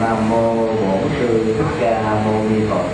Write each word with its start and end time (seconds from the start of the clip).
nam 0.00 0.30
mô 0.30 0.54
bổn 0.66 1.10
sư 1.18 1.54
thích 1.58 1.76
ca 1.80 2.22
mâu 2.24 2.44
ni 2.50 2.60
phật. 2.70 2.84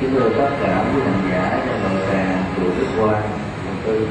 Kính 0.00 0.14
thưa 0.14 0.28
tất 0.38 0.50
cả 0.62 0.84
quý 0.94 1.00
hành 1.04 1.30
giả 1.30 1.60
trong 1.66 1.82
đạo 1.82 2.06
tràng 2.08 2.44
chùa 2.56 2.70
đức 2.78 2.86
Quang, 2.98 3.22
quận 3.66 3.76
tư. 3.86 4.08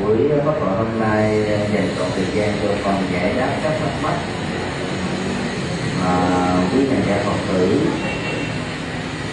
Buổi 0.00 0.16
pháp 0.44 0.60
hội 0.60 0.76
hôm 0.76 1.00
nay 1.00 1.42
dành 1.72 1.88
trọn 1.98 2.06
thời 2.16 2.24
gian 2.34 2.52
cho 2.62 2.68
phần 2.84 2.94
giải 3.12 3.34
đáp 3.36 3.56
các 3.62 3.72
thắc 3.80 4.02
mắc 4.02 4.14
mà 6.00 6.52
quý 6.72 6.80
hành 6.90 7.02
giả 7.08 7.22
phật 7.24 7.52
tử 7.52 7.80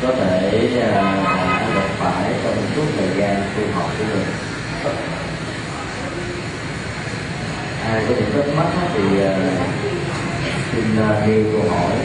có 0.02 0.12
thể 0.20 0.70
à, 0.82 1.24
gặp 1.76 1.90
phải 2.00 2.34
trong 2.44 2.56
suốt 2.76 2.86
thời 2.98 3.10
gian 3.18 3.44
tu 3.56 3.64
học 3.74 3.90
của 3.98 4.04
mình 4.14 5.27
ai 7.92 8.06
có 8.08 8.14
những 8.16 8.32
thắc 8.34 8.56
mắc 8.58 8.88
thì 8.94 9.20
ờ, 9.20 9.34
xin 10.72 10.86
ờ, 10.98 11.28
nêu 11.28 11.44
câu 11.52 11.72
hỏi 11.72 11.96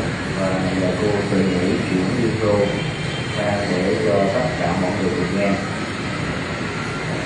và 0.41 0.49
nhờ 0.81 0.89
cô 1.03 1.09
tự 1.31 1.39
nghĩ 1.39 1.75
chuyển 1.91 2.05
video 2.17 2.57
ra 3.39 3.57
để 3.71 3.97
cho 4.07 4.15
tất 4.35 4.49
cả 4.61 4.75
mọi 4.83 4.91
người 5.01 5.11
được 5.11 5.39
nghe 5.39 5.53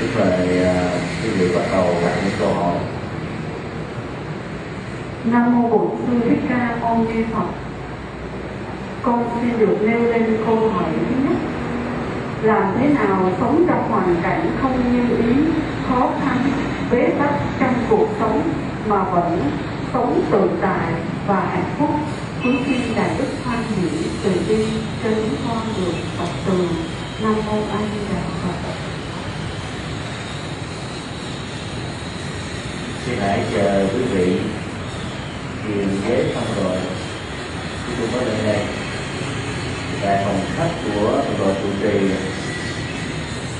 Xin 0.00 0.08
mời 0.14 0.30
quý 1.22 1.30
vị 1.30 1.54
bắt 1.54 1.62
đầu 1.72 1.94
đặt 2.02 2.12
những 2.24 2.34
câu 2.38 2.54
hỏi 2.54 2.76
Nam 5.24 5.62
mô 5.62 5.68
Bổn 5.68 5.90
sư 6.06 6.20
Thích 6.28 6.40
Ca 6.48 6.76
Mâu 6.82 7.06
Ni 7.08 7.22
Phật. 7.34 7.46
Con 9.02 9.24
xin 9.34 9.58
được 9.58 9.76
nêu 9.82 10.00
lên 10.00 10.36
câu 10.46 10.56
hỏi 10.56 10.84
thứ 10.92 11.14
nhất. 11.24 11.36
Làm 12.42 12.76
thế 12.78 12.88
nào 12.88 13.30
sống 13.40 13.64
trong 13.68 13.90
hoàn 13.90 14.16
cảnh 14.22 14.50
không 14.62 14.92
như 14.92 15.16
ý, 15.16 15.34
khó 15.88 16.10
khăn, 16.24 16.38
bế 16.90 17.08
tắc 17.18 17.30
trong 17.60 17.74
cuộc 17.90 18.08
sống 18.20 18.52
mà 18.86 19.04
vẫn 19.04 19.50
sống 19.92 20.22
tự 20.30 20.50
tại 20.62 20.92
và 21.26 21.40
hạnh 21.52 21.74
phúc. 21.78 21.90
Chúng 22.42 22.62
khi 22.66 22.74
đại 22.96 23.10
đức 23.18 23.28
hoan 23.44 23.62
hỷ 23.62 23.88
từ 24.24 24.30
bi 24.48 24.66
cho 25.02 25.10
những 25.10 25.36
con 25.48 25.62
được 25.76 25.92
Phật 26.18 26.28
từ. 26.46 26.68
Nam 27.22 27.34
mô 27.46 27.52
A 27.52 27.78
Di 27.78 28.00
Đà 28.14 28.20
Phật. 28.42 28.72
xin 33.06 33.18
hãy 33.20 33.40
chờ 33.52 33.86
quý 33.94 34.02
vị 34.02 34.38
kiềm 35.66 35.88
chế 36.08 36.32
xong 36.34 36.64
rồi. 36.64 36.78
Chúng 37.86 38.08
tôi 38.12 38.20
có 38.20 38.26
lên 38.26 38.44
đây. 38.44 38.66
Tại 40.02 40.24
phòng 40.24 40.40
khách 40.56 40.70
của 40.84 41.22
đội 41.38 41.54
trụ 41.62 41.68
trì 41.82 41.98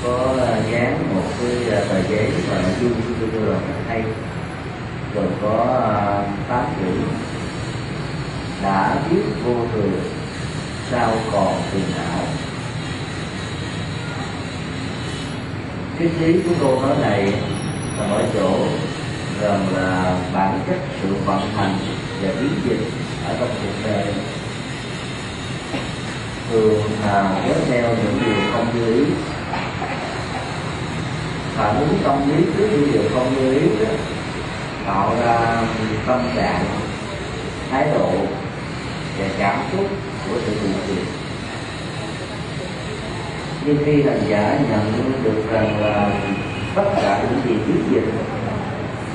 có 0.07 0.35
ờ, 0.37 0.61
dán 0.71 1.15
một 1.15 1.23
cái 1.39 1.69
ờ, 1.71 1.85
tờ 1.89 2.01
giấy 2.09 2.31
và 2.49 2.61
nội 2.61 2.71
dung 2.81 2.93
của 2.93 3.25
tôi 3.33 3.41
cho 3.45 3.73
hay. 3.87 4.03
Rồi 5.15 5.25
có 5.41 5.65
ờ, 5.81 6.23
tám 6.49 6.65
chữ. 6.79 6.91
Đã 8.63 8.95
biết 9.09 9.21
vô 9.45 9.53
thường, 9.73 10.01
sao 10.91 11.11
còn 11.31 11.61
phiền 11.71 11.83
não? 11.97 12.19
Triết 15.99 16.11
lý 16.21 16.41
của 16.41 16.55
câu 16.59 16.81
nói 16.81 16.95
này 17.01 17.33
là 17.97 18.05
ở 18.05 18.23
chỗ 18.33 18.57
rằng 19.41 19.67
là 19.75 20.17
bản 20.33 20.59
chất 20.67 20.77
sự 21.01 21.15
vận 21.25 21.51
hành 21.55 21.75
và 22.21 22.29
biến 22.41 22.51
dịch 22.65 22.87
ở 23.27 23.35
trong 23.39 23.49
cuộc 23.49 23.89
đời. 23.89 24.13
Thường 26.49 26.81
là 27.05 27.41
kéo 27.45 27.55
theo 27.67 27.89
những 27.89 28.19
điều 28.25 28.51
không 28.53 28.67
như 28.75 28.93
ý 28.93 29.05
phản 31.57 31.79
ứng 31.79 31.97
tâm 32.03 32.29
lý 32.29 32.43
trước 32.57 32.67
những 32.71 32.91
điều 32.93 33.01
không 33.13 33.35
như 33.35 33.53
ý 33.53 33.67
đó, 33.79 33.91
tạo 34.85 35.15
ra 35.21 35.61
tâm 36.07 36.21
trạng 36.35 36.65
thái 37.71 37.87
độ 37.93 38.11
và 39.19 39.25
cảm 39.37 39.59
xúc 39.71 39.87
của 40.27 40.37
sự 40.45 40.51
buồn 40.63 40.73
phiền. 40.87 41.05
Nhưng 43.65 43.77
khi 43.85 44.03
hành 44.03 44.21
giả 44.27 44.59
nhận 44.69 45.11
được 45.23 45.43
rằng 45.51 45.81
là 45.81 46.09
tất 46.75 46.85
cả 46.95 47.23
những 47.23 47.41
gì 47.45 47.63
biến 47.67 47.83
dịch 47.91 48.13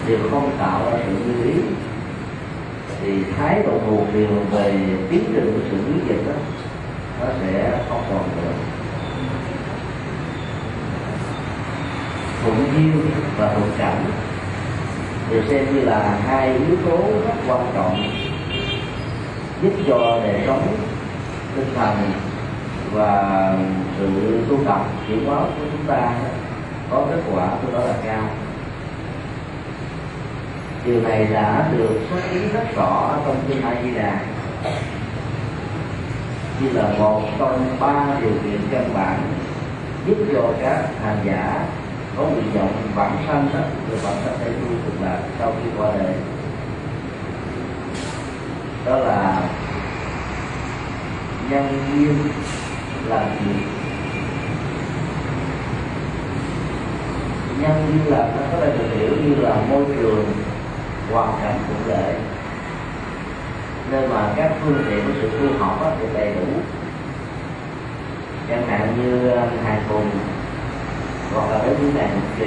đều 0.06 0.18
không 0.30 0.50
tạo 0.58 0.80
ra 0.84 0.98
sự 1.06 1.12
như 1.26 1.44
ý 1.44 1.60
thì 3.02 3.24
thái 3.38 3.62
độ 3.66 3.78
buồn 3.78 4.06
điều 4.14 4.28
về 4.50 4.72
tiến 5.10 5.24
trình 5.34 5.52
của 5.54 5.60
sự 5.70 5.76
biến 5.86 6.00
dịch 6.08 6.26
đó 6.26 6.34
nó 7.20 7.26
sẽ 7.40 7.78
không 7.88 8.02
còn 8.10 8.28
nữa 8.36 8.71
thuận 12.42 12.72
duyên 12.72 13.10
và 13.38 13.52
thuận 13.54 13.70
cảnh. 13.78 14.04
Được 15.30 15.42
xem 15.48 15.74
như 15.74 15.80
là 15.80 16.18
hai 16.26 16.48
yếu 16.48 16.76
tố 16.84 16.96
rất 17.26 17.34
quan 17.48 17.66
trọng 17.74 18.10
giúp 19.62 19.72
cho 19.88 20.20
đời 20.24 20.40
sống 20.46 20.76
tinh 21.56 21.66
thần 21.76 21.96
và 22.92 23.52
sự 23.98 24.08
tu 24.48 24.64
tập 24.64 24.80
chuyển 25.08 25.24
hóa 25.26 25.40
của 25.40 25.64
chúng 25.72 25.86
ta 25.86 26.12
có 26.90 27.06
kết 27.10 27.22
quả 27.32 27.48
của 27.62 27.72
đó 27.72 27.84
là 27.84 27.94
cao. 28.04 28.22
Điều 30.84 31.00
này 31.00 31.26
đã 31.32 31.70
được 31.78 32.00
xuất 32.10 32.20
ý 32.32 32.40
rất 32.52 32.76
rõ 32.76 33.10
trong 33.26 33.36
kinh 33.48 33.62
A 33.62 33.74
Di 33.82 33.94
Đà. 33.94 34.20
Như 36.60 36.68
là 36.72 36.88
một 36.98 37.22
trong 37.38 37.76
ba 37.80 38.06
điều 38.20 38.30
kiện 38.30 38.60
căn 38.70 38.94
bản 38.94 39.20
giúp 40.06 40.16
cho 40.32 40.42
các 40.62 40.84
hành 41.04 41.18
giả 41.24 41.66
có 42.16 42.22
nguyện 42.22 42.52
vọng 42.54 42.92
bản 42.96 43.16
thân 43.26 43.48
đó 43.54 43.60
thì 43.88 43.96
bản 44.04 44.14
thân 44.24 44.34
sẽ 44.38 44.50
vui 44.50 44.76
cực 44.84 45.02
lạc 45.02 45.18
sau 45.38 45.52
khi 45.62 45.70
qua 45.78 45.90
đời. 45.98 46.14
Đó 48.86 48.98
là 48.98 49.42
nhân 51.50 51.78
duyên 51.90 52.18
là 53.08 53.26
gì 53.40 53.52
nhân 57.62 57.86
duyên 57.88 58.12
là 58.12 58.28
nó 58.36 58.42
có 58.52 58.58
thể 58.60 58.76
được 58.78 58.88
hiểu 58.96 59.10
như 59.24 59.34
là 59.34 59.56
môi 59.70 59.84
trường, 59.96 60.24
hoàn 61.12 61.32
cảnh 61.42 61.58
cụ 61.68 61.74
thể. 61.86 62.14
Nơi 63.90 64.08
mà 64.08 64.32
các 64.36 64.52
phương 64.60 64.84
tiện 64.90 65.06
của 65.06 65.12
sự 65.20 65.30
tu 65.30 65.58
học 65.58 65.96
thì 66.00 66.06
đầy 66.14 66.34
đủ. 66.34 66.60
Chẳng 68.48 68.66
hạn 68.66 68.94
như 68.96 69.30
à, 69.30 69.46
hàng 69.64 69.82
tuần 69.88 70.10
hoặc 71.34 71.50
là 71.50 71.66
đến 71.66 71.76
những 71.80 71.94
ngày 71.94 72.08
một 72.14 72.46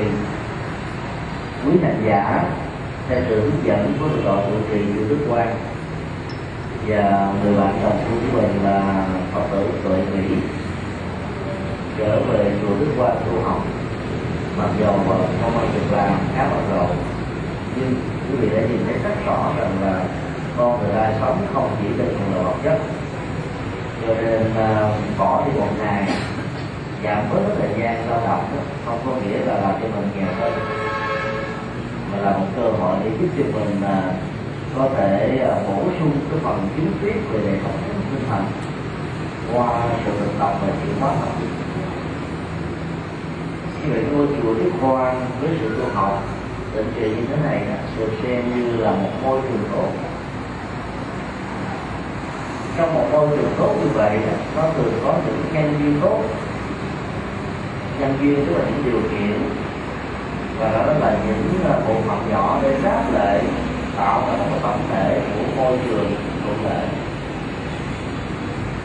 quý 1.65 1.71
hành 1.83 2.03
giả 2.07 2.43
theo 3.09 3.21
sự 3.29 3.41
hướng 3.41 3.65
dẫn 3.65 3.93
của 3.99 4.07
đội 4.07 4.23
đội 4.23 4.37
trụ 4.47 4.55
trì 4.71 4.79
của 4.95 5.05
đức 5.09 5.17
quan 5.29 5.55
và 6.87 7.33
người 7.43 7.57
bạn 7.57 7.79
đồng 7.83 7.99
của 8.09 8.37
mình 8.37 8.63
là 8.63 9.05
phật 9.33 9.41
tử 9.51 9.67
tuệ 9.83 9.97
mỹ, 9.97 10.35
trở 11.97 12.19
về 12.19 12.51
chùa 12.61 12.75
đức 12.79 12.87
quan 12.97 13.15
tu 13.25 13.41
học. 13.43 13.63
Mặc 14.57 14.69
dù 14.79 14.85
không 14.85 15.51
có 15.55 15.61
việc 15.73 15.91
làm 15.91 16.13
khá 16.35 16.47
bận 16.51 16.77
rộn, 16.77 16.95
nhưng 17.75 17.95
quý 18.31 18.37
vị 18.39 18.49
đã 18.55 18.61
nhìn 18.61 18.85
thấy 18.85 18.95
rất 19.03 19.25
rõ 19.25 19.51
rằng 19.59 19.71
là 19.81 20.03
con 20.57 20.79
người 20.79 20.91
ta 20.95 21.11
sống 21.19 21.47
không 21.53 21.75
chỉ 21.81 21.87
đơn 21.97 22.17
thuần 22.17 22.31
là 22.31 22.49
vật 22.49 22.57
chất, 22.63 22.79
cho 24.01 24.13
nên 24.21 24.41
à, 24.57 24.89
bỏ 25.17 25.43
đi 25.45 25.59
một 25.59 25.69
ngày 25.79 26.07
giảm 27.05 27.23
bớt 27.33 27.55
thời 27.59 27.69
gian 27.79 28.09
lao 28.09 28.21
động 28.27 28.43
đó, 28.55 28.61
không 28.85 28.99
có 29.05 29.11
nghĩa 29.11 29.39
là 29.45 29.53
làm 29.53 29.73
cho 29.81 29.87
mình 29.95 30.09
nghèo 30.15 30.33
hơn 30.39 30.53
mà 32.11 32.17
là 32.17 32.37
một 32.37 32.45
cơ 32.55 32.61
hội 32.61 32.97
để 33.03 33.11
giúp 33.21 33.27
cho 33.37 33.59
mình 33.59 33.81
à, 33.85 34.13
có 34.77 34.89
thể 34.97 35.39
à, 35.49 35.55
bổ 35.67 35.83
sung 35.99 36.11
cái 36.31 36.39
phần 36.43 36.69
kiến 36.75 36.91
thức 37.01 37.13
về 37.31 37.39
đời 37.45 37.59
sống 37.63 37.77
tinh 38.11 38.29
thần 38.29 38.45
qua 39.53 39.83
sự 40.05 40.11
thực 40.19 40.39
tập 40.39 40.53
và 40.61 40.67
chuyển 40.67 40.99
hóa 40.99 41.09
học 41.09 41.29
khi 43.85 43.91
vậy 43.91 44.03
ngôi 44.11 44.27
chùa 44.27 44.53
Đức 44.53 44.71
Quan 44.81 45.25
với 45.41 45.49
sự 45.61 45.69
tu 45.69 45.89
học 45.93 46.23
định 46.75 46.91
kỳ 46.95 47.09
như 47.09 47.25
thế 47.29 47.35
này 47.43 47.61
được 47.99 48.09
xem 48.23 48.43
như 48.55 48.77
là 48.77 48.91
một 48.91 49.09
môi 49.23 49.41
trường 49.41 49.63
tốt. 49.71 49.89
Trong 52.77 52.93
một 52.93 53.07
môi 53.11 53.37
trường 53.37 53.53
tốt 53.57 53.75
như 53.83 53.89
vậy 53.93 54.19
nó 54.55 54.63
thường 54.77 54.93
có 55.03 55.13
những 55.25 55.43
nhân 55.53 55.73
viên 55.79 56.01
tốt 56.01 56.23
nhân 57.99 58.17
duyên 58.21 58.45
tức 58.45 58.53
là 58.57 58.65
những 58.65 58.85
điều 58.85 59.01
kiện 59.11 59.39
và 60.59 60.71
đó 60.71 60.93
là 60.99 61.17
những 61.27 61.59
ờ, 61.69 61.81
bộ 61.87 61.95
phận 62.07 62.31
nhỏ 62.31 62.59
để 62.63 62.75
đáp 62.83 63.03
lệ 63.13 63.41
tạo 63.97 64.21
ra 64.27 64.33
một 64.37 64.57
tổng 64.61 64.81
thể 64.91 65.21
của 65.35 65.61
môi 65.61 65.77
trường 65.85 66.11
thuận 66.43 66.65
lợi. 66.65 66.87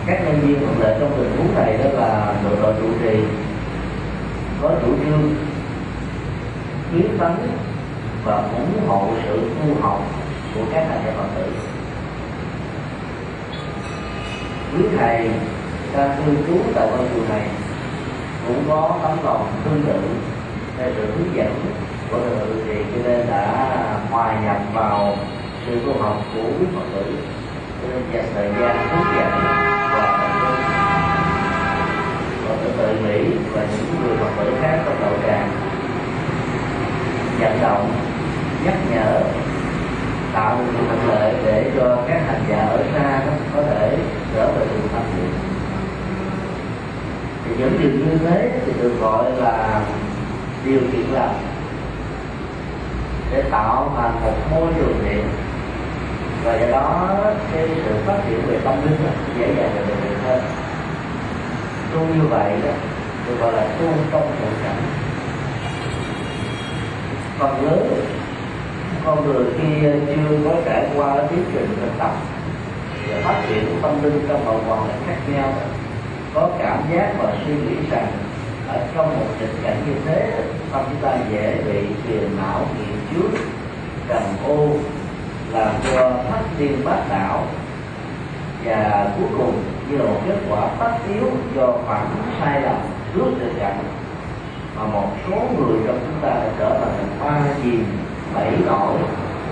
Các 0.06 0.20
nhân 0.24 0.40
viên 0.40 0.60
thuận 0.60 0.80
lợi 0.80 0.96
trong 1.00 1.12
tình 1.16 1.36
huống 1.36 1.54
này 1.54 1.78
đó 1.78 1.90
là 2.00 2.34
đội 2.44 2.56
đội 2.62 2.74
trụ 2.80 2.88
trì, 3.02 3.18
có 4.62 4.70
chủ 4.82 4.94
trương 5.04 5.34
kiến 6.92 7.16
tấn 7.18 7.32
và 8.24 8.36
ủng 8.36 8.88
hộ 8.88 9.08
sự 9.24 9.40
tu 9.40 9.82
học 9.82 10.02
của 10.54 10.60
các 10.72 10.86
hành 10.88 11.02
giả 11.06 11.12
phật 11.16 11.26
tử. 11.36 11.52
Quý 14.72 14.84
thầy 14.98 15.30
đang 15.96 16.22
cư 16.26 16.34
trú 16.46 16.58
tại 16.74 16.88
ngôi 16.90 17.06
chùa 17.14 17.34
này 17.34 17.48
cũng 18.54 18.64
có 18.68 18.98
tấm 19.02 19.18
lòng 19.24 19.46
tương 19.64 19.82
tự 19.86 20.00
theo 20.78 20.88
sự 20.96 21.06
hướng 21.06 21.36
dẫn 21.36 21.54
của 22.10 22.18
thượng 22.18 22.38
tự 22.38 22.84
cho 22.94 23.08
nên 23.08 23.26
đã 23.30 23.76
hòa 24.10 24.40
nhập 24.44 24.56
vào 24.74 25.16
sự 25.66 25.80
tu 25.86 26.02
học 26.02 26.16
của 26.34 26.42
quý 26.42 26.66
phật 26.74 26.84
tử. 26.94 27.04
Cho 27.82 27.88
nên 27.88 28.02
dành 28.12 28.24
thời 28.34 28.48
gian 28.60 28.88
hướng 28.90 29.16
dẫn 29.16 29.30
và 29.92 30.18
tận 30.20 30.30
tâm 30.42 30.54
và 32.48 32.54
tự 32.64 32.70
tự 32.78 33.06
mỹ 33.06 33.36
và 33.52 33.62
những 33.62 34.02
người 34.02 34.16
phật 34.16 34.44
tử 34.44 34.54
khác 34.60 34.78
trong 34.84 35.00
đạo 35.00 35.12
tràng 35.26 35.50
vận 37.40 37.58
động, 37.62 37.92
nhắc 38.64 38.74
nhở, 38.90 39.20
tạo 40.32 40.58
điều 40.58 40.84
thuận 40.86 41.08
lợi 41.08 41.34
để 41.44 41.70
cho 41.76 41.96
các 42.08 42.22
hành 42.26 42.44
giả 42.48 42.66
ở 42.70 42.84
xa 42.94 43.22
đó 43.26 43.32
có 43.56 43.62
thể 43.62 43.96
trở 44.34 44.46
về 44.46 44.66
đường 44.66 44.88
tham 44.92 45.02
dự 45.16 45.49
thì 47.50 47.56
những 47.58 47.78
điều 47.80 47.90
như 47.90 48.18
thế 48.18 48.60
thì 48.66 48.72
được 48.82 48.92
gọi 49.00 49.24
là 49.36 49.80
điều 50.64 50.80
kiện 50.92 51.04
làm. 51.12 51.30
Để 53.32 53.42
tạo 53.50 53.92
thành 53.96 54.20
một 54.24 54.32
môi 54.50 54.72
trường 54.76 54.98
thiện 55.04 55.28
và 56.44 56.56
do 56.60 56.66
đó 56.66 57.18
cái 57.52 57.68
sự 57.84 57.94
phát 58.06 58.16
triển 58.28 58.40
về 58.46 58.58
tâm 58.64 58.74
linh 58.84 59.04
đó, 59.04 59.10
dễ 59.38 59.46
dàng 59.46 59.70
được 59.76 59.84
thực 59.86 60.08
hiện 60.08 60.18
hơn. 60.24 60.42
Tu 61.94 62.00
như 62.00 62.28
vậy 62.28 62.52
đó 62.64 62.72
được 63.28 63.40
gọi 63.40 63.52
là 63.52 63.62
tu 63.62 63.86
trong 64.12 64.32
thượng 64.40 64.54
cảnh 64.64 64.82
phần 67.38 67.64
lớn 67.64 68.04
con 69.04 69.26
người 69.26 69.44
khi 69.58 69.82
chưa 70.06 70.38
có 70.44 70.54
trải 70.64 70.86
qua 70.96 71.16
cái 71.16 71.26
tiến 71.30 71.44
trình 71.52 71.76
thực 71.80 71.98
tập 71.98 72.10
và 73.08 73.20
phát 73.24 73.42
triển 73.48 73.78
tâm 73.82 74.02
linh 74.02 74.26
trong 74.28 74.44
mọi 74.44 74.56
hoàn 74.66 74.88
cảnh 74.88 74.98
khác 75.06 75.32
nhau 75.32 75.52
có 76.34 76.48
cảm 76.58 76.78
giác 76.92 77.12
và 77.18 77.32
suy 77.44 77.52
nghĩ 77.52 77.76
rằng 77.90 78.06
ở 78.68 78.86
trong 78.94 79.06
một 79.06 79.26
tình 79.38 79.54
cảnh 79.62 79.82
như 79.86 79.92
thế 80.06 80.42
tâm 80.72 80.82
chúng 80.90 81.00
ta 81.02 81.16
dễ 81.32 81.62
bị 81.66 81.86
phiền 82.02 82.36
não, 82.36 82.66
nghiện 82.78 82.98
trước 83.10 83.38
trầm 84.08 84.22
ô, 84.46 84.68
làm 85.52 85.74
cho 85.84 86.12
thất 86.30 86.40
tiên 86.58 86.80
bát 86.84 87.00
đảo 87.10 87.46
và 88.64 89.10
cuối 89.18 89.28
cùng, 89.38 89.62
như 89.88 89.98
là 89.98 90.04
một 90.04 90.20
kết 90.26 90.36
quả 90.50 90.68
tất 90.78 90.92
yếu 91.08 91.30
do 91.56 91.72
phản 91.86 92.06
sai 92.40 92.60
lầm 92.62 92.76
trước 93.14 93.30
tình 93.40 93.54
cảnh, 93.58 93.78
mà 94.76 94.84
một 94.84 95.08
số 95.28 95.36
người 95.36 95.78
trong 95.86 95.98
chúng 96.06 96.20
ta 96.22 96.28
đã 96.28 96.50
trở 96.58 96.80
thành 96.80 97.06
ba 97.20 97.40
chìm 97.62 97.84
bảy 98.34 98.50
nổi 98.66 98.98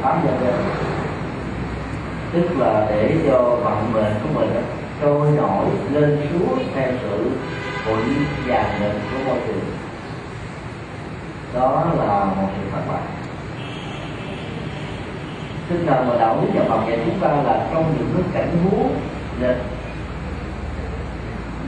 tám 0.02 0.20
nhân 0.24 0.40
lên 0.44 0.54
tức 2.32 2.58
là 2.58 2.86
để 2.90 3.16
cho 3.26 3.38
vận 3.38 3.92
mệnh 3.92 4.12
của 4.22 4.40
mình 4.40 4.50
trôi 5.00 5.30
nổi 5.36 5.64
lên 5.92 6.28
xuống 6.32 6.58
theo 6.74 6.92
sự 7.02 7.30
hội 7.86 8.02
và 8.46 8.78
định 8.80 9.00
của 9.12 9.30
môi 9.30 9.38
trường 9.46 9.64
đó 11.54 11.86
là 11.98 12.24
một 12.24 12.48
sự 12.56 12.70
thất 12.72 12.82
bại. 12.88 13.02
Tinh 15.68 15.86
thần 15.86 16.08
mà 16.08 16.14
đạo 16.18 16.38
đức 16.42 16.48
và 16.54 16.64
Phật 16.68 16.80
dạy 16.88 16.98
chúng 17.04 17.20
ta 17.20 17.28
là 17.28 17.66
trong 17.72 17.94
những 17.98 18.08
cái 18.14 18.22
cảnh 18.32 18.56
huống 18.64 18.92
lịch 19.40 19.56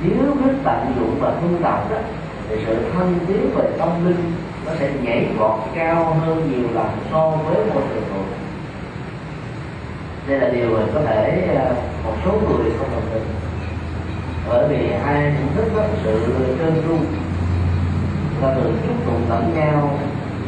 nếu 0.02 0.34
biết 0.34 0.52
tận 0.64 0.92
dụng 0.96 1.16
và 1.20 1.30
tu 1.30 1.48
tập 1.62 1.90
đó, 1.90 1.96
thì 2.48 2.56
sự 2.66 2.76
thân 2.94 3.18
tiến 3.26 3.50
về 3.54 3.64
tâm 3.78 3.88
linh 4.06 4.32
nó 4.66 4.72
sẽ 4.78 4.90
nhảy 5.02 5.28
vọt 5.38 5.60
cao 5.74 6.16
hơn 6.20 6.50
nhiều 6.52 6.68
lần 6.74 6.86
so 7.10 7.30
với 7.30 7.56
môi 7.56 7.82
trường 7.94 8.24
đây 10.26 10.38
là 10.40 10.48
điều 10.48 10.70
có 10.94 11.00
thể 11.06 11.48
ờ, 11.54 11.74
một 12.04 12.12
số 12.24 12.32
người 12.32 12.72
không 12.78 12.90
đồng 12.92 13.10
tình. 13.12 13.22
Bởi 14.48 14.68
vì 14.68 14.92
ai 14.92 15.32
cũng 15.38 15.56
thích 15.56 15.72
có 15.76 15.82
sự 16.04 16.34
trơn 16.58 16.82
tru. 16.86 16.96
Và 18.40 18.54
sự 18.54 18.72
chúc 18.86 19.06
tụng 19.06 19.22
lẫn 19.28 19.54
nhau 19.54 19.98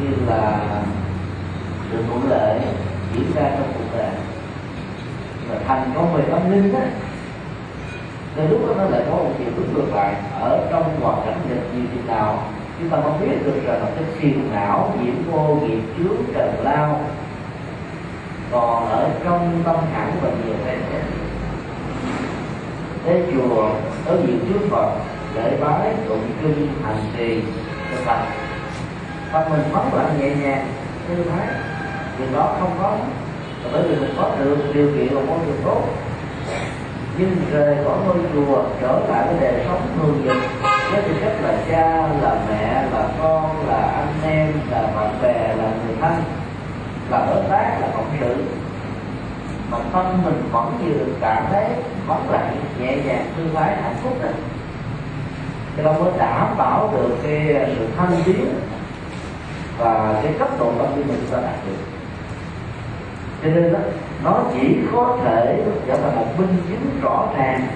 như 0.01 0.09
là 0.27 0.59
sự 1.91 2.03
thuận 2.09 2.29
lợi 2.29 2.59
diễn 3.13 3.31
ra 3.35 3.43
trong 3.57 3.73
cuộc 3.77 3.97
đời. 3.97 4.09
Và 5.49 5.55
thành 5.67 5.91
công 5.95 6.13
về 6.13 6.23
tâm 6.31 6.51
linh 6.51 6.73
đó, 6.73 6.79
nên 8.35 8.49
lúc 8.49 8.67
đó 8.67 8.73
nó 8.77 8.83
lại 8.83 9.01
có 9.09 9.15
một 9.15 9.31
chiều 9.37 9.47
hướng 9.57 9.73
ngược 9.73 9.95
lại 9.95 10.15
ở 10.39 10.67
trong 10.71 10.99
hoàn 11.01 11.25
cảnh 11.25 11.39
nghịch 11.49 11.73
như 11.73 11.81
thế 11.91 12.13
nào. 12.13 12.43
Chúng 12.79 12.89
ta 12.89 12.97
không 13.03 13.19
biết 13.21 13.45
được 13.45 13.61
rằng 13.65 13.79
là 13.79 13.89
cái 13.95 14.03
phiền 14.17 14.49
não, 14.53 14.93
nhiễm 15.01 15.31
vô 15.31 15.55
nghiệp 15.55 15.81
chướng, 15.97 16.17
trần 16.33 16.55
lao 16.63 17.01
còn 18.53 18.89
ở 18.89 19.09
trong 19.23 19.61
tâm 19.65 19.75
khẳng 19.93 20.11
và 20.21 20.29
nhiều 20.29 20.55
thế 20.65 20.77
thế 23.05 23.23
chùa 23.33 23.69
tới 24.05 24.17
nhiều 24.17 24.37
trước 24.49 24.67
phật 24.71 24.89
lễ 25.35 25.57
bái 25.61 25.93
tụng 26.07 26.31
kinh 26.41 26.67
hành 26.83 26.97
trì, 27.17 27.41
thực 27.91 28.05
tập. 28.05 28.27
Tâm 29.33 29.43
mình 29.49 29.63
phóng 29.71 29.95
lại 29.95 30.05
nhẹ 30.19 30.35
nhàng, 30.35 30.67
thư 31.07 31.15
thái. 31.23 31.47
Điều 32.19 32.27
đó 32.33 32.55
không 32.59 32.71
có, 32.81 32.97
bởi 33.73 33.83
vì 33.83 33.95
mình 33.95 34.13
có 34.17 34.31
được 34.39 34.57
điều 34.73 34.87
kiện 34.87 35.15
và 35.15 35.21
môi 35.21 35.39
trường 35.45 35.61
tốt. 35.65 35.81
Nhưng 37.17 37.35
rời 37.51 37.77
khỏi 37.85 37.97
ngôi 38.05 38.15
chùa, 38.33 38.63
trở 38.81 38.99
lại 39.09 39.27
với 39.27 39.35
đời 39.41 39.65
sống 39.67 39.81
thường 39.95 40.21
nhật, 40.25 40.37
với 40.91 41.01
tư 41.01 41.13
cách 41.21 41.35
là 41.41 41.57
cha, 41.69 42.07
là 42.21 42.35
mẹ, 42.49 42.85
là 42.93 43.07
con, 43.21 43.67
là 43.67 43.81
anh 43.95 44.31
em, 44.31 44.53
là 44.71 44.81
bạn 44.95 45.19
bè, 45.21 45.55
là 45.57 45.63
người 45.63 45.95
thân 46.01 46.13
là 47.13 47.25
đối 47.25 47.43
tác 47.49 47.77
là 47.81 47.87
cộng 47.95 48.09
sự 48.19 48.35
mà 49.71 49.77
tâm 49.93 50.05
mình 50.25 50.43
vẫn 50.51 50.77
chưa 50.81 50.93
được 50.93 51.13
cảm 51.21 51.43
thấy 51.51 51.65
vắng 52.07 52.31
lặng 52.31 52.55
nhẹ 52.79 52.95
nhàng 53.05 53.25
thư 53.37 53.43
thái 53.53 53.75
hạnh 53.81 53.95
phúc 54.03 54.17
này. 54.21 54.33
Thì 55.75 55.83
nó 55.83 55.93
mới 55.93 56.11
đảm 56.17 56.57
bảo 56.57 56.93
được 56.93 57.17
cái 57.23 57.55
à, 57.55 57.65
sự 57.77 57.87
thanh 57.97 58.11
tiến 58.25 58.45
và 59.77 60.19
cái 60.23 60.33
cấp 60.39 60.47
độ 60.59 60.71
tâm 60.77 60.97
linh 60.97 61.07
mình 61.07 61.17
chúng 61.21 61.31
ta 61.31 61.47
đạt 61.47 61.55
được. 61.67 61.77
Cho 63.43 63.49
nên 63.49 63.73
đó, 63.73 63.79
nó 64.23 64.39
chỉ 64.53 64.77
có 64.91 65.17
thể 65.23 65.63
trở 65.87 65.97
thành 65.97 66.15
một 66.15 66.27
minh 66.37 66.57
chứng 66.69 66.99
rõ 67.01 67.27
ràng 67.37 67.67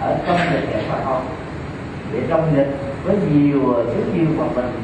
ở 0.00 0.18
trong 0.26 0.38
lịch 0.52 0.70
nghệ 0.70 0.82
mà 0.88 0.96
thôi. 1.04 1.20
Để 2.12 2.20
trong 2.28 2.56
lịch 2.56 2.68
với 3.04 3.16
nhiều 3.32 3.74
à, 3.76 3.82
thứ 3.94 4.02
nhiều 4.14 4.26
mà 4.38 4.44
mình 4.54 4.82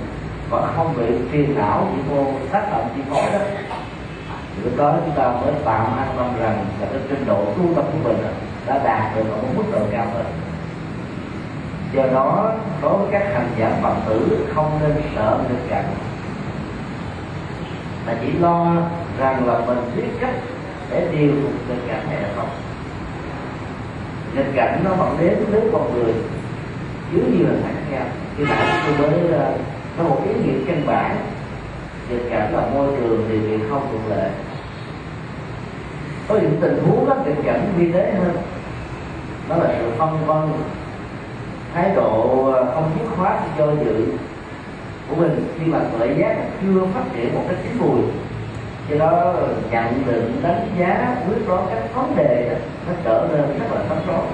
vẫn 0.51 0.73
không 0.77 0.95
bị 0.97 1.07
phiền 1.31 1.55
não 1.59 1.89
chỉ 1.93 2.03
vô 2.11 2.25
tác 2.53 2.71
động 2.71 2.89
chi 2.97 3.03
phối 3.11 3.33
đó 3.33 3.39
lúc 4.67 4.75
đó 4.77 4.97
chúng 5.05 5.15
ta 5.15 5.29
mới 5.29 5.53
tạm 5.65 5.99
an 5.99 6.09
tâm 6.17 6.27
rằng 6.41 6.67
là 6.81 6.87
cái 6.91 7.01
trình 7.09 7.25
độ 7.27 7.45
tu 7.45 7.75
tập 7.75 7.85
của 7.93 8.09
mình 8.09 8.17
đã 8.67 8.81
đạt 8.85 9.17
được 9.17 9.25
ở 9.31 9.37
một 9.37 9.49
mức 9.57 9.65
độ 9.73 9.79
cao 9.93 10.07
hơn. 10.15 10.25
Do 11.93 12.03
đó, 12.15 12.53
đối 12.83 12.97
với 12.99 13.07
các 13.11 13.23
hành 13.35 13.49
giả 13.59 13.71
phật 13.83 13.95
tử 14.09 14.47
không 14.55 14.79
nên 14.83 15.03
sợ 15.15 15.39
nghịch 15.49 15.71
cảnh. 15.71 15.85
Mà 18.07 18.15
chỉ 18.21 18.33
lo 18.33 18.77
rằng 19.19 19.47
là 19.47 19.59
mình 19.67 19.79
biết 19.97 20.09
cách 20.21 20.35
để 20.91 21.09
điều 21.13 21.33
phục 21.43 21.53
nghịch 21.69 21.89
cảnh 21.89 22.07
này 22.11 22.23
là 22.23 22.29
không. 22.37 22.49
Nghịch 24.35 24.53
cảnh 24.55 24.81
nó 24.85 24.91
vẫn 24.91 25.17
đến 25.21 25.45
với 25.51 25.61
con 25.73 25.95
người 25.95 26.15
dưới 27.13 27.23
nhiều 27.23 27.47
hình 27.47 27.63
khác 27.91 28.05
khi 28.37 28.45
như 28.45 28.49
nãy 28.49 28.81
tôi 28.99 29.11
mới 29.11 29.21
có 29.99 30.05
một 30.05 30.23
ý 30.29 30.35
nghĩa 30.35 30.59
căn 30.67 30.87
bản. 30.87 31.17
Nghịch 32.11 32.31
cảnh 32.31 32.55
là 32.55 32.63
môi 32.75 32.89
trường 32.97 33.27
thì 33.29 33.39
việc 33.39 33.61
không 33.71 33.89
thuận 33.91 34.19
lợi 34.19 34.31
có 36.29 36.35
những 36.35 36.59
tình 36.61 36.83
huống 36.85 37.07
rất 37.07 37.27
nghịch 37.27 37.45
cảnh 37.45 37.73
vi 37.77 37.93
tế 37.93 38.13
hơn. 38.13 38.37
Đó 39.49 39.57
là 39.57 39.75
sự 39.79 39.91
phân 39.99 40.27
vân 40.27 40.43
thái 41.75 41.91
độ 41.97 42.45
ờ, 42.53 42.73
không 42.75 42.91
dứt 42.99 43.09
khoát 43.17 43.39
do 43.59 43.67
dự 43.85 44.07
của 45.09 45.17
mình 45.17 45.47
khi 45.59 45.65
mà 45.67 45.79
tuệ 45.99 46.15
giác 46.19 46.37
chưa 46.63 46.81
phát 46.95 47.05
triển 47.15 47.35
một 47.35 47.43
cách 47.49 47.57
chín 47.63 47.79
mùi. 47.79 48.01
Do 48.91 48.97
đó 48.99 49.21
ờ, 49.21 49.49
nhận 49.71 50.03
định 50.07 50.41
đánh 50.43 50.69
giá 50.79 51.17
quyết 51.29 51.49
đoán 51.49 51.67
các 51.71 51.95
vấn 51.95 52.17
đề 52.17 52.49
đó, 52.51 52.57
nó 52.87 52.93
trở 53.05 53.29
nên 53.33 53.59
rất 53.59 53.67
là 53.75 53.81
rắc 53.89 53.99
rối 54.07 54.27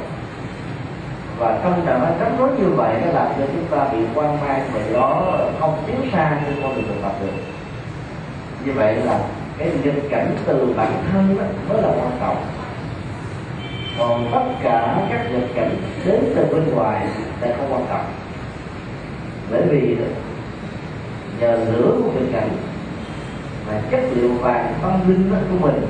và 1.39 1.59
trong 1.63 1.83
trạng 1.87 2.01
thái 2.01 2.13
rắc 2.21 2.33
rối 2.39 2.49
như 2.59 2.69
vậy 2.77 2.95
nó 3.05 3.13
làm 3.13 3.27
cho 3.39 3.47
chúng 3.47 3.67
ta 3.71 3.89
bị 3.93 3.99
quan 4.15 4.41
mang 4.41 4.61
và 4.73 4.81
đó 4.93 5.39
không 5.61 5.83
tiến 5.87 5.97
xa 6.13 6.41
trên 6.45 6.63
con 6.63 6.75
đường 6.75 6.85
thực 6.89 7.03
tập 7.03 7.13
được. 7.21 7.33
Như 8.65 8.73
vậy 8.73 8.95
là 8.95 9.21
cái 9.63 9.73
nghịch 9.85 10.11
cảnh 10.11 10.37
từ 10.47 10.75
bản 10.77 10.93
thân 11.13 11.37
đó 11.39 11.45
mới 11.69 11.83
là 11.83 11.89
quan 11.89 12.11
trọng. 12.21 12.37
Còn 13.99 14.29
tất 14.33 14.43
cả 14.63 15.07
các 15.11 15.31
nghịch 15.33 15.55
cảnh 15.55 15.77
đến 16.07 16.21
từ 16.37 16.45
bên 16.55 16.75
ngoài 16.75 17.07
sẽ 17.41 17.55
không 17.57 17.73
quan 17.73 17.85
trọng. 17.89 18.05
Bởi 19.51 19.63
vì 19.63 19.97
nhờ 21.41 21.59
lửa 21.73 21.93
của 22.03 22.11
nghịch 22.11 22.33
cảnh 22.33 22.49
mà 23.67 23.73
chất 23.91 24.01
liệu 24.15 24.29
vàng 24.35 24.75
tâm 24.83 25.01
linh 25.09 25.31
đó 25.31 25.37
của 25.51 25.67
mình 25.67 25.87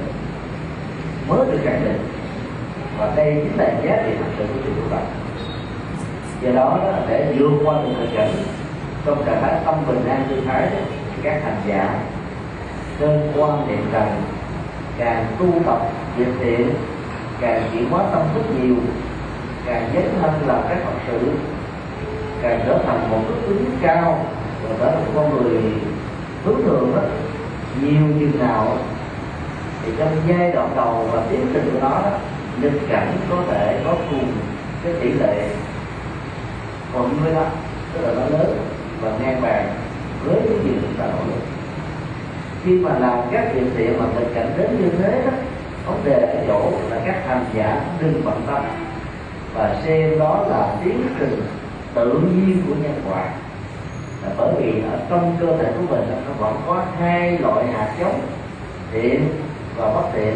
mới 1.28 1.46
được 1.46 1.58
khẳng 1.64 1.84
định. 1.84 2.08
Và 2.98 3.12
đây 3.16 3.40
chính 3.44 3.58
là 3.58 3.64
giá 3.82 4.02
trị 4.04 4.10
thực 4.18 4.26
sự 4.38 4.44
của 4.46 4.60
sự 4.64 4.70
tu 4.70 4.90
tập. 4.90 5.02
Do 6.42 6.50
đó 6.52 6.80
để 7.08 7.34
vượt 7.38 7.52
qua 7.64 7.74
được 7.82 7.90
nghịch 8.00 8.16
cảnh, 8.16 8.30
trong 9.06 9.24
trạng 9.26 9.42
thái 9.42 9.54
tâm 9.64 9.74
bình 9.88 10.04
an 10.08 10.26
tư 10.28 10.42
thái 10.46 10.68
các 11.22 11.40
hành 11.44 11.56
giả 11.66 11.94
nên 13.00 13.32
quan 13.36 13.68
niệm 13.68 13.92
rằng 13.92 14.22
càng 14.98 15.26
tu 15.38 15.46
tập 15.66 15.80
việc 16.16 16.32
thiện, 16.40 16.74
càng 17.40 17.62
chuyển 17.72 17.90
hóa 17.90 18.04
tâm 18.12 18.22
thức 18.34 18.42
nhiều, 18.60 18.76
càng 19.66 19.90
dấn 19.94 20.04
thân 20.20 20.30
làm 20.46 20.62
các 20.68 20.78
phật 20.84 20.92
sự, 21.06 21.18
càng 22.42 22.60
trở 22.66 22.78
thành 22.86 23.10
một 23.10 23.18
đức 23.28 23.34
tính 23.48 23.76
cao 23.82 24.26
và 24.62 24.76
trở 24.78 24.90
thành 24.90 25.04
con 25.14 25.36
người 25.36 25.62
hướng 26.44 26.62
thường 26.62 26.92
đó, 26.96 27.02
nhiều 27.80 28.02
chừng 28.20 28.38
nào 28.38 28.76
thì 29.84 29.92
trong 29.98 30.16
giai 30.28 30.52
đoạn 30.52 30.70
đầu 30.76 31.08
và 31.12 31.22
tiến 31.30 31.46
trình 31.52 31.70
của 31.72 31.78
nó 31.80 31.90
đó, 31.90 32.18
nghịch 32.60 32.88
cảnh 32.88 33.16
có 33.30 33.36
thể 33.50 33.80
có 33.84 33.94
cùng 34.10 34.32
cái 34.84 34.92
tỷ 35.00 35.12
lệ. 35.12 35.48
Còn 36.94 37.16
với 37.24 37.34
đó, 37.34 37.44
tức 37.92 38.00
là 38.02 38.14
nó 38.14 38.38
lớn 38.38 38.58
và 39.00 39.10
ngang 39.20 39.42
bằng 39.42 39.74
với 40.24 40.36
cái 40.48 40.58
gì 40.64 40.70
chúng 40.82 40.94
ta 40.98 41.06
nỗ 41.06 41.18
lực 41.26 41.42
khi 42.64 42.72
mà 42.72 42.98
làm 42.98 43.18
các 43.32 43.54
việc 43.54 43.66
thiện 43.76 43.98
mà 43.98 44.04
tình 44.16 44.34
cảnh 44.34 44.50
đến 44.58 44.70
như 44.80 44.90
thế 44.98 45.22
đó, 45.26 45.32
vấn 45.86 46.04
đề 46.04 46.12
ở 46.12 46.44
chỗ 46.48 46.70
là 46.90 47.00
các 47.06 47.16
hành 47.26 47.44
giả 47.54 47.80
đừng 48.00 48.22
bận 48.24 48.42
tâm. 48.46 48.62
Và 49.54 49.76
xem 49.84 50.18
đó 50.18 50.44
là 50.48 50.76
tiến 50.84 51.06
trình 51.18 51.42
tự 51.94 52.12
nhiên 52.12 52.62
của 52.66 52.74
nhân 52.82 53.02
quả. 53.08 53.24
Là 54.22 54.28
bởi 54.38 54.54
vì 54.58 54.82
ở 54.92 54.98
trong 55.10 55.36
cơ 55.40 55.46
thể 55.56 55.72
của 55.76 55.94
mình 55.96 56.04
nó 56.26 56.32
vẫn 56.38 56.56
có 56.66 56.84
hai 57.00 57.38
loại 57.38 57.66
hạt 57.66 57.88
giống, 58.00 58.20
thiện 58.92 59.28
và 59.76 59.94
bất 59.94 60.04
thiện, 60.12 60.34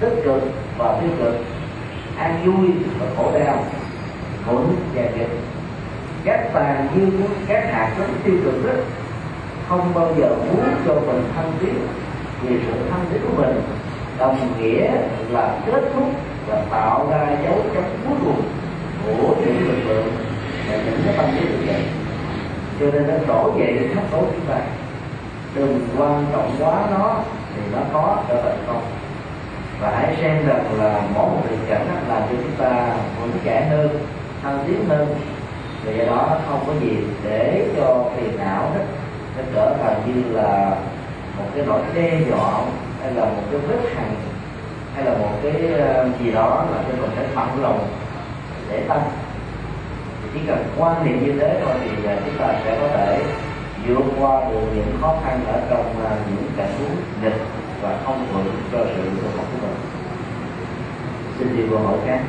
tích 0.00 0.22
cực 0.24 0.42
và 0.78 0.98
tiêu 1.00 1.10
cực, 1.18 1.34
an 2.18 2.40
vui 2.44 2.70
và 2.98 3.06
khổ 3.16 3.30
đau 3.38 3.64
thuận 4.44 4.76
và 4.94 5.02
nghịch. 5.02 5.38
Các 6.24 6.40
tàn 6.52 6.88
dư 6.96 7.06
của 7.18 7.34
các 7.48 7.64
hạt 7.72 7.94
giống 7.98 8.14
tiêu 8.24 8.34
cực 8.44 8.66
đó 8.66 8.72
không 9.68 9.94
bao 9.94 10.08
giờ 10.18 10.28
muốn 10.28 10.64
cho 10.86 10.94
mình 10.94 11.22
thăng 11.36 11.52
tiến 11.60 11.74
vì 12.42 12.56
sự 12.66 12.72
thăng 12.90 13.04
tiến 13.12 13.20
của 13.22 13.42
mình 13.42 13.60
đồng 14.18 14.38
nghĩa 14.60 14.90
là 15.30 15.54
kết 15.66 15.82
thúc 15.94 16.04
và 16.46 16.62
tạo 16.70 17.08
ra 17.10 17.36
dấu 17.44 17.62
chấm 17.74 17.84
cuối 18.08 18.18
cùng 18.24 18.42
của 19.06 19.34
những 19.40 19.68
lực 19.68 19.88
lượng 19.88 20.08
và 20.68 20.76
những 20.76 21.00
cái 21.04 21.14
tâm 21.16 21.26
lý 21.34 21.40
như 21.40 21.66
vậy. 21.66 21.82
Cho 22.80 22.86
nên 22.92 23.06
nó 23.06 23.14
trỗi 23.26 23.50
dậy 23.58 23.72
để 23.80 23.88
khắc 23.94 24.04
tối 24.10 24.24
chúng 24.32 24.46
ta. 24.48 24.58
Đừng 25.54 25.88
quan 25.98 26.26
trọng 26.32 26.56
quá 26.58 26.86
nó 26.90 27.16
thì 27.54 27.62
nó 27.72 27.78
có 27.92 28.16
trở 28.28 28.42
thành 28.42 28.58
không. 28.66 28.82
Và 29.80 29.90
hãy 29.90 30.16
xem 30.20 30.46
rằng 30.46 30.64
là 30.78 31.02
mỗi 31.14 31.26
một 31.26 31.42
tình 31.50 31.58
cảnh 31.68 31.86
làm 32.08 32.22
cho 32.22 32.36
chúng 32.42 32.56
ta 32.58 32.96
vững 33.20 33.32
chãi 33.44 33.68
hơn 33.68 33.88
thăng 34.42 34.58
tiến 34.66 34.84
hơn. 34.88 35.06
Vì 35.84 35.98
do 35.98 36.04
đó 36.04 36.26
nó 36.30 36.36
không 36.48 36.60
có 36.66 36.72
gì 36.80 36.96
để 37.24 37.68
cho 37.76 38.04
phiền 38.16 38.38
não 38.38 38.70
đó 38.74 38.80
nó 39.36 39.42
trở 39.54 39.76
thành 39.82 40.02
như 40.06 40.36
là 40.36 40.76
một 41.38 41.44
cái 41.54 41.64
nỗi 41.66 41.80
đe 41.94 42.20
dọa 42.28 42.62
hay 43.02 43.12
là 43.12 43.24
một 43.24 43.42
cái 43.50 43.60
vết 43.60 43.90
hằn 43.94 44.14
hay 44.94 45.04
là 45.04 45.14
một 45.18 45.30
cái 45.42 45.52
ờ, 45.78 46.08
gì 46.20 46.30
đó 46.30 46.64
là 46.72 46.82
cho 46.88 47.02
mình 47.02 47.10
phải 47.16 47.26
bằng 47.34 47.62
lòng 47.62 47.88
để 48.70 48.82
tăng. 48.88 49.02
Chỉ 50.34 50.40
cần 50.46 50.64
quan 50.78 51.04
niệm 51.04 51.26
như 51.26 51.40
thế 51.40 51.60
thôi 51.64 51.74
thì 51.80 52.04
ờ, 52.06 52.16
chúng 52.24 52.38
ta 52.38 52.54
sẽ 52.64 52.78
có 52.80 52.88
thể 52.88 53.22
vượt 53.86 54.04
qua 54.20 54.40
được 54.50 54.60
những 54.74 54.98
khó 55.00 55.14
khăn 55.24 55.40
ở 55.46 55.60
trong 55.70 56.04
ờ, 56.04 56.16
những 56.30 56.50
cảnh 56.56 56.72
huống 56.78 56.96
nghịch 57.22 57.40
và 57.82 57.98
không 58.04 58.26
vượt 58.32 58.52
cho 58.72 58.78
sự 58.78 59.02
tu 59.02 59.28
học 59.36 59.46
của 59.52 59.66
mình. 59.66 59.76
Xin 61.38 61.56
đi 61.56 61.62
câu 61.70 61.78
hỏi 61.78 61.96
khác 62.06 62.20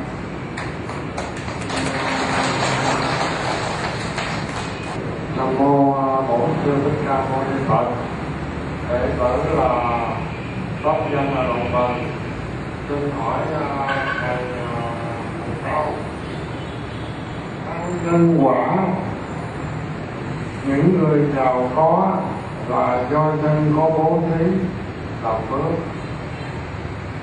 nam 5.38 5.58
mô 5.58 5.92
bổn 6.28 6.50
sư 7.08 7.14
thích 7.14 7.28
ca 7.28 7.30
mâu 7.30 7.42
ni 7.42 7.64
phật 7.68 7.84
đệ 8.88 9.08
tử 9.18 9.58
là 9.58 9.98
pháp 10.82 10.96
nhân 11.10 11.34
là 11.34 11.42
đồng 11.42 11.72
bằng. 11.72 12.04
Xin 12.88 13.10
hỏi 13.20 13.40
à, 13.60 13.86
thầy 14.20 14.36
à, 14.58 14.92
câu 15.64 15.84
nhân 18.04 18.38
quả, 18.42 18.76
những 20.66 20.98
người 20.98 21.20
giàu 21.36 21.70
có 21.76 22.16
là 22.68 23.04
do 23.10 23.32
nhân 23.42 23.72
có 23.76 23.90
bố 23.90 24.22
thí, 24.28 24.44
làm 25.24 25.34
phước. 25.50 25.78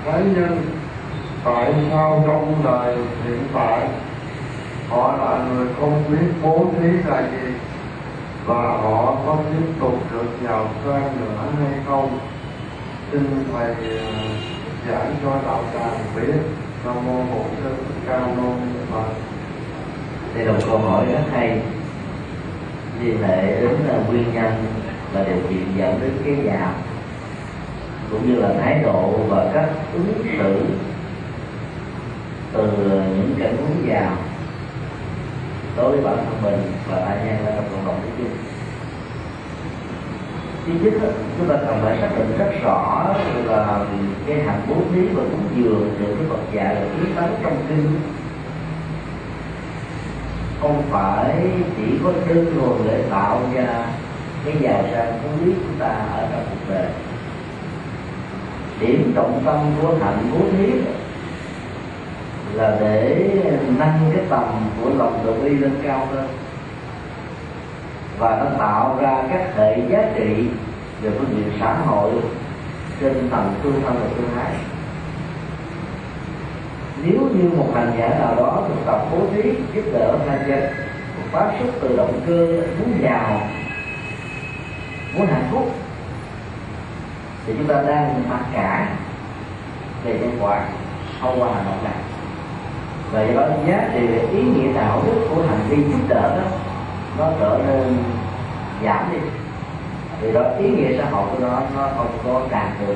Thế 0.06 0.24
nhưng 0.36 0.62
tại 1.46 1.74
sao 1.90 2.24
trong 2.28 2.56
đời 2.64 2.98
hiện 3.26 3.48
tại? 3.54 3.88
Họ 4.90 5.18
là 5.18 5.46
người 5.50 5.68
không 5.80 6.04
biết 6.12 6.28
bố 6.44 6.66
thí 6.80 6.88
là 6.88 7.22
gì 7.22 7.54
và 8.46 8.56
họ 8.56 9.18
có 9.26 9.38
tiếp 9.52 9.66
tục 9.80 9.94
được 10.12 10.28
giàu 10.44 10.70
sang 10.86 11.18
nữa 11.20 11.52
hay 11.60 11.80
không? 11.86 12.20
Xin 13.12 13.46
thầy 13.54 13.66
à, 13.66 13.76
giải 14.90 15.08
cho 15.24 15.32
đạo 15.46 15.64
tràng 15.74 16.00
biết. 16.16 16.34
Nam 16.86 16.96
mô 17.06 17.18
bổn 17.18 17.46
sư 17.64 17.70
cao 18.08 18.20
ca 18.20 18.42
mâu 18.42 18.54
phật. 18.92 19.14
Đây 20.36 20.46
là 20.46 20.52
một 20.52 20.60
câu 20.66 20.78
hỏi 20.78 21.06
rất 21.06 21.22
hay. 21.32 21.62
Liên 23.02 23.24
hệ 23.24 23.62
đến 23.62 23.76
là 23.88 23.98
nguyên 24.08 24.34
nhân 24.34 24.66
và 25.14 25.24
điều 25.24 25.38
kiện 25.50 25.78
dẫn 25.78 26.00
đến 26.02 26.12
cái 26.26 26.36
giàu 26.46 26.74
cũng 28.12 28.28
như 28.28 28.42
là 28.42 28.50
thái 28.62 28.80
độ 28.84 29.20
và 29.30 29.52
cách 29.54 29.70
ứng 29.94 30.14
xử 30.24 30.66
từ 32.54 32.68
những 33.18 33.36
cảnh 33.40 33.58
huống 33.58 33.90
giàu 33.90 34.18
đối 35.78 35.92
với 35.92 36.02
bản 36.02 36.18
thân 36.26 36.42
mình 36.44 36.72
và 36.90 37.02
tại 37.06 37.18
nhân 37.26 37.46
là 37.46 37.52
trong 37.56 37.66
cộng 37.72 37.86
đồng 37.86 38.02
nói 38.02 38.10
chung 38.18 38.30
thứ 40.66 40.74
nhất 40.82 40.94
chúng 41.38 41.50
ta 41.50 41.56
cần 41.68 41.80
phải 41.84 41.98
xác 42.02 42.10
định 42.18 42.38
rất 42.38 42.52
rõ 42.64 43.16
là 43.46 43.86
cái 44.28 44.40
hạnh 44.40 44.62
bố 44.70 44.76
thí 44.94 45.02
và 45.02 45.24
cúng 45.32 45.48
dường 45.56 45.96
được 46.00 46.16
cái 46.18 46.28
vật 46.30 46.40
dạy 46.52 46.76
được 46.76 46.88
tiến 46.98 47.16
tấn 47.16 47.30
trong 47.44 47.58
kinh. 47.70 48.00
Không 50.62 50.84
phải 50.90 51.36
chỉ 51.78 52.00
có 52.04 52.12
đơn 52.28 52.54
thuần 52.56 52.88
để 52.88 53.04
tạo 53.10 53.42
ra 53.54 53.86
cái 54.46 54.56
giàu 54.62 54.84
sang 54.92 55.20
phú 55.24 55.30
quý 55.46 55.52
chúng 55.62 55.80
ta 55.80 55.88
ở 56.14 56.28
trong 56.32 56.46
cuộc 56.50 56.74
đời. 56.74 56.88
Điểm 58.80 59.12
trọng 59.16 59.42
tâm 59.46 59.60
của 59.82 59.96
hạnh 60.02 60.30
bố 60.34 60.40
thí 60.52 60.72
là 62.56 62.78
để 62.80 63.32
nâng 63.80 64.12
cái 64.14 64.26
tầm 64.30 64.70
của 64.82 64.90
lòng 64.98 65.22
từ 65.26 65.34
bi 65.34 65.50
lên 65.50 65.76
cao 65.84 66.08
hơn. 66.12 66.28
Và 68.20 68.30
nó 68.30 68.46
tạo 68.60 68.98
ra 69.02 69.24
các 69.30 69.56
hệ 69.56 69.78
giá 69.90 70.00
trị 70.18 70.48
về 71.02 71.10
phương 71.10 71.36
diện 71.36 71.52
xã 71.60 71.74
hội 71.74 72.12
trên 73.02 73.30
tầng 73.32 73.54
tương 73.64 73.82
thân 73.82 73.96
và 74.02 74.08
tương 74.18 74.38
ái. 74.38 74.54
Nếu 77.04 77.20
như 77.34 77.50
một 77.58 77.72
hành 77.76 77.92
giả 77.98 78.10
nào 78.20 78.36
đó 78.36 78.64
thực 78.68 78.86
tập 78.86 79.06
bố 79.12 79.18
thí, 79.34 79.42
giúp 79.74 79.84
đỡ 79.94 80.18
tha 80.28 80.38
nhân 80.48 80.64
phát 81.32 81.52
xuất 81.60 81.70
từ 81.82 81.98
động 81.98 82.22
cơ 82.28 82.48
muốn 82.80 82.94
giàu, 83.04 83.42
muốn 85.16 85.28
hạnh 85.28 85.48
phúc, 85.52 85.72
thì 87.46 87.54
chúng 87.58 87.68
ta 87.68 87.82
đang 87.88 88.24
mặc 88.30 88.40
cả 88.54 88.90
về 90.04 90.20
nhân 90.20 90.38
quả 90.42 90.66
thông 91.22 91.42
qua 91.42 91.50
hành 91.56 91.66
động 91.66 91.84
này 91.84 91.94
và 93.16 93.22
do 93.22 93.34
đó 93.34 93.48
giá 93.68 93.90
trị 93.94 94.08
về 94.08 94.28
ý 94.34 94.42
nghĩa 94.42 94.74
đạo 94.74 95.04
đức 95.06 95.28
của 95.30 95.42
hành 95.42 95.60
vi 95.70 95.78
giúp 95.78 96.00
đỡ 96.08 96.38
đó, 96.38 96.48
nó 97.18 97.32
trở 97.40 97.60
nên 97.68 97.98
giảm 98.84 99.10
đi. 99.12 99.18
Vì 100.22 100.32
đó, 100.32 100.42
ý 100.60 100.70
nghĩa 100.70 100.98
xã 100.98 101.10
hội 101.10 101.28
của 101.32 101.40
nó 101.40 101.62
nó 101.76 101.90
không 101.98 102.18
có 102.24 102.42
đạt 102.52 102.68
được 102.80 102.96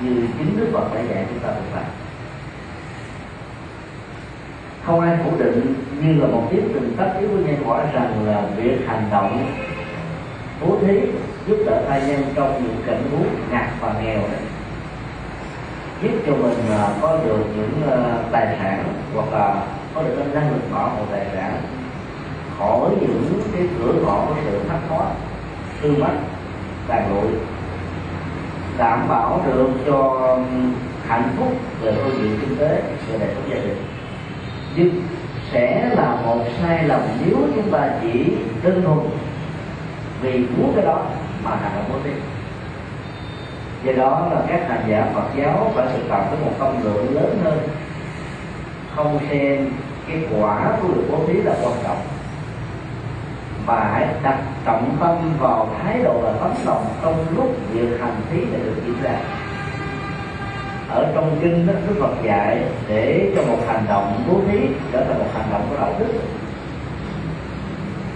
như 0.00 0.28
chính 0.38 0.56
đức 0.56 0.70
phật 0.72 0.94
đã 0.94 1.00
dạy 1.00 1.24
chúng 1.28 1.38
ta 1.38 1.48
được 1.48 1.70
vậy. 1.74 1.84
Không 4.82 5.00
ai 5.00 5.18
phủ 5.24 5.30
định 5.38 5.74
như 6.02 6.20
là 6.20 6.26
một 6.26 6.42
tiến 6.50 6.68
từng 6.74 6.94
tất 6.96 7.12
yếu 7.20 7.28
của 7.28 7.36
nhân 7.36 7.56
quả 7.66 7.84
rằng 7.92 8.26
là 8.26 8.42
việc 8.56 8.78
hành 8.86 9.04
động 9.10 9.46
bố 10.60 10.78
thí 10.86 11.00
giúp 11.46 11.56
đỡ 11.66 11.82
thai 11.88 12.02
nhân 12.06 12.24
trong 12.34 12.62
những 12.62 12.76
cảnh 12.86 13.02
huống 13.10 13.26
ngặt 13.50 13.66
và 13.80 13.94
nghèo. 14.02 14.18
đấy 14.18 14.51
giúp 16.02 16.12
cho 16.26 16.32
mình 16.32 16.58
à, 16.70 16.88
có 17.02 17.18
được 17.24 17.44
những 17.56 17.90
à, 17.90 18.18
tài 18.32 18.56
sản 18.58 18.84
hoặc 19.14 19.32
là 19.32 19.62
có 19.94 20.02
được 20.02 20.14
cái 20.18 20.26
năng 20.34 20.52
lực 20.52 20.72
bảo 20.72 20.88
hộ 20.88 21.02
tài 21.12 21.26
sản 21.34 21.60
khỏi 22.58 22.90
những 23.00 23.42
cái 23.52 23.68
cửa 23.78 23.92
ngõ 24.02 24.24
của 24.28 24.34
sự 24.44 24.60
thất 24.68 24.78
thoát 24.88 25.10
tư 25.82 25.94
mất 25.98 26.12
tàn 26.88 27.14
lụi 27.14 27.32
đảm 28.78 29.08
bảo 29.08 29.40
được 29.46 29.68
cho 29.86 30.38
hạnh 31.06 31.28
phúc 31.36 31.52
về 31.80 31.92
phương 31.92 32.22
diện 32.22 32.38
kinh 32.40 32.56
tế 32.56 32.82
về 33.08 33.18
đời 33.18 33.28
sống 33.34 33.50
gia 33.50 33.56
đình. 33.56 33.76
Nhưng 34.76 35.02
sẽ 35.52 35.90
là 35.96 36.16
một 36.26 36.38
sai 36.62 36.84
lầm 36.84 37.00
nếu 37.26 37.36
chúng 37.54 37.70
ta 37.70 37.90
chỉ 38.02 38.32
đơn 38.62 38.82
thuần 38.82 38.98
vì 40.20 40.38
muốn 40.38 40.72
cái 40.76 40.84
đó 40.84 41.02
mà 41.44 41.50
hành 41.50 41.72
động 41.74 41.84
bố 41.92 41.98
thí 42.04 42.10
do 43.84 43.92
đó 43.92 44.28
là 44.32 44.42
các 44.48 44.60
hành 44.68 44.84
giả 44.88 45.06
Phật 45.14 45.26
giáo 45.36 45.72
phải 45.74 45.86
thực 45.92 46.08
tập 46.08 46.24
với 46.30 46.40
một 46.44 46.52
tâm 46.58 46.84
lượng 46.84 47.14
lớn 47.14 47.38
hơn. 47.44 47.58
Không 48.96 49.18
xem 49.30 49.70
cái 50.08 50.18
quả 50.30 50.76
của 50.82 50.88
việc 50.88 51.02
bố 51.10 51.18
thí 51.26 51.32
là 51.32 51.54
quan 51.62 51.74
trọng 51.84 51.98
mà 53.66 53.90
hãy 53.92 54.06
đặt 54.22 54.38
trọng 54.64 54.96
tâm 55.00 55.16
vào 55.38 55.68
thái 55.82 56.02
độ 56.02 56.20
là 56.24 56.32
tấm 56.40 56.50
lòng 56.66 56.84
trong 57.02 57.26
lúc 57.36 57.56
việc 57.72 58.00
hành 58.00 58.20
thí 58.30 58.38
để 58.52 58.58
được 58.64 58.74
diễn 58.86 59.02
ra. 59.02 59.14
Ở 60.90 61.12
trong 61.14 61.38
kinh 61.42 61.66
đó, 61.66 61.72
Đức 61.88 61.94
Phật 62.00 62.22
dạy 62.22 62.62
để 62.88 63.32
cho 63.36 63.42
một 63.42 63.58
hành 63.66 63.84
động 63.88 64.24
bố 64.28 64.40
thí 64.48 64.58
trở 64.92 65.04
thành 65.04 65.18
một 65.18 65.28
hành 65.34 65.46
động 65.52 65.66
của 65.70 65.76
đạo 65.76 65.94
đức. 65.98 66.12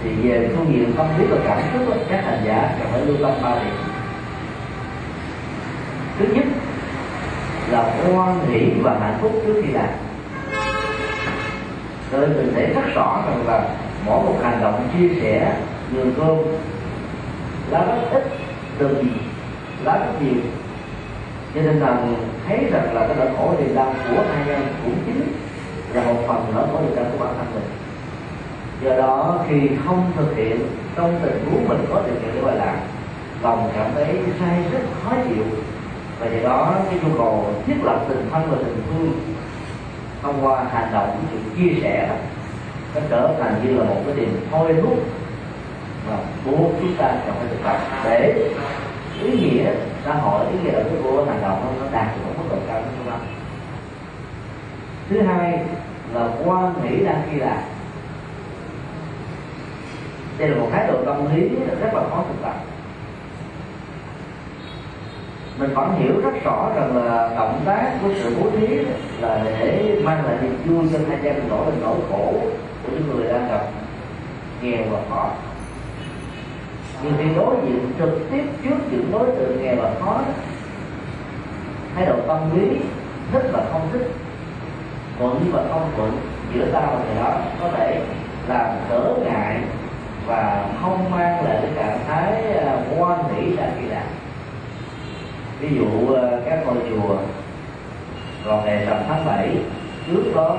Thì 0.03 0.09
về 0.29 0.49
phương 0.55 0.73
diện 0.73 0.93
tâm 0.97 1.05
lý 1.17 1.25
và 1.25 1.37
cảm 1.45 1.57
xúc 1.73 1.95
các 2.09 2.25
hành 2.25 2.41
giả 2.45 2.75
cần 2.79 2.87
phải 2.91 3.01
lưu 3.01 3.17
tâm 3.21 3.31
ba 3.43 3.55
điểm 3.55 3.73
thứ 6.19 6.25
nhất 6.33 6.45
là 7.69 7.93
hoan 8.13 8.39
hỷ 8.49 8.69
và 8.81 8.97
hạnh 8.99 9.17
phúc 9.21 9.31
trước 9.45 9.61
khi 9.65 9.71
làm. 9.71 9.89
Rồi 12.11 12.27
mình 12.27 12.51
thấy 12.55 12.65
rất 12.65 12.95
rõ 12.95 13.23
rằng 13.27 13.47
là 13.47 13.69
mỗi 14.05 14.23
một 14.23 14.35
hành 14.43 14.61
động 14.61 14.87
chia 14.93 15.21
sẻ 15.21 15.57
nhường 15.91 16.13
cơm, 16.17 16.37
lá 17.69 17.85
rất 17.85 18.09
ít 18.11 18.23
đừng 18.79 19.07
lá 19.83 19.97
rất 19.97 20.21
nhiều. 20.21 20.41
Cho 21.55 21.61
nên 21.61 21.79
là 21.79 21.97
thấy 22.47 22.57
rằng 22.71 22.95
là 22.95 23.07
cái 23.07 23.15
nỗi 23.19 23.27
khổ 23.37 23.53
thì 23.57 23.65
đang 23.75 23.93
của 23.93 24.23
hai 24.33 24.45
nhân 24.47 24.67
cũng 24.85 24.95
chính 25.05 25.21
là 25.93 26.03
một 26.03 26.19
phần 26.27 26.45
nỗi 26.55 26.67
khổ 26.71 26.79
niềm 26.81 26.95
đau 26.95 27.05
của 27.11 27.25
bản 27.25 27.33
thân 27.37 27.47
mình. 27.53 27.69
Do 28.83 28.95
đó, 28.95 29.39
khi 29.49 29.69
không 29.85 30.11
thực 30.17 30.35
hiện 30.35 30.59
trong 30.95 31.19
tình 31.23 31.45
huống 31.51 31.67
mình 31.67 31.85
có 31.89 32.01
điều 32.05 32.15
kiện 32.15 32.35
để 32.35 32.41
gọi 32.41 32.55
làm, 32.55 32.75
lòng 33.43 33.71
cảm 33.75 33.85
thấy 33.95 34.19
sai 34.39 34.63
rất 34.71 34.79
khó 35.03 35.15
chịu 35.29 35.43
và 36.19 36.27
do 36.27 36.49
đó 36.49 36.75
cái 36.89 36.99
nhu 37.03 37.17
cầu 37.17 37.53
thiết 37.65 37.75
lập 37.83 38.05
tình 38.09 38.29
thân 38.31 38.51
và 38.51 38.57
tình 38.57 38.83
thương 38.89 39.11
thông 40.21 40.45
qua 40.45 40.63
hành 40.73 40.89
động 40.93 41.23
sự 41.31 41.37
chia 41.57 41.81
sẻ 41.81 42.17
nó 42.95 43.01
trở 43.09 43.35
thành 43.39 43.61
như 43.63 43.77
là 43.77 43.83
một 43.83 44.01
cái 44.05 44.15
điểm 44.15 44.47
thôi 44.51 44.75
thúc 44.81 44.97
và 46.09 46.17
buộc 46.45 46.71
chúng 46.79 46.95
ta 46.97 47.13
trong 47.25 47.35
cái 47.39 47.47
thực 47.49 47.63
tập. 47.63 47.77
Để 48.03 48.49
ý 49.23 49.31
nghĩa 49.31 49.71
xã 50.05 50.13
hội, 50.13 50.45
ý 50.51 50.59
nghĩa 50.63 50.71
đạo 50.71 50.83
cái 50.83 51.01
của 51.03 51.25
hành 51.25 51.41
động 51.41 51.75
nó 51.79 51.85
đạt 51.91 52.07
được 52.15 52.21
một 52.25 52.33
mức 52.37 52.43
độ 52.49 52.57
cao 52.67 52.75
hơn 52.75 52.93
không 52.97 53.19
thứ 55.09 55.21
hai 55.21 55.59
là 56.13 56.29
quan 56.45 56.73
nghĩ 56.83 57.05
đang 57.05 57.21
khi 57.31 57.39
làm. 57.39 57.57
Đây 60.37 60.49
là 60.49 60.57
một 60.57 60.67
thái 60.71 60.87
độ 60.87 61.05
tâm 61.05 61.35
lý 61.35 61.49
rất 61.81 61.93
là 61.93 62.01
khó 62.09 62.23
thực 62.27 62.41
tập 62.41 62.55
mình 65.57 65.73
vẫn 65.73 65.95
hiểu 65.99 66.21
rất 66.21 66.43
rõ 66.43 66.69
rằng 66.75 66.97
là 66.97 67.33
động 67.35 67.61
tác 67.65 67.91
của 68.01 68.09
sự 68.15 68.35
bố 68.39 68.49
thí 68.49 68.67
là 69.19 69.41
để 69.43 69.99
mang 70.03 70.25
lại 70.25 70.35
niềm 70.41 70.57
vui 70.65 70.85
cho 70.93 70.99
hai 71.09 71.17
gia 71.23 71.31
đình 71.31 71.47
nỗi 71.49 71.65
nỗi 71.81 71.97
khổ 72.09 72.33
của 72.83 72.91
những 72.91 73.07
người 73.07 73.27
đang 73.27 73.47
gặp 73.49 73.61
nghèo 74.61 74.83
và 74.91 74.99
khó. 75.09 75.29
Nhưng 77.03 77.13
khi 77.17 77.23
đối 77.35 77.55
diện 77.65 77.91
trực 77.99 78.19
tiếp 78.31 78.43
trước 78.63 78.75
những 78.91 79.11
đối 79.11 79.25
tượng 79.25 79.63
nghèo 79.63 79.75
và 79.75 79.91
khó, 79.99 80.19
thái 81.95 82.05
độ 82.05 82.15
tâm 82.27 82.37
lý 82.55 82.77
thích 83.31 83.49
và 83.53 83.65
không 83.71 83.89
thích, 83.93 84.11
thuận 85.19 85.51
và 85.51 85.63
không 85.71 85.91
thuận 85.95 86.11
giữa 86.53 86.65
ta 86.73 86.79
và 86.79 86.99
người 87.05 87.23
đó 87.23 87.39
có 87.61 87.69
thể 87.77 88.01
làm 88.47 88.75
trở 88.89 89.15
ngại 89.23 89.61
và 90.27 90.65
không 90.81 91.11
mang 91.11 91.45
lại 91.45 91.57
cái 91.61 91.71
trạng 91.75 91.99
thái 92.07 92.53
à, 92.53 92.77
quan 92.97 93.23
hỷ 93.35 93.45
là 93.45 93.71
kỳ 93.81 93.87
lạ 93.87 94.03
ví 95.59 95.69
dụ 95.75 96.13
ờ, 96.13 96.41
các 96.45 96.59
ngôi 96.65 96.75
chùa 96.89 97.17
vào 98.45 98.61
ngày 98.65 98.85
rằm 98.85 98.97
tháng 99.07 99.25
7 99.25 99.49
trước 100.07 100.23
đó 100.35 100.57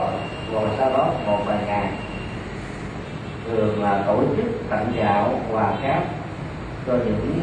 hoặc 0.53 0.65
sau 0.79 0.91
đó 0.91 1.11
một 1.27 1.39
vài 1.47 1.59
ngày, 1.67 1.87
thường 3.47 3.83
là 3.83 4.03
tổ 4.07 4.23
chức 4.37 4.47
tặng 4.71 4.93
gạo, 4.97 5.41
quà 5.53 5.73
cáp 5.83 6.03
cho 6.87 6.93
những 6.93 7.41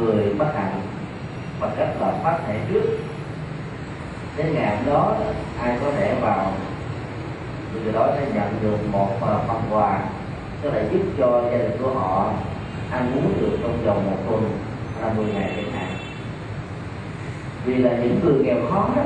người 0.00 0.34
bất 0.38 0.54
hạnh 0.54 0.80
bằng 1.60 1.70
cách 1.78 1.88
là 2.00 2.12
phát 2.22 2.38
thẻ 2.46 2.54
trước. 2.68 2.82
Đến 4.36 4.54
ngày 4.54 4.76
hôm 4.76 4.86
đó, 4.86 5.14
ai 5.62 5.76
có 5.80 5.90
thể 5.96 6.14
vào 6.20 6.52
thì 7.72 7.80
người 7.80 7.92
đó 7.92 8.08
sẽ 8.16 8.26
nhận 8.34 8.48
được 8.62 8.76
một 8.92 9.08
ờ, 9.20 9.40
phần 9.48 9.62
quà 9.70 9.98
có 10.62 10.70
thể 10.70 10.88
giúp 10.92 11.00
cho 11.18 11.42
gia 11.52 11.58
đình 11.58 11.76
của 11.82 11.94
họ 11.94 12.30
ăn 12.90 13.12
uống 13.14 13.32
được 13.40 13.58
trong 13.62 13.84
vòng 13.86 14.10
một 14.10 14.16
tuần, 14.30 14.58
là 15.02 15.12
10 15.16 15.26
ngày 15.26 15.52
chẳng 15.56 15.72
hạn 15.72 15.85
vì 17.66 17.74
là 17.74 17.90
những 17.90 18.20
người 18.24 18.44
nghèo 18.44 18.56
khó 18.70 18.88
đó, 18.96 19.02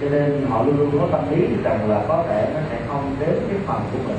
cho 0.00 0.08
nên 0.08 0.46
họ 0.48 0.62
luôn 0.62 0.78
luôn 0.78 1.00
có 1.00 1.06
tâm 1.12 1.30
lý 1.30 1.46
rằng 1.64 1.90
là 1.90 2.00
có 2.08 2.24
thể 2.28 2.48
nó 2.54 2.60
sẽ 2.70 2.76
không 2.88 3.16
đến 3.20 3.34
cái 3.48 3.58
phần 3.66 3.80
của 3.92 3.98
mình. 4.08 4.18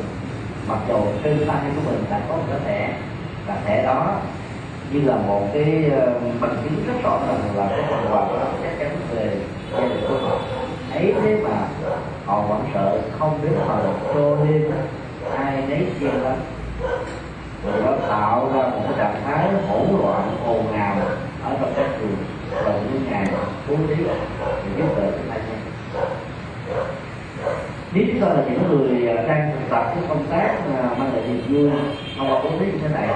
Mặc 0.68 0.78
dù 0.90 0.96
trên 1.24 1.48
tay 1.48 1.58
của 1.76 1.92
mình 1.92 2.04
đã 2.10 2.22
có 2.30 2.36
một 2.36 2.44
cái 2.50 2.60
thẻ 2.66 2.94
và 3.48 3.58
thẻ 3.66 3.84
đó 3.86 4.16
như 4.92 5.02
là 5.02 5.16
một 5.16 5.42
cái 5.54 5.92
ờ, 6.00 6.14
bằng 6.42 6.56
chứng 6.64 6.84
rất 6.88 6.94
rõ 7.04 7.20
ràng 7.28 7.58
là 7.58 7.68
cái 7.70 7.86
phần 7.90 8.06
quà 8.12 8.22
đó 8.22 8.48
chắc 8.64 8.80
chắn 8.80 8.90
về 9.16 9.32
gia 9.74 9.80
đình 9.80 10.02
của 10.08 10.28
họ. 10.28 10.38
Ấy 10.94 11.14
thế 11.22 11.38
mà 11.44 11.68
họ 12.26 12.42
vẫn 12.42 12.62
sợ 12.74 13.02
không 13.20 13.40
đến 13.44 13.54
phần 13.68 13.94
cho 14.14 14.38
nên 14.46 14.72
ai 15.38 15.64
nấy 15.68 15.86
chia 16.00 16.08
lắm. 16.08 16.36
Rồi 17.66 17.82
nó 17.86 17.92
tạo 18.10 18.50
ra 18.54 18.62
một 18.62 18.80
cái 18.84 18.94
trạng 18.98 19.22
thái 19.26 19.50
hỗn 19.70 20.02
loạn 20.02 20.38
ồn 20.46 20.74
ào 20.74 20.96
ở 21.44 21.56
trong 21.62 21.74
các 21.76 21.86
trường 22.00 22.16
và 22.66 22.72
những 22.72 23.06
bố 23.70 23.76
thí 23.88 23.96
thì 24.64 24.70
giúp 24.78 24.88
đỡ 24.98 25.12
chúng 25.12 25.30
ta 25.30 25.36
nha 25.36 25.58
nếu 27.94 28.04
chúng 28.08 28.22
ta 28.22 28.28
là 28.28 28.44
những 28.46 28.70
người 28.70 29.10
à, 29.10 29.24
đang 29.28 29.52
thực 29.52 29.70
tập 29.70 29.92
cái 29.96 30.04
công 30.10 30.26
tác 30.30 30.56
à, 30.78 30.90
mang 30.98 31.14
lại 31.14 31.24
niềm 31.28 31.42
vui. 31.50 31.72
Thông 32.18 32.32
qua 32.32 32.42
bố 32.44 32.50
thí 32.60 32.66
như 32.66 32.78
thế 32.82 32.88
này. 32.94 33.10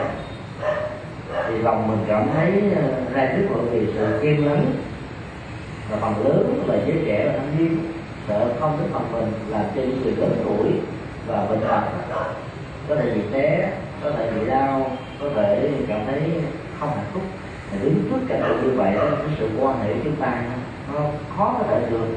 Thì 1.47 1.57
lòng 1.57 1.87
mình 1.87 2.05
cảm 2.07 2.27
thấy 2.33 2.51
à, 2.75 2.83
ra 3.13 3.33
trước 3.35 3.47
mọi 3.51 3.63
người 3.63 3.87
sự 3.95 4.19
kiên 4.21 4.45
lớn 4.45 4.73
và 5.89 5.97
phần 5.97 6.25
lớn 6.25 6.63
là 6.67 6.75
giới 6.87 6.97
trẻ 7.05 7.25
và 7.25 7.33
thanh 7.33 7.57
niên 7.57 7.77
sợ 8.27 8.53
không 8.59 8.77
đến 8.79 8.89
phần 8.93 9.11
mình 9.11 9.31
là 9.49 9.65
cho 9.75 9.81
những 9.81 10.01
người 10.03 10.13
lớn 10.15 10.43
tuổi 10.45 10.71
và 11.27 11.45
bệnh 11.45 11.59
tật 11.61 11.81
có 12.89 12.95
thể 12.95 13.11
bị 13.15 13.21
té, 13.33 13.71
có 14.03 14.11
thể 14.11 14.31
bị 14.31 14.47
đau, 14.47 14.97
có 15.19 15.29
thể 15.35 15.69
cảm 15.87 15.99
thấy 16.07 16.21
không 16.79 16.89
hạnh 16.89 17.05
phúc 17.13 17.23
mà 17.71 17.77
đứng 17.81 18.03
trước 18.09 18.19
cảnh 18.27 18.41
tượng 18.47 18.63
như 18.63 18.77
vậy 18.77 18.95
cái 18.97 19.35
sự 19.39 19.49
quan 19.61 19.79
hệ 19.79 19.93
chúng 20.03 20.15
ta 20.15 20.43
nó 20.93 20.99
khó 21.37 21.55
có 21.59 21.65
thể 21.69 21.89
được 21.89 22.07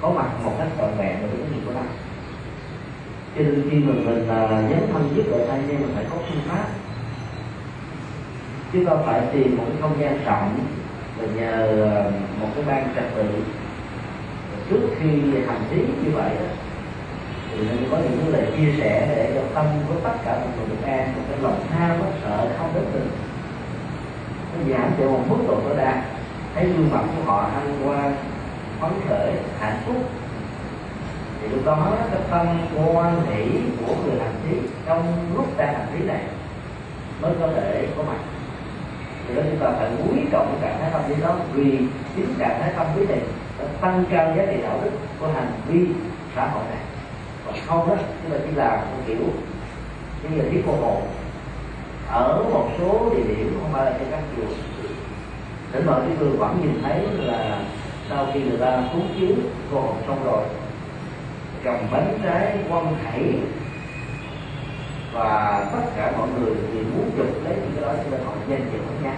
có 0.00 0.10
mặt 0.10 0.30
một 0.44 0.52
cách 0.58 0.68
trọn 0.78 0.90
vẹn 0.98 1.16
và 1.22 1.28
đúng 1.32 1.46
gì 1.50 1.60
của 1.66 1.72
nó. 1.74 1.80
Cho 3.36 3.42
nên 3.42 3.62
khi 3.70 3.76
mình 3.78 4.06
à, 4.06 4.46
mình 4.46 4.64
uh, 4.64 4.70
nhấn 4.70 4.92
thân 4.92 5.10
giúp 5.14 5.22
đỡ 5.30 5.44
tay 5.48 5.60
nhưng 5.68 5.80
mình 5.80 5.92
phải 5.94 6.04
có 6.10 6.16
phương 6.16 6.42
pháp. 6.48 6.64
Chúng 8.72 8.84
ta 8.86 8.92
phải 9.06 9.20
tìm 9.32 9.56
một 9.56 9.64
cái 9.68 9.76
không 9.80 10.00
gian 10.00 10.24
rộng 10.24 10.58
và 11.18 11.26
nhờ 11.34 11.86
à, 11.90 12.10
một 12.40 12.48
cái 12.54 12.64
ban 12.64 12.94
trật 12.94 13.04
tự. 13.14 13.24
Trước 14.70 14.80
khi 14.98 15.08
hành 15.46 15.62
lý 15.70 15.76
như 15.76 16.10
vậy 16.14 16.30
thì 17.52 17.64
nên 17.68 17.90
có 17.90 17.96
những 17.98 18.32
lời 18.32 18.46
chia 18.56 18.72
sẻ 18.80 19.06
để 19.16 19.32
cho 19.34 19.40
tâm 19.54 19.66
của 19.88 19.94
tất 20.04 20.14
cả 20.24 20.38
mọi 20.38 20.48
người 20.56 20.66
được 20.68 20.86
an 20.86 21.12
một 21.16 21.22
cái 21.30 21.38
lòng 21.42 21.64
tham 21.70 21.98
bất 21.98 22.10
sợ 22.22 22.48
không 22.58 22.70
đến 22.74 22.84
được 22.92 23.06
giảm 24.68 24.92
thiểu 24.98 25.10
một 25.10 25.24
mức 25.28 25.36
độ 25.48 25.60
tối 25.60 25.76
đa. 25.76 26.02
Thấy 26.54 26.64
gương 26.64 26.90
mặt 26.92 27.00
của 27.16 27.32
họ 27.32 27.50
hăng 27.54 27.80
qua 27.84 28.12
phấn 28.80 28.90
khởi, 29.08 29.32
hạnh 29.60 29.78
phúc. 29.86 29.96
Thì 31.40 31.48
lúc 31.48 31.60
đó 31.64 31.92
cái 32.10 32.20
tâm 32.30 32.46
quan 32.94 33.22
hỷ 33.26 33.44
của 33.80 33.94
người 34.04 34.20
hành 34.20 34.34
thí 34.48 34.56
trong 34.86 35.02
lúc 35.36 35.46
đang 35.56 35.74
hành 35.74 35.86
thí 35.92 36.04
này 36.04 36.22
mới 37.20 37.32
có 37.40 37.48
thể 37.54 37.86
có 37.96 38.02
mặt. 38.02 38.18
Thì 39.28 39.34
đó 39.34 39.42
chúng 39.50 39.60
ta 39.60 39.70
phải 39.78 39.88
quý 39.88 40.20
trọng 40.32 40.46
cái 40.46 40.70
trạng 40.70 40.80
thái 40.80 40.90
tâm 40.92 41.10
lý 41.10 41.22
đó 41.22 41.34
vì 41.52 41.78
chính 42.16 42.34
trạng 42.38 42.60
thái 42.60 42.72
tâm 42.76 42.86
lý 42.96 43.06
này 43.06 43.20
đã 43.58 43.64
tăng 43.80 44.04
cao 44.10 44.32
giá 44.36 44.44
trị 44.46 44.62
đạo 44.62 44.80
đức 44.84 44.90
của 45.20 45.28
hành 45.34 45.52
vi 45.68 45.86
xã 46.36 46.46
hội 46.46 46.62
này. 46.70 46.82
Còn 47.46 47.54
không 47.66 47.88
đó, 47.88 47.94
chúng 48.22 48.32
ta 48.32 48.38
chỉ 48.46 48.54
làm 48.54 48.78
một 48.78 49.02
kiểu 49.06 49.16
như 50.22 50.42
là 50.42 50.44
thiết 50.50 50.62
cô 50.66 50.72
hồn 50.72 51.02
ở 52.12 52.44
một 52.52 52.68
số 52.78 53.10
địa 53.16 53.22
điểm, 53.22 53.58
không 53.60 53.72
phải 53.72 53.84
là 53.84 53.98
trên 53.98 54.08
các 54.10 54.20
chùa. 54.36 54.46
Đến 55.72 55.86
mọi 55.86 56.00
cái 56.00 56.16
người 56.18 56.36
vẫn 56.36 56.60
nhìn 56.62 56.82
thấy 56.82 57.02
là 57.18 57.62
sau 58.08 58.26
khi 58.34 58.40
người 58.42 58.58
ta 58.58 58.82
cúng 58.92 59.08
chiếu 59.18 59.36
cô 59.72 59.80
hồn 59.80 59.96
xong 60.06 60.24
rồi 60.24 60.44
cầm 61.64 61.76
bánh 61.92 62.18
trái 62.24 62.58
quăng 62.68 62.94
thảy. 63.04 63.34
Và 65.12 65.64
tất 65.72 65.90
cả 65.96 66.12
mọi 66.18 66.28
người 66.38 66.54
thì 66.72 66.80
muốn 66.80 67.10
chụp 67.16 67.26
lấy 67.44 67.56
những 67.56 67.72
cái 67.74 67.82
đó 67.82 67.92
cho 68.04 68.10
nên 68.10 68.20
họ 68.26 68.32
danh 68.48 68.70
dự 68.72 68.78
không 68.78 69.04
nhắc 69.04 69.14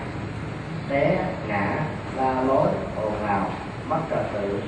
té, 0.89 1.25
ngã, 1.49 1.85
la 2.17 2.43
lối, 2.43 2.69
ồn 3.03 3.13
ào, 3.27 3.51
mất 3.89 3.99
trật 4.11 4.33
tự. 4.33 4.59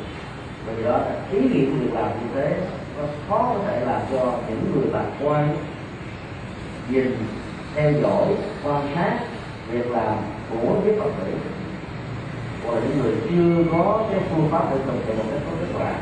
Và 0.67 0.73
do 0.83 0.91
đó 0.91 1.01
ý 1.33 1.41
nghĩa 1.41 1.67
của 1.67 1.77
việc 1.81 1.95
làm 1.95 2.09
như 2.09 2.27
thế, 2.35 2.57
nó 2.99 3.05
khó 3.29 3.55
có 3.55 3.61
thể 3.67 3.81
làm 3.87 4.01
cho 4.13 4.33
những 4.49 4.73
người 4.75 4.93
lạc 4.93 5.07
quan 5.23 5.57
nhìn 6.89 7.17
theo 7.75 7.93
dõi, 8.03 8.27
quan 8.65 8.89
sát 8.95 9.19
việc 9.71 9.91
làm 9.91 10.17
của 10.51 10.75
với 10.85 10.95
phật 10.99 11.11
tử. 11.19 11.33
Hoặc 12.65 12.75
là 12.75 12.81
những 12.81 12.99
người 13.03 13.15
chưa 13.31 13.71
có 13.73 14.05
cái 14.11 14.21
phương 14.31 14.49
pháp 14.51 14.65
để 14.71 14.77
thực 14.87 15.07
hiện 15.07 15.19
một 15.19 15.25
cách 15.31 15.41
có 15.47 15.57
kết 15.61 15.79
quả 15.79 15.95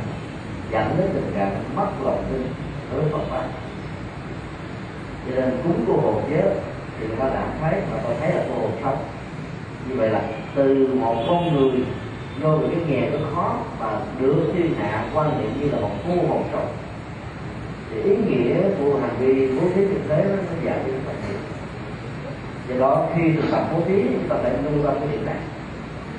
dẫn 0.73 0.95
đến 0.99 1.09
tình 1.15 1.33
trạng 1.35 1.63
mất 1.77 1.87
lòng 2.05 2.25
tin 2.31 2.47
đối 2.93 3.03
với 3.03 3.13
Phật 3.13 3.25
pháp. 3.31 3.45
Cho 5.27 5.37
nên 5.37 5.51
cúng 5.65 5.85
của 5.87 6.01
hồn 6.01 6.23
chết 6.31 6.55
thì 6.99 7.07
người 7.07 7.17
ta 7.17 7.25
đã 7.25 7.47
thấy, 7.61 7.81
mà 7.91 7.99
tôi 8.05 8.15
thấy 8.21 8.33
là 8.33 8.45
cô 8.49 8.55
hồn 8.63 8.71
sống 8.83 8.99
như 9.89 9.95
vậy 9.97 10.11
là 10.11 10.23
từ 10.55 10.89
một 11.01 11.25
con 11.27 11.55
người 11.55 11.85
do 12.43 12.57
vì 12.57 12.75
cái 12.75 12.85
nghề 12.89 13.11
nó 13.11 13.19
khó 13.35 13.57
mà 13.81 13.87
đưa 14.21 14.35
thiên 14.55 14.75
hạ 14.75 15.05
quan 15.15 15.41
niệm 15.41 15.51
như 15.61 15.71
là 15.71 15.81
một 15.81 15.91
cô 16.09 16.15
hồn 16.29 16.45
sống. 16.53 16.69
Thì 17.91 18.03
ý 18.03 18.17
nghĩa 18.17 18.57
của 18.79 19.01
hành 19.01 19.17
vi 19.19 19.49
bố 19.49 19.63
thí 19.75 19.85
thực 19.85 20.09
tế 20.09 20.25
nó 20.25 20.37
nó 20.37 20.65
giảm 20.65 20.87
đi 20.87 20.93
rất 20.93 21.15
nhiều 21.29 21.39
do 22.69 22.75
đó 22.81 23.07
khi 23.17 23.23
thực 23.33 23.51
tập 23.51 23.65
bố 23.73 23.81
thí, 23.89 24.03
chúng 24.03 24.29
ta 24.29 24.37
phải 24.43 24.53
nâng 24.65 24.83
tâm 24.85 24.95
cái 25.01 25.09
điểm 25.13 25.27
này 25.27 25.37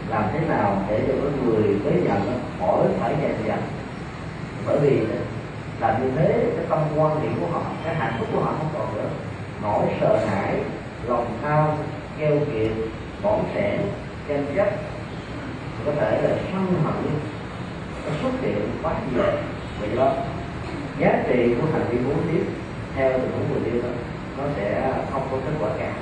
làm 0.09 0.23
thế 0.33 0.39
nào 0.49 0.81
để 0.89 1.01
cho 1.07 1.13
cái 1.13 1.31
người 1.45 1.79
tới 1.83 1.93
nhận 2.03 2.39
khỏi 2.59 2.87
phải 2.99 3.15
nhận 3.21 3.47
nhận 3.47 3.59
bởi 4.67 4.79
vì 4.79 4.99
làm 5.79 6.01
như 6.01 6.11
thế, 6.17 6.45
cái 6.55 6.65
tâm 6.69 6.79
quan 6.95 7.21
niệm 7.21 7.33
của 7.41 7.47
họ, 7.47 7.61
cái 7.85 7.95
hạnh 7.95 8.13
phúc 8.19 8.27
của 8.33 8.39
họ 8.39 8.53
không 8.57 8.69
còn 8.73 8.95
nữa. 8.95 9.09
Nỗi 9.61 9.85
sợ 10.01 10.17
hãi, 10.25 10.55
lòng 11.07 11.37
tham, 11.41 11.67
keo 12.19 12.31
kiệt, 12.53 12.71
bỏng 13.23 13.45
sẻ 13.53 13.79
tranh 14.27 14.45
chấp 14.55 14.67
có 15.85 15.91
thể 15.99 16.21
là 16.21 16.35
sân 16.51 16.65
hận, 16.83 16.95
nó 18.05 18.11
xuất 18.21 18.31
hiện 18.41 18.69
quá 18.83 18.93
nhiều. 19.11 19.23
Vì 19.81 19.97
đó, 19.97 20.13
giá 20.99 21.23
trị 21.27 21.55
của 21.61 21.67
hành 21.73 21.85
vi 21.91 21.97
bố 22.07 22.13
thí 22.31 22.37
theo 22.95 23.11
tình 23.11 23.31
huống 23.31 23.49
người 23.49 23.71
yêu 23.71 23.81
đó 23.81 23.89
nó 24.37 24.43
sẽ 24.57 24.93
không 25.11 25.27
có 25.31 25.37
kết 25.45 25.53
quả 25.59 25.69
cả 25.79 25.93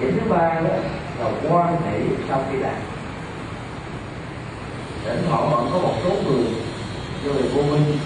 điểm 0.00 0.18
thứ 0.20 0.30
ba 0.30 0.38
đó 0.38 0.74
là 1.18 1.30
quan 1.50 1.76
hệ 1.82 1.98
sau 2.28 2.42
khi 2.50 2.58
làm 2.58 2.74
thỉnh 5.04 5.24
thoảng 5.28 5.50
vẫn 5.50 5.70
có 5.72 5.78
một 5.78 5.94
số 6.04 6.10
người, 6.10 6.44
do 7.24 7.32
vì 7.32 7.48
vô 7.48 7.62
minh, 7.62 7.98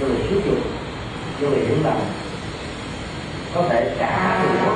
do 0.00 0.06
vì 0.06 0.28
xúi 0.30 0.42
dục, 0.46 0.58
do 1.40 1.48
vì 1.48 1.66
hiểu 1.66 1.76
lầm, 1.84 1.96
có 3.54 3.62
thể 3.68 3.96
trả 3.98 4.42
đũa 4.42 4.72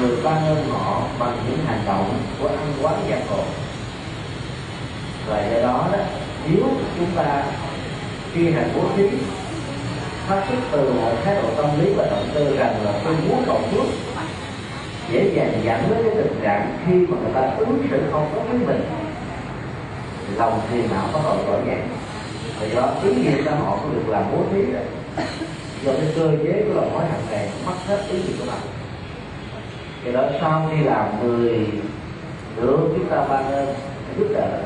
người 0.00 0.16
ta 0.24 0.30
ơn 0.30 0.68
họ 0.70 1.02
bằng 1.18 1.36
những 1.48 1.58
hành 1.66 1.82
động 1.86 2.18
của 2.40 2.48
ăn 2.48 2.72
quán 2.82 2.94
gia 3.10 3.16
cồn. 3.16 3.44
Và 5.28 5.50
do 5.50 5.62
đó 5.62 5.88
đó, 5.92 5.98
nếu 6.48 6.64
chúng 6.98 7.10
ta 7.16 7.42
khi 8.32 8.52
hành 8.52 8.72
bố 8.76 8.82
thí, 8.96 9.04
phát 10.28 10.44
xuất 10.48 10.58
từ 10.72 10.92
một 10.92 11.12
thái 11.24 11.34
độ 11.34 11.48
tâm 11.56 11.80
lý 11.80 11.92
và 11.96 12.06
động 12.10 12.28
cơ 12.34 12.44
rằng 12.44 12.84
là 12.84 12.92
tôi 13.04 13.14
muốn 13.28 13.42
cầu 13.46 13.60
phước 13.70 13.84
dễ 15.10 15.30
dàng 15.34 15.60
dẫn 15.64 15.80
đến 15.90 15.98
cái 16.04 16.14
tình 16.16 16.40
trạng 16.42 16.76
khi 16.86 16.92
mà 16.92 17.16
người 17.22 17.32
ta 17.34 17.40
ứng 17.56 17.82
xử 17.90 18.02
không 18.12 18.30
tốt 18.34 18.42
với 18.50 18.58
mình. 18.66 18.84
Lòng 20.36 20.60
thì 20.70 20.82
não 20.90 21.08
bắt 21.12 21.20
đầu 21.24 21.36
rõ 21.46 21.58
ràng. 21.66 21.88
Vì 22.60 22.74
đó 22.74 22.88
ý 23.04 23.14
nghĩa 23.14 23.42
xã 23.44 23.50
hội 23.54 23.78
của 23.82 23.88
việc 23.88 24.08
làm 24.08 24.24
bố 24.32 24.38
thí 24.52 24.62
rồi, 24.62 24.82
do 25.84 25.92
cái 25.92 26.12
cơ 26.16 26.30
chế 26.44 26.64
của 26.68 26.74
lòng 26.74 26.90
hối 26.94 27.04
hận 27.04 27.20
này 27.30 27.50
mất 27.66 27.72
hết 27.86 27.98
ý 28.10 28.18
nghĩa 28.18 28.36
của 28.38 28.44
bạn, 28.46 28.60
thì 30.04 30.12
đó 30.12 30.22
sau 30.40 30.70
khi 30.70 30.84
làm 30.84 31.06
người 31.22 31.66
được 32.56 32.78
chúng 32.96 33.08
ta 33.10 33.16
ban 33.28 33.52
ơn 33.52 33.74
giúp 34.18 34.26
đỡ 34.34 34.62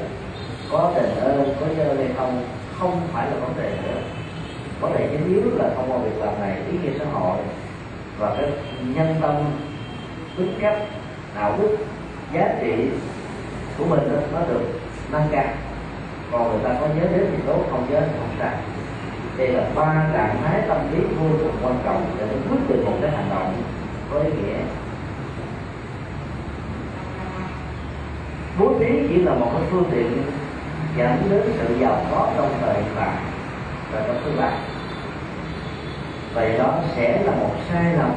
có 0.72 0.92
đền 0.94 1.16
ơn 1.20 1.54
có 1.60 1.66
nhớ 1.76 1.94
hay 1.96 2.08
không 2.16 2.44
không 2.78 3.00
phải 3.12 3.26
là 3.30 3.36
vấn 3.36 3.50
đề 3.62 3.70
nữa. 3.82 4.00
Vấn 4.80 4.92
đề 4.92 5.08
chính 5.12 5.28
yếu 5.28 5.58
là 5.58 5.70
thông 5.76 5.92
qua 5.92 5.98
việc 5.98 6.24
làm 6.24 6.40
này 6.40 6.56
ý 6.72 6.78
nghĩa 6.82 6.98
xã 6.98 7.04
hội 7.12 7.36
và 8.18 8.34
cái 8.36 8.50
nhân 8.94 9.14
tâm 9.20 9.34
tính 10.36 10.54
cách 10.60 10.76
đạo 11.34 11.58
đức 11.58 11.76
giá 12.32 12.48
trị 12.60 12.88
của 13.78 13.84
mình 13.84 14.00
đó, 14.12 14.18
nó 14.32 14.46
được 14.48 14.62
nâng 15.12 15.28
cao. 15.32 15.44
Còn 16.32 16.48
người 16.48 16.60
ta 16.64 16.80
có 16.80 16.86
nhớ 16.86 17.02
đến 17.12 17.26
thì 17.30 17.42
tốt 17.46 17.64
không 17.70 17.86
nhớ 17.90 18.00
thì 18.00 18.12
không 18.18 18.36
sao 18.38 18.52
đây 19.38 19.48
là 19.48 19.64
ba 19.74 20.10
trạng 20.12 20.36
thái 20.44 20.60
tâm 20.68 20.78
lý 20.92 20.98
vô 21.00 21.26
cùng 21.42 21.56
quan 21.62 21.78
trọng 21.84 22.16
để 22.18 22.26
quyết 22.50 22.58
định 22.68 22.84
một 22.84 22.92
cái 23.02 23.10
hành 23.10 23.30
động 23.30 23.62
có 24.12 24.20
ý 24.20 24.30
nghĩa. 24.30 24.58
Bố 28.58 28.72
trí 28.78 29.06
chỉ 29.08 29.16
là 29.16 29.34
một 29.34 29.50
cái 29.52 29.62
phương 29.70 29.84
tiện 29.90 30.22
dẫn 30.96 31.16
đến 31.30 31.42
sự 31.58 31.76
giàu 31.80 32.06
có 32.10 32.28
trong 32.36 32.52
thời 32.60 32.82
đại 32.96 33.16
và 33.92 34.04
trong 34.06 34.22
tương 34.24 34.38
lai. 34.38 34.52
Vậy 36.34 36.58
đó 36.58 36.74
sẽ 36.96 37.22
là 37.22 37.32
một 37.32 37.50
sai 37.72 37.92
lầm 37.96 38.10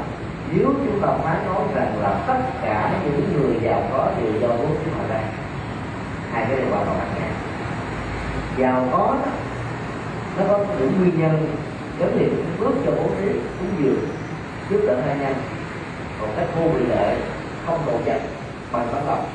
nếu 0.52 0.74
chúng 0.86 1.02
ta 1.02 1.08
phán 1.08 1.46
nói 1.46 1.64
rằng 1.76 2.02
là 2.02 2.24
tất 2.28 2.40
cả 2.62 3.02
những 3.04 3.34
người 3.34 3.60
giàu 3.62 3.84
có 3.92 4.12
đều 4.22 4.42
do 4.42 4.48
bố 4.48 4.66
thí 4.66 4.92
mà 4.98 5.08
ra 5.10 5.22
hai 6.32 6.46
cái 6.46 6.58
điều 6.58 6.70
hoàn 6.70 6.86
toàn 6.86 6.98
khác 7.00 7.08
nhau. 7.20 7.30
Giàu 8.58 8.88
có 8.92 9.16
đó, 9.26 9.32
nó 10.38 10.44
có 10.54 10.66
những 10.80 10.92
nguyên 11.00 11.20
nhân 11.20 11.48
gắn 12.00 12.20
liền 12.20 12.46
bước 12.60 12.72
cho 12.86 12.92
bố 12.92 13.04
thí 13.20 13.28
cúng 13.60 13.84
dường 13.84 14.08
giúp 14.70 14.82
đỡ 14.88 15.02
hai 15.06 15.18
nhân 15.18 15.34
còn 16.22 16.30
cách 16.36 16.48
vô 16.56 16.70
bị 16.70 16.86
lệ 16.86 17.18
không 17.66 17.80
độ 17.86 17.94
chặt 18.06 18.20
bằng 18.72 18.88
tấm 18.92 19.08
lòng. 19.08 19.26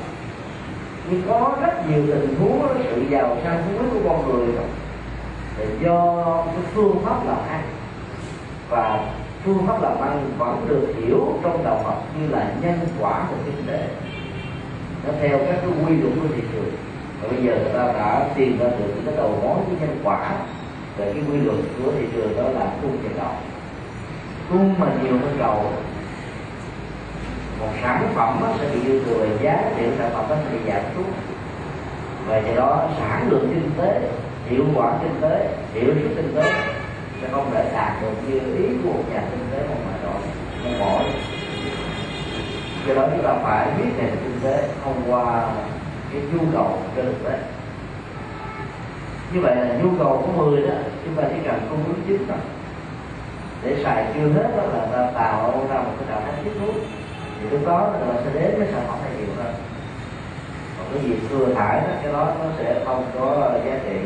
Nhưng 1.09 1.21
có 1.27 1.55
rất 1.61 1.89
nhiều 1.89 2.03
tình 2.07 2.35
huống 2.39 2.67
sự 2.83 3.01
giàu 3.09 3.37
sang 3.43 3.63
phú 3.63 3.71
quý 3.79 3.85
của 3.93 4.09
con 4.09 4.27
người. 4.27 4.47
Là 5.57 5.65
do 5.81 6.23
cái 6.45 6.63
phương 6.73 6.95
pháp 7.05 7.25
làm 7.27 7.37
ăn 7.49 7.61
và 8.69 8.99
phương 9.45 9.67
pháp 9.67 9.81
làm 9.81 10.01
ăn 10.01 10.31
vẫn 10.37 10.65
được 10.69 10.93
hiểu 11.01 11.39
trong 11.43 11.63
đạo 11.63 11.81
Phật 11.83 12.19
như 12.19 12.27
là 12.27 12.51
nhân 12.61 12.79
quả 12.99 13.25
của 13.29 13.35
kinh 13.45 13.67
tế. 13.67 13.87
Nó 15.07 15.13
theo 15.21 15.37
các 15.37 15.55
cái 15.61 15.71
quy 15.85 15.95
luật 15.95 16.13
của 16.21 16.27
thị 16.35 16.41
trường. 16.51 16.71
Và 17.21 17.27
bây 17.27 17.43
giờ 17.43 17.55
người 17.55 17.73
ta 17.73 17.93
đã 17.93 18.25
tìm 18.35 18.59
ra 18.59 18.65
được 18.65 18.85
những 18.87 19.03
cái 19.05 19.15
đầu 19.17 19.39
mối 19.43 19.55
của 19.55 19.75
nhân 19.81 19.99
quả. 20.03 20.31
Về 20.97 21.13
cái 21.13 21.23
quy 21.31 21.37
luật 21.37 21.57
của 21.77 21.91
thị 21.91 22.05
trường 22.13 22.37
đó 22.37 22.43
là 22.43 22.67
cung 22.81 22.97
và 23.03 23.09
cầu. 23.17 23.33
Cung 24.49 24.73
mà 24.79 24.87
nhiều 25.03 25.11
hơn 25.11 25.35
cầu, 25.39 25.71
một 27.59 27.69
sản 27.81 28.07
phẩm 28.15 28.37
nó 28.41 28.47
sẽ 28.59 28.67
bị 28.73 28.79
dư 28.87 29.03
thừa 29.03 29.27
giá 29.41 29.71
trị 29.77 29.83
sản 29.97 30.11
phẩm 30.13 30.25
nó 30.29 30.35
sẽ 30.35 30.57
bị 30.57 30.71
giảm 30.71 30.81
xuống. 30.95 31.11
Và 32.27 32.37
do 32.37 32.55
đó 32.55 32.89
sản 32.99 33.27
lượng 33.29 33.47
kinh 33.53 33.71
tế, 33.77 34.09
hiệu 34.49 34.65
quả 34.75 34.93
kinh 35.03 35.21
tế, 35.21 35.49
hiệu 35.73 35.93
suất 36.03 36.11
kinh 36.15 36.35
tế 36.35 36.51
sẽ 37.23 37.29
không 37.31 37.51
để 37.53 37.71
đạt 37.73 38.01
được 38.01 38.13
như 38.27 38.39
ý 38.57 38.75
của 38.83 38.93
một 38.93 39.03
nhà 39.13 39.23
kinh 39.31 39.47
tế 39.51 39.67
một 39.67 39.75
mà 39.85 39.93
rồi 40.03 40.21
một 40.63 40.77
mỗi 40.79 41.03
do 42.87 42.93
đó 42.93 43.07
chúng 43.15 43.23
ta 43.23 43.33
phải 43.43 43.67
biết 43.77 43.89
nền 43.97 44.09
kinh 44.23 44.39
tế 44.43 44.69
thông 44.83 45.01
qua 45.07 45.47
cái 46.11 46.21
nhu 46.33 46.39
cầu 46.53 46.79
trên 46.95 47.05
thực 47.05 47.29
tế. 47.29 47.37
Như 49.33 49.41
vậy 49.41 49.55
là 49.55 49.77
nhu 49.83 49.89
cầu 49.99 50.23
của 50.25 50.43
người 50.43 50.61
đó, 50.61 50.73
chúng 51.05 51.15
ta 51.15 51.23
chỉ 51.29 51.35
cần 51.45 51.67
cung 51.69 51.83
ứng 51.85 52.01
chính 52.07 52.27
thôi 52.27 52.37
để 53.63 53.83
xài 53.83 54.05
chưa 54.13 54.29
hết 54.29 54.49
đó 54.57 54.63
là 54.63 54.87
ta 54.91 55.11
tạo 55.13 55.67
ra 55.69 55.75
một 55.75 55.91
cái 55.99 56.07
trạng 56.09 56.21
thái 56.25 56.43
tiếp 56.43 56.51
nối. 56.61 56.73
Thì 57.41 57.49
lúc 57.49 57.67
đó 57.67 57.93
là 58.07 58.21
sẽ 58.25 58.41
đến 58.41 58.57
với 58.57 58.67
sản 58.71 58.81
phẩm 58.87 58.97
này 59.03 59.11
nhiều 59.17 59.35
hơn. 59.37 59.53
Còn 60.77 60.87
cái 60.93 61.03
gì 61.03 61.15
thừa 61.29 61.53
thải 61.53 61.81
đó, 61.81 61.93
cái 62.03 62.13
đó 62.13 62.33
nó 62.39 62.45
sẽ 62.57 62.81
không 62.85 63.05
có 63.19 63.51
giá 63.65 63.79
trị. 63.83 63.97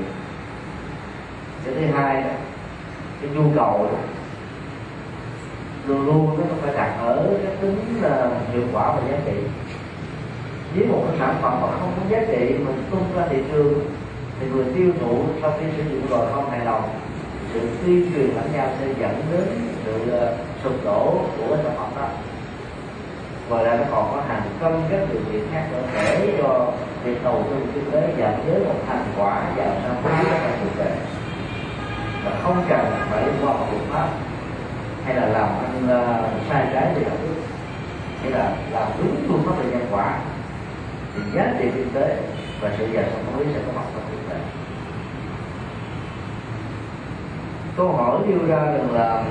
Cái 1.65 1.73
thứ 1.75 1.85
hai 1.97 2.21
đó 2.21 2.29
cái 3.21 3.29
nhu 3.35 3.43
cầu 3.55 3.87
đó, 3.91 3.99
luôn 5.87 6.05
luôn 6.05 6.37
nó 6.37 6.55
phải 6.61 6.73
đặt 6.75 6.97
ở 7.01 7.27
cái 7.43 7.55
tính 7.61 7.79
uh, 7.99 8.53
hiệu 8.53 8.63
quả 8.73 8.91
và 8.91 9.01
giá 9.11 9.17
trị. 9.25 9.37
Với 10.75 10.85
một 10.85 11.03
cái 11.07 11.19
sản 11.19 11.35
phẩm 11.41 11.61
mà 11.61 11.67
không 11.79 11.91
có 11.97 12.09
giá 12.09 12.19
trị 12.27 12.53
mình 12.65 12.83
tung 12.91 13.03
ra 13.15 13.23
thị 13.29 13.37
trường 13.51 13.85
thì 14.39 14.47
người 14.47 14.65
tiêu 14.75 14.91
thụ 15.01 15.23
sau 15.41 15.53
khi 15.59 15.65
sử 15.77 15.83
dụng 15.89 16.07
rồi 16.09 16.27
không 16.33 16.49
hài 16.49 16.65
lòng 16.65 16.83
sự 17.53 17.59
tuyên 17.85 18.11
truyền 18.13 18.29
lẫn 18.35 18.51
nhau 18.53 18.67
sẽ 18.79 18.87
dẫn 18.99 19.21
đến 19.31 19.47
sự 19.85 19.93
uh, 19.93 20.35
sụp 20.63 20.85
đổ 20.85 21.19
của 21.37 21.55
cái 21.55 21.63
sản 21.63 21.73
phẩm 21.77 21.89
đó. 21.95 22.07
Ngoài 23.49 23.65
ra 23.65 23.75
nó 23.75 23.83
còn 23.91 24.11
có 24.15 24.21
hàng 24.27 24.41
trăm 24.61 24.71
các 24.89 24.99
điều 25.11 25.21
kiện 25.31 25.41
khác 25.51 25.63
nữa 25.71 25.81
để 25.95 26.33
cho 26.41 26.71
việc 27.03 27.23
đầu 27.23 27.43
tư 27.49 27.55
kinh 27.73 27.91
tế 27.91 28.13
dẫn 28.17 28.33
đến 28.47 28.63
một 28.63 28.75
thành 28.87 29.05
quả 29.17 29.43
vào 29.55 29.67
sang 29.83 29.95
phú 30.03 30.09
các 30.29 30.41
là 30.41 30.57
thực 30.63 30.83
tế 30.83 30.96
và 32.27 32.39
không 32.43 32.63
cần 32.69 32.85
phải 33.09 33.23
qua 33.41 33.53
một 33.53 33.65
biện 33.71 33.81
pháp 33.91 34.07
hay 35.05 35.15
là 35.15 35.25
làm 35.25 35.49
ăn 35.49 35.83
uh, 35.85 36.49
sai 36.49 36.67
trái 36.73 36.93
về 36.95 37.03
đạo 37.03 37.17
đức 37.23 37.35
hay 38.21 38.31
là 38.31 38.51
làm 38.71 38.87
đúng 38.97 39.15
phương 39.27 39.43
pháp 39.45 39.51
về 39.59 39.71
nhân 39.71 39.87
quả 39.91 40.17
thì 41.15 41.21
giá 41.33 41.53
trị 41.59 41.65
kinh 41.75 41.89
tế 41.93 42.17
và 42.61 42.71
sự 42.77 42.87
giàu 42.93 43.03
sang 43.03 43.25
phú 43.25 43.43
sẽ 43.53 43.59
có 43.65 43.71
mặt 43.75 43.85
trong 43.93 44.03
thực 44.11 44.29
tế. 44.29 44.39
Câu 47.77 47.91
hỏi 47.91 48.19
nêu 48.27 48.39
ra 48.47 48.57
rằng 48.57 48.91
là 48.93 49.23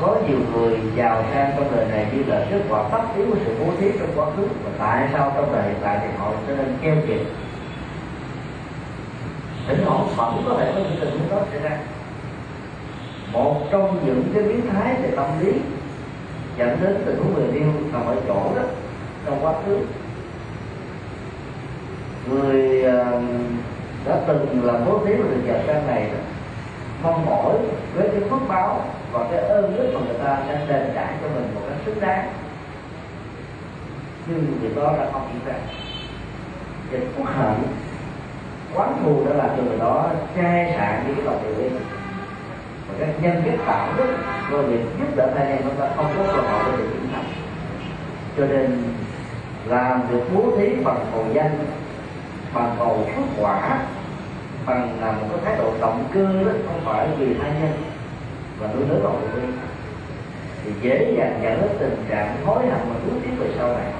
có 0.00 0.16
nhiều 0.28 0.38
người 0.54 0.78
giàu 0.96 1.24
sang 1.34 1.52
trong 1.56 1.76
đời 1.76 1.86
này 1.88 2.06
như 2.12 2.22
là 2.26 2.46
kết 2.50 2.60
quả 2.68 2.82
tất 2.92 3.02
yếu 3.16 3.26
của 3.30 3.36
sự 3.44 3.56
bố 3.60 3.72
thí 3.80 3.90
trong 3.98 4.08
quá 4.16 4.26
khứ 4.36 4.48
và 4.64 4.70
tại 4.78 5.08
sao 5.12 5.32
trong 5.36 5.52
đời 5.52 5.62
hiện 5.62 5.78
tại 5.82 5.98
thì 6.02 6.08
họ 6.18 6.32
trở 6.46 6.56
nên 6.56 6.76
keo 6.82 6.94
kiệt? 7.06 7.26
Thỉnh 9.68 9.82
thoảng 9.84 10.06
vẫn 10.16 10.42
có 10.48 10.56
thể 10.58 10.72
có 10.74 10.80
những 10.80 11.00
tình 11.00 11.10
huống 11.10 11.30
đó 11.30 11.46
xảy 11.50 11.60
ra 11.60 11.78
một 13.32 13.56
trong 13.70 13.98
những 14.06 14.24
cái 14.34 14.42
biến 14.42 14.60
thái 14.72 14.94
về 15.02 15.10
tâm 15.16 15.26
lý 15.40 15.52
dẫn 16.56 16.78
đến 16.82 17.02
tình 17.06 17.16
huống 17.16 17.34
người 17.34 17.60
yêu 17.60 17.72
nằm 17.92 18.06
ở 18.06 18.16
chỗ 18.28 18.34
đó, 18.56 18.62
trong 19.26 19.38
quá 19.42 19.54
khứ. 19.66 19.78
Người 22.30 22.82
ờ, 22.82 23.20
đã 24.06 24.16
từng 24.26 24.64
làm 24.64 24.84
bố 24.86 24.98
thí 25.06 25.14
và 25.14 25.24
được 25.30 25.40
dạy 25.46 25.64
sang 25.66 25.86
này 25.86 26.10
đó, 26.12 26.18
mong 27.02 27.26
mỏi 27.26 27.54
với 27.94 28.08
cái 28.08 28.20
phước 28.30 28.48
báo 28.48 28.84
và 29.12 29.26
cái 29.30 29.40
ơn 29.40 29.76
đức 29.76 29.90
mà 29.94 30.00
người 30.06 30.18
ta 30.24 30.38
sẽ 30.48 30.66
đền 30.68 30.90
trả 30.94 31.06
cho 31.22 31.28
mình 31.34 31.54
một 31.54 31.60
cách 31.68 31.78
xứng 31.86 32.00
đáng. 32.00 32.32
Nhưng 34.26 34.44
việc 34.60 34.76
đó 34.76 34.92
là 34.92 35.08
không 35.12 35.28
diễn 35.32 35.46
ra. 35.46 35.60
Dịch 36.90 37.08
quốc 37.16 37.26
hận 37.26 37.54
quán 38.74 38.98
thù 39.02 39.24
đã 39.26 39.34
làm 39.34 39.48
cho 39.56 39.62
người 39.62 39.78
đó 39.78 40.10
chai 40.36 40.74
sạn 40.78 41.04
những 41.06 41.16
cái 41.16 41.24
lòng 41.24 41.40
tự 41.42 41.54
bi 41.54 41.68
và 42.98 43.06
các 43.06 43.22
nhân 43.22 43.42
cách 43.46 43.60
tạo 43.66 43.88
đức 43.96 44.16
rồi 44.50 44.62
việc 44.62 44.84
giúp 44.98 45.16
đỡ 45.16 45.30
thai 45.34 45.46
em 45.46 45.58
chúng 45.62 45.74
ta 45.74 45.88
không 45.96 46.06
có 46.16 46.32
cơ 46.32 46.40
hội 46.40 46.62
để 46.66 46.78
được 46.78 46.90
trưởng 46.92 47.08
thành. 47.12 47.24
Cho 48.36 48.46
nên, 48.46 48.82
làm 49.66 50.02
được 50.10 50.22
bố 50.34 50.56
thí 50.56 50.68
bằng 50.84 51.06
cầu 51.12 51.24
danh, 51.32 51.58
bằng 52.54 52.74
cầu 52.78 53.08
phước 53.16 53.24
quả, 53.40 53.78
bằng 54.66 54.98
là 55.00 55.12
một 55.12 55.26
cái 55.30 55.38
thái 55.44 55.56
độ 55.58 55.72
động 55.80 56.04
cơ 56.14 56.42
đó, 56.44 56.52
không 56.66 56.80
phải 56.84 57.08
vì 57.18 57.34
tha 57.34 57.48
nhân 57.48 57.72
và 58.58 58.68
nuôi 58.74 58.84
nới 58.88 59.00
lòng 59.02 59.28
từ 59.34 59.40
thì 60.64 60.72
dễ 60.80 61.14
dàng 61.18 61.40
dẫn 61.42 61.60
đến 61.60 61.70
tình 61.78 62.04
trạng 62.08 62.36
hối 62.44 62.66
hận 62.66 62.80
và 62.88 62.94
nuối 63.06 63.20
tiếc 63.22 63.30
về 63.38 63.46
sau 63.58 63.68
này. 63.68 63.92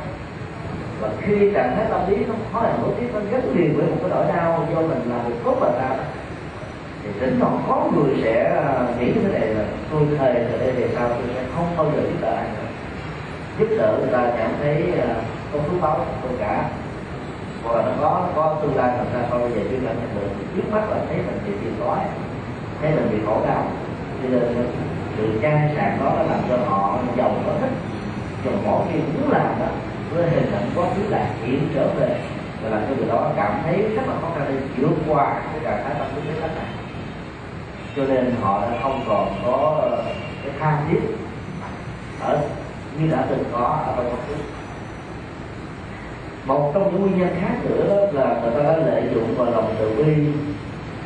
Và 1.00 1.09
khi 1.20 1.50
trạng 1.55 1.76
thái 1.76 1.87
tâm 1.90 2.00
lý 2.11 2.24
nó 2.24 2.35
hối 2.52 2.62
hận, 2.62 2.83
nuối 2.83 2.90
tiếc, 3.00 3.14
nó 3.14 3.20
gắn 3.31 3.57
liền 3.57 3.76
với 3.76 3.87
một 3.87 3.96
cái 4.00 4.11
nỗi 4.11 4.24
đau 4.37 4.68
do 4.74 4.81
mình 4.81 5.02
làm 5.11 5.20
được 5.28 5.35
tốt 5.44 5.57
và 5.61 5.70
ta 5.70 5.96
thì 7.04 7.10
đến 7.20 7.38
còn 7.40 7.62
có 7.68 7.90
người 7.94 8.14
sẽ 8.22 8.60
à, 8.64 8.86
nghĩ 8.98 9.12
cái 9.12 9.24
vấn 9.24 9.32
này 9.32 9.46
là 9.46 9.64
tôi 9.90 10.02
thề 10.18 10.46
từ 10.52 10.58
đây 10.58 10.72
về 10.72 10.88
sau 10.94 11.08
tôi 11.08 11.22
sẽ 11.34 11.42
không 11.54 11.66
bao 11.76 11.86
giờ 11.86 12.02
giúp 12.02 12.16
đỡ 12.20 12.34
ai 12.36 12.46
nữa. 12.56 12.68
Giúp 13.58 13.68
đỡ 13.78 13.96
người 13.98 14.12
ta 14.12 14.32
cảm 14.38 14.50
thấy 14.62 14.84
uh, 14.98 15.24
có 15.52 15.58
phước 15.58 15.80
báo 15.80 16.06
tôi 16.22 16.32
cả. 16.38 16.70
Hoặc 17.64 17.76
là 17.76 17.82
nó 17.82 17.92
có 18.02 18.26
có 18.36 18.58
tương 18.62 18.76
lai 18.76 18.96
làm 18.96 19.06
sao 19.12 19.22
bao 19.30 19.48
giờ 19.48 19.60
chưa 19.70 19.76
cảm 19.86 19.96
nhận 19.96 20.14
được 20.14 20.28
trước 20.56 20.72
mắt 20.72 20.90
là 20.90 20.96
thấy 21.08 21.16
mình 21.16 21.40
bị 21.46 21.52
tiền 21.62 21.74
đói 21.80 21.98
thấy 22.82 22.90
mình 22.90 23.08
bị 23.12 23.18
khổ 23.26 23.40
đau. 23.48 23.64
Cho 24.22 24.28
nên 24.28 24.42
à, 24.42 24.64
sự 25.16 25.38
trang 25.42 25.74
sạc 25.76 26.00
đó 26.00 26.12
nó 26.16 26.22
làm 26.22 26.40
cho 26.48 26.56
họ 26.56 26.98
giàu 27.16 27.34
có 27.46 27.52
thích 27.60 27.70
dòng 28.44 28.62
mỗi 28.66 28.82
khi 28.92 28.98
muốn 28.98 29.32
làm 29.32 29.46
đó 29.60 29.66
với 30.14 30.30
hình 30.30 30.52
ảnh 30.52 30.70
quá 30.74 30.86
khứ 30.96 31.02
là 31.08 31.26
hiện 31.42 31.68
trở 31.74 31.86
về. 32.00 32.20
Và 32.62 32.70
làm 32.70 32.80
cho 32.88 32.94
người 32.96 33.08
đó 33.08 33.30
cảm 33.36 33.52
thấy 33.64 33.82
rất 33.82 34.02
là 34.06 34.14
khó 34.22 34.28
khăn 34.34 34.44
để 34.48 34.54
vượt 34.76 34.96
qua 35.08 35.24
cái 35.52 35.60
trạng 35.64 35.84
thái 35.84 35.94
tâm 35.98 36.06
lý 36.16 36.22
cái 36.26 36.36
cách 36.40 36.50
này 36.56 36.82
cho 37.96 38.05
nên 38.05 38.35
họ 38.42 38.61
đã 38.61 38.78
không 38.83 39.05
còn 39.09 39.35
có 39.46 39.78
ờ, 39.83 40.05
cái 40.42 40.52
tham 40.61 40.74
thiết. 40.90 41.00
Ở 42.20 42.38
như 42.98 43.11
đã 43.11 43.26
từng 43.31 43.44
có 43.52 43.83
ở 43.87 43.94
trong 43.96 44.07
quá 44.07 44.16
khứ 44.28 44.35
một 46.46 46.70
trong 46.74 46.92
những 46.92 47.02
nguyên 47.02 47.18
nhân 47.18 47.37
khác 47.40 47.55
nữa 47.64 48.09
là 48.12 48.40
người 48.42 48.50
ta 48.50 48.62
đã 48.62 48.76
lợi 48.76 49.02
dụng 49.14 49.35
vào 49.37 49.50
lòng 49.50 49.74
từ 49.78 49.94
bi 49.96 50.14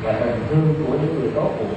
và 0.03 0.11
tình 0.11 0.43
thương 0.49 0.73
của 0.85 0.93
những 0.93 1.19
người 1.19 1.31
tốt 1.35 1.49
bụng 1.59 1.75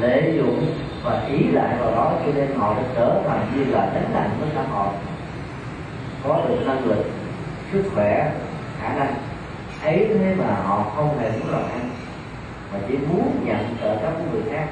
lợi 0.00 0.34
dụng 0.36 0.66
và 1.02 1.22
ý 1.28 1.44
lại 1.52 1.76
vào 1.80 1.90
đó 1.90 2.12
cho 2.26 2.32
nên 2.34 2.54
họ 2.56 2.74
đã 2.74 2.82
trở 2.96 3.22
thành 3.26 3.46
như 3.56 3.64
là 3.64 3.90
đánh 3.94 4.10
nặng 4.14 4.30
với 4.40 4.48
xã 4.54 4.62
hội. 4.62 4.88
Có 6.24 6.44
được 6.48 6.66
năng 6.66 6.84
lực, 6.84 7.04
sức 7.72 7.82
khỏe, 7.94 8.32
khả 8.80 8.94
năng. 8.94 9.14
Ấy 9.82 10.06
thế 10.08 10.34
mà 10.38 10.54
họ 10.64 10.92
không 10.96 11.18
hề 11.18 11.30
muốn 11.30 11.50
làm 11.50 11.62
ăn 11.62 11.90
mà 12.72 12.78
chỉ 12.88 12.94
muốn 12.96 13.44
nhận 13.44 13.76
trợ 13.80 13.96
cấp 14.02 14.12
của 14.18 14.32
người 14.32 14.42
khác. 14.52 14.66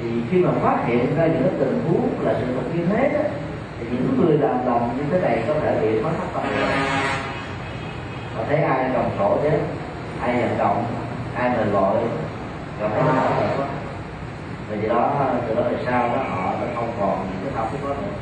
Thì 0.00 0.06
khi 0.30 0.38
mà 0.38 0.50
phát 0.62 0.84
hiện 0.86 1.16
ra 1.16 1.26
những 1.26 1.42
cái 1.42 1.52
tình 1.58 1.82
huống 1.88 2.08
là 2.20 2.34
sự 2.40 2.46
thật 2.54 2.62
như 2.74 2.86
thế 2.86 3.10
đó 3.14 3.20
thì 3.80 3.86
những 3.90 4.20
người 4.20 4.38
làm 4.38 4.66
lòng 4.66 4.98
như 4.98 5.04
thế 5.10 5.20
này 5.20 5.44
có 5.48 5.54
thể 5.62 5.78
bị 5.82 6.00
mất 6.00 6.10
thất 6.18 6.26
tâm 6.34 6.42
và 8.36 8.44
thấy 8.48 8.62
ai 8.62 8.90
đồng 8.94 9.10
khổ 9.18 9.38
thế 9.42 9.60
ai 10.20 10.34
nhận 10.34 10.58
động 10.58 10.84
ai 11.34 11.50
mời 11.56 11.66
gọi 11.66 11.96
gặp 12.80 12.88
thấy 12.94 13.02
nào 13.02 13.14
là 13.14 13.54
quá 13.56 13.66
và 14.70 14.76
do 14.76 14.88
đó 14.88 15.34
từ 15.48 15.54
đó 15.54 15.62
về 15.62 15.76
sau 15.86 16.08
đó 16.08 16.22
họ 16.28 16.52
đã 16.60 16.66
không 16.74 16.92
còn 17.00 17.26
những 17.30 17.40
cái 17.44 17.52
tâm 17.54 17.80
đó 17.82 17.88
nữa. 17.88 18.12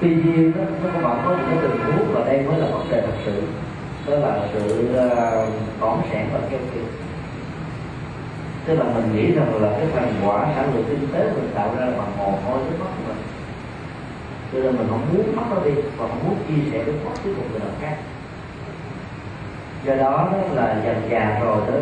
Tuy 0.00 0.08
nhiên 0.08 0.52
đó, 0.56 0.62
nó 0.82 0.90
các 0.94 1.02
bạn 1.02 1.22
có 1.24 1.30
những 1.30 1.46
cái 1.50 1.58
tình 1.62 1.80
huống 1.80 2.14
và 2.14 2.24
đây 2.24 2.42
mới 2.42 2.58
là 2.60 2.66
vấn 2.66 2.90
đề 2.90 3.00
thật 3.00 3.16
sự 3.24 3.42
đó 4.06 4.16
là 4.16 4.48
sự 4.52 4.94
ờ, 4.96 5.46
uh, 5.80 5.98
sản 6.12 6.28
và 6.32 6.40
keo 6.50 6.60
kiệt. 6.74 6.84
Tức 8.66 8.74
là 8.74 8.84
mình 8.84 9.16
nghĩ 9.16 9.32
rằng 9.32 9.62
là 9.62 9.68
cái 9.78 9.86
thành 9.94 10.14
quả 10.24 10.46
sản 10.54 10.74
lượng 10.74 10.84
kinh 10.88 11.08
tế 11.12 11.24
mình 11.24 11.50
tạo 11.54 11.74
ra 11.78 11.86
bằng 11.86 12.18
mồ 12.18 12.24
hôi 12.24 12.58
nước 12.58 12.76
mắt 12.80 12.90
của 12.96 13.04
mình. 13.08 13.22
Cho 14.52 14.58
nên 14.58 14.76
mình 14.76 14.86
không 14.90 15.06
muốn 15.12 15.36
mất 15.36 15.42
nó 15.50 15.56
đi 15.64 15.72
và 15.96 16.08
không 16.08 16.24
muốn 16.24 16.36
chia 16.48 16.70
sẻ 16.70 16.84
nước 16.86 16.98
mắt 17.04 17.12
với 17.24 17.34
một 17.34 17.42
người 17.50 17.60
nào 17.60 17.68
khác. 17.80 17.96
Do 19.84 19.94
đó, 19.94 20.30
là 20.54 20.76
dần 20.84 21.02
già 21.10 21.38
rồi 21.40 21.56
đó 21.66 21.78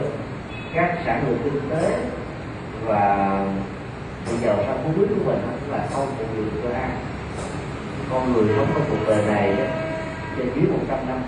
các 0.74 0.98
sản 1.04 1.24
lượng 1.26 1.38
kinh 1.44 1.70
tế 1.70 1.98
và 2.86 3.28
bây 4.26 4.38
giàu 4.38 4.56
sang 4.66 4.78
phú 4.84 4.90
quý 4.96 5.06
của 5.08 5.30
mình 5.30 5.38
cũng 5.60 5.72
là 5.72 5.86
không 5.92 6.06
phục 6.18 6.26
vụ 6.36 6.42
cho 6.62 6.78
ai 6.78 6.90
con 8.10 8.32
người 8.32 8.54
sống 8.56 8.66
trong 8.74 8.84
cuộc 8.90 9.06
đời 9.06 9.24
này 9.26 9.54
trên 10.36 10.50
dưới 10.54 10.64
một 10.64 10.78
trăm 10.88 10.98
năm 11.08 11.18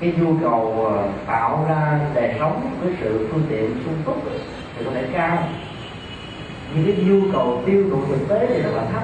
cái 0.00 0.12
nhu 0.18 0.34
cầu 0.42 0.86
ờ, 0.90 1.08
tạo 1.26 1.66
ra 1.68 2.00
đời 2.14 2.34
sống 2.38 2.70
với 2.82 2.94
sự 3.00 3.28
phương 3.32 3.42
tiện 3.48 3.70
sung 3.84 3.94
túc 4.04 4.16
thì 4.76 4.84
có 4.84 4.90
thể 4.94 5.04
cao. 5.12 5.38
Nhưng 6.74 6.84
cái 6.84 7.04
nhu 7.04 7.32
cầu 7.32 7.62
tiêu 7.66 7.86
thụ 7.90 8.00
thực 8.06 8.28
tế 8.28 8.46
thì 8.46 8.62
rất 8.62 8.70
là 8.76 8.84
thấp. 8.92 9.02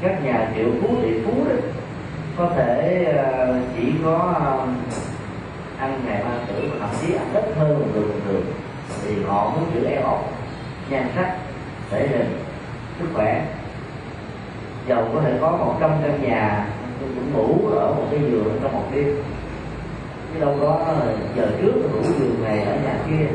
Các 0.00 0.24
nhà 0.24 0.52
triệu 0.54 0.68
phú, 0.80 0.88
tỷ 1.02 1.22
phú 1.24 1.32
đó 1.48 1.54
có 2.36 2.50
thể 2.56 3.04
ờ, 3.16 3.54
chỉ 3.76 3.92
có 4.04 4.34
ờ, 4.38 4.66
ăn 5.78 6.00
ngày 6.06 6.22
ba 6.24 6.30
tử 6.48 6.70
thậm 6.80 6.88
chí 7.00 7.14
ăn 7.14 7.26
ít 7.34 7.44
hơn 7.58 7.78
một 7.78 7.86
người 7.94 8.02
bình 8.02 8.20
thường 8.24 8.42
thì 9.04 9.22
họ 9.24 9.50
muốn 9.50 9.64
giữ 9.74 9.84
eo 9.84 10.02
ổn 10.02 10.20
nhan 10.90 11.06
sắc, 11.16 11.36
thể 11.90 12.08
hình, 12.08 12.38
sức 12.98 13.06
khỏe. 13.14 13.46
Giàu 14.88 15.08
có 15.14 15.20
thể 15.20 15.38
có 15.40 15.50
một 15.50 15.76
trăm 15.80 15.90
căn 16.02 16.22
nhà, 16.22 16.68
cũng 17.00 17.32
ngủ 17.32 17.68
ở 17.68 17.94
một 17.94 18.04
cái 18.10 18.20
giường 18.20 18.58
trong 18.62 18.72
một 18.72 18.84
đêm 18.94 19.16
chứ 20.32 20.40
đâu 20.40 20.56
có 20.60 20.94
giờ 21.36 21.46
trước 21.62 21.72
là 21.76 21.88
ngủ 21.92 22.02
giường 22.18 22.44
này 22.44 22.62
ở 22.62 22.76
nhà 22.84 22.94
kia. 23.06 23.26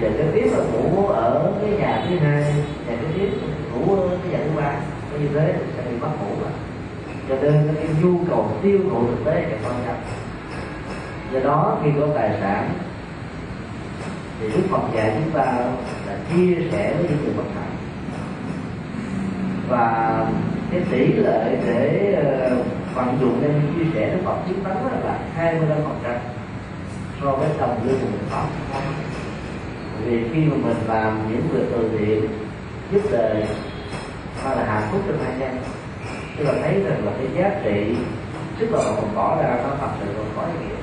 Giờ 0.00 0.08
kế 0.18 0.24
tiếp 0.34 0.50
là 0.52 0.64
ngủ 0.64 1.06
ở 1.06 1.52
cái 1.60 1.70
nhà 1.70 2.04
thứ 2.08 2.16
hai 2.16 2.54
nhà 2.88 2.96
kế 3.00 3.06
tiếp 3.16 3.30
ngủ 3.72 3.96
ở 3.96 4.08
cái 4.08 4.32
nhà 4.32 4.38
thứ 4.44 4.60
ba. 4.60 4.74
Như 5.20 5.28
thế 5.34 5.54
sẽ 5.76 5.82
bị 5.90 5.96
mất 6.00 6.08
ngủ 6.20 6.34
mà. 6.42 6.50
Cho 7.28 7.34
nên 7.42 7.74
cái 7.76 7.86
nhu 8.02 8.18
cầu 8.30 8.48
tiêu 8.62 8.78
thụ 8.90 9.06
thực 9.06 9.24
tế 9.24 9.34
là 9.34 9.56
quan 9.64 9.74
trọng. 9.86 10.02
Do 11.32 11.40
đó 11.40 11.78
khi 11.84 11.90
có 12.00 12.06
tài 12.14 12.30
sản 12.40 12.70
thì 14.40 14.48
đức 14.48 14.62
phật 14.70 14.82
dạy 14.94 15.12
chúng 15.14 15.30
ta 15.30 15.44
là 16.06 16.16
chia 16.32 16.54
sẻ 16.72 16.94
với 16.98 17.06
những 17.08 17.18
người 17.24 17.34
bất 17.36 17.44
hạnh 17.54 17.76
và 19.68 20.16
cái 20.70 20.80
tỷ 20.90 21.12
lệ 21.12 21.56
để 21.66 22.16
uh, 22.52 22.66
vận 22.94 23.18
dụng 23.20 23.42
nên 23.42 23.62
chia 23.76 23.90
sẻ 23.94 24.10
đức 24.10 24.20
phật 24.24 24.36
thắng 24.64 24.84
rất 24.84 25.04
là 25.04 25.18
hai 25.34 25.54
mươi 25.54 25.68
lăm 25.68 25.78
phần 25.84 25.98
trăm 26.04 26.16
so 27.22 27.32
với 27.32 27.48
đồng 27.58 27.80
lương 27.84 28.00
của 28.00 28.06
mình 28.12 28.26
có. 28.30 28.44
Vì 30.04 30.28
khi 30.32 30.40
mà 30.44 30.56
mình 30.62 30.76
làm 30.88 31.18
những 31.30 31.48
việc 31.52 31.64
từ 31.70 31.90
thiện 31.98 32.28
giúp 32.92 33.02
đời 33.10 33.44
hay 34.42 34.56
là 34.56 34.64
hạnh 34.64 34.88
phúc 34.92 35.00
cho 35.08 35.14
hai 35.24 35.38
nhân 35.38 35.58
tức 36.36 36.44
là 36.44 36.52
thấy 36.62 36.82
rằng 36.82 37.04
là 37.04 37.12
cái 37.18 37.26
giá 37.36 37.60
trị 37.64 37.96
sức 38.58 38.68
lao 38.72 38.82
động 38.84 38.96
mình 39.02 39.14
bỏ 39.14 39.42
ra 39.42 39.56
nó 39.62 39.70
thật 39.80 39.88
sự 40.00 40.06
còn 40.16 40.26
có 40.36 40.42
ý 40.42 40.66
nghĩa. 40.66 40.74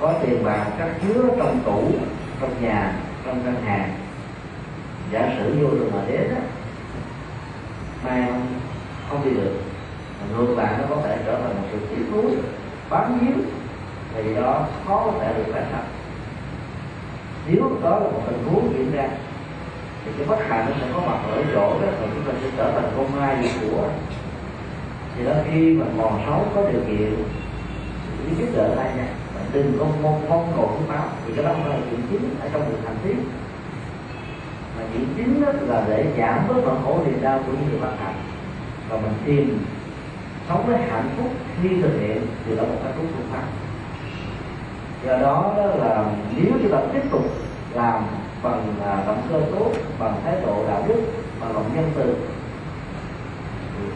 Có 0.00 0.14
tiền 0.22 0.44
bạc 0.44 0.66
các 0.78 0.88
chứa 1.02 1.22
trong 1.38 1.60
tủ 1.64 1.90
trong 2.40 2.62
nhà 2.62 2.92
trong 3.26 3.44
ngân 3.44 3.62
hàng. 3.64 3.94
Giả 5.10 5.34
sử 5.38 5.56
vô 5.60 5.70
được 5.70 5.90
mà 5.94 6.00
đến 6.08 6.34
á 6.34 6.40
mai 8.04 8.22
không, 8.26 8.46
không 9.08 9.24
đi 9.24 9.30
được 9.30 9.52
ngược 10.30 10.54
lại 10.56 10.74
nó 10.78 10.84
có 10.90 11.02
thể 11.04 11.18
trở 11.26 11.34
thành 11.34 11.54
một 11.56 11.68
sự 11.72 11.78
tiếc 11.90 12.04
nuối 12.12 12.32
bám 12.90 13.18
víu, 13.18 13.36
thì 14.14 14.34
đó 14.34 14.66
khó 14.86 15.02
có 15.06 15.12
thể 15.20 15.34
được 15.36 15.52
phát 15.52 15.64
thành 15.72 15.84
nếu 17.46 17.70
đó 17.82 17.90
là 17.90 18.10
một 18.10 18.22
tình 18.26 18.44
huống 18.44 18.72
diễn 18.72 18.92
ra, 18.92 19.08
thì 20.04 20.12
cái 20.18 20.26
bất 20.26 20.38
hạnh 20.48 20.66
nó 20.68 20.76
sẽ 20.80 20.86
có 20.94 21.00
mặt 21.06 21.18
ở 21.30 21.42
chỗ 21.54 21.80
đó 21.80 21.88
và 22.00 22.06
chúng 22.14 22.24
ta 22.26 22.32
sẽ 22.42 22.48
trở 22.56 22.72
thành 22.72 22.90
con 22.96 23.20
mai 23.20 23.42
gì 23.42 23.50
của 23.60 23.88
thì 25.16 25.24
đó, 25.24 25.32
khi 25.50 25.72
mà 25.72 25.86
còn 25.98 26.22
sống 26.26 26.52
có 26.54 26.62
điều 26.72 26.80
kiện, 26.80 27.14
thì 28.26 28.34
giúp 28.38 28.46
đỡ 28.56 28.74
ai 28.78 28.90
nha 28.96 29.06
bạn 29.34 29.44
đừng 29.52 29.76
có 29.78 29.86
mong 30.02 30.28
mong 30.28 30.52
cầu 30.56 30.78
cái 30.78 30.96
máu 30.96 31.08
thì 31.26 31.32
cái 31.36 31.44
đó 31.44 31.50
không 31.52 31.62
phải 31.62 31.78
là 31.78 31.84
chuyện 31.90 32.00
chính 32.10 32.34
ở 32.40 32.48
trong 32.52 32.68
việc 32.68 32.78
thành 32.86 32.96
tiến 33.04 33.16
mà 34.78 34.82
chuyện 34.92 35.06
chính 35.16 35.44
đó 35.44 35.52
là 35.60 35.84
để 35.88 36.06
giảm 36.18 36.48
bớt 36.48 36.54
nỗi 36.64 36.76
khổ 36.84 37.00
niềm 37.06 37.22
đau 37.22 37.38
của 37.46 37.52
những 37.52 37.70
người 37.70 37.80
bất 37.80 37.92
hạnh. 38.00 38.14
Và 38.88 38.96
mình 38.96 39.12
tìm 39.24 39.64
sống 40.48 40.66
với 40.66 40.78
hạnh 40.78 41.08
phúc 41.16 41.30
khi 41.62 41.68
thực 41.82 42.00
hiện 42.00 42.26
thì 42.46 42.56
đó 42.56 42.62
là 42.62 42.62
một 42.62 42.76
hạnh 42.84 42.92
đúng 42.96 43.06
phương 43.06 43.26
pháp. 43.32 43.42
Do 45.06 45.18
đó, 45.18 45.54
đó 45.56 45.66
là 45.66 46.04
nếu 46.36 46.52
chúng 46.62 46.72
ta 46.72 46.78
tiếp 46.92 47.02
tục 47.10 47.24
làm 47.74 48.02
bằng 48.42 48.74
à, 48.84 49.02
động 49.06 49.22
cơ 49.30 49.40
tốt 49.58 49.72
bằng 49.98 50.20
thái 50.24 50.34
độ 50.46 50.64
đạo 50.68 50.84
đức 50.88 51.02
bằng 51.40 51.52
lòng 51.54 51.70
nhân 51.74 51.90
từ 51.96 52.16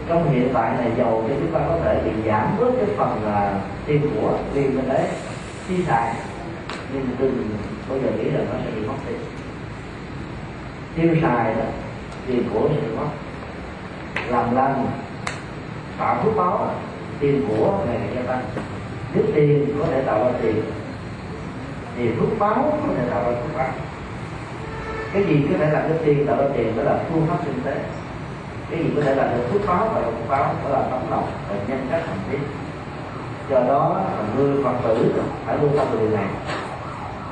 trong 0.08 0.30
hiện 0.30 0.48
tại 0.54 0.76
này 0.78 0.90
giàu 0.98 1.24
cho 1.28 1.34
chúng 1.40 1.52
ta 1.52 1.60
có 1.68 1.78
thể 1.84 2.00
bị 2.04 2.10
giảm 2.26 2.56
bớt 2.60 2.70
cái 2.76 2.86
phần 2.96 3.20
là 3.24 3.60
tiền 3.86 4.10
của 4.14 4.38
vì 4.52 4.68
mình 4.68 4.88
đấy 4.88 5.08
chi 5.68 5.84
xài. 5.86 6.14
Nhưng 6.92 7.06
đừng 7.18 7.48
bao 7.88 7.98
giờ 7.98 8.10
nghĩ 8.16 8.30
là 8.30 8.40
nó 8.52 8.58
sẽ 8.64 8.70
bị 8.70 8.86
mất 8.86 8.94
tiền. 9.06 9.18
tiêu 10.96 11.16
xài 11.22 11.54
đó 11.54 11.64
tiền 12.26 12.42
của 12.52 12.68
sẽ 12.68 12.80
bị 12.80 12.96
mất. 12.96 13.06
Làm 14.28 14.54
lành 14.54 14.86
tạo 15.98 16.16
phước 16.22 16.36
báo, 16.36 16.70
tiền 17.20 17.48
của 17.48 17.78
ngày 17.86 17.98
ngày 17.98 18.08
gia 18.16 18.32
tăng 18.32 18.42
nếu 19.14 19.24
tiền 19.34 19.76
có 19.80 19.86
thể 19.90 20.02
tạo 20.02 20.18
ra 20.18 20.30
tiền, 20.42 20.62
thì 21.96 22.10
phước 22.20 22.38
báo 22.38 22.54
có 22.54 22.94
thể 22.96 23.08
tạo 23.10 23.22
ra 23.22 23.30
phước 23.42 23.58
báo. 23.58 23.68
Cái 25.12 25.24
gì 25.24 25.46
có 25.52 25.58
thể 25.58 25.70
làm 25.70 25.82
cho 25.88 25.94
tiền 26.04 26.26
tạo 26.26 26.36
ra 26.36 26.44
tiền 26.56 26.76
đó 26.76 26.82
là 26.82 26.98
phương 27.10 27.26
pháp 27.28 27.36
kinh 27.44 27.60
tế. 27.64 27.76
Cái 28.70 28.78
gì 28.78 28.90
có 28.96 29.02
thể 29.02 29.14
làm 29.14 29.28
được 29.28 29.48
phước 29.52 29.66
báo 29.66 29.88
và 29.94 30.00
phước 30.00 30.28
báo 30.28 30.54
đó 30.64 30.70
là 30.70 30.82
tấm 30.90 31.00
lòng 31.10 31.28
và 31.48 31.56
nhân 31.68 31.86
cách 31.90 32.02
thành 32.06 32.18
thiết 32.30 32.38
do 33.50 33.60
đó 33.60 34.00
người 34.36 34.64
phật 34.64 34.74
tử 34.82 35.22
phải 35.46 35.58
luôn 35.58 35.70
tâm 35.78 35.86
điều 35.98 36.08
này. 36.10 36.26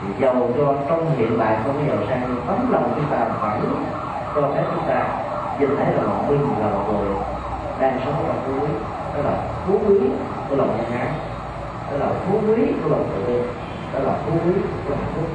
Thì 0.02 0.08
giàu 0.20 0.50
cho 0.58 0.74
trong 0.88 1.16
hiện 1.16 1.36
tại 1.38 1.58
không 1.64 1.74
có 1.74 1.94
giàu 1.94 2.06
sang 2.08 2.36
tấm 2.46 2.72
lòng 2.72 2.92
chúng 2.96 3.10
ta 3.10 3.26
phải 3.40 3.60
cho 4.34 4.42
phép 4.54 4.64
chúng 4.74 4.84
ta 4.88 5.06
nhìn 5.60 5.76
thấy 5.76 5.94
là 5.94 6.02
một 6.02 6.24
minh 6.28 6.48
là 6.60 6.66
một 6.66 6.84
người 6.92 7.33
đang 7.84 8.00
sống 8.04 8.24
trong 8.26 8.42
phú 8.46 8.52
quý 8.66 8.72
đó 9.14 9.22
là 9.22 9.34
phú 9.66 9.80
quý 9.86 10.08
của 10.48 10.56
lòng 10.56 10.76
nhân 10.76 11.00
ái. 11.00 11.08
Đó 11.90 11.96
là 11.96 12.08
phú 12.26 12.40
quý 12.46 12.62
của 12.82 12.88
lòng 12.88 13.10
tự 13.12 13.32
bi 13.32 13.38
đó 13.92 13.98
là 13.98 14.18
phú 14.26 14.32
quý 14.44 14.52
của 14.88 14.94
hạnh 14.94 15.12
phúc. 15.16 15.28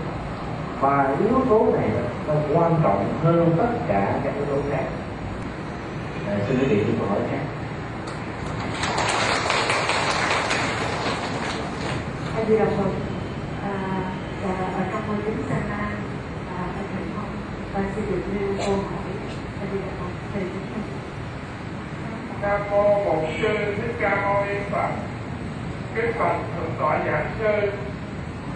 Và 0.80 1.16
yếu 1.20 1.46
tố 1.50 1.68
này 1.74 1.90
nó 2.28 2.34
quan 2.54 2.76
trọng 2.84 3.20
hơn 3.24 3.56
tất 3.58 3.68
cả 3.88 4.20
các 4.24 4.34
yếu 4.36 4.46
tố 4.46 4.62
khác. 4.72 4.84
À, 6.28 6.36
xin 6.48 6.60
quý 6.60 6.66
vị 6.66 6.84
chúng 6.88 7.00
câu 7.00 7.10
hỏi 7.10 7.20
khác. 7.32 7.40
A 12.38 12.44
Di 12.48 12.58
Đà 12.58 12.66
Phật 12.66 12.92
à, 13.64 13.74
và 14.44 14.54
ở 14.78 14.84
trong 14.92 15.02
ngôi 15.08 15.18
kính 15.26 15.44
Sana 15.50 15.90
và 16.48 16.64
ở 16.64 16.82
thầy 16.94 17.04
không 17.16 17.32
và 17.74 17.82
xin 17.96 18.06
được 18.12 18.22
nêu 18.34 18.50
câu 18.58 18.76
hỏi 18.76 19.12
A 19.62 19.66
Di 19.72 19.80
Đà 19.80 19.92
Phật 20.00 20.12
thầy 20.34 20.42
kính 20.42 20.66
thưa 20.76 20.82
Nam 22.42 22.62
mô 22.72 23.04
Bổn 23.06 23.26
sư 23.42 23.76
Thích 23.82 23.96
Ca 24.00 24.16
Mâu 24.16 24.46
Ni 24.46 24.56
Phật. 24.72 24.90
Kính 25.96 26.12
bạch 26.20 26.36
thượng 26.56 26.72
tọa 26.80 27.00
giảng 27.06 27.26
sư, 27.40 27.72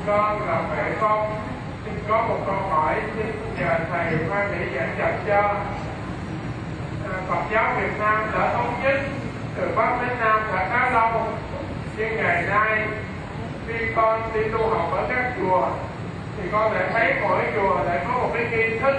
con 0.08 0.48
là 0.48 0.62
mẹ 0.72 0.92
con, 1.02 1.36
xin 1.86 1.94
có 2.08 2.26
một 2.28 2.38
câu 2.46 2.56
hỏi 2.56 2.96
xin 3.16 3.26
nhờ 3.60 3.80
thầy 3.92 4.18
khoan 4.30 4.48
để 4.52 4.68
giảng 4.76 4.96
dạy 5.00 5.14
cho. 5.28 5.56
À, 7.12 7.16
Phật 7.28 7.42
giáo 7.52 7.74
Việt 7.80 8.00
Nam 8.00 8.32
đã 8.34 8.54
thống 8.54 8.74
nhất 8.84 9.00
từ 9.56 9.72
Bắc 9.76 10.02
đến 10.02 10.18
Nam 10.20 10.42
đã 10.54 10.70
khá 10.70 10.90
lâu, 10.90 11.28
nhưng 11.98 12.18
ngày 12.18 12.44
nay 12.50 12.88
khi 13.68 13.86
con 13.96 14.22
đi 14.34 14.42
tu 14.52 14.70
học 14.70 14.90
ở 14.92 15.08
các 15.10 15.34
chùa 15.40 15.68
thì 16.38 16.50
con 16.52 16.74
lại 16.74 16.84
thấy 16.94 17.14
mỗi 17.22 17.42
chùa 17.56 17.84
lại 17.84 18.00
có 18.08 18.14
một 18.14 18.30
cái 18.34 18.48
nghi 18.52 18.80
thức 18.80 18.96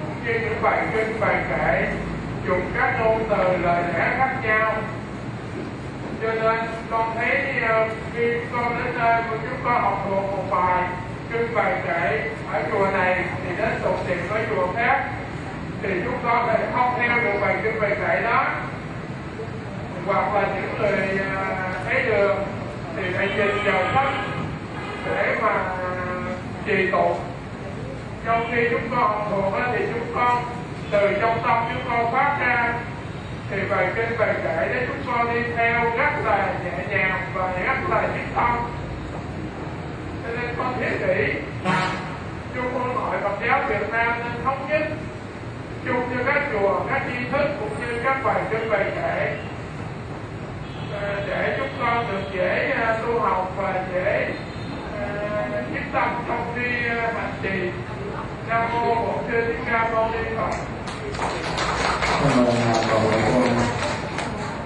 cũng 0.00 0.24
như 0.24 0.32
những 0.40 0.62
bài 0.62 0.86
kinh 0.92 1.20
bài 1.20 1.36
kệ 1.50 1.86
dùng 2.46 2.70
các 2.78 3.00
ngôn 3.00 3.24
từ 3.30 3.56
lời 3.56 3.82
lẽ 3.94 4.14
khác 4.18 4.36
nhau. 4.42 4.72
Cho 6.22 6.32
nên, 6.32 6.60
con 6.90 7.14
thấy 7.16 7.60
ờ, 7.68 7.88
khi 8.14 8.32
con 8.52 8.78
đến 8.78 8.94
nơi 8.98 9.22
của 9.30 9.36
chúng 9.42 9.58
con 9.64 9.82
học 9.82 10.06
thuộc 10.08 10.22
một 10.22 10.44
bài, 10.50 10.82
trưng 11.32 11.54
bài 11.54 11.72
kệ 11.86 12.30
ở 12.52 12.62
chùa 12.72 12.86
này 12.92 13.24
thì 13.44 13.56
đến 13.58 13.70
tụng 13.82 13.98
niệm 14.08 14.18
ở 14.30 14.40
chùa 14.50 14.66
khác, 14.76 15.04
thì 15.82 15.88
chúng 16.04 16.18
con 16.24 16.46
lại 16.46 16.58
không 16.74 16.94
theo 16.98 17.16
được 17.18 17.38
bài 17.40 17.56
trưng 17.62 17.80
bài 17.80 17.90
kệ 17.90 18.22
đó. 18.22 18.46
Hoặc 20.06 20.34
là 20.34 20.48
những 20.54 20.78
người 20.78 21.18
ờ, 21.36 21.54
thấy 21.84 22.02
đường 22.02 22.36
thì 22.96 23.02
phải 23.16 23.28
nhìn 23.28 23.64
vào 23.64 23.82
sách 23.94 24.12
để 25.06 25.36
mà 25.42 25.52
ờ, 25.52 25.96
trì 26.66 26.90
tụng. 26.90 27.18
Trong 28.24 28.50
khi 28.52 28.68
chúng 28.70 28.90
con 28.90 29.00
học 29.00 29.28
thuộc 29.30 29.52
thì 29.72 29.84
chúng 29.94 30.14
con 30.14 30.44
từ 30.92 31.16
trong 31.20 31.38
tâm 31.42 31.64
chúng 31.72 31.82
con 31.90 32.12
phát 32.12 32.36
ra, 32.40 32.74
thì 33.50 33.56
bài 33.70 33.88
kinh 33.96 34.18
bài 34.18 34.34
kệ 34.44 34.68
để 34.72 34.86
chúng 34.86 35.12
con 35.12 35.34
đi 35.34 35.40
theo 35.56 35.80
rất 35.98 36.12
là 36.24 36.54
nhẹ 36.64 36.96
nhàng 36.96 37.20
và 37.34 37.52
rất 37.66 37.90
là 37.90 38.02
nhất 38.02 38.26
tâm. 38.36 38.58
Cho 40.22 40.28
nên 40.40 40.54
con 40.58 40.74
thiết 40.80 41.06
nghĩ 41.06 41.32
chung 42.54 42.70
con 42.74 42.96
hội 42.96 43.16
Phật 43.22 43.46
giáo 43.46 43.62
Việt 43.68 43.90
Nam 43.92 44.12
nên 44.18 44.44
thống 44.44 44.66
nhất 44.68 44.82
chung 45.86 46.08
cho 46.16 46.24
các 46.26 46.42
chùa, 46.52 46.80
các 46.90 47.02
tri 47.08 47.24
thức 47.32 47.48
cũng 47.60 47.80
như 47.80 48.00
các 48.04 48.16
bài 48.24 48.40
kinh 48.50 48.70
bài 48.70 48.84
kệ 48.94 49.36
à, 51.02 51.14
để 51.28 51.56
chúng 51.58 51.68
con 51.80 52.06
được 52.12 52.22
dễ 52.32 52.70
à, 52.70 52.98
tu 53.02 53.20
học 53.20 53.52
và 53.56 53.84
dễ 53.94 54.30
à, 55.00 55.06
nhất 55.74 55.82
tâm 55.92 56.08
trong 56.28 56.52
khi 56.56 56.88
hành 56.88 57.32
trì. 57.42 57.70
Nam 58.48 58.68
mô 58.72 58.94
bổn 58.94 59.24
sư 59.30 59.44
thích 59.46 59.64
ca 59.66 59.88
mâu 59.92 60.10
ni 60.12 60.18
phật 60.36 60.81
cảm 62.22 62.38
ơn 62.38 62.54
à, 62.56 62.74
câu 62.90 63.00
của 63.04 63.18
cô 63.26 63.40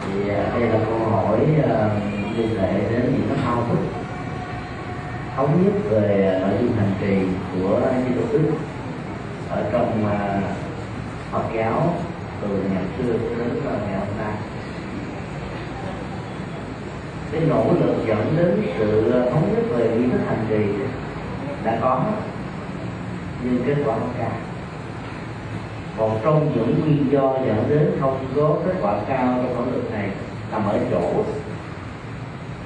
thì 0.02 0.28
đây 0.28 0.60
là 0.60 0.78
câu 0.86 0.98
hỏi 0.98 1.38
à, 1.68 1.90
liên 2.36 2.58
hệ 2.60 2.72
đến 2.72 3.12
những 3.12 3.28
cái 3.28 3.38
thao 3.44 3.64
thức 3.68 3.78
thống 5.36 5.64
nhất 5.64 5.72
về 5.90 6.38
nội 6.40 6.50
dung 6.60 6.76
hành 6.76 6.92
trì 7.00 7.16
của 7.54 7.80
Di 8.06 8.14
Đức 8.14 8.26
đức 8.32 8.52
ở 9.50 9.64
trong 9.72 10.06
à, 10.06 10.40
Phật 11.32 11.42
giáo 11.56 11.94
từ 12.42 12.48
ngày 12.48 12.84
xưa 12.98 13.12
cho 13.12 13.44
đến 13.44 13.62
ngày 13.64 13.98
hôm 13.98 14.18
nay 14.18 14.34
cái 17.32 17.40
nỗ 17.48 17.64
lực 17.80 17.94
dẫn 18.06 18.34
đến 18.36 18.62
sự 18.78 19.12
thống 19.30 19.54
nhất 19.54 19.64
về 19.76 19.90
những 19.94 20.10
cái 20.10 20.20
hành 20.26 20.46
trì 20.48 20.84
đã 21.64 21.78
có 21.80 22.04
nhưng 23.42 23.62
kết 23.66 23.76
quả 23.86 23.94
không 23.98 24.12
cao 24.18 24.30
còn 25.98 26.20
trong 26.24 26.52
những 26.54 26.80
nguyên 26.80 27.12
do 27.12 27.34
dẫn 27.46 27.66
đến 27.68 27.90
không 28.00 28.26
có 28.36 28.56
kết 28.64 28.74
quả 28.82 28.94
cao 29.08 29.34
trong 29.36 29.54
nỗ 29.56 29.76
lực 29.76 29.90
này 29.92 30.10
nằm 30.52 30.66
ở 30.66 30.78
chỗ 30.90 31.24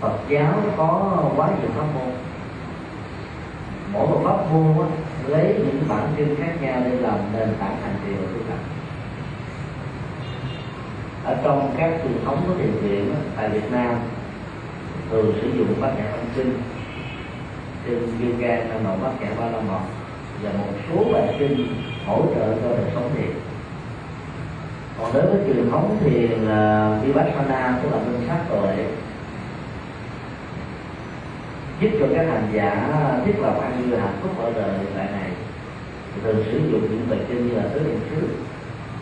Phật 0.01 0.19
giáo 0.29 0.55
có 0.77 1.19
quá 1.37 1.49
nhiều 1.49 1.71
pháp 1.77 1.85
môn. 1.95 2.15
Mỗi 3.93 4.07
một 4.07 4.21
pháp 4.25 4.53
môn 4.53 4.79
á, 4.79 4.97
lấy 5.27 5.55
những 5.59 5.83
bản 5.89 6.13
kinh 6.17 6.37
khác 6.37 6.53
nhau 6.61 6.81
để 6.85 6.91
làm 6.91 7.19
nền 7.33 7.49
tảng 7.61 7.77
hành 7.83 7.95
trì 8.05 8.13
của 8.15 8.27
chúng 8.35 8.45
ta. 8.45 8.55
Ở 11.25 11.37
trong 11.45 11.75
các 11.77 11.93
truyền 12.03 12.25
thống 12.25 12.45
của 12.47 12.55
thiền 12.55 12.71
viện 12.71 13.15
tại 13.37 13.49
Việt 13.49 13.73
Nam 13.73 13.97
thường 15.11 15.33
sử 15.43 15.49
dụng 15.59 15.81
bát 15.81 15.91
nhã 15.97 16.05
tâm 16.11 16.21
kinh. 16.37 16.63
Kinh 17.87 17.99
yoga 18.23 18.49
gan 18.49 18.69
tăng 18.69 19.01
bát 19.03 19.21
nhã 19.21 19.29
ba 19.39 19.47
la 19.47 19.61
mật 19.61 19.81
và 20.43 20.51
một 20.59 20.73
số 20.89 21.13
bài 21.13 21.37
kinh 21.39 21.67
hỗ 22.11 22.23
trợ 22.35 22.55
cho 22.63 22.69
đời 22.69 22.91
sống 22.95 23.11
thiền 23.17 23.31
còn 24.99 25.13
đối 25.13 25.27
với 25.27 25.41
truyền 25.47 25.71
thống 25.71 25.97
thiền 26.01 26.45
uh, 26.45 27.05
vipassana 27.05 27.79
tức 27.83 27.89
là 27.93 27.99
minh 27.99 28.21
sát 28.29 28.39
tuệ 28.49 28.87
giúp 31.81 31.89
cho 32.01 32.07
các 32.15 32.27
hành 32.29 32.49
giả 32.53 32.89
thiết 33.25 33.41
lập 33.41 33.55
an 33.63 33.83
vui 33.83 34.01
hạnh 34.01 34.19
phúc 34.23 34.31
ở 34.39 34.53
đời 34.53 34.79
hiện 34.79 34.91
tại 34.97 35.09
này. 35.13 35.31
Từ 36.15 36.33
thường 36.33 36.45
sử 36.53 36.59
dụng 36.59 36.81
những 36.91 37.07
bài 37.11 37.19
kinh 37.29 37.49
như 37.49 37.55
là 37.55 37.63
tứ 37.75 37.81
niệm 37.81 37.99
xứ 38.11 38.29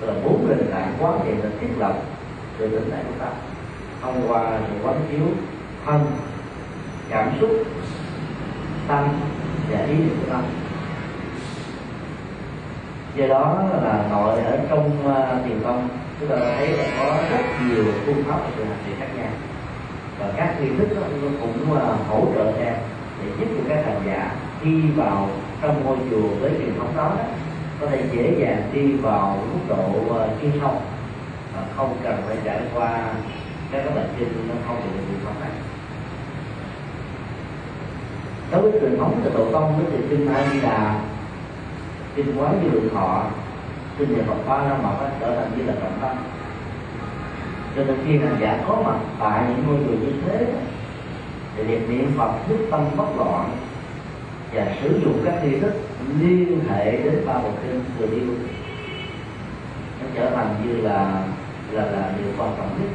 tức 0.01 0.07
là 0.07 0.15
bốn 0.25 0.49
nền 0.49 0.71
tảng 0.71 0.93
quán 1.01 1.21
thiện 1.25 1.43
được 1.43 1.51
thiết 1.61 1.69
lập 1.79 1.95
từ 2.59 2.69
tỉnh 2.69 2.89
tại 2.91 3.01
chúng 3.09 3.19
ta 3.19 3.27
thông 4.03 4.29
qua 4.29 4.59
sự 4.69 4.87
quán 4.87 5.01
chiếu 5.11 5.27
thân 5.87 6.07
cảm 7.09 7.31
xúc 7.41 7.51
tâm 8.89 9.09
và 9.71 9.79
ý 9.79 9.95
niệm 9.95 10.17
của 10.21 10.33
tâm 10.33 10.43
do 13.19 13.27
đó 13.27 13.63
là 13.83 14.05
nội 14.11 14.41
ở 14.43 14.59
trong 14.71 14.91
ờ, 15.05 15.37
uh, 15.37 15.47
thiền 15.47 15.61
tông 15.65 15.89
chúng 16.21 16.29
ta 16.29 16.37
thấy 16.57 16.69
là 16.69 16.85
có 16.99 17.17
rất 17.31 17.45
nhiều 17.69 17.85
phương 18.07 18.25
pháp 18.29 18.39
để 18.45 18.51
sự 18.57 18.65
hành 18.65 18.79
trì 18.87 18.93
khác 19.01 19.07
nhau. 19.17 19.31
Và 20.19 20.27
các 20.37 20.61
nghi 20.61 20.69
thức 20.79 20.89
đó, 20.97 21.03
nó 21.23 21.29
cũng 21.41 21.73
uh, 21.73 22.09
hỗ 22.09 22.25
trợ 22.35 22.45
em 22.65 22.75
để 23.23 23.31
giúp 23.39 23.47
cho 23.57 23.65
các 23.69 23.85
hành 23.85 24.03
giả 24.07 24.31
đi 24.65 24.83
vào 24.97 25.29
trong 25.63 25.85
ngôi 25.85 25.97
chùa 26.11 26.29
với 26.41 26.51
truyền 26.59 26.79
thống 26.79 26.93
đó, 26.97 27.13
đó 27.17 27.25
có 27.81 27.87
thể 27.87 28.03
dễ 28.13 28.35
dàng 28.39 28.63
đi 28.73 28.93
vào 28.93 29.39
mức 29.53 29.61
độ 29.69 29.85
uh, 30.01 30.41
chuyên 30.43 30.53
sâu. 30.61 30.83
Và 31.57 31.63
không 31.77 31.97
cần 32.03 32.23
phải 32.27 32.37
trải 32.45 32.61
qua 32.75 32.91
các 33.73 33.83
cái 33.85 33.95
bệnh 33.95 34.09
kinh 34.19 34.49
nó 34.49 34.55
không 34.67 34.77
được 34.77 35.03
truyền 35.09 35.25
thống 35.25 35.41
này. 35.41 35.51
Đối 38.53 38.63
với 38.63 38.81
truyền 38.81 38.99
thống 38.99 39.21
của 39.25 39.31
tổ 39.31 39.53
tông 39.53 39.77
với 39.77 39.87
thì 39.93 40.05
kinh 40.11 40.35
a 40.35 40.47
di 40.53 40.61
đà 40.61 41.01
kinh 42.19 42.41
quán 42.41 42.61
như 42.63 42.71
lượng 42.71 42.89
thọ 42.95 43.25
kinh 43.99 44.17
nhà 44.17 44.23
phật 44.27 44.49
ba 44.49 44.57
la 44.57 44.79
mật 44.83 45.11
trở 45.21 45.37
thành 45.37 45.51
như 45.57 45.65
là 45.65 45.75
trọng 45.83 45.99
tâm 46.01 46.17
cho 47.77 47.85
nên 47.85 47.97
khi 48.07 48.19
hành 48.19 48.37
giả 48.41 48.65
có 48.69 48.83
mặt 48.85 48.99
tại 49.19 49.45
những 49.49 49.67
ngôi 49.67 49.77
chùa 49.87 50.07
như 50.07 50.13
thế 50.27 50.47
thì 51.57 51.63
việc 51.63 51.89
niệm 51.89 52.13
phật 52.19 52.33
thức 52.49 52.59
tâm 52.71 52.85
bất 52.97 53.17
loạn 53.17 53.51
và 54.55 54.67
sử 54.83 55.01
dụng 55.05 55.23
các 55.25 55.35
tri 55.43 55.59
thức 55.59 55.73
liên 56.21 56.61
hệ 56.69 56.91
đến 56.91 57.23
ba 57.27 57.35
bộ 57.35 57.51
kinh 57.63 57.81
vừa 57.99 58.07
yêu 58.07 58.35
nó 60.01 60.07
trở 60.15 60.31
thành 60.31 60.55
như 60.65 60.77
là 60.77 61.25
là 61.73 61.85
là 61.85 62.13
điều 62.19 62.27
quan 62.39 62.55
trọng 62.59 62.71
nhất. 62.81 62.91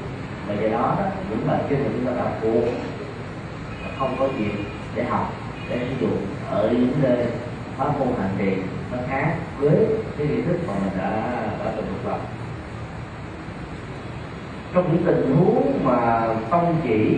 Và 0.48 0.54
do 0.54 0.70
đó, 0.70 0.98
những 1.30 1.48
bài 1.48 1.60
kinh 1.70 1.80
mà 1.84 1.90
chúng 1.94 2.06
ta 2.06 2.24
đọc 2.24 2.38
thuộc 2.42 2.64
không 4.00 4.16
có 4.20 4.28
gì 4.38 4.46
để 4.96 5.04
học 5.04 5.34
để 5.70 5.80
sử 5.80 5.96
dụng 6.02 6.18
ở 6.50 6.70
những 6.72 6.92
nơi 7.02 7.26
pháp 7.78 8.00
môn 8.00 8.08
hành 8.20 8.36
thiền 8.38 8.60
nó 8.94 9.04
khác 9.10 9.36
với 9.60 9.76
cái 10.18 10.28
kiến 10.28 10.46
thức 10.46 10.58
mà 10.68 10.74
mình 10.74 10.98
đã 10.98 11.10
đã 11.66 11.72
từng 11.76 11.86
thực 11.86 12.10
tập 12.10 12.20
trong 14.74 14.92
những 14.92 15.04
tình 15.06 15.36
huống 15.36 15.80
mà 15.84 16.28
không 16.50 16.76
chỉ 16.84 17.18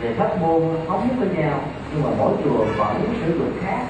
về 0.00 0.14
pháp 0.14 0.40
môn 0.40 0.62
thống 0.88 1.08
nhất 1.08 1.14
với 1.18 1.28
nhau, 1.36 1.60
nhưng 1.92 2.02
mà 2.02 2.10
mỗi 2.18 2.32
chùa 2.44 2.64
vẫn 2.78 3.14
sử 3.24 3.38
dụng 3.38 3.52
khác, 3.60 3.86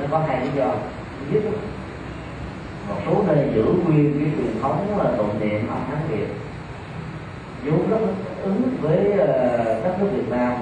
nó 0.00 0.06
có 0.10 0.18
hai 0.28 0.40
lý 0.40 0.50
do. 0.56 0.74
Nhất, 1.30 1.42
một 2.88 2.96
số 3.06 3.24
nơi 3.26 3.48
giữ 3.54 3.64
nguyên 3.64 4.20
cái 4.20 4.30
truyền 4.36 4.62
thống 4.62 4.98
là 4.98 5.16
tụng 5.16 5.40
niệm 5.40 5.68
âm 5.68 5.78
hán 5.90 5.98
việt, 6.08 6.28
vốn 7.64 7.90
rất 7.90 7.98
ứng 8.42 8.76
với 8.80 9.12
ờ, 9.12 9.64
đất 9.84 9.96
nước 10.00 10.08
Việt 10.12 10.28
Nam 10.30 10.52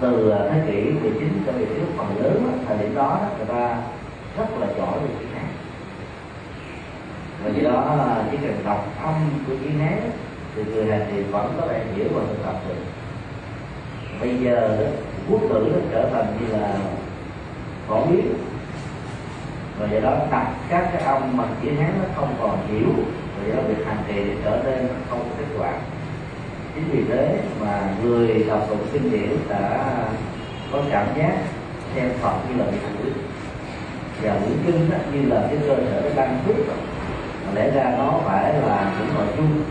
từ 0.00 0.30
ờ, 0.30 0.50
thế 0.50 0.62
kỷ 0.66 0.90
19 0.90 1.42
cho 1.46 1.52
về 1.52 1.64
trước 1.64 1.86
phần 1.96 2.22
lớn 2.22 2.58
thời 2.68 2.78
điểm 2.78 2.94
đó 2.94 3.20
người 3.38 3.46
ta 3.46 3.76
rất 4.38 4.46
là 4.60 4.66
giỏi 4.78 4.98
về 5.02 5.08
chữ 5.20 5.26
nén 5.34 5.44
và 7.44 7.50
do 7.50 7.70
đó 7.70 7.80
ờ, 7.80 8.24
chỉ 8.30 8.36
cần 8.42 8.54
đọc 8.64 8.86
âm 9.02 9.14
của 9.46 9.52
chữ 9.62 9.70
nén 9.78 9.98
thì 10.56 10.62
người 10.64 10.86
hành 10.86 11.06
thì 11.10 11.22
vẫn 11.22 11.54
có 11.60 11.66
thể 11.68 11.84
hiểu 11.94 12.08
và 12.14 12.20
thực 12.28 12.44
tập 12.44 12.54
được. 12.68 12.74
Bây 14.20 14.36
giờ 14.36 14.86
quốc 15.30 15.42
ngữ 15.42 15.70
nó 15.72 15.78
trở 15.92 16.10
thành 16.10 16.26
như 16.40 16.56
là 16.56 16.78
phổ 17.88 18.06
biến. 18.06 18.34
Và 19.78 19.86
do 19.92 20.00
đó, 20.00 20.16
đặt 20.30 20.54
các 20.68 20.90
cái 20.92 21.02
âm 21.02 21.36
mà 21.36 21.44
chữ 21.62 21.70
hán 21.80 21.92
nó 21.98 22.04
không 22.16 22.34
còn 22.40 22.58
hiểu 22.68 22.88
và 23.38 23.48
do 23.48 23.54
đó 23.54 23.62
việc 23.68 23.86
hành 23.86 24.04
trì 24.08 24.22
trở 24.44 24.62
nên 24.64 24.88
không 25.10 25.18
có 25.18 25.36
kết 25.38 25.46
quả 25.58 25.72
chính 26.74 26.84
vì 26.92 27.04
thế 27.08 27.38
mà 27.60 27.82
người 28.02 28.44
đọc 28.48 28.66
tụng 28.68 28.86
kinh 28.92 29.10
điển 29.10 29.30
đã 29.48 29.94
có 30.72 30.78
cảm 30.90 31.06
giác 31.18 31.36
xem 31.94 32.10
phật 32.20 32.34
như 32.48 32.64
là 32.64 32.70
bị 32.70 32.78
và 34.22 34.34
quyển 34.34 34.58
kinh 34.66 34.90
đó, 34.90 34.96
như 35.12 35.28
là 35.28 35.46
cái 35.48 35.58
cơ 35.60 35.76
sở 35.76 36.00
để 36.02 36.12
ban 36.16 36.38
phước 36.46 36.56
mà 37.46 37.52
lẽ 37.54 37.70
ra 37.70 37.94
nó 37.98 38.20
phải 38.24 38.54
là 38.54 38.92
những 38.98 39.14
nội 39.14 39.26
dung 39.36 39.62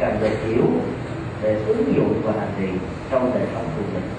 cần 0.00 0.18
được 0.20 0.36
hiểu 0.46 0.64
để 1.42 1.54
ứng 1.66 1.94
dụng 1.96 2.22
và 2.24 2.32
hành 2.32 2.52
trì 2.58 2.68
trong 3.10 3.30
đời 3.34 3.46
sống 3.54 3.64
của 3.76 3.82
mình. 3.94 4.10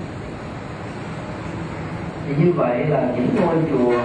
Thì 2.28 2.46
như 2.46 2.52
vậy 2.52 2.86
là 2.86 3.08
những 3.16 3.28
ngôi 3.36 3.56
chùa 3.72 4.00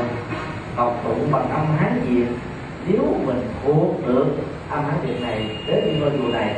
học 0.76 1.00
tụng 1.04 1.28
bằng 1.32 1.50
âm 1.50 1.66
hán 1.76 2.00
việt 2.08 2.26
nếu 2.86 3.02
mình 3.26 3.42
thuộc 3.64 4.06
được 4.06 4.26
âm 4.70 4.84
hán 4.84 4.96
việt 5.06 5.20
này 5.20 5.56
đến 5.66 5.84
những 5.84 6.00
ngôi 6.00 6.10
chùa 6.18 6.38
này 6.38 6.54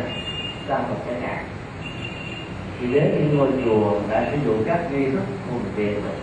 ra 0.69 0.79
một 0.79 0.97
cái 1.07 1.21
hạn 1.21 1.45
thì 2.81 2.87
đến 2.95 3.05
những 3.19 3.39
ngôi 3.39 3.49
chùa 3.65 4.01
đã 4.11 4.29
sử 4.31 4.39
dụng 4.45 4.63
các 4.67 4.93
nghi 4.93 5.11
thức 5.11 5.23
thuần 5.49 5.63
việt 5.77 5.95
rồi, 5.95 6.15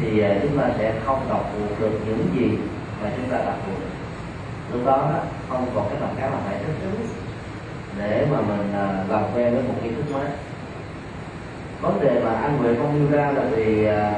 thì 0.00 0.20
à, 0.20 0.38
chúng 0.42 0.58
ta 0.58 0.70
sẽ 0.78 0.94
không 1.04 1.20
đọc 1.28 1.52
được 1.80 2.00
những 2.06 2.26
gì 2.36 2.58
mà 3.02 3.10
chúng 3.16 3.30
ta 3.30 3.38
đọc 3.38 3.56
được. 3.66 3.86
Lúc 4.72 4.86
đó 4.86 5.10
không 5.48 5.66
còn 5.74 5.86
cái 5.90 6.00
lòng 6.00 6.14
khác 6.16 6.28
là 6.32 6.38
phải 6.46 6.58
thức 6.58 6.72
ứng 6.82 7.08
để 7.98 8.26
mà 8.32 8.40
mình 8.40 8.72
à, 8.74 9.04
làm 9.08 9.22
quen 9.34 9.54
với 9.54 9.62
một 9.62 9.74
kiến 9.82 9.94
thức 9.94 10.14
mới. 10.14 10.26
Vấn 11.80 12.00
đề 12.00 12.20
mà 12.24 12.32
anh 12.32 12.56
Nguyễn 12.56 12.76
không 12.76 13.10
nêu 13.10 13.18
ra 13.18 13.32
là 13.32 13.42
vì 13.56 13.84
à, 13.84 14.12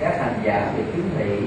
các 0.00 0.20
hành 0.20 0.40
giả 0.44 0.72
bị 0.76 0.82
kiến 0.94 1.10
thị 1.18 1.40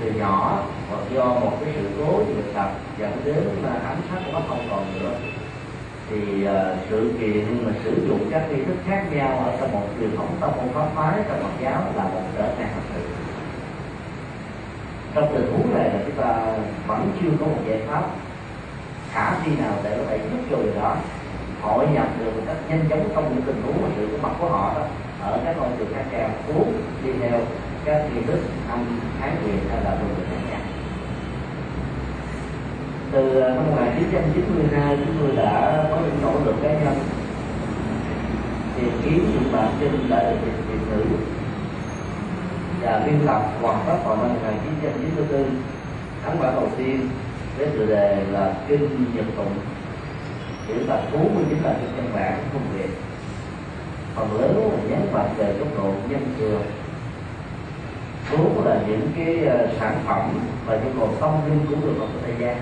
từ 0.00 0.10
nhỏ 0.10 0.64
hoặc 0.90 1.00
do 1.14 1.24
một 1.24 1.52
cái 1.60 1.74
sự 1.74 1.88
cố 1.98 2.16
việc 2.16 2.54
tập 2.54 2.72
dẫn 2.98 3.12
đến 3.24 3.44
là 3.62 3.70
ám 3.70 3.96
sát 4.10 4.20
của 4.26 4.32
nó 4.32 4.40
không 4.48 4.66
còn 4.70 4.84
nữa 5.00 5.14
thì 6.12 6.46
uh, 6.46 6.52
sự 6.90 7.12
kiện 7.20 7.66
mà 7.66 7.72
sử 7.84 8.06
dụng 8.08 8.28
các 8.30 8.42
nghi 8.50 8.64
thức 8.64 8.76
khác 8.86 9.04
nhau 9.12 9.38
ở 9.46 9.56
trong 9.60 9.72
một 9.72 9.86
truyền 10.00 10.16
thống 10.16 10.36
tâm 10.40 10.50
môn 10.56 10.68
pháp 10.74 10.86
phái 10.94 11.22
trong 11.28 11.42
Phật 11.42 11.62
giáo 11.62 11.82
là 11.96 12.04
một 12.04 12.22
trở 12.36 12.42
ngại 12.42 12.68
thật 12.74 12.80
sự. 12.94 13.00
Trong 15.14 15.34
tình 15.34 15.52
huống 15.52 15.74
này 15.74 15.84
là 15.84 16.00
chúng 16.06 16.16
ta 16.16 16.42
vẫn 16.86 17.10
chưa 17.22 17.28
có 17.40 17.46
một 17.46 17.60
giải 17.68 17.80
pháp. 17.86 18.02
Khả 19.12 19.34
thi 19.44 19.52
nào 19.58 19.72
để 19.84 19.96
có 19.98 20.04
thể 20.08 20.18
giúp 20.18 20.38
cho 20.50 20.56
người 20.56 20.74
đó 20.76 20.96
hội 21.62 21.86
nhập 21.92 22.06
được 22.18 22.36
một 22.36 22.42
cách 22.46 22.56
nhanh 22.68 22.84
chóng 22.90 23.08
trong 23.14 23.34
những 23.34 23.42
tình 23.46 23.62
huống 23.62 23.82
mà 23.82 23.88
sự 23.96 24.08
có 24.12 24.28
mặt 24.28 24.34
của 24.40 24.48
họ 24.48 24.74
đó 24.74 24.86
ở 25.22 25.40
các 25.44 25.56
con 25.60 25.76
trường 25.78 25.94
khác 25.94 26.04
nhau 26.12 26.30
cuốn 26.46 26.66
đi 27.04 27.10
theo 27.20 27.40
các 27.84 28.04
nghi 28.14 28.22
thức 28.26 28.40
ăn, 28.68 28.86
hán 29.20 29.36
quyền 29.44 29.58
hay 29.70 29.84
là 29.84 29.90
đồ 29.90 30.06
từ 33.12 33.40
ờ, 33.40 33.48
năm 33.48 33.64
1992 33.70 34.96
chúng 34.96 35.16
tôi 35.20 35.36
đã 35.36 35.84
có 35.90 35.96
những 35.96 36.22
nỗ 36.22 36.32
lực 36.44 36.54
cá 36.62 36.72
nhân. 36.72 36.94
Tìm 38.76 38.90
kiếm 39.04 39.30
những 39.32 39.52
bản 39.52 39.72
tin 39.80 40.08
đại 40.08 40.24
được 40.24 40.52
điện 40.68 40.78
tử 40.90 41.04
và 42.82 43.02
biên 43.06 43.26
tập 43.26 43.42
hoàn 43.60 43.78
tất 43.86 43.96
vào 44.04 44.16
năm 44.16 44.28
1994 44.28 45.44
ấn 46.24 46.40
bản 46.40 46.54
đầu 46.54 46.68
tiên 46.76 47.08
với 47.58 47.66
tựa 47.66 47.86
đề 47.86 48.24
là 48.30 48.54
kinh 48.68 49.06
nhật 49.14 49.24
tụng 49.36 49.54
chữ 50.68 50.74
tập 50.88 51.00
49 51.12 51.58
là 51.62 51.74
kinh 51.80 51.96
văn 51.96 52.10
bản 52.14 52.38
không 52.52 52.62
việt 52.76 52.90
phần 54.14 54.40
lớn 54.40 54.70
là 54.72 54.90
nhấn 54.90 55.12
mạnh 55.12 55.34
về 55.36 55.54
góc 55.58 55.68
độ 55.76 55.94
nhân 56.08 56.34
trường 56.38 56.62
số 58.30 58.38
là 58.64 58.80
những 58.88 59.08
cái 59.16 59.44
ờ, 59.44 59.68
sản 59.80 59.94
phẩm 60.06 60.38
và 60.66 60.76
những 60.76 60.96
còn 61.00 61.16
thông 61.20 61.40
tin 61.46 61.58
của 61.68 61.86
người 61.86 61.94
Phật 61.98 62.06
thời 62.24 62.34
gian 62.38 62.56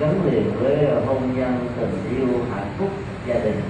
gắn 0.00 0.20
liền 0.24 0.52
với 0.60 0.84
ờ, 0.84 1.00
hôn 1.06 1.36
nhân, 1.36 1.68
tình 1.80 2.16
yêu, 2.16 2.28
hạnh 2.54 2.72
phúc, 2.78 2.88
gia 3.26 3.34
đình. 3.34 3.60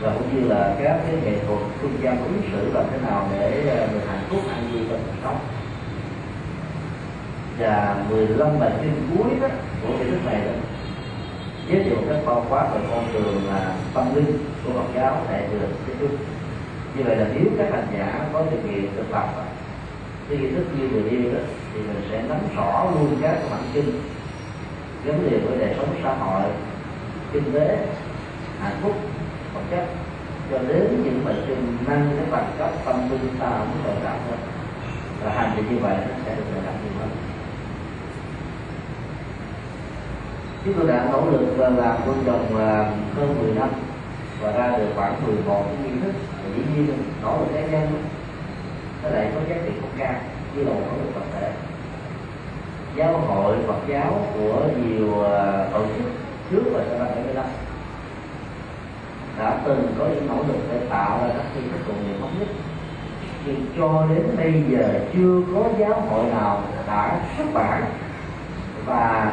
Và 0.00 0.14
cũng 0.14 0.34
như 0.34 0.48
là 0.48 0.74
các 0.82 1.00
cái 1.06 1.14
nghệ 1.24 1.38
thuật 1.46 1.58
phương 1.80 1.96
gian 2.02 2.24
ứng 2.24 2.42
xử 2.52 2.72
làm 2.72 2.84
thế 2.92 2.98
nào 3.08 3.28
để 3.32 3.64
ờ, 3.68 3.86
được 3.86 4.00
hạnh 4.08 4.24
phúc, 4.30 4.40
an 4.52 4.70
vui 4.72 4.82
trong 4.90 5.00
cuộc 5.06 5.12
sống. 5.22 5.38
Và 7.58 8.04
15 8.10 8.58
bài 8.60 8.70
kinh 8.82 8.92
cuối 9.10 9.30
đó 9.40 9.48
của 9.82 9.92
cái 9.98 10.10
đức 10.10 10.18
này 10.26 10.40
đó, 10.46 10.52
giới 11.68 11.84
thiệu 11.84 11.96
các 12.08 12.16
bao 12.26 12.46
quát 12.48 12.68
về 12.74 12.80
con 12.90 13.12
đường 13.12 13.42
là 13.48 13.74
tâm 13.94 14.14
linh 14.14 14.38
của 14.64 14.72
Phật 14.72 14.88
giáo 14.94 15.22
đại 15.30 15.42
thừa 15.50 15.66
kết 15.86 15.94
thúc. 16.00 16.10
Như 16.96 17.02
vậy 17.04 17.16
là 17.16 17.26
nếu 17.34 17.44
các 17.58 17.68
hành 17.72 17.86
giả 17.98 18.28
có 18.32 18.44
điều 18.50 18.60
kiện 18.62 18.90
thực 18.96 19.10
tập 19.12 19.28
ờ, 19.36 19.44
cái 20.28 20.38
kiến 20.38 20.54
thức 20.54 20.64
như 20.78 20.88
người 20.88 21.10
yêu 21.10 21.32
đó, 21.32 21.40
thì 21.74 21.80
mình 21.80 22.02
sẽ 22.10 22.22
nắm 22.28 22.38
rõ 22.56 22.90
luôn 22.94 23.16
các 23.22 23.38
bản 23.50 23.60
kinh 23.74 24.00
gắn 25.04 25.30
liền 25.30 25.46
với 25.46 25.58
đời 25.58 25.74
sống 25.76 25.94
xã 26.02 26.14
hội, 26.14 26.42
kinh 27.32 27.52
tế, 27.52 27.86
hạnh 28.60 28.76
phúc, 28.82 28.96
vật 29.54 29.60
chất. 29.70 29.86
Cho 30.50 30.58
đến 30.58 31.02
những 31.04 31.24
bệnh 31.24 31.44
kinh 31.48 31.76
năng 31.86 32.10
cái 32.16 32.26
bằng 32.30 32.52
cấp 32.58 32.70
tâm 32.84 33.10
linh 33.10 33.36
ta 33.38 33.50
cũng 33.58 33.84
tồn 33.84 33.94
tại 34.04 34.18
hơn 34.28 34.38
và 35.24 35.30
hành 35.32 35.56
vi 35.56 35.62
như 35.70 35.82
vậy 35.82 35.96
nó 36.08 36.14
sẽ 36.24 36.34
được 36.36 36.60
đạt 36.66 36.74
nhiều 36.82 36.92
hơn. 37.00 37.08
Chúng 40.64 40.74
tôi 40.74 40.88
đã 40.88 41.08
nỗ 41.12 41.30
lực 41.30 41.54
và 41.56 41.68
làm 41.68 41.96
quân 42.06 42.22
đồng 42.26 42.58
à, 42.58 42.92
hơn 43.16 43.36
10 43.42 43.54
năm 43.54 43.68
và 44.40 44.52
ra 44.52 44.78
được 44.78 44.88
khoảng 44.94 45.26
11 45.26 45.64
cái 45.66 45.76
nghi 45.82 46.00
thức. 46.02 46.12
Và 46.44 46.50
dĩ 46.56 46.62
nhiên 46.74 46.98
nỗ 47.22 47.38
lực 47.38 47.46
cá 47.54 47.60
nhân. 47.60 48.02
Nó 49.02 49.08
lại 49.08 49.30
có 49.34 49.40
giá 49.48 49.56
trị 49.64 49.72
không 49.80 49.90
cao, 49.98 50.14
như 50.54 50.64
là 50.64 50.72
một 50.72 50.80
nỗ 50.86 51.04
lực 51.04 51.10
tập 51.14 51.22
thể 51.34 51.52
giáo 52.96 53.18
hội 53.18 53.56
Phật 53.66 53.80
giáo 53.88 54.26
của 54.34 54.62
nhiều 54.86 55.22
ờ, 55.22 55.68
tổ 55.72 55.78
chức 55.78 56.06
trước 56.50 56.62
và 56.72 56.84
sau 56.88 56.98
năm 56.98 57.08
75 57.14 57.44
đã 59.38 59.60
từng 59.64 59.94
có 59.98 60.06
những 60.06 60.26
nỗ 60.26 60.36
lực 60.48 60.58
để 60.72 60.80
tạo 60.90 61.18
ra 61.18 61.34
các 61.36 61.44
nghi 61.54 61.62
thức 61.72 61.78
tụng 61.86 61.96
niệm 62.08 62.20
thống 62.20 62.34
nhất. 62.38 62.48
Nhưng 63.46 63.66
cho 63.78 64.06
đến 64.14 64.36
bây 64.36 64.62
giờ 64.68 65.00
chưa 65.14 65.42
có 65.54 65.64
giáo 65.78 66.00
hội 66.00 66.24
nào 66.24 66.62
đã 66.86 67.20
xuất 67.36 67.46
bản 67.54 67.84
và 68.86 69.32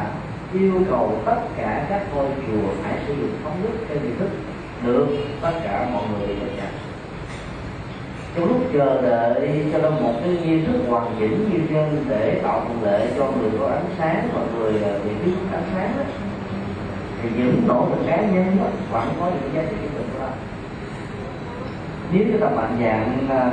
yêu 0.52 0.74
cầu 0.90 1.18
tất 1.24 1.40
cả 1.56 1.86
các 1.88 2.02
ngôi 2.14 2.26
chùa 2.26 2.68
phải 2.82 2.98
sử 3.06 3.14
dụng 3.14 3.32
thống 3.44 3.62
nhất 3.62 3.72
theo 3.88 3.98
nghi 4.02 4.10
thức 4.18 4.28
được 4.82 5.06
tất 5.42 5.52
cả 5.64 5.88
mọi 5.92 6.02
người 6.08 6.28
được 6.28 6.50
nhận 6.56 6.77
trong 8.34 8.48
lúc 8.48 8.56
chờ 8.72 9.02
đợi 9.02 9.64
cho 9.72 9.78
nó 9.78 9.90
một 9.90 10.12
cái 10.24 10.36
nghi 10.44 10.64
thức 10.64 10.80
hoàn 10.88 11.14
chỉnh 11.18 11.50
như 11.52 11.58
trên 11.70 12.04
để 12.08 12.40
tạo 12.42 12.64
thuận 12.66 12.82
lợi 12.82 13.08
cho 13.16 13.24
người 13.24 13.50
có 13.60 13.66
ánh 13.66 13.84
sáng 13.98 14.28
và 14.34 14.40
người 14.54 14.82
à, 14.82 14.92
bị 15.04 15.10
thiếu 15.24 15.34
ánh 15.52 15.62
sáng 15.74 15.92
đó, 15.98 16.04
thì 17.22 17.28
những 17.36 17.62
nỗ 17.66 17.86
lực 17.90 18.04
cá 18.06 18.16
nhân 18.16 18.56
đó 18.58 18.66
vẫn 18.90 19.08
có 19.20 19.26
những 19.26 19.54
giá 19.54 19.62
trị 19.70 19.76
nhất 19.82 19.90
định 19.96 20.08
của 20.18 20.26
nếu 22.12 22.24
chúng 22.32 22.40
ta 22.40 22.48
mạnh 22.48 22.76
dạng 22.80 23.28
à, 23.30 23.50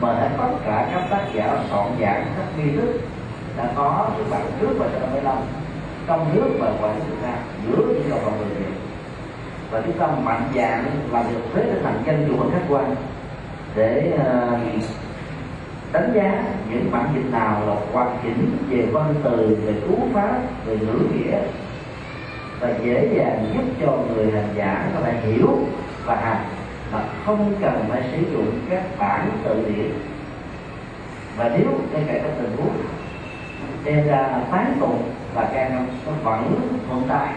mà 0.00 0.12
hết 0.14 0.28
tất 0.38 0.48
cả 0.64 0.88
các 0.92 1.06
tác 1.10 1.24
giả 1.34 1.58
soạn 1.70 1.88
giảng 2.00 2.26
các 2.36 2.46
nghi 2.58 2.76
thức 2.76 3.00
đã 3.56 3.68
có 3.76 4.10
từ 4.18 4.24
bản 4.30 4.42
trước 4.60 4.74
và 4.78 4.88
sau 4.92 5.22
năm 5.22 5.36
trong 6.06 6.34
nước 6.34 6.48
và 6.58 6.70
ngoài 6.80 6.94
nước 6.96 7.04
Việt 7.10 7.16
Nam 7.22 7.38
giữa 7.66 7.86
những 7.86 8.10
cộng 8.10 8.24
đồng 8.24 8.38
người 8.38 8.54
Việt. 8.54 8.74
Và 9.70 9.80
chúng 9.86 9.98
ta 9.98 10.06
mạnh 10.06 10.42
dạng 10.54 10.84
làm 11.12 11.24
được 11.32 11.40
thế 11.54 11.62
trở 11.66 11.82
thành 11.82 12.02
danh 12.06 12.24
chủ 12.28 12.50
khách 12.52 12.64
quan 12.68 12.94
để 13.76 14.12
uh, 14.14 14.84
đánh 15.92 16.12
giá 16.14 16.44
những 16.70 16.90
bản 16.92 17.08
dịch 17.14 17.32
nào 17.32 17.62
là 17.66 17.74
hoàn 17.92 18.18
chỉnh 18.22 18.56
về 18.68 18.86
văn 18.92 19.14
từ 19.24 19.58
về 19.64 19.74
cú 19.88 19.98
pháp 20.14 20.38
về 20.66 20.76
ngữ 20.78 20.98
nghĩa 21.12 21.38
và 22.60 22.70
dễ 22.84 23.08
dàng 23.16 23.46
giúp 23.54 23.64
cho 23.80 23.98
người 24.08 24.32
hành 24.32 24.54
giả 24.56 24.90
có 24.94 25.00
thể 25.00 25.20
hiểu 25.20 25.58
và 26.04 26.16
hành 26.16 26.44
mà 26.92 27.00
không 27.26 27.54
cần 27.60 27.84
phải 27.88 28.02
sử 28.12 28.32
dụng 28.32 28.60
các 28.70 28.82
bản 28.98 29.30
từ 29.44 29.64
điển. 29.68 29.92
Và 31.36 31.50
nếu 31.58 31.66
ngay 31.92 32.02
cả 32.06 32.14
các 32.22 32.32
tình 32.38 32.56
huống 32.56 32.76
đem 33.84 34.06
ra 34.06 34.40
tán 34.50 34.76
tụng 34.80 35.02
và 35.34 35.44
can 35.54 35.86
nó 36.06 36.12
vẫn 36.22 36.78
tồn 36.90 37.02
tại 37.08 37.28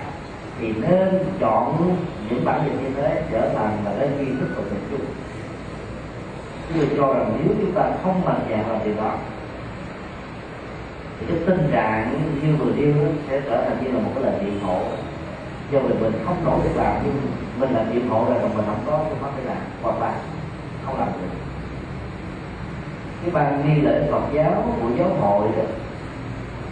thì 0.59 0.73
nên 0.81 1.19
chọn 1.39 1.95
những 2.29 2.45
bản 2.45 2.61
dịch 2.65 2.81
như 2.83 2.89
thế 2.95 3.23
trở 3.31 3.49
thành 3.55 3.77
là 3.85 3.91
cái 3.99 4.09
nghi 4.09 4.31
thức 4.39 4.47
của 4.55 4.61
mình 4.61 4.87
chung 4.91 5.06
tôi 6.75 6.89
cho 6.97 7.13
rằng 7.13 7.37
nếu 7.37 7.55
chúng 7.61 7.71
ta 7.71 7.83
không 8.03 8.25
mạnh 8.25 8.39
dạn 8.49 8.69
làm 8.69 8.79
điều 8.85 8.95
đó, 8.95 9.11
thì 11.19 11.25
cái 11.29 11.37
tình 11.45 11.69
trạng 11.71 12.21
như 12.41 12.55
vừa 12.55 12.71
nêu 12.75 12.93
sẽ 13.29 13.41
trở 13.41 13.63
thành 13.65 13.77
như 13.83 13.91
là 13.91 13.99
một 13.99 14.11
cái 14.15 14.23
lời 14.23 14.33
biện 14.41 14.59
hộ. 14.63 14.79
Do 15.71 15.79
mình 15.79 16.01
mình 16.01 16.13
không 16.25 16.45
nổi 16.45 16.59
việc 16.63 16.75
làm, 16.75 16.93
nhưng 17.03 17.21
mình 17.59 17.69
làm 17.73 17.85
biện 17.93 18.09
hộ 18.09 18.25
là 18.29 18.41
mình 18.41 18.65
không 18.65 18.83
có 18.85 18.99
phương 19.09 19.17
pháp 19.21 19.29
để 19.37 19.43
làm 19.43 19.57
hoặc 19.83 19.99
là 20.01 20.13
không 20.85 20.99
làm 20.99 21.07
được. 21.07 21.27
Cái 23.21 23.31
ban 23.31 23.65
nghi 23.65 23.81
lễ 23.81 24.07
Phật 24.11 24.21
giáo 24.33 24.63
của 24.81 24.89
giáo 24.97 25.09
hội 25.19 25.47
đó, 25.57 25.63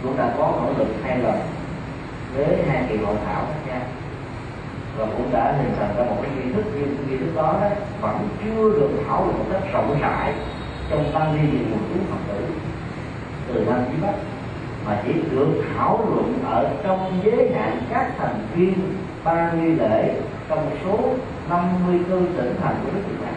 cũng 0.02 0.16
đã 0.16 0.34
có 0.38 0.52
nỗ 0.62 0.72
lực 0.78 0.88
hai 1.04 1.18
lần 1.18 1.38
với 2.36 2.56
hai 2.68 2.84
kỳ 2.88 2.96
hội 2.96 3.16
thảo 3.26 3.44
khác 3.44 3.72
nhau 3.72 3.80
và 4.98 5.06
cũng 5.06 5.32
đã 5.32 5.52
hình 5.52 5.72
thành 5.78 5.96
ra 5.96 6.04
một 6.04 6.16
cái 6.22 6.30
nghi 6.36 6.52
thức 6.52 6.64
nhưng 6.74 6.96
cái 6.96 7.06
nghi 7.08 7.16
thức 7.16 7.32
đó, 7.36 7.58
đó 7.60 7.68
vẫn 8.00 8.28
chưa 8.44 8.70
được 8.70 8.90
thảo 9.08 9.24
luận 9.24 9.38
một 9.38 9.44
cách 9.52 9.72
rộng 9.72 9.98
rãi 10.00 10.32
trong 10.90 11.04
tăng 11.12 11.36
ni 11.36 11.58
về 11.58 11.64
một 11.70 11.78
chúng 11.94 12.04
phật 12.10 12.32
tử. 12.32 12.44
Từ 13.48 13.64
nam 13.64 13.84
chí 13.88 14.02
bắc 14.02 14.14
mà 14.86 15.02
chỉ 15.04 15.12
được 15.30 15.48
thảo 15.76 16.04
luận 16.08 16.38
ở 16.44 16.70
trong 16.82 17.20
giới 17.24 17.50
hạn 17.54 17.78
các 17.90 18.10
thành 18.18 18.46
viên 18.54 18.74
ban 19.24 19.60
nghi 19.60 19.74
lễ 19.74 20.14
trong 20.48 20.70
số 20.84 20.98
54 21.48 22.26
tỉnh 22.36 22.54
thành 22.62 22.74
của 22.84 22.90
nước 22.94 23.02
Việt 23.08 23.16
Nam. 23.24 23.34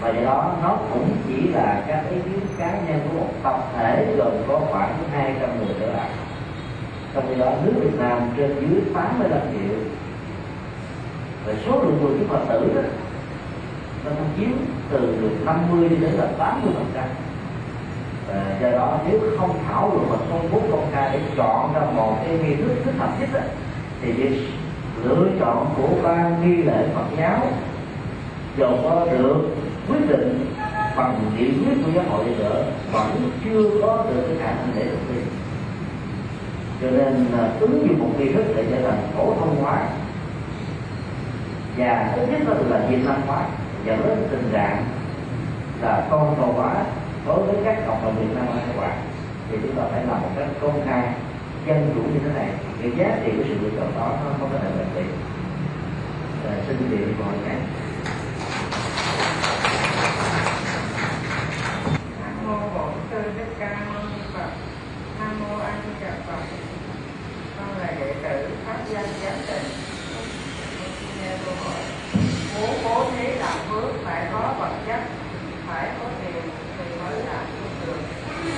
Và 0.00 0.08
do 0.08 0.20
đó 0.24 0.52
nó 0.62 0.78
cũng 0.92 1.08
chỉ 1.28 1.48
là 1.48 1.82
các 1.86 2.02
ý 2.10 2.16
kiến 2.16 2.40
cá 2.58 2.70
nhân 2.86 3.00
của 3.08 3.18
một 3.18 3.30
tập 3.42 3.60
thể 3.76 4.14
gồm 4.16 4.32
có 4.48 4.60
khoảng 4.70 4.94
200 5.12 5.50
người 5.58 5.74
trở 5.80 5.86
lại. 5.86 6.08
Trong 7.14 7.24
khi 7.28 7.34
đó 7.34 7.52
nước 7.64 7.72
Việt 7.80 7.98
Nam 7.98 8.18
trên 8.36 8.54
dưới 8.60 8.80
85 8.94 9.40
triệu 9.52 9.76
và 11.46 11.54
số 11.66 11.72
lượng 11.72 11.98
người 12.02 12.12
chúng 12.18 12.28
Phật 12.28 12.44
tử 12.48 12.72
đó 12.74 12.82
nó 14.04 14.10
chiếm 14.36 14.50
từ 14.90 15.30
50 15.44 15.88
đến 15.88 16.10
là 16.12 16.26
80 16.38 16.72
phần 16.74 16.86
trăm. 16.94 17.04
Và 18.28 18.58
do 18.62 18.70
đó 18.70 18.98
nếu 19.08 19.20
không 19.38 19.58
thảo 19.66 19.90
luận 19.94 20.06
và 20.10 20.16
công 20.30 20.48
bố 20.52 20.60
công 20.70 20.86
khai 20.92 21.10
để 21.12 21.20
chọn 21.36 21.74
ra 21.74 21.80
một 21.80 22.16
cái 22.24 22.38
nghi 22.38 22.54
thức 22.56 22.74
thích 22.84 22.94
hợp 22.98 23.10
nhất 23.20 23.28
đó, 23.32 23.40
thì 24.02 24.12
việc 24.12 24.48
lựa 25.04 25.28
chọn 25.40 25.74
của 25.76 25.88
ban 26.02 26.42
nghi 26.42 26.62
lễ 26.62 26.88
Phật 26.94 27.16
giáo 27.18 27.46
dù 28.58 28.66
có 28.82 29.06
được 29.10 29.36
quyết 29.88 30.08
định 30.08 30.46
bằng 30.96 31.20
nghị 31.38 31.44
quyết 31.44 31.74
của 31.84 31.90
giáo 31.94 32.04
hội 32.10 32.24
đi 32.24 32.34
nữa 32.34 32.64
vẫn 32.92 33.30
chưa 33.44 33.70
có 33.82 34.04
được 34.10 34.22
cái 34.28 34.36
khả 34.38 34.54
năng 34.54 34.70
để 34.76 34.84
thực 34.84 35.14
hiện 35.14 35.24
cho 36.80 36.90
nên 36.90 37.26
ứng 37.60 37.86
dụng 37.88 37.98
một 37.98 38.10
nghi 38.18 38.32
thức 38.32 38.44
để 38.56 38.64
trở 38.70 38.90
thành 38.90 39.00
phổ 39.16 39.34
thông 39.34 39.56
hóa 39.62 39.88
và 41.76 42.12
thứ 42.16 42.26
nhất 42.26 42.40
đó 42.46 42.54
là 42.68 42.86
việt 42.88 43.04
nam 43.04 43.20
hóa, 43.26 43.42
dẫn 43.84 44.02
đến 44.06 44.28
tình 44.30 44.50
trạng 44.52 44.84
là 45.82 46.06
con 46.10 46.34
cầu 46.36 46.52
hóa 46.52 46.74
đối 47.26 47.42
với 47.42 47.56
các 47.64 47.78
cộng 47.86 48.04
đồng 48.04 48.16
việt 48.18 48.36
nam 48.36 48.46
ở 48.46 48.54
hải 48.54 48.76
ngoại 48.76 48.96
thì 49.50 49.58
chúng 49.62 49.76
ta 49.76 49.82
phải 49.92 50.04
làm 50.06 50.22
một 50.22 50.28
cách 50.36 50.48
công 50.60 50.80
khai, 50.86 51.08
dân 51.66 51.90
chủ 51.94 52.00
như 52.00 52.20
thế 52.24 52.30
này 52.34 52.48
cái 52.82 52.90
giá 52.98 53.18
trị 53.24 53.32
của 53.36 53.44
sự 53.48 53.54
lựa 53.62 53.70
chọn 53.80 53.92
đó 53.96 54.12
nó 54.24 54.30
không 54.38 54.50
có 54.52 54.58
thể 54.62 54.68
bền 54.78 54.86
vững 54.94 55.12
ờ, 56.44 56.52
xin 56.66 56.76
quý 56.90 56.98
mọi 57.20 57.34
cái 57.46 57.56
Nam 62.20 62.46
mô 62.46 62.58
Bổn 62.74 62.92
Sư 63.10 63.18
Thích 63.38 63.52
Ca 63.58 63.68
Mâu 63.68 64.02
Ni 64.02 64.22
Phật. 64.34 64.50
Nam 65.18 65.40
mô 65.40 65.58
A 65.58 65.72
Di 65.84 66.04
Đà 66.04 66.12
Phật. 66.26 66.42
Con 67.58 67.78
là 67.78 67.92
đệ 68.00 68.14
tử 68.22 68.48
pháp 68.66 68.78
danh 68.90 69.08
giám 69.22 69.34
định. 69.48 69.70
Xin 71.00 71.08
nghe 71.22 71.30
câu 71.44 71.54
hỏi. 71.64 71.82
Muốn 72.54 72.70
bố 72.84 73.10
thí 73.10 73.26
làm 73.26 73.58
phước 73.70 74.04
phải 74.04 74.26
có 74.32 74.54
vật 74.58 74.72
chất, 74.86 75.00
phải 75.66 75.88
có 75.98 76.08
tiền 76.22 76.42
thì 76.78 76.84
mới 77.04 77.18
làm 77.26 77.46
phước 77.46 77.86
được. 77.86 78.00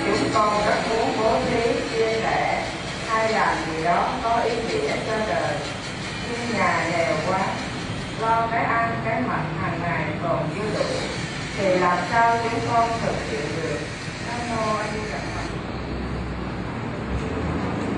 Chúng 0.05 0.29
con 0.33 0.65
rất 0.67 0.79
muốn 0.89 1.09
bố 1.19 1.39
thí 1.49 1.79
chia 1.91 2.21
sẻ 2.21 2.67
hay 3.07 3.31
làm 3.31 3.57
gì 3.67 3.83
đó 3.83 4.09
có 4.23 4.41
ý 4.41 4.55
nghĩa 4.55 4.95
cho 5.07 5.17
đời. 5.27 5.55
Nhưng 6.29 6.57
nhà 6.57 6.87
nghèo 6.91 7.15
quá, 7.27 7.39
lo 8.21 8.47
cái 8.51 8.63
ăn 8.63 8.95
cái 9.05 9.21
mặc 9.21 9.43
hàng 9.61 9.79
ngày 9.83 10.05
còn 10.23 10.49
chưa 10.55 10.79
đủ 10.79 10.85
thì 11.57 11.75
làm 11.75 11.97
sao 12.11 12.37
chúng 12.43 12.59
con 12.71 12.89
thực 13.01 13.15
hiện 13.29 13.45
được 13.63 13.79
nam 14.27 14.39
mô 14.49 14.73
a 14.77 14.85
di 14.93 14.99
đà 15.11 15.17
phật 15.17 15.49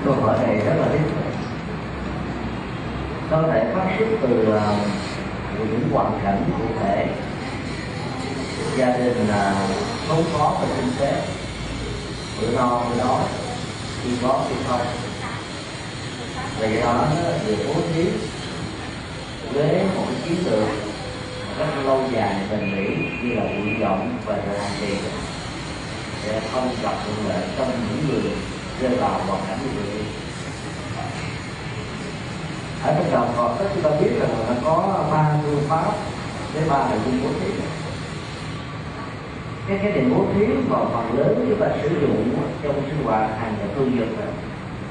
câu 0.04 0.14
hỏi 0.14 0.38
này 0.46 0.56
rất 0.56 0.74
là 0.80 0.88
thiết 0.92 1.04
có 3.30 3.42
thể 3.52 3.64
phát 3.74 3.91
xuất 4.10 4.52
ờ, 4.52 4.74
từ 5.58 5.64
những 5.64 5.88
hoàn 5.92 6.20
cảnh 6.24 6.44
cụ 6.58 6.64
thể. 6.80 7.06
Gia 8.76 8.96
đình 8.96 9.28
là 9.28 9.68
không 10.08 10.24
có 10.32 10.58
về 10.62 10.68
kinh 10.76 10.92
tế. 11.00 11.22
Bữa 12.40 12.50
no 12.56 12.82
bữa 12.90 12.98
đói 12.98 13.24
khi 14.04 14.10
có 14.22 14.44
khi 14.48 14.54
không 14.68 14.86
vì 16.60 16.80
đó 16.80 17.06
được 17.46 17.56
bố 17.68 17.74
thí. 17.94 18.04
Với 19.54 19.84
một 19.96 20.04
cái 20.06 20.16
chiến 20.24 20.44
lược 20.44 20.68
rất 21.58 21.66
lâu 21.84 22.00
dài 22.12 22.36
bền 22.50 22.76
bỉ 22.76 22.96
như 23.22 23.34
là 23.34 23.42
nguyện 23.42 23.80
vọng 23.80 24.16
và 24.26 24.36
là 24.36 24.62
hạn 24.62 24.72
tiền 24.80 24.98
sẽ 26.26 26.40
không 26.52 26.68
gặp 26.82 26.94
thuận 27.04 27.28
lợi 27.28 27.42
trong 27.58 27.70
những 27.70 28.08
người 28.08 28.32
rơi 28.80 28.96
vào 28.96 29.20
hoàn 29.26 29.42
cảnh 29.48 29.58
như 29.62 29.68
vậy 29.76 30.04
ở 32.84 32.94
trong 32.94 33.12
đạo 33.12 33.28
Phật 33.36 33.64
chúng 33.74 33.82
ta 33.82 33.90
biết 34.00 34.10
rằng 34.20 34.30
là 34.48 34.54
có 34.64 35.06
ba 35.12 35.34
phương 35.42 35.62
pháp 35.68 35.92
với 36.54 36.62
ba 36.68 36.78
nội 36.78 36.98
dung 37.04 37.22
bố 37.24 37.28
thí. 37.40 37.50
Cái 39.68 39.78
cái 39.82 39.92
tiền 39.92 40.14
bố 40.14 40.24
thí 40.34 40.46
mà 40.46 40.78
phần 40.92 41.18
lớn 41.18 41.46
chúng 41.48 41.60
ta 41.60 41.66
sử 41.82 41.88
dụng 41.88 42.34
trong 42.62 42.82
sinh 42.86 43.04
hoạt 43.04 43.30
hàng 43.40 43.54
ngày 43.58 43.68
tu 43.76 43.86
dục 43.86 44.08
đó, 44.18 44.26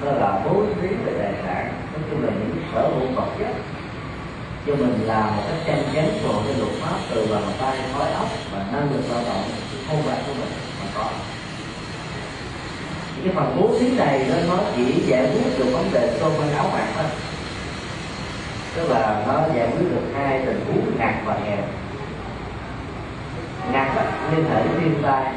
đó 0.06 0.12
là 0.12 0.40
bố 0.46 0.64
thí 0.82 0.88
về 0.88 1.14
tài 1.20 1.34
sản. 1.46 1.74
Nói 1.94 2.02
chung 2.10 2.26
là 2.26 2.32
những 2.32 2.64
sở 2.74 2.82
hữu 2.82 3.08
vật 3.16 3.28
chất. 3.40 3.54
Cho 4.68 4.76
mình 4.76 5.00
làm 5.06 5.36
một 5.36 5.44
cách 5.48 5.58
chân 5.66 5.94
chánh 5.96 6.10
phù 6.24 6.34
cái 6.46 6.56
luật 6.58 6.72
pháp 6.82 6.96
từ 7.10 7.28
bàn 7.32 7.44
tay 7.62 7.78
khói 7.94 8.12
óc 8.12 8.28
và 8.52 8.66
năng 8.72 8.94
lực 8.94 9.04
lao 9.12 9.24
động 9.26 9.44
không 9.88 10.04
phải 10.04 10.18
của 10.28 10.34
mình 10.34 10.52
mà 10.80 10.86
có. 10.96 11.10
Cái 13.24 13.34
phần 13.36 13.58
bố 13.60 13.70
thí 13.80 13.92
này 13.98 14.26
đó 14.30 14.36
nó 14.48 14.58
chỉ 14.76 15.04
giải 15.08 15.30
quyết 15.34 15.60
được 15.60 15.72
vấn 15.74 15.90
đề 15.94 16.18
cơm 16.20 16.32
ăn 16.40 16.52
áo 16.58 16.70
mạng 16.74 16.92
thôi 16.96 17.06
tức 18.76 18.90
là 18.90 19.24
nó 19.28 19.34
giải 19.56 19.68
quyết 19.68 19.86
được 19.92 20.02
hai 20.16 20.42
tình 20.46 20.66
huống 20.68 20.98
ngặt 21.00 21.14
và 21.26 21.38
nghèo 21.46 21.64
ngặt 23.72 23.88
liên 24.32 24.46
hệ 24.50 24.64
đến 24.64 24.74
thiên 24.82 25.04
tai 25.04 25.34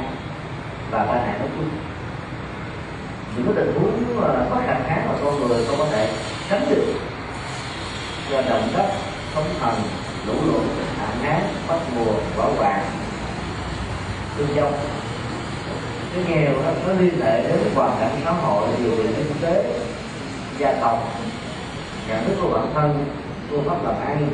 và 0.91 1.05
tai 1.05 1.17
nạn 1.17 1.39
nói 1.39 1.49
chung 1.57 1.69
những 3.37 3.47
cái 3.47 3.55
tình 3.57 3.75
huống 3.75 4.21
khó 4.51 4.61
khăn 4.67 4.83
khác 4.87 5.03
mà 5.09 5.15
con 5.25 5.49
người 5.49 5.65
không 5.67 5.79
có 5.79 5.87
thể 5.91 6.09
tránh 6.51 6.67
được. 6.71 6.85
Do 8.31 8.43
động 8.49 8.69
đất, 8.77 8.87
sóng 9.35 9.49
thần, 9.61 9.75
lũ 10.27 10.35
lụt 10.47 10.63
hạn 10.99 11.19
hán 11.23 11.43
bắt 11.69 11.79
mùa, 11.97 12.13
bão 12.39 12.51
vàng 12.51 12.85
tương 14.39 14.55
dông 14.57 14.73
cái 16.15 16.25
nghèo 16.29 16.53
đó, 16.53 16.71
nó 16.87 16.93
liên 16.93 17.21
hệ 17.21 17.43
đến 17.43 17.59
hoàn 17.75 17.97
cảnh 18.01 18.21
xã 18.25 18.31
hội, 18.31 18.69
điều 18.83 18.97
kiện 18.97 19.07
kinh 19.07 19.37
tế, 19.41 19.65
gia 20.59 20.73
tộc 20.81 21.09
nhận 22.09 22.25
thức 22.25 22.35
của 22.43 22.49
bản 22.49 22.67
thân 22.75 23.05
phương 23.55 23.65
pháp 23.65 23.85
làm 23.85 23.95
ăn 24.07 24.29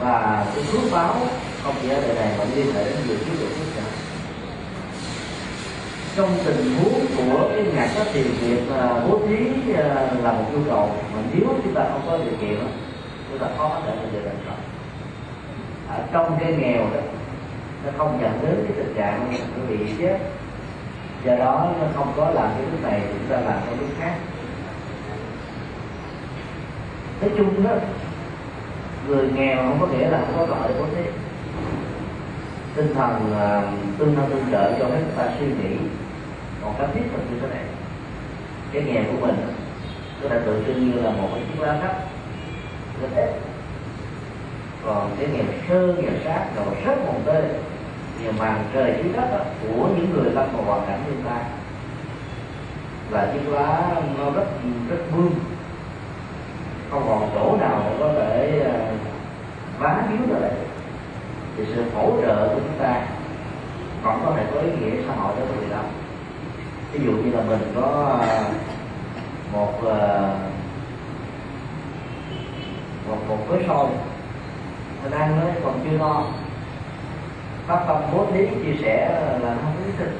và 0.00 0.46
cái 0.54 0.64
phước 0.64 0.92
báo 0.92 1.14
không 1.62 1.74
chỉ 1.82 1.88
ở 1.88 2.00
đời 2.00 2.14
này 2.14 2.34
mà 2.38 2.44
liên 2.54 2.74
hệ 2.74 2.84
đến 2.84 2.96
nhiều 3.08 3.16
thứ 3.26 3.32
được 3.40 3.48
phước 3.48 3.76
nữa 3.76 3.90
trong 6.16 6.38
tình 6.44 6.74
huống 6.74 7.06
của 7.16 7.48
cái 7.54 7.64
ngành 7.74 7.88
đó 7.94 8.02
thì 8.12 8.22
việc 8.22 8.62
bố 9.08 9.18
thí 9.28 9.72
à, 9.72 10.12
là 10.22 10.32
một 10.32 10.44
nhu 10.52 10.58
cầu, 10.70 10.90
mà 11.14 11.22
nếu 11.32 11.48
chúng 11.64 11.74
ta 11.74 11.84
không 11.92 12.02
có 12.06 12.18
điều 12.18 12.36
kiện 12.40 12.58
chúng 13.30 13.38
ta 13.38 13.46
khó 13.58 13.68
có 13.68 13.80
thể 13.86 13.96
là 13.96 14.02
được 14.12 14.20
thành 14.24 14.44
công 14.46 14.58
ở 15.88 16.02
trong 16.12 16.38
cái 16.40 16.52
nghèo 16.52 16.82
đó, 16.94 17.00
nó 17.84 17.90
không 17.98 18.18
dẫn 18.22 18.38
đến 18.42 18.64
cái 18.68 18.76
tình 18.76 18.94
trạng 18.96 19.32
nó 19.32 19.64
bị 19.68 19.76
chết. 19.98 20.18
Do 21.24 21.34
đó 21.34 21.70
nó 21.80 21.86
không 21.96 22.12
có 22.16 22.30
làm 22.30 22.48
cái 22.56 22.66
thứ 22.72 22.88
này, 22.88 23.00
chúng 23.08 23.28
ta 23.30 23.36
làm 23.40 23.60
cái 23.66 23.74
thứ 23.80 23.86
khác 24.00 24.14
nói 27.20 27.30
chung 27.36 27.64
đó 27.64 27.70
người 29.06 29.28
nghèo 29.34 29.56
không 29.56 29.78
có 29.80 29.86
nghĩa 29.86 30.08
là 30.08 30.18
không 30.18 30.36
có 30.36 30.56
lợi 30.56 30.72
của 30.78 30.86
thế. 30.94 31.10
Tinh 32.74 32.94
thần 32.94 33.32
uh, 33.32 33.98
tương 33.98 34.16
thân 34.16 34.30
tương 34.30 34.52
trợ 34.52 34.72
cho 34.78 34.88
các 34.88 35.00
ta 35.16 35.32
suy 35.38 35.46
nghĩ. 35.46 35.76
Một 36.62 36.72
cách 36.78 36.88
thiết 36.94 37.02
thực 37.12 37.22
như 37.30 37.38
thế 37.40 37.48
này 37.48 37.64
cái 38.72 38.82
nghèo 38.82 39.04
của 39.12 39.26
mình 39.26 39.36
có 40.22 40.28
thể 40.28 40.40
tượng 40.44 40.64
trưng 40.66 40.90
như 40.90 41.02
là 41.02 41.10
một 41.10 41.28
cái 41.34 41.42
chiếc 41.52 41.62
lá 41.62 41.78
thấp. 41.82 41.96
Rất 43.02 43.08
ít 43.16 43.30
còn 44.86 45.10
cái 45.18 45.28
nghèo 45.32 45.44
sơ 45.68 45.86
nghèo 45.86 46.12
sát 46.24 46.46
rồi 46.56 46.74
rất 46.84 47.06
một 47.06 47.20
tê 47.26 47.42
nghèo 48.22 48.32
màn 48.38 48.64
trời 48.72 48.94
dưới 49.02 49.12
đất 49.12 49.28
đó, 49.32 49.44
của 49.62 49.88
những 49.96 50.10
người 50.14 50.30
lâm 50.32 50.46
vào 50.52 50.62
hoàn 50.62 50.86
cảnh 50.86 51.00
như 51.06 51.12
ta 51.24 51.40
là 53.10 53.32
chiếc 53.32 53.48
lá 53.50 53.94
nó 54.18 54.30
rất 54.30 54.46
rất 54.90 54.98
vương 55.12 55.30
không 56.90 57.04
còn 57.08 57.30
chỗ 57.34 57.56
nào 57.56 57.82
để 57.84 57.96
có 58.00 58.12
thể 58.14 58.60
à, 58.72 58.76
vá 59.78 60.02
víu 60.08 60.34
ra 60.34 60.40
đây. 60.40 60.52
Thì 61.56 61.64
sự 61.74 61.84
hỗ 61.94 62.12
trợ 62.22 62.48
của 62.48 62.60
chúng 62.60 62.78
ta 62.82 63.00
còn 64.04 64.20
có 64.24 64.32
thể 64.36 64.44
có 64.54 64.60
ý 64.60 64.70
nghĩa 64.70 65.02
xã 65.06 65.14
hội 65.14 65.32
đó 65.36 65.42
người 65.60 65.70
đó. 65.70 65.80
Ví 66.92 67.04
dụ 67.04 67.12
như 67.12 67.30
là 67.30 67.42
mình 67.48 67.72
có 67.74 68.16
à, 68.20 68.44
một 69.52 69.72
à, 69.86 70.34
một 73.08 73.16
một 73.28 73.38
cái 73.50 73.64
sôi 73.68 73.88
mình 75.02 75.12
ăn 75.12 75.40
nó 75.40 75.46
còn 75.64 75.80
chưa 75.84 75.98
no 75.98 76.24
phát 77.66 77.84
tâm 77.88 77.96
bố 78.12 78.26
thí, 78.32 78.46
chia 78.46 78.82
sẻ 78.82 79.20
là 79.22 79.38
nó 79.38 79.62
không 79.62 79.72
có 79.78 79.86
ý 79.86 79.92
thức. 79.98 80.10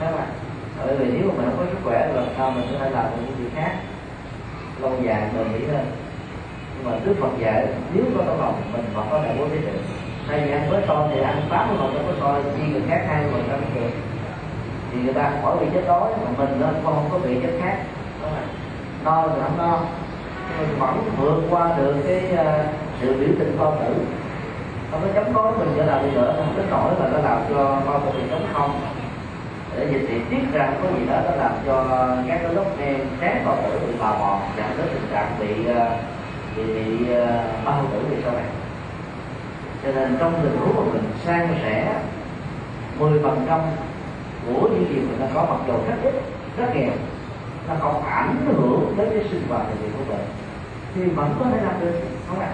Các 0.00 0.10
bạn, 0.16 0.28
bởi 0.78 0.96
vì 0.96 1.06
nếu 1.12 1.28
mà 1.28 1.34
mình 1.36 1.46
không 1.46 1.58
có 1.58 1.64
sức 1.70 1.78
khỏe 1.84 2.06
thì 2.08 2.16
làm 2.16 2.26
sao 2.36 2.50
mình 2.50 2.66
có 2.72 2.78
thể 2.78 2.90
làm 2.90 3.04
được 3.04 3.22
những 3.26 3.36
việc 3.36 3.50
khác? 3.54 3.72
Lâu 4.80 4.92
dài 5.02 5.30
bền 5.36 5.52
bỉ 5.52 5.66
hơn 5.66 5.86
mà 6.84 6.92
Đức 7.04 7.14
Phật 7.20 7.28
dạy 7.38 7.66
nếu 7.94 8.04
có 8.18 8.24
tấm 8.26 8.38
lòng 8.40 8.62
mình 8.72 8.84
vẫn 8.94 9.06
có 9.10 9.18
thể 9.22 9.34
bố 9.38 9.48
thí 9.48 9.58
được 9.58 9.78
thay 10.28 10.40
vì 10.40 10.50
ăn 10.50 10.70
với 10.70 10.82
son 10.88 11.10
thì 11.14 11.20
ăn 11.20 11.42
tám 11.50 11.68
mươi 11.68 11.76
phần 11.80 12.06
với 12.06 12.14
son 12.20 12.42
chi 12.56 12.62
người 12.72 12.82
khác 12.88 13.04
hai 13.08 13.24
phần 13.32 13.44
trăm 13.50 13.60
được. 13.74 13.90
Thì 14.92 14.98
người 15.04 15.14
ta 15.14 15.32
khỏi 15.42 15.56
bị 15.60 15.66
chết 15.74 15.82
đói 15.86 16.12
mà 16.24 16.30
mình 16.38 16.60
nó 16.60 16.66
không 16.84 17.08
có 17.12 17.18
bị 17.18 17.38
chết 17.42 17.52
khác. 17.60 17.76
No 19.04 19.24
thì 19.26 19.40
không 19.42 19.58
no. 19.58 19.78
Mình 20.58 20.78
vẫn 20.78 21.10
vượt 21.18 21.42
qua 21.50 21.72
được 21.76 21.94
cái 22.06 22.22
uh, 22.32 22.66
sự 23.00 23.14
biểu 23.20 23.28
tình 23.38 23.56
con 23.58 23.78
tử. 23.80 23.94
Không 24.90 25.00
có 25.00 25.08
chống 25.14 25.34
đối 25.34 25.58
mình 25.58 25.74
trở 25.76 25.84
lại 25.84 26.02
đi 26.02 26.10
nữa 26.10 26.34
không 26.36 26.54
đến 26.56 26.66
nổi 26.70 26.92
là 27.00 27.08
nó 27.12 27.18
làm 27.18 27.38
cho 27.48 27.80
con 27.86 28.02
tử 28.02 28.18
bị 28.18 28.22
chống 28.30 28.46
không. 28.52 28.80
Để 29.76 29.86
dịch 29.92 30.06
thì 30.08 30.20
tiết 30.30 30.52
ra 30.52 30.68
có 30.82 30.88
gì 30.98 31.06
đó 31.10 31.16
nó 31.24 31.36
làm 31.36 31.52
cho 31.66 31.84
các 32.28 32.40
cái 32.42 32.54
lớp 32.54 32.64
em 32.80 32.96
sáng 33.20 33.42
vào 33.44 33.56
tử 33.62 33.80
bị 33.86 33.94
bào 34.00 34.16
mòn 34.20 34.40
dẫn 34.56 34.66
đến 34.78 34.86
tình 34.92 35.08
trạng 35.12 35.36
bị 35.40 35.70
uh, 35.70 35.76
thì 36.56 36.62
bị 36.62 37.06
bao 37.64 37.80
ờ, 37.80 37.84
tử 37.92 37.98
về 38.10 38.16
sau 38.24 38.32
này. 38.32 38.44
Cho 39.82 39.92
nên 39.92 40.16
trong 40.18 40.40
tình 40.42 40.56
huống 40.56 40.76
mà 40.76 40.92
mình 40.92 41.04
sang 41.24 41.54
sẻ 41.62 42.00
10 42.98 43.22
phần 43.22 43.44
trăm 43.48 43.60
của 44.46 44.68
những 44.68 44.86
gì 44.88 44.94
mình 44.94 45.16
đã 45.20 45.26
có 45.34 45.46
mặc 45.50 45.58
dù 45.66 45.72
rất 45.72 45.96
ít 46.02 46.14
rất 46.58 46.74
nghèo 46.74 46.92
nó 47.68 47.74
không 47.80 48.02
ảnh 48.02 48.36
hưởng 48.46 48.94
đến 48.96 49.08
cái 49.10 49.24
sinh 49.30 49.42
hoạt 49.48 49.62
thực 49.68 49.80
hiện 49.80 49.92
của 49.98 50.04
mình. 50.08 50.26
Thì 50.94 51.02
vẫn 51.02 51.34
có 51.38 51.44
thể 51.50 51.64
làm 51.64 51.80
được 51.80 52.00
không 52.28 52.40
ạ? 52.40 52.52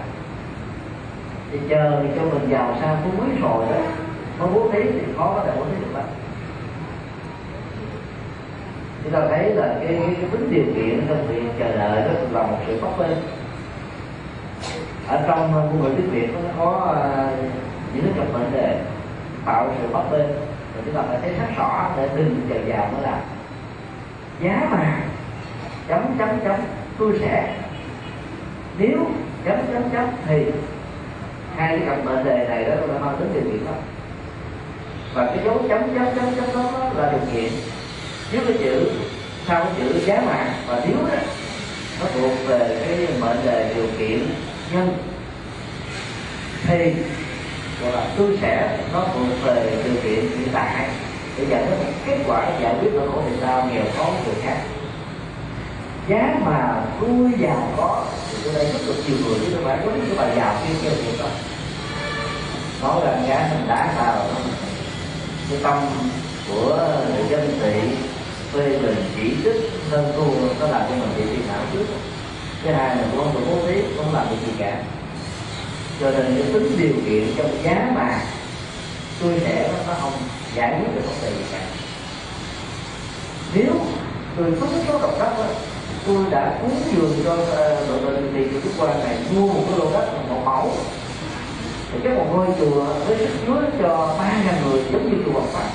Thì 1.52 1.58
chờ 1.68 2.00
thì 2.02 2.08
cho 2.16 2.22
mình 2.22 2.50
giàu 2.50 2.74
sang 2.80 2.96
phú 3.04 3.10
quý 3.20 3.32
rồi 3.42 3.66
đó 3.70 3.80
mới 4.38 4.48
bố 4.54 4.68
thí 4.72 4.82
thì 4.82 5.00
khó 5.16 5.32
có 5.36 5.44
thể 5.46 5.52
bố 5.56 5.64
thí 5.64 5.80
được 5.80 5.94
lắm 5.94 6.04
chúng 9.02 9.12
ta 9.12 9.28
thấy 9.28 9.54
là 9.54 9.66
cái, 9.80 9.96
cái, 9.98 10.14
cái 10.20 10.30
tính 10.30 10.50
điều 10.50 10.64
kiện 10.74 11.06
trong 11.08 11.26
việc 11.28 11.42
chờ 11.58 11.76
đợi 11.76 12.00
đó 12.00 12.10
là 12.32 12.42
một 12.42 12.56
sự 12.66 12.78
bấp 12.82 12.98
bênh 12.98 13.16
ở 15.10 15.20
trong 15.26 15.54
ờ, 15.54 15.60
ngôn 15.60 15.82
ngữ 15.82 15.94
tiếng 15.96 16.10
việt 16.10 16.28
nó 16.34 16.40
có 16.58 16.92
ờ, 16.94 17.28
những 17.94 18.04
cái 18.04 18.12
cặp 18.16 18.32
mệnh 18.32 18.52
đề 18.52 18.78
tạo 19.44 19.72
sự 19.82 19.88
bất 19.92 20.10
bên 20.10 20.26
và 20.74 20.82
chúng 20.84 20.94
ta 20.94 21.02
phải 21.08 21.18
thấy 21.22 21.30
rất 21.30 21.56
rõ 21.56 21.90
để 21.96 22.08
đừng 22.16 22.40
chờ 22.50 22.56
giàu 22.68 22.90
mới 22.92 23.02
làm 23.02 23.20
giá 24.42 24.68
mà 24.70 25.00
chấm 25.88 26.18
chấm 26.18 26.28
chấm 26.44 26.60
tôi 26.98 27.18
sẽ. 27.20 27.54
Nếu 28.78 29.06
chấm 29.44 29.58
chấm 29.72 29.82
chấm 29.92 30.06
thì 30.26 30.44
hai 31.56 31.78
cái 31.78 31.88
cặp 31.88 32.04
mệnh 32.04 32.24
đề 32.24 32.48
này 32.48 32.64
đó 32.64 32.74
là 32.74 32.98
mang 32.98 33.16
tính 33.18 33.30
điều 33.34 33.52
kiện 33.52 33.66
đó 33.66 33.72
và 35.14 35.26
cái 35.26 35.38
dấu 35.44 35.58
chấm 35.68 35.82
chấm 35.94 36.04
chấm 36.14 36.34
chấm 36.34 36.54
đó, 36.54 36.70
đó 36.72 37.02
là 37.02 37.12
điều 37.12 37.20
kiện. 37.32 37.52
Nếu 38.32 38.42
cái 38.46 38.56
chữ 38.58 38.90
sau 39.46 39.64
cái 39.64 39.72
chữ 39.78 40.00
giá 40.06 40.22
mà 40.26 40.46
và 40.66 40.80
nếu 40.86 40.96
đó 40.96 41.14
nó 42.00 42.06
thuộc 42.14 42.32
về 42.46 42.84
cái 42.86 43.08
mệnh 43.20 43.36
đề 43.46 43.74
điều 43.74 43.86
kiện 43.98 44.26
nhân. 44.72 44.96
Thì, 46.66 46.92
gọi 47.82 47.92
là 47.92 48.06
tôi 48.18 48.38
sẽ 48.40 48.78
nó 48.92 49.06
thuộc 49.14 49.26
về 49.44 49.82
điều 49.84 50.02
kiện 50.02 50.38
hiện 50.38 50.48
tại. 50.52 50.88
Để 51.38 51.44
dẫn 51.50 51.66
đến 51.70 51.78
một 51.78 51.92
kết 52.06 52.18
quả 52.26 52.50
giải 52.62 52.74
quyết 52.80 52.90
nỗi 52.94 53.08
khổ 53.08 53.22
niềm 53.30 53.40
đau 53.40 53.68
nghèo 53.72 53.84
khó 53.96 54.10
người 54.26 54.34
khác. 54.42 54.56
Giá 56.08 56.34
mà 56.44 56.82
tôi 57.00 57.30
giàu 57.38 57.72
có, 57.76 58.04
thì 58.30 58.38
tôi 58.44 58.54
đây 58.54 58.64
rất 58.72 58.78
được 58.86 58.94
nhiều 59.06 59.16
người, 59.24 59.38
chứ 59.40 59.52
không 59.54 59.64
phải 59.64 59.78
có 59.84 59.90
những 59.92 60.06
cái 60.06 60.18
bài 60.18 60.36
giàu 60.36 60.54
kia 60.66 60.74
kia 60.82 60.96
việc 60.96 61.18
đó 61.18 61.26
nói 62.82 63.00
rằng 63.04 63.24
giá 63.28 63.50
mình 63.54 63.68
đã 63.68 63.94
vào. 63.98 64.26
Cái 65.50 65.58
tâm 65.62 65.78
của 66.48 66.78
người 67.08 67.24
dân 67.30 67.58
thị 67.62 67.80
phê 68.52 68.78
bình, 68.82 69.04
chỉ 69.16 69.36
trích 69.44 69.70
hơn 69.90 70.12
thua 70.16 70.60
nó 70.60 70.72
làm 70.72 70.82
cho 70.88 70.96
mình 70.96 71.08
bị 71.16 71.22
phiền 71.24 71.46
não 71.48 71.60
trước 71.72 71.84
cái 72.64 72.74
hai 72.74 72.96
là 72.96 73.02
con 73.16 73.24
không 73.24 73.34
được 73.34 73.46
bố 73.50 73.66
thí 73.66 73.82
không 73.96 74.14
làm 74.14 74.26
được 74.30 74.36
gì 74.46 74.52
cả. 74.58 74.82
Cho 76.00 76.10
nên 76.10 76.24
cái 76.24 76.52
tính 76.52 76.78
điều 76.78 76.94
kiện 77.06 77.34
trong 77.36 77.62
giá 77.62 77.92
mà 77.94 78.20
tôi 79.22 79.40
sẽ 79.44 79.70
nó 79.88 79.94
không 80.00 80.12
giải 80.54 80.74
quyết 80.78 80.94
được 80.94 81.02
vấn 81.06 81.14
đề 81.22 81.30
gì 81.30 81.44
cả. 81.52 81.60
Nếu 83.54 83.72
tôi 84.36 84.52
có 84.60 84.66
cái 84.72 84.80
số 84.88 84.98
độc 84.98 85.18
đất 85.18 85.32
đó, 85.38 85.44
tôi 86.06 86.16
đã 86.30 86.58
cúng 86.62 86.82
dường 86.94 87.12
cho 87.24 87.30
ờ, 87.30 87.86
đội 87.88 88.00
đội 88.00 88.22
tiền 88.34 88.48
của 88.52 88.60
đức 88.64 88.70
quan 88.78 89.00
này 89.04 89.16
mua 89.34 89.46
một 89.46 89.62
cái 89.68 89.78
lô 89.78 89.92
đất 89.92 90.08
một 90.28 90.42
mẫu 90.44 90.72
thì 91.92 91.98
cái 92.04 92.12
một 92.12 92.26
ngôi 92.32 92.46
chùa 92.60 92.84
với 93.06 93.18
sức 93.18 93.28
chứa 93.46 93.62
cho 93.82 94.14
ba 94.18 94.32
ngàn 94.44 94.54
người 94.64 94.82
giống 94.92 95.10
như 95.10 95.16
chùa 95.24 95.40
Phật 95.40 95.46
Pháp. 95.52 95.68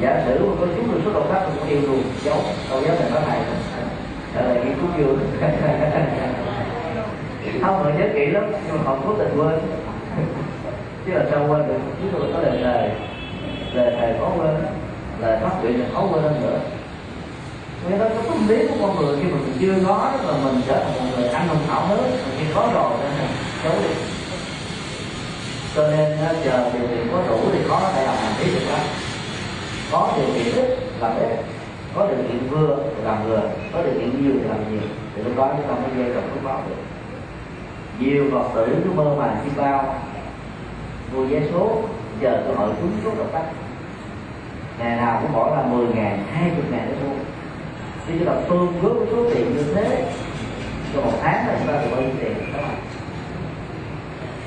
Giả 0.00 0.22
sử 0.26 0.44
mà 0.44 0.54
có 0.60 0.66
chúng 0.76 0.92
được 0.92 1.00
số 1.04 1.12
độc 1.12 1.32
đất 1.32 1.40
thì 1.46 1.58
cũng 1.58 1.68
yêu 1.68 1.80
luôn 1.82 2.02
giấu. 2.24 2.42
Đâu 2.70 2.82
giấu 2.86 2.96
này 3.00 3.10
có 3.14 3.20
thầy 3.26 3.38
trở 4.38 4.48
lại 4.48 4.58
cái 4.64 4.74
cúng 4.80 4.90
không 7.62 7.84
họ 7.84 7.90
nhớ 7.98 8.06
kỹ 8.14 8.26
lắm 8.26 8.44
nhưng 8.66 8.76
mà 8.76 8.82
họ 8.84 8.96
cố 9.04 9.14
tình 9.18 9.32
quên. 9.36 9.58
Chứ 11.06 11.12
là 11.12 11.24
sao 11.30 11.46
quên 11.48 11.68
được. 11.68 11.78
Chứ 12.02 12.08
tôi 12.12 12.30
có 12.34 12.40
lời 12.40 12.58
thầy 12.62 12.90
lời 13.74 13.94
thầy 14.00 14.14
khó 14.20 14.30
quên 14.38 14.54
lời 15.20 15.38
phát 15.42 15.62
biểu 15.62 15.72
là 15.72 15.86
khó 15.94 16.02
quên 16.12 16.22
hơn 16.22 16.40
nữa. 16.42 16.58
Vì 17.86 17.98
đó 17.98 18.04
cái 18.08 18.24
tâm 18.28 18.48
lý 18.48 18.66
của 18.66 18.74
con 18.80 18.96
người 18.96 19.16
khi 19.16 19.28
mà 19.30 19.38
mình 19.44 19.56
chưa 19.60 19.74
có, 19.86 20.12
mà 20.26 20.32
mình 20.44 20.60
trở 20.68 20.74
thành 20.74 20.94
một 20.94 21.16
người 21.16 21.28
ăn 21.28 21.48
hùng 21.48 21.58
thảo 21.68 21.86
hết 21.86 21.96
mình 21.96 22.34
khi 22.38 22.44
có 22.54 22.68
rồi 22.74 22.90
nên 23.02 23.10
là 23.18 23.28
giấu 23.64 23.72
đi. 23.82 23.94
Cho 25.76 25.88
nên 25.88 26.18
chờ 26.44 26.70
điều 26.72 26.88
kiện 26.88 27.08
có 27.12 27.18
đủ 27.28 27.38
thì 27.52 27.58
khó 27.68 27.80
thể 27.94 28.06
làm 28.06 28.16
hành 28.16 28.32
lý 28.40 28.54
được 28.54 28.66
đó, 28.70 28.78
có 29.92 30.12
điều 30.16 30.34
kiện 30.34 30.54
ít 30.54 30.78
làm 31.00 31.12
đẹp 31.20 31.42
có 31.98 32.06
điều 32.06 32.16
kiện 32.16 32.48
vừa 32.50 32.76
thì 32.96 33.04
làm 33.04 33.24
vừa 33.28 33.42
có 33.72 33.82
điều 33.82 33.92
kiện 33.94 34.22
nhiều 34.22 34.32
thì 34.42 34.48
làm 34.48 34.72
nhiều. 34.72 34.88
Thì 35.14 35.22
lúc 35.22 35.36
đó 35.36 35.52
chúng 35.56 35.66
ta 35.66 35.74
mới 35.74 35.90
gieo 35.96 36.14
trồng 36.14 36.30
phước 36.34 36.44
báo 36.44 36.62
được 36.68 36.76
nhiều 37.98 38.24
phật 38.32 38.48
tử 38.54 38.76
cứ 38.84 38.90
mơ 38.90 39.14
màng 39.18 39.36
chi 39.44 39.50
bao 39.56 39.94
mua 41.12 41.24
vé 41.24 41.40
số 41.52 41.82
chờ 42.20 42.42
cơ 42.46 42.54
hội 42.54 42.70
trúng 42.80 42.92
số 43.04 43.10
độc 43.18 43.32
đắc. 43.32 43.44
Ngày 44.78 44.96
nào 44.96 45.18
cũng 45.22 45.32
bỏ 45.32 45.56
ra 45.56 45.62
10 45.62 45.86
ngàn, 45.94 46.24
20 46.32 46.64
ngàn 46.70 46.88
để 46.88 46.94
mua. 47.04 47.14
Khi 48.06 48.14
chúng 48.18 48.28
ta 48.28 48.34
phương 48.48 48.72
bước 48.82 48.94
với 48.98 49.06
số 49.10 49.30
tiền 49.34 49.56
như 49.56 49.74
thế 49.74 50.12
cho 50.94 51.00
một 51.00 51.12
tháng 51.22 51.48
là 51.48 51.56
chúng 51.58 51.68
ta 51.68 51.82
được 51.82 51.88
bao 51.92 52.00
nhiêu 52.00 52.10
tiền? 52.20 52.34
Các 52.52 52.62
bạn 52.62 52.76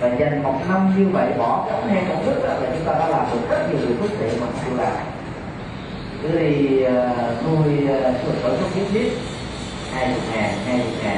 và 0.01 0.07
dành 0.07 0.43
một 0.43 0.55
năm 0.69 0.93
như 0.97 1.09
vậy 1.13 1.31
bỏ 1.37 1.65
cái 1.67 1.81
ống 1.81 1.89
heo 1.89 2.03
công 2.09 2.25
đức 2.25 2.41
là 2.43 2.57
chúng 2.59 2.85
ta 2.85 2.93
đã 2.99 3.07
làm 3.07 3.25
được 3.31 3.39
rất 3.49 3.69
nhiều 3.69 3.79
điều 3.87 3.97
phước 3.97 4.19
thiện 4.19 4.41
mà 4.41 4.47
không 4.63 4.77
làm 4.77 5.10
cứ 6.23 6.39
đi 6.39 6.79
nuôi 7.45 7.87
tôi 7.87 7.87
ờ, 8.03 8.13
số 8.43 8.49
số 8.59 8.67
kiến 8.75 8.85
thiết. 8.93 9.11
Hai 9.93 10.13
chục 10.13 10.23
ngàn 10.35 10.53
hai 10.65 10.79
chục 10.79 11.03
ngàn 11.03 11.17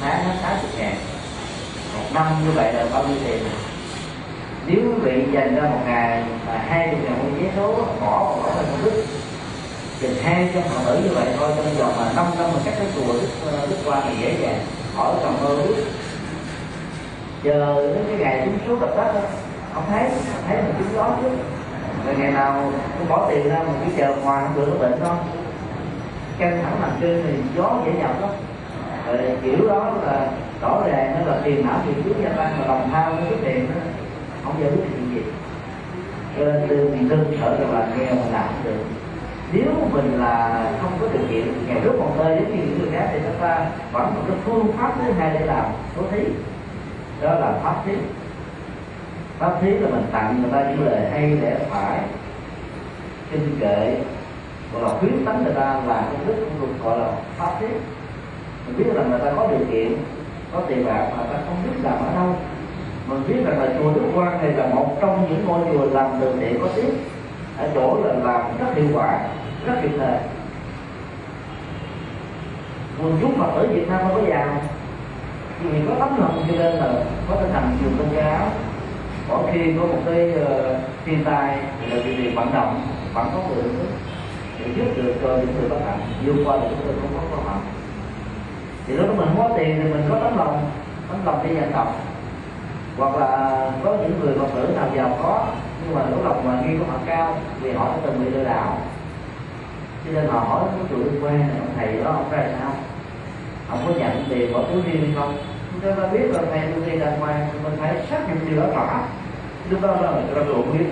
tháng 0.00 0.24
hết 0.24 0.34
tám 0.42 0.56
chục 0.62 0.70
ngàn. 0.78 0.94
Một 1.94 2.04
năm 2.14 2.26
như 2.44 2.50
vậy 2.50 2.72
là 2.72 2.86
bao 2.92 3.04
nhiêu 3.04 3.16
tiền? 3.24 3.42
Nếu 4.66 4.76
quý 4.76 5.00
vị 5.02 5.24
dành 5.32 5.54
ra 5.54 5.62
một 5.62 5.80
ngày 5.86 6.22
mà 6.46 6.64
hai 6.68 6.88
chục 6.90 7.00
ngàn 7.04 7.34
vé 7.40 7.50
số 7.56 7.72
bỏ 7.72 7.84
bỏ 8.00 8.42
ra 8.46 8.62
công 8.62 8.84
đức 8.84 9.04
chừng 10.00 10.16
hai 10.22 10.48
trăm 10.54 10.62
phật 10.62 10.80
tử 10.86 11.00
như 11.04 11.14
vậy 11.14 11.26
thôi 11.38 11.50
trong 11.56 11.74
vòng 11.78 11.94
mà 11.98 12.12
năm 12.16 12.26
năm 12.38 12.50
mà 12.54 12.60
các 12.64 12.74
cái 12.78 12.86
chùa 12.94 13.12
đức, 13.12 13.28
ờ, 13.46 13.66
đức 13.70 13.76
qua 13.84 14.02
thì 14.08 14.14
dễ 14.22 14.36
dàng 14.42 14.58
khỏi 14.96 15.14
cần 15.22 15.36
mơ 15.42 15.56
biết. 15.56 15.84
Chờ 17.44 17.82
đến 17.94 18.04
cái 18.08 18.18
ngày 18.18 18.42
chúng 18.44 18.58
số 18.68 18.86
đập 18.86 18.96
đất 18.96 19.14
đó 19.14 19.20
không 19.74 19.84
thấy 19.90 20.02
không 20.04 20.42
thấy 20.48 20.56
mình 20.56 20.74
chúng 20.78 20.96
đó 20.96 21.18
chứ 21.22 21.28
rồi 22.06 22.14
ngày 22.18 22.32
nào 22.32 22.72
cũng 22.98 23.08
bỏ 23.08 23.26
tiền 23.30 23.48
ra, 23.48 23.58
mình 23.58 23.76
cái 23.80 23.90
chờ 23.96 24.16
ngoài 24.22 24.44
không 24.44 24.56
được 24.56 24.78
bệnh 24.80 25.00
không 25.04 25.18
căng 26.38 26.62
thẳng 26.62 26.82
làm 26.82 26.90
trên 27.00 27.22
thì 27.26 27.32
gió 27.56 27.70
dễ 27.86 27.92
nhập 27.92 28.10
lắm. 28.20 28.30
Rồi 29.06 29.18
kiểu 29.42 29.68
đó 29.68 29.92
là 30.06 30.28
rõ 30.62 30.82
ràng 30.86 31.14
nó 31.18 31.32
là 31.32 31.38
tiền 31.44 31.66
não 31.66 31.78
tiền 31.86 32.02
trước 32.04 32.14
gia 32.22 32.28
tăng, 32.28 32.58
mà 32.60 32.66
lòng 32.66 32.88
tham 32.92 33.16
nó 33.16 33.22
xuất 33.28 33.36
tiền 33.44 33.68
đó 33.68 33.80
không 34.44 34.54
giải 34.60 34.70
quyết 34.70 34.84
được 34.90 35.14
gì. 35.14 35.22
Cho 36.38 36.44
nên 36.44 36.66
từ 36.68 36.88
mình 36.88 37.08
lương 37.08 37.40
sợ 37.40 37.56
rằng 37.60 37.74
là 37.74 37.86
nghèo 37.98 38.14
mà 38.14 38.22
làm 38.32 38.46
không 38.46 38.64
được. 38.64 38.84
Nếu 39.52 39.64
mình 39.92 40.20
là 40.20 40.64
không 40.82 40.92
có 41.00 41.06
điều 41.12 41.22
kiện 41.30 41.66
nghèo 41.66 41.78
rất 41.84 41.92
một 41.98 42.10
nơi 42.18 42.36
giống 42.36 42.56
như 42.56 42.62
những 42.62 42.78
người 42.78 42.88
khác 42.92 43.08
thì 43.12 43.18
chúng 43.24 43.40
ta 43.40 43.66
vẫn 43.92 44.14
một 44.14 44.20
cái 44.28 44.36
phương 44.44 44.72
pháp 44.78 44.92
thứ 44.98 45.12
hai 45.12 45.30
để 45.34 45.46
làm 45.46 45.64
bố 45.96 46.02
thí. 46.10 46.24
Đó 47.20 47.34
là 47.34 47.52
pháp 47.62 47.74
thí 47.86 47.92
pháp 49.38 49.52
thí 49.60 49.70
là 49.70 49.88
mình 49.90 50.06
tặng 50.12 50.42
người 50.42 50.52
ta 50.52 50.70
những 50.70 50.86
lời 50.86 51.00
hay 51.10 51.38
để 51.42 51.56
phải 51.70 52.00
kinh 53.30 53.56
kệ, 53.60 53.96
gọi 54.72 54.82
là 54.82 54.88
khuyến 54.88 55.24
tấn 55.24 55.44
người 55.44 55.54
ta 55.54 55.80
làm 55.86 56.04
công 56.12 56.26
đức 56.26 56.34
cũng 56.40 56.60
được 56.60 56.84
gọi 56.84 56.98
là 56.98 57.08
pháp 57.36 57.50
thí 57.60 57.66
mình 58.66 58.76
biết 58.78 58.94
rằng 58.94 59.10
người 59.10 59.18
ta 59.18 59.32
có 59.36 59.46
điều 59.46 59.66
kiện, 59.70 59.92
có 60.52 60.60
tiền 60.68 60.86
bạc 60.86 61.06
mà 61.16 61.22
ta 61.22 61.38
không 61.46 61.56
biết 61.64 61.80
làm 61.82 61.98
ở 61.98 62.14
đâu. 62.14 62.36
Mình 63.06 63.22
biết 63.28 63.42
rằng 63.44 63.60
là 63.60 63.68
chùa 63.78 63.92
Đức 63.94 64.02
Quang 64.14 64.42
này 64.42 64.52
là 64.52 64.74
một 64.74 64.96
trong 65.00 65.26
những 65.28 65.46
ngôi 65.46 65.60
chùa 65.72 65.84
làm 65.94 66.20
đường 66.20 66.36
thiện 66.40 66.60
có 66.60 66.68
tiếp 66.76 66.88
ở 67.58 67.68
chỗ 67.74 67.98
là 68.04 68.12
làm 68.12 68.40
rất 68.58 68.66
hiệu 68.74 68.86
quả, 68.94 69.18
rất 69.66 69.74
kịp 69.82 69.90
thời. 69.98 70.18
Quần 73.02 73.18
chúng 73.20 73.38
phật 73.38 73.50
tử 73.56 73.68
việt 73.74 73.88
nam 73.88 74.00
không 74.02 74.14
có 74.14 74.28
giàu. 74.28 74.62
Vì 75.62 75.80
có 75.88 75.94
tấm 75.98 76.20
lòng 76.20 76.44
cho 76.48 76.54
nên 76.58 76.74
là 76.74 76.92
có 77.28 77.36
thể 77.40 77.46
thần 77.52 77.76
trường 77.80 77.96
tôn 77.98 78.06
giáo 78.16 78.48
có 79.28 79.42
khi 79.52 79.72
có 79.80 79.86
một 79.86 79.98
cái 80.06 80.32
ờ, 80.32 80.78
thiên 81.04 81.24
tai 81.24 81.58
là 81.90 81.96
vì 82.04 82.14
việc 82.14 82.32
vận 82.36 82.52
động 82.54 82.80
vẫn 83.14 83.26
có 83.34 83.40
người 83.48 83.64
để 84.60 84.66
giúp 84.76 84.86
được 84.96 85.14
cho 85.22 85.28
những 85.28 85.54
người 85.60 85.68
bất 85.68 85.78
hạnh. 85.86 86.00
Vượt 86.24 86.36
qua 86.44 86.56
được 86.56 86.66
những 86.70 86.86
người 86.86 86.94
không 87.00 87.10
có 87.14 87.36
cơ 87.36 87.42
hội 87.42 87.60
thì 88.86 88.94
lúc 88.94 89.08
đó 89.08 89.14
mình 89.14 89.28
không 89.28 89.48
có 89.48 89.56
tiền 89.56 89.80
thì 89.82 89.92
mình 89.92 90.02
có 90.10 90.18
tấm 90.22 90.38
lòng 90.38 90.70
tấm 91.08 91.24
lòng 91.24 91.48
đi 91.48 91.54
dân 91.54 91.72
tộc. 91.72 92.00
Hoặc 92.96 93.16
là 93.16 93.70
có 93.84 93.96
những 93.96 94.20
người 94.20 94.34
phật 94.38 94.46
tử 94.54 94.74
nào 94.76 94.88
giàu 94.96 95.18
có, 95.22 95.46
nhưng 95.84 95.94
mà 95.94 96.02
lúc 96.10 96.24
lòng 96.24 96.48
mà 96.48 96.60
nghi 96.60 96.78
của 96.78 96.84
họ 96.92 96.98
cao 97.06 97.38
vì 97.60 97.72
họ 97.72 97.88
đã 97.88 97.94
từng 98.04 98.24
bị 98.24 98.30
lừa 98.30 98.44
đảo. 98.44 98.78
Cho 100.04 100.12
nên 100.12 100.26
họ 100.26 100.38
hỏi 100.38 100.62
cái 100.64 100.86
chủ 100.90 100.96
liên 100.96 101.24
quan 101.24 101.38
này 101.38 101.58
ông 101.58 101.68
thầy 101.76 102.04
đó, 102.04 102.10
ông 102.10 102.30
ra 102.30 102.48
sao? 102.60 102.70
Ông 103.70 103.78
có 103.86 103.92
nhận 103.98 104.24
tiền 104.28 104.52
bỏ 104.52 104.62
túi 104.62 104.82
riêng 104.82 105.12
không? 105.16 105.36
Chúng 105.72 105.96
ta 105.96 106.06
biết 106.06 106.26
là 106.32 106.40
thầy 106.50 106.60
tôi 106.74 106.90
đi 106.90 106.98
ra 106.98 107.10
ngoài 107.20 107.34
phải 107.96 108.06
xác 108.06 108.28
định 108.28 108.38
điều 108.48 108.60
đó 108.60 108.66
rõ 108.74 109.00
lúc 109.70 109.82
đó 109.82 109.96
là 110.00 110.10
người 110.10 110.34
ta 110.34 110.40
độ 110.48 110.62
biết. 110.62 110.86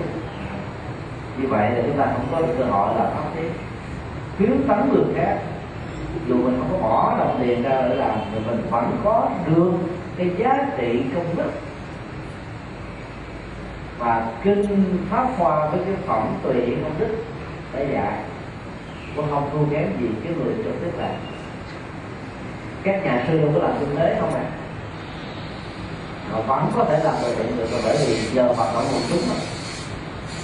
Như 1.38 1.48
vậy 1.48 1.70
là 1.70 1.82
chúng 1.86 1.98
ta 1.98 2.04
không 2.04 2.26
có 2.32 2.40
được 2.40 2.54
cơ 2.58 2.64
hội 2.64 2.94
là 2.94 3.10
pháp 3.14 3.24
triển 3.36 3.52
thiếu 4.38 4.48
tấn 4.68 4.92
người 4.92 5.14
khác. 5.16 5.38
Dù 6.28 6.34
mình 6.34 6.56
không 6.58 6.68
có 6.72 6.88
bỏ 6.88 7.16
đồng 7.18 7.38
tiền 7.42 7.62
ra 7.62 7.82
để 7.88 7.94
làm 7.94 8.18
thì 8.32 8.38
mình 8.46 8.66
vẫn 8.70 8.96
có 9.04 9.28
được 9.46 9.72
cái 10.16 10.30
giá 10.38 10.68
trị 10.78 11.02
công 11.14 11.36
đức. 11.36 11.50
Và 13.98 14.26
kinh 14.44 14.84
pháp 15.10 15.28
hoa 15.38 15.66
với 15.66 15.80
cái 15.84 15.94
phẩm 16.06 16.28
tùy 16.42 16.54
hiện 16.54 16.82
công 16.82 16.98
đức 16.98 17.24
để 17.74 17.88
dạy, 17.92 18.18
cũng 19.16 19.26
không 19.30 19.50
thua 19.52 19.74
kém 19.74 19.88
gì 20.00 20.08
cái 20.24 20.32
người 20.38 20.54
trực 20.64 20.74
tiếp 20.82 20.90
làm 20.98 21.14
các 22.82 23.04
nhà 23.04 23.24
sư 23.28 23.40
đâu 23.40 23.50
có 23.54 23.68
làm 23.68 23.76
kinh 23.80 23.96
tế 23.96 24.16
không 24.20 24.34
ạ 24.34 24.40
à? 24.40 24.63
Họ 26.34 26.40
vẫn 26.40 26.70
có 26.76 26.84
thể 26.84 27.04
làm 27.04 27.14
từ 27.22 27.34
thiện 27.34 27.56
được 27.56 27.66
bởi 27.84 27.96
vì 28.06 28.16
giờ 28.16 28.52
hoạt 28.56 28.74
động 28.74 28.84
một 28.92 29.00
chúng 29.08 29.20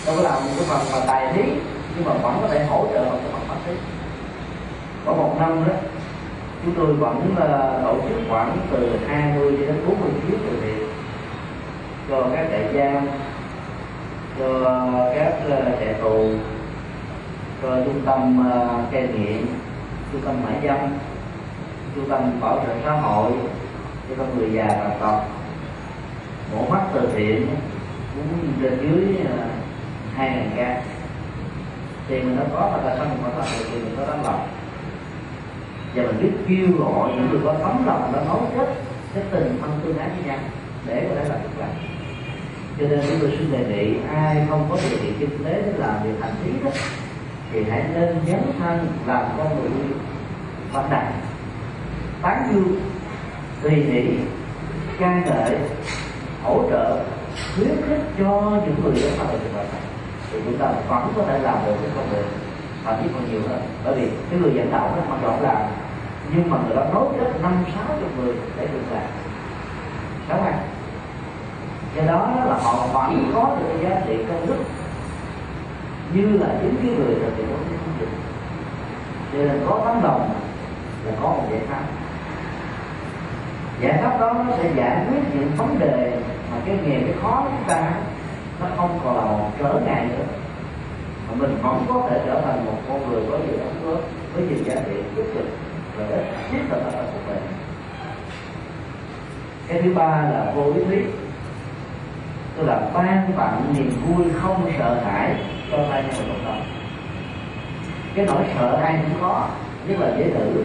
đâu 0.06 0.16
có 0.16 0.22
làm 0.22 0.34
một 0.34 0.50
cái 0.56 0.64
phần 0.68 0.80
mà 0.92 1.06
tài 1.06 1.32
thí, 1.32 1.42
nhưng 1.96 2.04
mà 2.04 2.12
vẫn 2.12 2.38
có 2.42 2.48
thể 2.48 2.64
hỗ 2.64 2.86
trợ 2.92 3.04
bằng 3.04 3.18
cái 3.22 3.32
phần 3.32 3.42
pháp 3.48 3.56
thí. 3.66 3.72
Có 5.06 5.12
một 5.12 5.36
năm 5.40 5.64
đó, 5.68 5.74
chúng 6.64 6.74
tôi 6.74 6.86
vẫn 6.86 7.34
ờ, 7.40 7.80
tổ 7.84 7.94
chức 8.08 8.18
khoảng 8.28 8.56
từ 8.70 8.98
20 9.08 9.56
đến 9.56 9.74
40 9.88 10.10
chuyến 10.22 10.38
từ 10.46 10.56
thiện. 10.62 10.88
Cho 12.08 12.26
các 12.34 12.46
trại 12.50 12.74
giam, 12.74 13.06
cho 14.38 14.64
các 15.14 15.32
ờ, 15.50 15.76
trại 15.80 15.94
tù, 15.94 16.28
cho 17.62 17.76
trung 17.84 18.00
tâm 18.06 18.50
ờ, 18.52 18.68
cai 18.90 19.02
nghiện, 19.02 19.46
trung 20.12 20.20
tâm 20.24 20.34
mãi 20.44 20.54
dâm, 20.64 20.78
trung 21.94 22.10
tâm 22.10 22.40
bảo 22.40 22.56
trợ 22.66 22.72
xã 22.84 22.92
hội 22.92 23.32
cho 24.08 24.14
con 24.18 24.38
người 24.38 24.50
già 24.52 24.66
tàn 24.68 24.90
tật 25.00 25.39
mổ 26.54 26.68
mắt 26.68 26.80
từ 26.94 27.08
thiện, 27.16 27.46
cũng 28.14 28.52
trên 28.62 28.78
dưới 28.82 29.16
à, 29.26 29.44
hai 30.14 30.30
ngàn 30.30 30.50
ca. 30.56 30.82
Thì 32.08 32.20
mình 32.20 32.36
nó 32.36 32.42
có 32.52 32.70
mà 32.72 32.90
ta 32.90 32.96
xong 32.96 33.18
mà 33.22 33.28
ta 33.28 33.46
thì 33.58 33.78
mình 33.78 33.94
có 33.96 34.04
tấm 34.04 34.22
lòng. 34.24 34.48
Và 35.94 36.02
mình 36.02 36.16
biết 36.22 36.30
kêu 36.48 36.66
gọi 36.78 37.12
những 37.12 37.30
người 37.30 37.40
có 37.44 37.52
tấm 37.52 37.86
lòng 37.86 38.12
nó 38.12 38.20
nấu 38.20 38.50
kết 38.56 38.74
cái 39.14 39.24
tình 39.30 39.58
thân 39.60 39.80
tương 39.84 39.98
ái 39.98 40.08
với 40.08 40.24
nhau 40.26 40.38
để 40.86 41.06
có 41.08 41.14
thể 41.14 41.28
làm 41.28 41.38
được 41.42 41.58
làm. 41.58 41.70
Cho 42.78 42.88
nên 42.88 43.00
chúng 43.08 43.18
tôi 43.20 43.36
xin 43.38 43.52
đề 43.52 43.64
nghị, 43.68 43.94
ai 44.14 44.46
không 44.48 44.66
có 44.70 44.76
điều 44.90 44.98
kiện 44.98 45.14
kinh 45.18 45.44
tế 45.44 45.62
để 45.66 45.72
làm 45.76 45.94
việc 46.02 46.14
hành 46.20 46.34
thiết 46.44 46.64
đó, 46.64 46.70
thì 47.52 47.64
hãy 47.70 47.84
nên 47.94 48.16
dấn 48.26 48.40
thân 48.58 48.86
làm 49.06 49.24
con 49.38 49.48
người 49.62 49.70
vận 50.72 50.90
đẳng 50.90 51.12
tán 52.22 52.48
dương, 52.52 52.80
tùy 53.62 53.72
hỷ 53.72 54.02
ca 54.98 55.22
ngợi 55.26 55.58
hỗ 56.42 56.62
trợ, 56.70 56.96
khuyến 57.56 57.68
khích 57.88 58.00
cho 58.18 58.50
những 58.66 58.74
người 58.84 59.02
đó 59.02 59.24
vào 59.24 59.36
trường 59.42 59.54
hợp 59.54 59.64
này 59.72 59.82
thì 60.32 60.38
chúng 60.44 60.58
ta 60.58 60.66
vẫn 60.88 61.12
có 61.16 61.22
thể 61.22 61.38
làm 61.38 61.54
được 61.66 61.74
cái 61.82 61.90
công 61.96 62.08
việc 62.10 62.24
thậm 62.84 62.94
chí 63.02 63.08
còn 63.14 63.30
nhiều 63.30 63.40
hơn. 63.48 63.60
Bởi 63.84 63.94
vì 63.94 64.10
cái 64.30 64.40
người 64.40 64.52
dẫn 64.54 64.70
đạo 64.72 64.92
nó 64.96 65.02
mặc 65.10 65.18
rộng 65.22 65.42
làm, 65.42 65.56
nhưng 66.34 66.50
mà 66.50 66.58
người 66.66 66.76
đó 66.76 66.84
nối 66.94 67.06
kết 67.18 67.42
năm, 67.42 67.64
sáu 67.74 67.96
chục 68.00 68.10
người 68.18 68.34
để 68.56 68.66
được 68.66 68.80
làm. 68.92 69.02
Đúng 70.28 70.38
không 70.38 70.58
do 71.96 72.02
đó 72.02 72.32
là 72.46 72.58
họ 72.62 72.86
vẫn 72.92 73.32
có 73.34 73.56
được 73.58 73.64
cái 73.68 73.90
giá 73.90 74.00
trị 74.06 74.24
công 74.28 74.46
đức. 74.46 74.58
Như 76.14 76.38
là 76.38 76.46
chính 76.62 76.76
cái 76.76 76.96
người 76.96 77.14
thực 77.14 77.36
hiện 77.36 77.46
công 77.48 77.94
việc 77.98 78.06
cho 79.32 79.38
nên 79.38 79.66
có 79.68 79.80
tấm 79.84 80.02
lòng 80.02 80.30
là 81.04 81.12
có 81.22 81.28
một 81.28 81.44
giải 81.50 81.60
pháp 81.70 81.80
giải 83.80 83.98
pháp 84.02 84.20
đó 84.20 84.32
nó 84.32 84.52
sẽ 84.56 84.70
giải 84.76 85.06
quyết 85.08 85.20
những 85.34 85.50
vấn 85.56 85.78
đề 85.78 86.12
mà 86.50 86.56
cái 86.66 86.78
nghề 86.84 87.00
cái 87.00 87.14
khó 87.22 87.40
của 87.44 87.50
chúng 87.50 87.68
ta, 87.68 87.92
nó 88.60 88.66
không 88.76 89.00
còn 89.04 89.16
là 89.16 89.22
một 89.22 89.50
trở 89.58 89.80
ngại 89.86 90.06
nữa. 90.08 90.24
Mà 91.28 91.34
mình 91.38 91.56
vẫn 91.62 91.84
có 91.88 92.06
thể 92.10 92.20
trở 92.26 92.40
thành 92.40 92.66
một 92.66 92.78
con 92.88 93.10
người 93.10 93.22
có 93.30 93.38
nhiều 93.38 93.56
đóng 93.58 93.84
góp, 93.84 94.00
với 94.34 94.44
nhiều 94.44 94.58
giá 94.64 94.74
trị 94.74 94.94
tích 95.16 95.26
cực 95.34 95.44
và 95.96 96.04
để 96.10 96.24
thiết 96.50 96.58
thực 96.70 96.82
ở 96.84 96.90
trong 96.90 97.06
cuộc 97.12 97.32
đời. 97.32 97.38
Cái 99.68 99.82
thứ 99.82 99.94
ba 99.94 100.06
là 100.06 100.52
vô 100.54 100.72
lý 100.72 100.84
thuyết. 100.84 101.14
Tức 102.56 102.66
là 102.66 102.80
ban 102.94 103.32
tặng 103.36 103.74
niềm 103.76 103.92
vui 104.06 104.26
không 104.40 104.72
sợ 104.78 105.00
hãi 105.04 105.34
cho 105.70 105.78
tay 105.90 106.02
nhân 106.02 106.14
cộng 106.28 106.44
đồng. 106.44 106.62
Cái 108.14 108.26
nỗi 108.26 108.44
sợ 108.54 108.78
ai 108.82 108.98
cũng 109.02 109.20
có, 109.20 109.48
nhất 109.86 110.00
là 110.00 110.10
dễ 110.18 110.24
nữ 110.24 110.64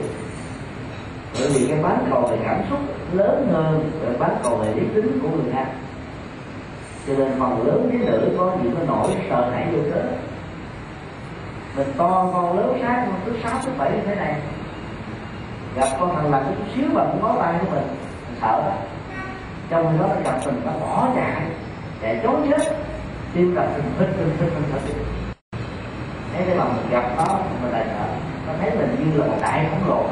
bởi 1.40 1.50
vì 1.54 1.68
cái 1.70 1.80
bán 1.84 2.08
cầu 2.10 2.22
về 2.22 2.38
cảm 2.44 2.62
xúc 2.70 2.80
lớn 3.14 3.48
hơn 3.54 3.92
cái 4.06 4.16
bán 4.20 4.38
cầu 4.44 4.56
về 4.56 4.74
lý 4.74 4.88
tính 4.96 5.20
của 5.22 5.30
người 5.30 5.54
nam 5.54 5.66
cho 7.08 7.14
nên 7.18 7.32
phần 7.40 7.68
lớn 7.68 7.90
với 7.90 7.98
nữ 7.98 8.36
có 8.38 8.52
những 8.64 8.76
cái 8.76 8.86
nỗi 8.88 9.08
sợ 9.30 9.50
hãi 9.52 9.68
vô 9.72 9.80
cớ. 9.94 10.02
Mình 11.78 11.88
to 11.98 12.30
con 12.34 12.60
lớn 12.60 12.78
sáng 12.82 13.08
con 13.08 13.20
thứ 13.26 13.34
sáu, 13.44 13.60
thứ 13.66 13.72
bảy 13.78 13.92
như 13.92 14.00
thế 14.06 14.16
này. 14.16 14.36
Gặp 15.76 15.88
con 16.00 16.16
thằng 16.16 16.32
lành 16.32 16.44
chút 16.48 16.64
xíu 16.76 16.86
mà 16.94 17.04
cũng 17.12 17.22
có 17.22 17.36
tay 17.42 17.54
của 17.60 17.72
mình. 17.72 17.88
Mình 18.28 18.38
sợ 18.42 18.62
đó 18.66 18.74
trong 19.70 20.00
đó 20.00 20.08
nó 20.08 20.16
gặp 20.24 20.40
mình 20.46 20.62
nó 20.66 20.72
bỏ 20.82 21.08
chạy. 21.16 21.42
Chạy 22.02 22.20
trốn 22.24 22.48
chết. 22.50 22.76
Tim 23.34 23.56
gặp 23.56 23.68
mình 23.74 23.84
hít 24.00 24.10
hít 24.18 24.28
hít 24.40 24.52
hít 24.74 24.82
hít 24.86 25.06
thế 26.34 26.46
cái 26.48 26.58
mà 26.58 26.66
mình 26.66 26.92
gặp 26.92 27.04
nó, 27.18 27.40
mình 27.62 27.72
lại 27.72 27.86
sợ. 27.88 28.06
Nó 28.48 28.54
thấy 28.60 28.72
mình 28.78 28.96
như 29.00 29.20
là 29.20 29.28
một 29.28 29.38
đại 29.42 29.66
khổng 29.72 29.90
lồ 29.90 30.04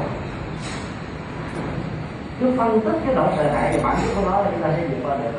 cứ 2.44 2.52
phân 2.56 2.80
tích 2.80 2.98
cái 3.06 3.14
nỗi 3.14 3.28
sợ 3.36 3.52
hãi 3.52 3.70
thì 3.72 3.78
bản 3.84 3.96
chất 3.96 4.14
của 4.16 4.30
nó 4.30 4.38
là 4.38 4.50
chúng 4.50 4.62
ta 4.62 4.68
sẽ 4.76 4.82
vượt 4.86 4.96
qua 5.04 5.16
được. 5.16 5.30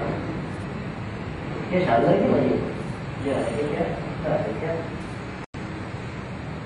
Cái 1.72 1.84
sợ 1.88 2.00
lớn 2.00 2.22
nhất 2.22 2.38
là 2.38 2.44
gì? 2.44 2.56
Giờ 3.26 3.34
là 3.34 3.44
cái 3.58 3.66
chết 3.76 3.86
đó 4.24 4.30
là 4.30 4.38
cái 4.38 4.54
chết. 4.62 4.76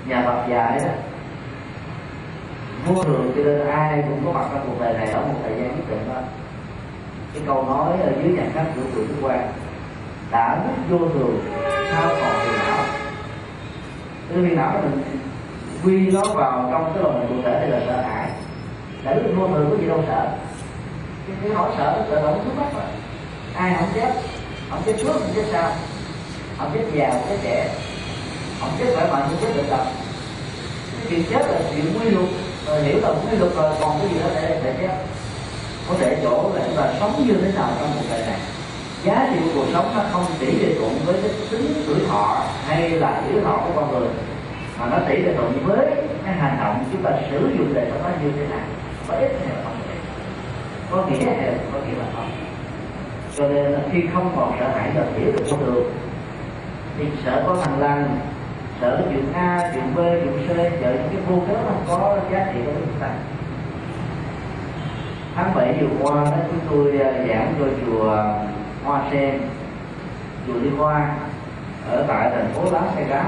Nhà 0.06 0.22
Phật 0.26 0.48
dạy 0.48 0.80
đó. 0.84 0.90
Vô 2.86 3.02
thường 3.02 3.32
cho 3.36 3.42
nên 3.42 3.66
ai 3.66 4.04
cũng 4.08 4.22
có 4.26 4.32
mặt 4.32 4.46
trong 4.52 4.64
cuộc 4.66 4.84
đời 4.84 4.94
này 4.94 5.08
ở 5.10 5.20
một 5.20 5.34
thời 5.42 5.52
gian 5.52 5.68
nhất 5.68 5.84
định 5.90 6.08
đó. 6.08 6.20
Cái 7.34 7.42
câu 7.46 7.64
nói 7.66 7.92
ở 8.02 8.12
dưới 8.22 8.32
nhà 8.32 8.44
khách 8.54 8.66
của 8.76 8.82
tuổi 8.94 9.04
Đức 9.08 9.14
Quang, 9.22 9.52
đã 10.30 10.58
biết 10.66 10.82
vô 10.90 10.98
thường, 10.98 11.40
sao 11.92 12.08
còn 12.08 12.32
phiền 12.40 12.58
não? 12.68 12.84
Cái 14.28 14.38
phiền 14.42 14.56
não 14.56 14.82
mình 14.82 15.02
quy 15.84 16.10
nó 16.10 16.34
vào 16.34 16.68
trong 16.72 16.92
cái 16.94 17.02
lòng 17.02 17.26
cụ 17.28 17.34
thể 17.44 17.60
thì 17.64 17.70
là 17.70 17.80
sợ 17.86 18.02
hãi 18.02 18.30
đã 19.04 19.14
được 19.14 19.32
vô 19.36 19.48
thường 19.48 19.70
có 19.70 19.76
gì 19.76 19.88
đâu 19.88 20.04
sợ? 20.06 20.28
Cái, 21.26 21.36
cái 21.42 21.50
nỗi 21.54 21.70
sợ 21.78 22.04
sợ 22.10 22.20
là 22.20 22.32
trước 22.32 22.54
mắt 22.56 22.66
mà 22.74 22.82
ai 23.54 23.74
không 23.78 23.88
chết? 23.94 24.12
Không 24.70 24.82
chết 24.86 24.92
trước 24.98 25.12
không 25.12 25.32
chết 25.34 25.44
sau. 25.52 25.72
Không 26.58 26.70
chết 26.74 26.84
già 26.94 27.10
không 27.10 27.22
chết 27.28 27.36
trẻ. 27.42 27.68
Không 28.60 28.70
chết 28.78 28.86
khỏe 28.94 29.12
mạnh 29.12 29.22
không 29.28 29.36
chết 29.40 29.56
bệnh 29.56 29.70
tật. 29.70 29.84
Cái 30.96 31.06
chuyện 31.10 31.22
chết 31.30 31.46
là 31.50 31.60
chuyện 31.74 31.98
quy 31.98 32.10
luật. 32.10 32.26
Rồi 32.66 32.82
hiểu 32.82 33.00
là 33.02 33.08
quy 33.08 33.38
luật 33.38 33.52
rồi 33.56 33.72
còn 33.80 33.98
cái 33.98 34.08
gì 34.08 34.20
đó 34.20 34.26
để 34.34 34.60
để 34.64 34.74
chết. 34.80 34.94
Có 35.88 35.94
thể 35.98 36.16
chỗ 36.22 36.50
là 36.54 36.62
chúng 36.66 36.76
ta 36.76 36.92
sống 37.00 37.24
như 37.26 37.34
thế 37.34 37.52
nào 37.52 37.68
trong 37.80 37.90
cuộc 37.94 38.04
đời 38.10 38.20
này. 38.26 38.38
Giá 39.04 39.28
trị 39.32 39.40
của 39.44 39.50
cuộc 39.54 39.66
sống 39.72 39.92
nó 39.96 40.02
không 40.12 40.24
tỷ 40.38 40.46
lệ 40.46 40.74
thuận 40.78 40.98
với 41.06 41.14
cái 41.22 41.30
tính 41.50 41.82
tuổi 41.86 41.96
thọ 42.08 42.44
hay 42.66 42.90
là 42.90 43.22
tuổi 43.28 43.42
thọ 43.44 43.56
của 43.56 43.72
con 43.76 43.90
người 43.92 44.08
mà 44.78 44.86
nó 44.86 44.98
tỷ 45.08 45.16
lệ 45.16 45.34
thuận 45.36 45.62
với 45.64 45.86
cái 46.24 46.34
hành 46.34 46.56
động 46.60 46.84
chúng 46.92 47.02
ta 47.02 47.10
sử 47.30 47.38
dụng 47.58 47.74
để 47.74 47.90
nó 48.04 48.10
như 48.22 48.32
thế 48.36 48.46
nào 48.46 48.66
có 49.10 49.16
ích 49.18 49.32
hay 49.40 49.56
không? 49.64 49.76
Có 50.90 51.06
nghĩa 51.06 51.24
hay 51.24 51.54
có 51.72 51.78
nghĩa 51.78 51.98
là 51.98 52.04
không. 52.14 52.30
Cho 53.36 53.48
nên 53.48 53.78
khi 53.92 54.02
không 54.14 54.32
còn 54.36 54.56
sợ 54.60 54.68
hãi 54.68 54.90
là 54.94 55.02
hiểu 55.16 55.32
được 55.32 55.44
con 55.50 55.60
đường, 55.66 55.92
thì 56.98 57.04
sợ 57.24 57.42
có 57.46 57.56
thằng 57.64 57.80
lành 57.80 58.18
sợ 58.80 59.02
chuyện 59.12 59.32
a, 59.34 59.70
chuyện 59.74 59.94
b, 59.94 59.98
chuyện 59.98 60.32
c, 60.46 60.48
sợ 60.80 60.92
những 60.92 61.08
cái 61.10 61.20
vô 61.28 61.42
cớ 61.48 61.54
không 61.54 61.84
có 61.88 62.18
giá 62.32 62.52
trị 62.54 62.60
của 62.66 62.72
chúng 62.74 63.00
ta. 63.00 63.08
Tháng 65.34 65.54
7 65.54 65.78
vừa 65.80 65.86
qua 66.00 66.24
đó, 66.24 66.36
chúng 66.48 66.60
tôi 66.70 67.00
à, 67.00 67.12
giảng 67.28 67.54
cho 67.58 67.64
chùa 67.86 68.24
Hoa 68.84 69.02
Sen, 69.12 69.40
chùa 70.46 70.54
Liên 70.54 70.76
Hoa, 70.76 71.10
ở 71.90 72.04
tại 72.08 72.30
thành 72.30 72.52
phố 72.54 72.64
Las 72.72 72.96
Vegas. 72.96 73.26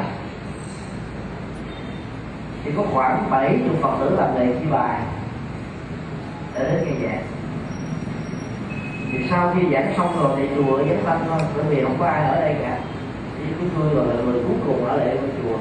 Thì 2.64 2.72
có 2.76 2.82
khoảng 2.92 3.30
bảy 3.30 3.58
chục 3.68 3.76
phật 3.82 3.96
tử 4.00 4.16
làm 4.16 4.34
nghề 4.34 4.46
chi 4.60 4.66
bài 4.70 5.00
để 6.54 6.70
đến 6.70 6.84
nghe 6.84 7.06
giảng. 7.06 7.22
Thì 9.12 9.26
sau 9.30 9.54
khi 9.54 9.62
giảng 9.72 9.94
xong 9.96 10.08
rồi 10.22 10.30
thì 10.36 10.48
chùa 10.56 10.76
vắng 10.76 11.02
tanh 11.06 11.20
thôi, 11.28 11.38
bởi 11.56 11.64
vì 11.64 11.82
không 11.84 11.96
có 11.98 12.06
ai 12.06 12.28
ở 12.28 12.40
đây 12.40 12.56
cả. 12.62 12.78
Thì 13.38 13.44
chúng 13.58 13.68
tôi 13.78 13.94
gọi 13.94 14.06
là 14.06 14.22
người 14.22 14.42
cuối 14.48 14.56
cùng 14.66 14.84
ở 14.84 14.96
lại 14.96 15.08
ở 15.08 15.16
chùa. 15.16 15.56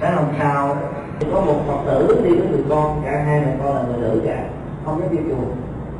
Sáng 0.00 0.16
hôm 0.16 0.26
sau 0.38 0.76
có 1.32 1.40
một 1.40 1.60
phật 1.66 1.78
tử 1.86 2.20
đi 2.24 2.30
với 2.36 2.48
người 2.48 2.64
con, 2.68 3.02
cả 3.04 3.22
hai 3.26 3.40
mẹ 3.40 3.52
con 3.64 3.74
là 3.74 3.82
người 3.82 3.98
nữ 4.00 4.22
cả, 4.26 4.44
không 4.84 5.00
có 5.00 5.08
đi 5.10 5.18
chùa. 5.28 5.46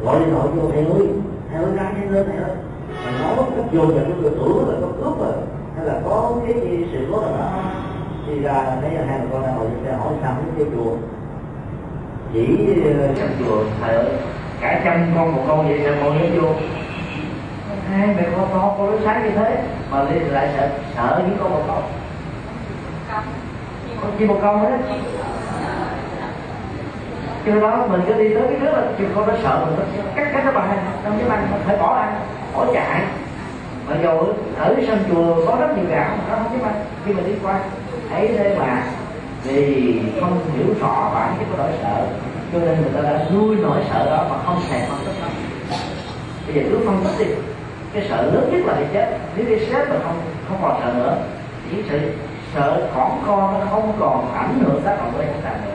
Gọi 0.05 0.21
điện 0.21 0.35
thoại 0.35 0.49
vô, 0.49 0.71
thầy 0.73 0.85
ơi 0.85 1.09
thầy 1.51 1.63
ơi, 1.63 1.73
ra 1.77 1.83
nhanh 1.83 2.11
lên, 2.11 2.27
thầy 2.27 2.37
ơi. 2.37 2.57
Mà 3.05 3.11
nói 3.21 3.37
cách 3.57 3.65
vô 3.73 3.85
nhận 3.85 4.23
tôi 4.23 4.31
tưởng 4.31 4.69
là 4.69 4.75
có 4.81 4.89
cướp 5.05 5.19
rồi, 5.19 5.33
hay 5.77 5.87
là 5.87 6.01
có 6.05 6.33
cái 6.47 6.55
gì 6.61 6.87
sự 6.93 7.07
cố 7.13 7.21
nào 7.21 7.31
đó. 7.39 7.63
Thì 8.27 8.41
ra 8.41 8.77
thấy 8.81 8.91
là 8.91 9.05
hai 9.09 9.19
mẹ 9.19 9.25
con 9.33 9.43
đang 9.43 9.57
ngồi 9.57 9.67
trên 9.71 9.85
xe 9.85 9.99
hỏi, 9.99 10.13
sao 10.23 10.33
mới 10.33 10.65
đi 10.65 10.71
chùa? 10.77 10.97
Chỉ 12.37 12.47
trong 13.19 13.29
chùa 13.39 13.65
thầy 13.81 13.95
ơi 13.95 14.07
cả 14.61 14.81
trăm 14.85 15.07
con 15.17 15.37
một 15.37 15.43
con 15.49 15.69
vậy 15.69 15.81
sao 15.85 15.95
con 16.01 16.19
nhớ 16.19 16.41
vô 16.41 16.49
hai 17.91 18.07
mẹ 18.07 18.23
con 18.37 18.49
to 18.53 18.75
con 18.79 18.91
nó 18.91 18.97
sáng 19.05 19.23
như 19.25 19.31
thế. 19.31 19.63
Mà 19.91 20.03
liên 20.03 20.33
lại 20.33 20.49
sợ 20.57 20.69
sợ 20.97 21.23
những 21.27 21.37
con 21.41 21.51
một 21.51 21.63
con. 21.69 21.83
Con 24.03 24.11
chim 24.19 24.29
một 24.29 24.39
con 24.43 24.61
hết 24.61 24.79
chưa 27.47 27.61
đó 27.61 27.87
mình 27.91 28.01
cứ 28.07 28.13
đi 28.13 28.35
tới 28.35 28.43
cái 28.49 28.59
nước 28.61 28.71
là 28.73 28.83
chim 28.99 29.13
con 29.15 29.27
nó 29.27 29.35
sợ 29.43 29.67
mình 29.67 29.77
nó 29.79 30.05
cắt 30.15 30.31
cắt 30.33 30.43
nó 30.45 30.53
bằng 30.53 30.79
trong 31.05 31.19
cái 31.19 31.29
băng 31.29 31.49
phải 31.67 31.77
bỏ 31.77 31.95
ăn 31.95 32.21
bỏ 32.55 32.67
chạy. 32.75 33.03
Mà 33.89 33.97
dù 34.03 34.19
ở 34.59 34.75
sân 34.87 35.05
chùa 35.11 35.47
có 35.47 35.57
rất 35.61 35.77
nhiều 35.77 35.87
gạo 35.91 36.11
nó 36.31 36.37
không 36.37 36.53
biết 36.53 36.65
ăn 36.65 36.75
khi 37.05 37.13
mà 37.13 37.23
đi 37.27 37.33
qua 37.43 37.61
ấy 38.13 38.29
thế 38.29 38.57
mà 38.59 38.83
vì 39.47 40.01
không 40.21 40.41
hiểu 40.57 40.75
rõ 40.81 41.11
bản 41.15 41.37
chất 41.39 41.47
của 41.51 41.57
nỗi 41.59 41.71
sợ. 41.83 42.07
Cho 42.53 42.59
nên 42.59 42.81
người 42.81 42.91
ta 42.95 43.11
đã 43.11 43.27
nuôi 43.35 43.57
nỗi 43.57 43.81
sợ 43.93 44.07
đó 44.07 44.27
mà 44.31 44.37
không 44.45 44.61
thèm 44.71 44.81
phân 44.89 44.99
tích 45.07 45.15
nó. 45.21 45.29
Bây 46.47 46.55
giờ 46.55 46.71
cứ 46.71 46.79
phân 46.87 47.05
tích 47.05 47.27
đi. 47.27 47.35
Cái 47.93 48.07
sợ 48.09 48.23
lớn 48.23 48.49
nhất 48.53 48.67
là 48.67 48.75
bị 48.75 48.87
chết. 48.93 49.19
Nếu 49.37 49.47
cái 49.49 49.67
chết 49.71 49.89
mà 49.89 49.97
không 50.05 50.21
không 50.49 50.59
còn 50.63 50.81
sợ 50.83 50.93
nữa 50.93 51.17
chỉ 51.71 51.83
sự 51.91 52.01
sợ 52.55 52.89
còn 52.95 53.23
con 53.27 53.61
nó 53.61 53.67
không 53.71 53.93
còn 53.99 54.35
ảnh 54.35 54.59
hưởng 54.61 54.83
tác 54.85 54.97
động 54.99 55.13
với 55.17 55.27
chúng 55.27 55.43
ta 55.43 55.51
nữa 55.65 55.73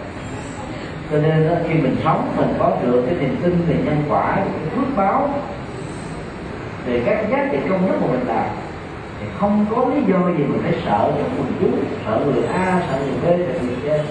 cho 1.12 1.18
nên 1.18 1.50
đó, 1.50 1.56
khi 1.68 1.74
mình 1.74 1.96
sống 2.04 2.34
mình 2.38 2.54
có 2.60 2.78
được 2.84 3.04
cái 3.06 3.16
niềm 3.16 3.36
tin 3.44 3.66
về 3.68 3.76
nhân 3.86 4.04
quả 4.10 4.36
cái 4.36 4.76
phước 4.76 4.96
báo 4.96 5.30
về 6.86 7.02
các 7.06 7.26
giá 7.32 7.48
trị 7.52 7.58
công 7.70 7.88
đức 7.88 7.96
của 8.02 8.08
mình 8.08 8.28
làm 8.28 8.46
thì 9.22 9.28
không 9.40 9.66
có 9.76 9.86
lý 9.86 10.02
do 10.08 10.18
gì 10.28 10.44
mình 10.44 10.60
phải 10.64 10.74
sợ 10.86 11.12
cái 11.16 11.24
quần 11.38 11.54
chúng, 11.60 11.84
sợ 12.06 12.20
người 12.26 12.44
a, 12.54 12.82
sợ 12.90 12.98
người 13.00 13.18
b, 13.22 13.40
sợ 13.54 13.64
người 13.64 13.76
c. 13.76 14.06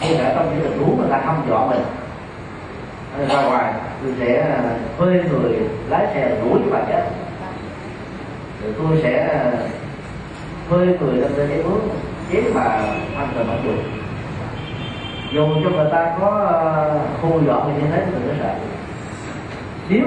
Khi 0.00 0.18
đã 0.18 0.32
trong 0.34 0.50
những 0.50 0.70
tình 0.70 0.82
huống 0.82 0.98
người 0.98 1.10
ta 1.10 1.22
không 1.26 1.42
dọa 1.48 1.66
mình. 1.66 1.82
Ra 3.28 3.42
ngoài, 3.42 3.72
tôi 4.02 4.14
sẽ 4.20 4.40
à, 4.40 4.62
thuê 4.98 5.22
người 5.30 5.58
lái 5.88 6.06
xe 6.14 6.36
đuổi 6.44 6.60
các 6.64 6.70
bạn 6.72 6.84
chết. 6.88 7.02
Rồi 8.62 8.74
tôi 8.78 9.00
sẽ 9.02 9.28
à, 9.28 9.52
thuê 10.68 10.86
người 10.86 11.16
lên 11.16 11.32
trên 11.36 11.48
cái 11.48 11.62
bước 11.62 11.80
chém 12.32 12.44
bà 12.54 12.62
ăn 13.16 13.28
rồi 13.34 13.44
mặc 13.44 13.56
dù 13.64 13.72
dù 15.32 15.46
cho 15.64 15.70
người 15.70 15.90
ta 15.92 16.16
có 16.20 16.48
à, 16.64 16.94
khu 17.22 17.42
dọn 17.46 17.80
như 17.80 17.86
thế 17.92 18.02
thì 18.06 18.12
cũng 18.12 18.36
sợ. 18.38 18.54
Nếu 19.88 20.06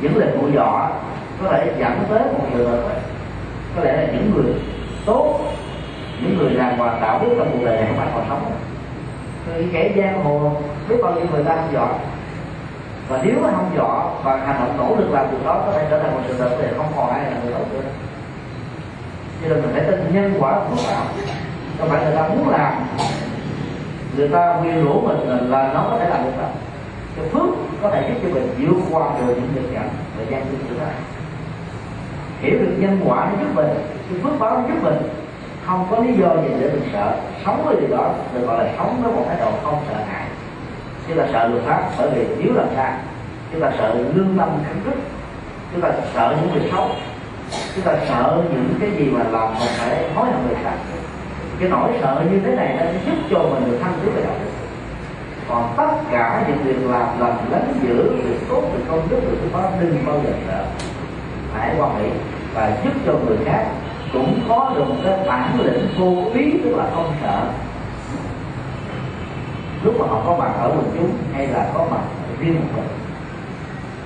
những 0.00 0.16
lời 0.16 0.28
vụ 0.36 0.48
dọa 0.54 0.90
có 1.42 1.48
thể 1.52 1.72
dẫn 1.78 2.04
tới 2.08 2.20
một 2.20 2.46
người 2.52 2.64
là 2.64 2.78
có 3.76 3.84
lẽ 3.84 3.92
là 3.92 4.12
những 4.12 4.32
người 4.34 4.54
tốt, 5.06 5.40
những 6.22 6.38
người 6.38 6.50
làm 6.50 6.78
hòa 6.78 6.98
đạo 7.00 7.20
đức 7.22 7.34
trong 7.38 7.50
cuộc 7.52 7.64
đời 7.64 7.76
này 7.76 7.86
không 7.86 7.96
phải 7.96 8.08
còn 8.14 8.24
sống. 8.28 8.52
Người 9.46 9.68
kẻ 9.72 9.92
giang 9.96 10.24
hồ, 10.24 10.52
biết 10.88 10.96
bao 11.02 11.12
nhiêu 11.14 11.26
người 11.32 11.44
ta 11.44 11.56
không 11.56 11.98
và 13.08 13.20
nếu 13.22 13.34
mà 13.42 13.48
không 13.56 13.70
dọn 13.76 14.20
và 14.24 14.36
hành 14.36 14.60
động 14.60 14.76
nỗ 14.78 14.96
lực 14.96 15.10
làm 15.12 15.30
việc 15.30 15.44
đó, 15.44 15.62
có 15.66 15.72
thể 15.72 15.86
trở 15.90 16.02
thành 16.02 16.14
một 16.14 16.20
sự 16.28 16.34
thật 16.38 16.50
thì 16.58 16.66
không 16.76 16.92
còn 16.96 17.10
ai 17.10 17.22
là 17.22 17.36
người 17.44 17.52
tốt 17.52 17.64
nữa. 17.72 17.80
Cho 19.42 19.48
nên 19.48 19.62
mình 19.62 19.70
phải 19.72 19.84
tin 19.84 20.14
nhân 20.14 20.34
quả 20.38 20.60
phước 20.60 20.78
báo 20.86 21.04
không 21.78 21.88
phải 21.88 22.04
người 22.04 22.16
ta 22.16 22.28
muốn 22.28 22.48
làm, 22.48 22.72
người 24.16 24.28
ta 24.28 24.56
quyên 24.60 24.84
rũ 24.84 25.00
mình 25.00 25.50
là 25.50 25.70
nó 25.74 25.86
có 25.90 25.98
thể 25.98 26.08
làm 26.08 26.24
được 26.24 26.32
đó 26.38 26.48
cái 27.16 27.28
phước 27.28 27.48
có 27.82 27.90
thể 27.90 28.08
giúp 28.08 28.14
cho 28.22 28.34
mình 28.34 28.48
vượt 28.58 28.82
qua 28.90 29.06
được 29.18 29.34
những 29.34 29.48
nghịch 29.54 29.74
cảnh 29.74 29.88
và 30.18 30.24
gian 30.30 30.46
sinh 30.50 30.64
trở 30.68 30.84
lại 30.84 30.94
hiểu 32.40 32.58
được 32.58 32.74
nhân 32.78 33.00
quả 33.04 33.30
nó 33.30 33.44
giúp 33.44 33.54
mình 33.54 33.66
cái 34.10 34.20
phước 34.22 34.40
báo 34.40 34.58
nó 34.58 34.68
giúp 34.68 34.82
mình. 34.82 34.96
Không 35.66 35.86
có 35.90 35.98
lý 35.98 36.12
do 36.12 36.28
gì 36.36 36.48
để 36.60 36.70
mình 36.70 36.88
sợ. 36.92 37.16
Sống 37.44 37.62
với 37.64 37.76
điều 37.80 37.96
đó, 37.96 38.10
được 38.34 38.46
gọi 38.46 38.64
là 38.64 38.70
sống 38.78 39.02
với 39.02 39.12
một 39.12 39.24
thái 39.28 39.36
độ 39.40 39.50
không 39.64 39.78
sợ 39.88 39.96
hãi. 40.12 40.26
Chứ 41.08 41.14
là 41.14 41.28
sợ 41.32 41.48
luật 41.48 41.62
pháp, 41.64 41.90
bởi 41.98 42.10
vì 42.14 42.26
nếu 42.38 42.52
làm 42.54 42.66
sai, 42.76 42.92
chúng 43.52 43.60
ta 43.60 43.72
sợ 43.78 43.94
lương 44.14 44.38
tâm 44.38 44.48
khánh 44.66 44.80
thức 44.84 44.94
chúng 45.72 45.80
ta 45.80 45.90
sợ 46.14 46.36
những 46.40 46.52
người 46.52 46.70
xấu. 46.72 46.88
Chúng 47.74 47.84
ta 47.84 47.92
sợ 48.08 48.42
những 48.52 48.74
cái 48.80 48.90
gì 48.90 49.10
mà 49.10 49.24
làm 49.30 49.48
mình 49.48 49.68
phải 49.78 50.10
hối 50.14 50.26
hận 50.26 50.46
người 50.46 50.56
khác 50.64 50.74
cái 51.60 51.68
nỗi 51.68 51.90
sợ 52.00 52.22
như 52.30 52.40
thế 52.44 52.54
này 52.54 52.76
nó 52.78 52.84
giúp 53.06 53.18
cho 53.30 53.38
mình 53.38 53.70
được 53.70 53.78
thăng 53.82 53.92
tiến 54.02 54.14
về 54.14 54.22
đạo 54.22 54.34
đức. 54.44 54.50
Còn 55.48 55.74
tất 55.76 55.90
cả 56.10 56.44
những 56.48 56.58
việc 56.64 56.90
làm 56.90 57.20
lành 57.20 57.36
lánh 57.50 57.72
giữ 57.82 58.10
việc 58.24 58.38
tốt, 58.48 58.62
việc 58.74 58.84
công 58.88 59.08
đức 59.08 59.20
việc 59.30 59.38
thứ 59.42 59.48
đó 59.52 59.70
đừng 59.80 59.98
bao 60.06 60.20
giờ 60.24 60.30
sợ 60.46 60.64
hãy 61.54 61.74
quan 61.78 61.94
hệ 61.98 62.10
và 62.54 62.78
giúp 62.84 62.92
cho 63.06 63.12
người 63.12 63.36
khác 63.44 63.66
cũng 64.12 64.40
có 64.48 64.72
được 64.74 64.84
một 64.88 64.96
cái 65.04 65.18
bản 65.26 65.60
lĩnh 65.60 65.88
vô 65.98 66.24
ý 66.34 66.52
tức 66.64 66.76
là 66.76 66.84
không 66.94 67.12
sợ 67.22 67.42
lúc 69.82 70.00
mà 70.00 70.06
họ 70.06 70.22
có 70.26 70.36
mặt 70.38 70.52
ở 70.58 70.68
quần 70.68 70.92
chúng 70.98 71.12
hay 71.34 71.46
là 71.46 71.70
có 71.74 71.86
mặt 71.90 72.00
riêng 72.40 72.54
một 72.54 72.66
mình, 72.76 72.88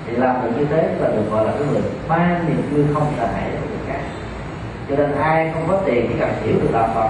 thì 0.07 0.16
làm 0.16 0.36
được 0.43 0.51
như 0.59 0.64
thế 0.64 0.97
là 1.01 1.09
được 1.09 1.30
gọi 1.30 1.45
là 1.47 1.53
cái 1.53 1.62
người 1.72 1.82
mang 2.09 2.45
niềm 2.49 2.62
vui 2.70 2.95
không 2.95 3.12
sợ 3.16 3.26
hãi 3.26 3.51
của 3.51 3.66
người 3.68 3.86
khác. 3.86 4.01
Cho 4.88 4.97
nên 4.97 5.12
ai 5.12 5.51
không 5.55 5.64
có 5.68 5.80
tiền 5.86 6.07
chỉ 6.09 6.14
cần 6.20 6.30
hiểu 6.43 6.55
được 6.62 6.68
làm 6.72 6.90
phật. 6.95 7.09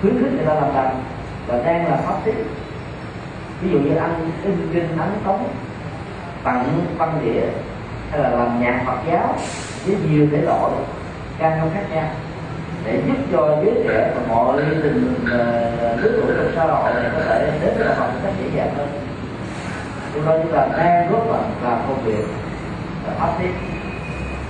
Khuyến 0.00 0.18
khích 0.18 0.32
người 0.32 0.46
ta 0.46 0.54
làm 0.54 0.74
lành 0.74 1.02
và 1.46 1.58
đang 1.64 1.86
là 1.86 1.96
pháp 1.96 2.14
tích. 2.24 2.46
ví 3.60 3.70
dụ 3.70 3.78
như 3.78 3.96
anh 3.96 4.30
in 4.44 4.68
kinh 4.72 4.98
ấn 4.98 5.10
tống, 5.24 5.48
tặng 6.44 6.64
văn 6.98 7.20
địa 7.24 7.42
hay 8.14 8.22
là 8.22 8.36
làm 8.36 8.60
nhạc 8.62 8.82
Phật 8.86 8.98
giáo 9.10 9.34
với 9.86 9.96
nhiều 10.10 10.26
thể 10.32 10.40
loại, 10.40 10.70
ca 11.38 11.58
công 11.60 11.70
khác 11.74 11.82
nhau, 11.90 12.06
để 12.84 13.00
giúp 13.06 13.16
cho 13.32 13.56
giới 13.64 13.74
trẻ 13.88 14.12
và 14.14 14.34
mọi 14.34 14.62
tình 14.82 15.14
ờ, 15.30 15.96
lứa 15.96 16.10
tuổi 16.12 16.34
trong 16.36 16.52
xã 16.56 16.64
hội 16.64 16.94
này 16.94 17.10
có 17.16 17.24
thể 17.28 17.52
đến 17.60 17.74
với 17.78 17.94
Phật 17.96 18.06
một 18.06 18.20
cách 18.24 18.32
dễ 18.40 18.56
dàng 18.56 18.74
hơn. 18.76 18.88
Chúng 20.14 20.22
tôi 20.26 20.40
chúng 20.42 20.52
ta 20.52 20.66
đang 20.78 21.12
góp 21.12 21.26
phần, 21.28 21.50
làm 21.64 21.78
công 21.88 22.04
việc 22.04 22.24
pháp 23.18 23.40
lý. 23.42 23.48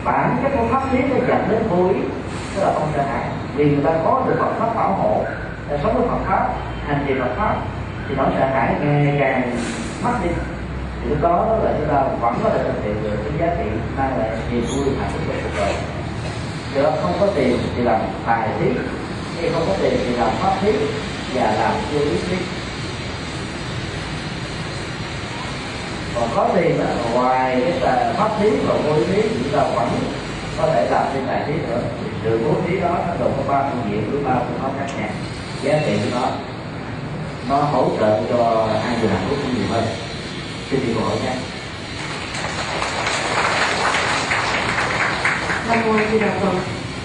Bản 0.04 0.36
chất 0.42 0.52
của 0.58 0.66
pháp 0.70 0.92
lý 0.92 0.98
nó 1.02 1.16
dẫn 1.28 1.46
đến 1.50 1.62
vô 1.70 1.88
ý, 1.88 2.00
tức 2.54 2.62
là 2.62 2.72
không 2.72 2.88
sợ 2.96 3.02
hại. 3.02 3.28
vì 3.56 3.70
người 3.70 3.84
ta 3.84 3.90
có 4.04 4.22
được 4.26 4.34
Phật 4.38 4.52
pháp 4.58 4.74
bảo 4.74 4.92
hộ 4.92 5.24
là 5.68 5.78
sống 5.82 5.94
với 5.94 6.08
Phật 6.08 6.18
pháp, 6.26 6.48
hành 6.86 7.04
trì 7.08 7.14
Phật 7.20 7.34
pháp, 7.36 7.56
thì 8.08 8.14
nó 8.14 8.24
sợ 8.38 8.46
hãi 8.46 8.74
ngày 8.80 9.16
càng 9.20 9.56
mất 10.04 10.12
đi 10.24 10.30
thì 11.05 11.14
có 11.22 11.28
đó 11.28 11.59
là 11.64 11.74
chúng 11.78 11.88
ta 11.88 12.02
vẫn 12.20 12.34
có 12.42 12.50
thể 12.50 12.64
thực 12.64 12.84
hiện 12.84 13.02
được 13.02 13.16
cái 13.24 13.32
giá 13.38 13.55
trị 13.59 13.70
mang 13.96 14.18
lại 14.18 14.30
niềm 14.50 14.64
vui 14.66 14.84
hạnh 15.00 15.11
phúc 15.12 15.22
cho 15.28 15.34
cuộc 15.42 15.50
đời. 15.57 15.74
Do 16.74 16.90
không 17.02 17.12
có 17.20 17.26
tiền 17.34 17.59
thì 17.76 17.82
làm 17.82 18.00
tài 18.26 18.48
thiết, 18.61 18.72
khi 19.40 19.48
không 19.48 19.64
có 19.68 19.74
tiền 19.82 19.92
thì 20.07 20.16
làm 20.16 20.30
pháp 20.30 20.55
thiết 20.62 20.76
và 21.34 21.55
làm 21.61 21.72
chưa 21.92 21.98
biết 21.98 22.20
thiết 22.30 22.38
còn 26.14 26.28
có 26.36 26.48
tiền 26.55 26.80
là 26.80 26.94
ngoài 27.12 27.61
cái 27.61 27.80
là 27.80 28.12
pháp 28.16 28.30
thiết 28.40 28.52
và 28.66 28.74
vô 28.74 28.94
thiết 29.05 29.22
chúng 29.42 29.52
ta 29.52 29.64
vẫn 29.74 29.88
có 30.59 30.66
thể 30.66 30.90
làm 30.90 31.07
thêm 31.12 31.26
tài 31.26 31.42
thiết 31.46 31.68
nữa. 31.68 31.80
Sự 32.24 32.40
bố 32.44 32.55
thí 32.66 32.80
đó 32.80 32.88
nó 32.88 33.14
gồm 33.20 33.32
có 33.36 33.42
ba 33.55 33.70
phương 33.70 33.92
diện 33.92 34.11
với 34.11 34.24
ba 34.24 34.34
phương 34.34 34.59
pháp 34.62 34.70
khác 34.78 34.94
nhau 34.98 35.09
giá 35.62 35.80
trị 35.86 35.92
của 35.96 36.20
nó. 36.20 36.28
Nó 37.48 37.57
hỗ 37.57 37.90
trợ 38.00 38.20
cho 38.30 38.68
hai 38.84 38.96
người 39.00 39.09
hạnh 39.09 39.26
phúc 39.28 39.38
nhiều 39.57 39.66
hơn 39.70 39.84
xin 40.70 40.80
đi 40.86 40.92
hỏi 40.92 41.16
nha. 41.24 41.34
Nam 45.68 45.78
mô 45.86 45.92
Di 46.12 46.18
Đà 46.18 46.28
Phật. 46.40 46.54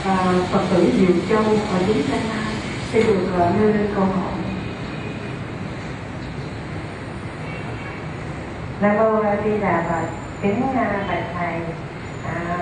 À, 0.05 0.15
Phật 0.51 0.61
tử 0.69 0.91
Diệu 0.97 1.15
Châu 1.29 1.43
ở 1.43 1.79
chính 1.87 2.03
Gia 2.11 2.15
Lai 2.15 2.53
xin 2.91 3.07
được 3.07 3.27
uh, 3.35 3.55
nêu 3.59 3.67
lên 3.67 3.87
câu 3.95 4.05
hỏi. 4.05 4.33
Nam 8.81 8.97
mô 8.97 9.23
Di 9.45 9.57
Đà 9.61 9.83
Phật. 9.89 10.07
Kính 10.41 10.61
uh, 10.69 10.75
bạch 11.07 11.23
thầy. 11.37 11.53
À, 12.25 12.57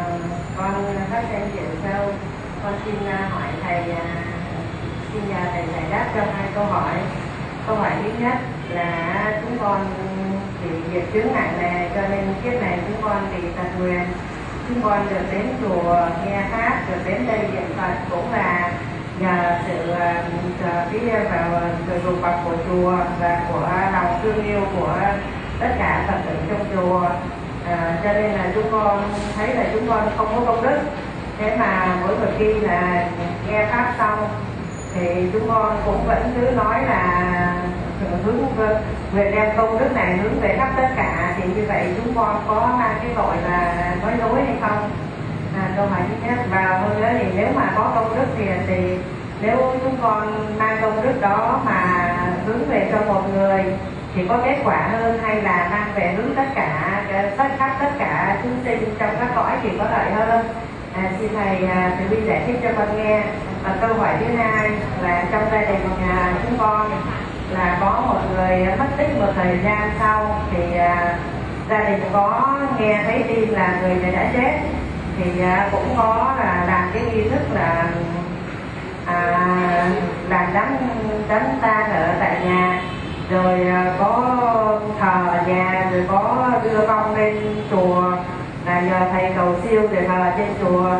con 0.57 0.73
phát 1.11 1.23
danh 1.31 1.49
Diệu 1.53 1.91
Châu. 1.91 2.13
Con 2.63 2.73
xin 2.85 2.95
uh, 2.95 3.31
hỏi 3.31 3.47
thầy 3.63 3.79
uh, 3.79 3.97
xin 5.13 5.29
nhờ 5.29 5.39
thầy 5.51 5.63
giải 5.73 5.83
đáp 5.91 6.05
cho 6.15 6.21
hai 6.21 6.47
câu 6.55 6.65
hỏi. 6.65 6.93
Câu 7.67 7.75
hỏi 7.75 7.91
thứ 8.03 8.09
nhất 8.19 8.37
là 8.69 9.41
chúng 9.41 9.57
con 9.59 9.85
nghiệp 10.97 11.05
chứng 11.13 11.33
nặng 11.33 11.53
nề 11.61 11.89
cho 11.95 12.01
nên 12.09 12.33
kiếp 12.43 12.61
này 12.61 12.79
chúng 12.87 13.01
con 13.01 13.17
bị 13.35 13.47
tật 13.57 13.79
nguyền 13.79 14.03
chúng 14.67 14.81
con 14.81 15.09
được 15.09 15.25
đến 15.31 15.47
chùa 15.61 16.07
nghe 16.25 16.41
pháp 16.51 16.81
được 16.89 17.01
đến 17.05 17.27
đây 17.27 17.39
niệm 17.39 17.71
phật 17.77 17.93
cũng 18.09 18.33
là 18.33 18.71
nhờ 19.19 19.59
sự 19.67 19.91
ờ, 19.91 20.13
ờ, 20.63 20.85
cái 20.91 21.23
vào 21.31 21.61
sự 21.87 21.99
đùm 22.05 22.21
bọc 22.21 22.41
của 22.45 22.55
chùa 22.69 22.97
và 23.19 23.41
của 23.51 23.69
lòng 23.93 24.19
thương 24.23 24.45
yêu 24.45 24.61
của 24.79 24.95
tất 25.59 25.75
cả 25.79 26.05
phật 26.07 26.17
tử 26.25 26.35
trong 26.49 26.65
chùa. 26.75 27.09
À, 27.65 27.97
cho 28.03 28.13
nên 28.13 28.31
là 28.31 28.51
chúng 28.55 28.71
con 28.71 29.03
thấy 29.35 29.55
là 29.55 29.65
chúng 29.73 29.87
con 29.89 30.09
không 30.17 30.27
có 30.35 30.41
công 30.45 30.63
đức. 30.63 30.79
Thế 31.39 31.57
mà 31.57 31.95
mỗi 32.01 32.17
một 32.17 32.31
khi 32.37 32.53
là 32.53 33.09
nghe 33.47 33.65
pháp 33.71 33.93
xong 33.97 34.29
thì 34.93 35.29
chúng 35.33 35.49
con 35.49 35.77
cũng 35.85 36.07
vẫn 36.07 36.33
cứ 36.35 36.51
nói 36.55 36.83
là 36.83 37.53
hướng 38.23 38.45
về 39.13 39.31
đem 39.31 39.57
công 39.57 39.79
đức 39.79 39.95
này 39.95 40.17
hướng 40.17 40.41
về 40.41 40.55
khắp 40.57 40.69
tất 40.77 40.87
cả 40.95 41.33
thì 41.37 41.43
như 41.55 41.65
vậy 41.67 41.93
chúng 41.97 42.15
con 42.15 42.43
có 42.47 42.75
mang 42.79 42.95
cái 43.01 43.11
tội 43.15 43.35
là 43.49 43.91
nói 44.01 44.11
dối 44.19 44.41
hay 44.45 44.55
không? 44.61 44.89
À, 45.55 45.69
câu 45.77 45.87
hỏi 45.87 45.99
thứ 46.09 46.27
nhất. 46.27 46.45
Và 46.51 46.61
hơn 46.61 47.01
nữa 47.01 47.09
thì 47.19 47.25
nếu 47.35 47.47
mà 47.55 47.71
có 47.75 47.91
công 47.95 48.15
đức 48.15 48.25
thì 48.37 48.45
thì 48.67 48.97
nếu 49.41 49.73
chúng 49.83 49.97
con 50.01 50.47
mang 50.59 50.77
công 50.81 51.01
đức 51.01 51.21
đó 51.21 51.59
mà 51.65 52.09
hướng 52.45 52.69
về 52.69 52.89
cho 52.91 53.13
một 53.13 53.21
người 53.33 53.63
thì 54.15 54.27
có 54.29 54.37
kết 54.45 54.57
quả 54.63 54.89
hơn 54.91 55.19
hay 55.23 55.41
là 55.41 55.67
mang 55.71 55.91
về 55.95 56.13
hướng 56.17 56.35
tất 56.35 56.45
cả 56.55 57.01
tất 57.37 57.47
khắp 57.57 57.75
tất 57.79 57.89
cả 57.99 58.37
chúng 58.43 58.55
sinh 58.65 58.95
trong 58.99 59.15
các 59.19 59.29
cõi 59.35 59.51
thì 59.63 59.69
có 59.79 59.85
lợi 59.91 60.11
hơn? 60.11 60.45
À, 60.93 61.11
xin 61.19 61.29
thầy 61.35 61.67
à, 61.67 61.91
từ 61.99 62.15
bi 62.15 62.27
giải 62.27 62.41
thích 62.47 62.59
cho 62.63 62.69
con 62.77 62.97
nghe. 62.97 63.23
Và 63.63 63.75
câu 63.81 63.93
hỏi 63.93 64.09
thứ 64.19 64.25
hai 64.37 64.69
là 65.01 65.23
trong 65.31 65.43
gia 65.51 65.61
đình 65.61 65.89
nhà 66.01 66.33
chúng 66.43 66.57
con 66.59 66.91
là 67.51 67.77
có 67.81 68.01
một 68.07 68.19
người 68.35 68.65
mất 68.79 68.85
tích 68.97 69.19
một 69.19 69.31
thời 69.35 69.59
gian 69.63 69.91
sau 69.99 70.41
thì 70.51 70.77
à, 70.77 71.17
gia 71.69 71.79
đình 71.79 71.99
có 72.13 72.57
nghe 72.79 73.03
thấy 73.03 73.23
tin 73.27 73.49
là 73.49 73.77
người 73.81 73.95
này 73.95 74.11
đã 74.11 74.31
chết. 74.33 74.59
Thì 75.17 75.41
à, 75.41 75.69
cũng 75.71 75.93
có 75.97 76.35
là 76.39 76.65
làm 76.67 76.89
cái 76.93 77.03
nghi 77.03 77.29
thức 77.29 77.41
là 77.53 77.85
à, 79.05 79.89
làm 80.29 80.45
đám 80.53 80.77
đám 81.29 81.43
tang 81.61 81.91
ở 81.91 82.13
tại 82.19 82.37
nhà. 82.45 82.81
Rồi 83.29 83.67
à, 83.67 83.93
có 83.99 84.39
thờ 84.99 85.27
ở 85.27 85.41
nhà 85.47 85.89
rồi 85.91 86.03
có 86.07 86.51
đưa 86.63 86.87
con 86.87 87.15
lên 87.15 87.55
chùa. 87.71 88.11
Là 88.65 88.79
nhờ 88.79 88.99
thầy 89.11 89.33
cầu 89.37 89.55
siêu 89.63 89.81
để 89.91 90.07
thờ 90.07 90.31
trên 90.37 90.47
chùa. 90.61 90.91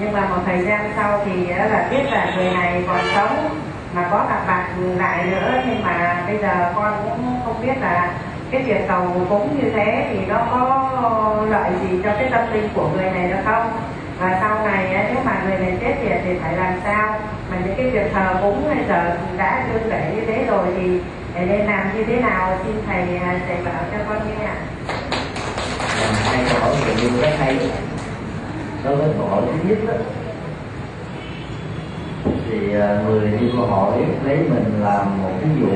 Nhưng 0.00 0.12
mà 0.12 0.20
một 0.20 0.42
thời 0.46 0.64
gian 0.64 0.92
sau 0.96 1.20
thì 1.24 1.50
à, 1.50 1.66
là 1.66 1.88
biết 1.90 2.04
là 2.10 2.32
người 2.36 2.50
này 2.50 2.84
còn 2.88 3.00
sống 3.14 3.48
mà 3.94 4.08
có 4.10 4.26
gặp 4.28 4.40
bạn 4.46 4.96
lại 4.98 5.24
nữa 5.30 5.52
nhưng 5.66 5.82
mà 5.84 6.22
bây 6.26 6.38
giờ 6.38 6.72
con 6.76 6.92
cũng 7.04 7.40
không 7.44 7.66
biết 7.66 7.74
là 7.80 8.10
cái 8.50 8.62
việc 8.62 8.88
cầu 8.88 9.26
cúng 9.28 9.58
như 9.62 9.70
thế 9.70 10.06
thì 10.10 10.18
nó 10.28 10.36
có 10.50 10.90
lợi 11.50 11.70
gì 11.82 12.00
cho 12.04 12.10
cái 12.12 12.28
tâm 12.30 12.52
linh 12.52 12.68
của 12.74 12.88
người 12.88 13.10
này 13.10 13.28
được 13.28 13.42
không? 13.44 13.72
Và 14.20 14.38
sau 14.40 14.66
này 14.66 15.08
nếu 15.14 15.22
mà 15.24 15.32
người 15.44 15.58
này 15.58 15.76
chết 15.80 15.94
thì, 16.02 16.08
thì 16.24 16.38
phải 16.42 16.56
làm 16.56 16.74
sao? 16.84 17.20
Mà 17.50 17.56
những 17.64 17.74
cái 17.76 17.90
việc 17.90 18.12
thờ 18.14 18.34
cúng 18.42 18.74
bây 18.74 18.84
giờ 18.88 19.16
đã 19.36 19.64
chưa 19.72 19.78
kể 19.90 20.12
như 20.14 20.22
thế 20.26 20.44
rồi 20.50 20.66
thì 20.76 21.00
để 21.34 21.46
nên 21.46 21.66
làm 21.66 21.96
như 21.96 22.04
thế 22.04 22.16
nào? 22.16 22.58
Xin 22.64 22.82
thầy 22.86 23.18
à, 23.18 23.40
thầy 23.46 23.56
bảo 23.64 23.82
cho 23.92 23.98
con 24.08 24.18
nghe 24.28 24.44
ạ. 24.44 24.54
Dạ, 26.00 26.06
hai 26.24 26.44
câu 26.52 26.60
hỏi 26.60 26.74
thì 26.96 27.08
rất 27.22 27.30
hay. 27.38 27.58
Đối 28.84 28.96
với 28.96 29.08
câu 29.18 29.28
hỏi 29.28 29.42
thứ 29.46 29.68
nhất 29.68 29.78
đó, 29.88 29.94
thì 32.52 32.74
à, 32.74 33.02
người 33.06 33.30
đi 33.40 33.46
câu 33.56 33.66
hỏi 33.66 33.92
lấy 34.24 34.36
mình 34.36 34.80
làm 34.80 35.22
một 35.22 35.30
ví 35.42 35.60
dụ 35.60 35.68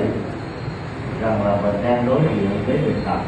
rằng 1.21 1.47
là 1.47 1.57
mình 1.63 1.75
đang 1.85 2.07
đối 2.07 2.21
diện 2.21 2.51
với 2.67 2.77
bệnh 2.77 3.03
tật 3.05 3.19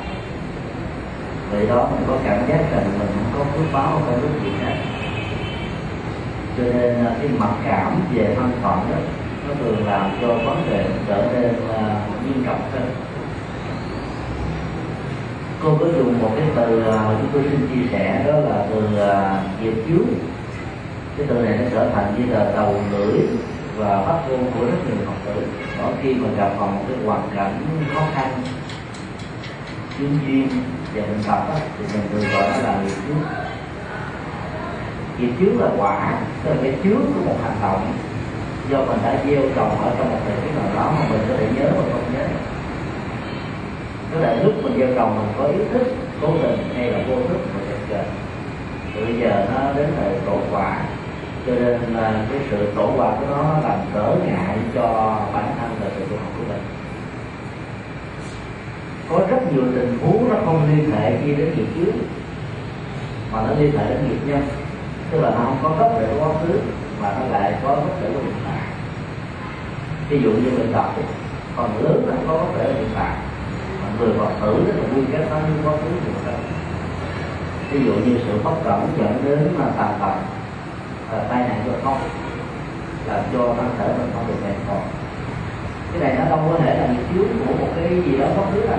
vậy 1.53 1.67
đó 1.67 1.89
mình 1.91 2.05
có 2.09 2.17
cảm 2.25 2.39
giác 2.49 2.61
rằng 2.73 2.85
mình 2.99 3.09
không 3.15 3.33
có 3.39 3.45
phước 3.45 3.73
báo 3.73 3.93
không 3.93 4.21
có 4.23 4.29
gì 4.45 4.51
hết 4.65 4.75
cho 6.57 6.65
nên 6.65 7.07
à, 7.07 7.15
cái 7.21 7.29
mặc 7.39 7.51
cảm 7.65 8.01
về 8.15 8.35
thân 8.37 8.51
phận 8.63 8.79
đó, 8.91 8.99
nó 9.49 9.55
thường 9.61 9.87
làm 9.87 10.11
cho 10.21 10.29
vấn 10.29 10.63
đề 10.71 10.85
trở 11.09 11.25
nên 11.33 11.55
à, 11.77 12.01
nghiêm 12.25 12.45
trọng 12.47 12.61
hơn. 12.73 12.91
Cô 15.63 15.79
có 15.81 15.87
dùng 15.87 16.23
một 16.23 16.31
cái 16.37 16.47
từ 16.57 16.83
mà 16.87 17.15
chúng 17.21 17.29
tôi 17.33 17.43
xin 17.51 17.69
chia 17.75 17.89
sẻ, 17.93 18.25
đó 18.27 18.33
là 18.33 18.67
từ 18.71 18.83
nghiệp 19.63 19.75
chướng 19.89 20.09
cái 21.19 21.27
từ 21.31 21.35
này 21.35 21.59
nó 21.59 21.65
trở 21.71 21.91
thành 21.95 22.15
như 22.19 22.33
là 22.33 22.53
đầu 22.57 22.75
lưỡi 22.93 23.21
và 23.77 24.03
phát 24.07 24.19
ngôn 24.29 24.51
của 24.55 24.65
rất 24.67 24.79
nhiều 24.87 25.07
học 25.07 25.17
tử. 25.27 25.43
Mỗi 25.83 25.93
khi 26.03 26.15
mà 26.15 26.29
gặp 26.37 26.51
vào 26.59 26.69
một 26.69 26.81
cái 26.89 26.97
hoàn 27.07 27.23
cảnh 27.37 27.63
khó 27.95 28.01
khăn 28.15 28.43
chuyên 29.99 30.19
duyên 30.27 30.49
và 30.95 31.03
bệnh 31.03 31.23
tật 31.27 31.41
thì 31.79 31.85
mình 31.93 32.09
thường 32.13 32.33
gọi 32.33 32.43
nó 32.43 32.57
là 32.63 32.83
nghiệp 32.83 32.95
trước. 33.09 33.15
nghiệp 35.19 35.33
trước 35.41 35.53
là 35.61 35.69
quả, 35.79 36.19
tức 36.45 36.51
là 36.51 36.57
cái 36.63 36.75
trước 36.85 37.01
của 37.15 37.21
một 37.27 37.37
hành 37.43 37.57
động. 37.63 37.93
Do 38.71 38.79
mình 38.79 38.99
đã 39.03 39.19
gieo 39.27 39.43
trồng 39.57 39.83
ở 39.83 39.95
trong 39.99 40.11
một 40.11 40.19
thời 40.27 40.37
tiết 40.37 40.51
nào 40.57 40.75
đó 40.77 40.93
mà 40.99 41.07
mình 41.11 41.21
có 41.29 41.35
thể 41.39 41.47
nhớ 41.57 41.71
mà 41.77 41.83
không 41.93 42.13
nhớ. 42.15 42.27
Tức 44.11 44.21
là 44.21 44.37
lúc 44.45 44.55
mình 44.63 44.79
gieo 44.79 44.89
trồng 44.95 45.17
mình 45.17 45.35
có 45.39 45.45
ý 45.45 45.59
thức, 45.73 45.95
cố 46.21 46.29
tình 46.43 46.59
hay 46.77 46.91
là 46.91 46.99
vô 47.09 47.15
thức 47.15 47.39
mình 47.55 47.65
sẽ 47.69 47.77
trời 47.91 48.05
bây 49.05 49.21
giờ 49.21 49.47
nó 49.55 49.73
đến 49.73 49.89
thời 49.97 50.13
tổ 50.27 50.39
quả 50.53 50.81
cho 51.49 51.55
nên 51.55 51.81
là 51.95 52.25
cái 52.31 52.41
sự 52.51 52.73
tổ 52.77 52.87
hòa 52.87 53.13
của 53.21 53.27
nó 53.27 53.43
làm 53.69 53.79
trở 53.95 54.15
ngại 54.27 54.59
cho 54.75 55.17
bản 55.35 55.55
thân 55.61 55.71
và 55.81 55.87
sự 55.97 56.05
tu 56.11 56.17
học 56.17 56.33
của 56.39 56.45
mình. 56.49 56.63
Có 59.11 59.27
rất 59.31 59.53
nhiều 59.53 59.63
tình 59.75 59.99
huống 60.03 60.29
nó 60.29 60.37
không 60.45 60.69
liên 60.71 60.91
hệ 60.91 61.19
gì 61.25 61.35
đến 61.35 61.55
nghiệp 61.57 61.67
trước 61.75 61.93
mà 63.33 63.43
nó 63.43 63.55
liên 63.59 63.79
hệ 63.79 63.85
đến 63.89 64.09
nghiệp 64.09 64.19
nhân. 64.27 64.43
Tức 65.11 65.21
là 65.21 65.31
nó 65.31 65.37
không 65.37 65.59
có 65.63 65.69
gốc 65.79 65.93
để 66.01 66.09
quá 66.21 66.29
khứ, 66.43 66.59
mà 67.03 67.13
nó 67.21 67.39
lại 67.39 67.55
có 67.63 67.69
gốc 67.69 68.01
rễ 68.03 68.09
của 68.15 68.21
hiện 68.21 68.35
tại. 68.45 68.61
Ví 70.09 70.21
dụ 70.23 70.31
như 70.31 70.51
bệnh 70.59 70.73
tật 70.73 70.87
còn 71.57 71.85
lớn 71.85 72.05
nó 72.07 72.15
có 72.27 72.39
gốc 72.39 72.55
rễ 72.59 72.65
hiện 72.65 72.89
tại. 72.95 73.17
Mà 73.83 73.89
người 73.99 74.15
còn 74.19 74.33
tử 74.41 74.65
rất 74.67 74.75
là 74.77 74.89
nguyên 74.93 75.07
kết 75.13 75.27
nó 75.31 75.37
như 75.37 75.69
quá 75.69 75.73
khứ 75.73 75.89
thì 76.03 76.33
ví 77.71 77.87
dụ 77.87 77.93
như 77.93 78.19
sự 78.27 78.39
bất 78.45 78.55
cẩn 78.65 78.89
dẫn 78.99 79.23
đến 79.25 79.55
mà 79.59 79.65
tàn 79.77 79.99
tật 80.01 80.38
và 81.11 81.19
tai 81.31 81.41
nạn 81.49 81.63
giao 81.67 81.77
thông 81.85 81.99
làm 83.07 83.21
cho 83.33 83.39
thân 83.39 83.71
thể 83.79 83.89
mình 83.99 84.11
không 84.15 84.27
được 84.29 84.35
mệt 84.45 84.55
mỏi. 84.69 84.85
Cái 85.93 86.01
này 86.01 86.17
nó 86.19 86.37
đâu 86.37 86.53
có 86.53 86.59
thể 86.65 86.79
là 86.79 86.87
nghiệp 86.87 87.05
thiếu 87.13 87.25
của 87.47 87.55
một 87.61 87.69
cái 87.77 88.03
gì 88.05 88.19
đó 88.19 88.27
bất 88.37 88.43
cứ 88.55 88.61
đâu 88.67 88.79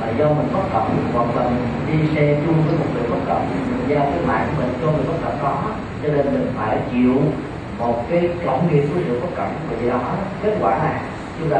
mà 0.00 0.06
do 0.18 0.28
mình 0.28 0.48
bất 0.52 0.62
cẩn 0.72 1.10
hoặc 1.12 1.36
là 1.36 1.50
mình 1.50 1.68
đi 1.86 2.16
xe 2.16 2.40
chung 2.46 2.62
với 2.66 2.78
một 2.78 2.86
người 2.94 3.02
bất 3.10 3.18
cẩn 3.26 3.40
mình 3.70 3.84
giao 3.88 4.00
cái 4.00 4.20
mạng 4.26 4.48
của 4.48 4.62
mình 4.62 4.74
cho 4.80 4.86
người 4.86 5.04
bất 5.08 5.18
cẩn 5.24 5.38
đó, 5.42 5.62
cho 6.02 6.08
nên 6.08 6.32
mình 6.32 6.52
phải 6.56 6.78
chịu 6.92 7.14
một 7.78 8.04
cái 8.10 8.30
trọng 8.44 8.68
nghiệp 8.70 8.84
của 8.94 9.00
sự 9.06 9.20
bất 9.20 9.28
cẩn 9.36 9.48
và 9.70 9.76
do 9.86 9.92
đó, 9.92 10.14
kết 10.42 10.56
quả 10.60 10.78
này 10.78 11.00
chúng 11.38 11.50
ta 11.50 11.58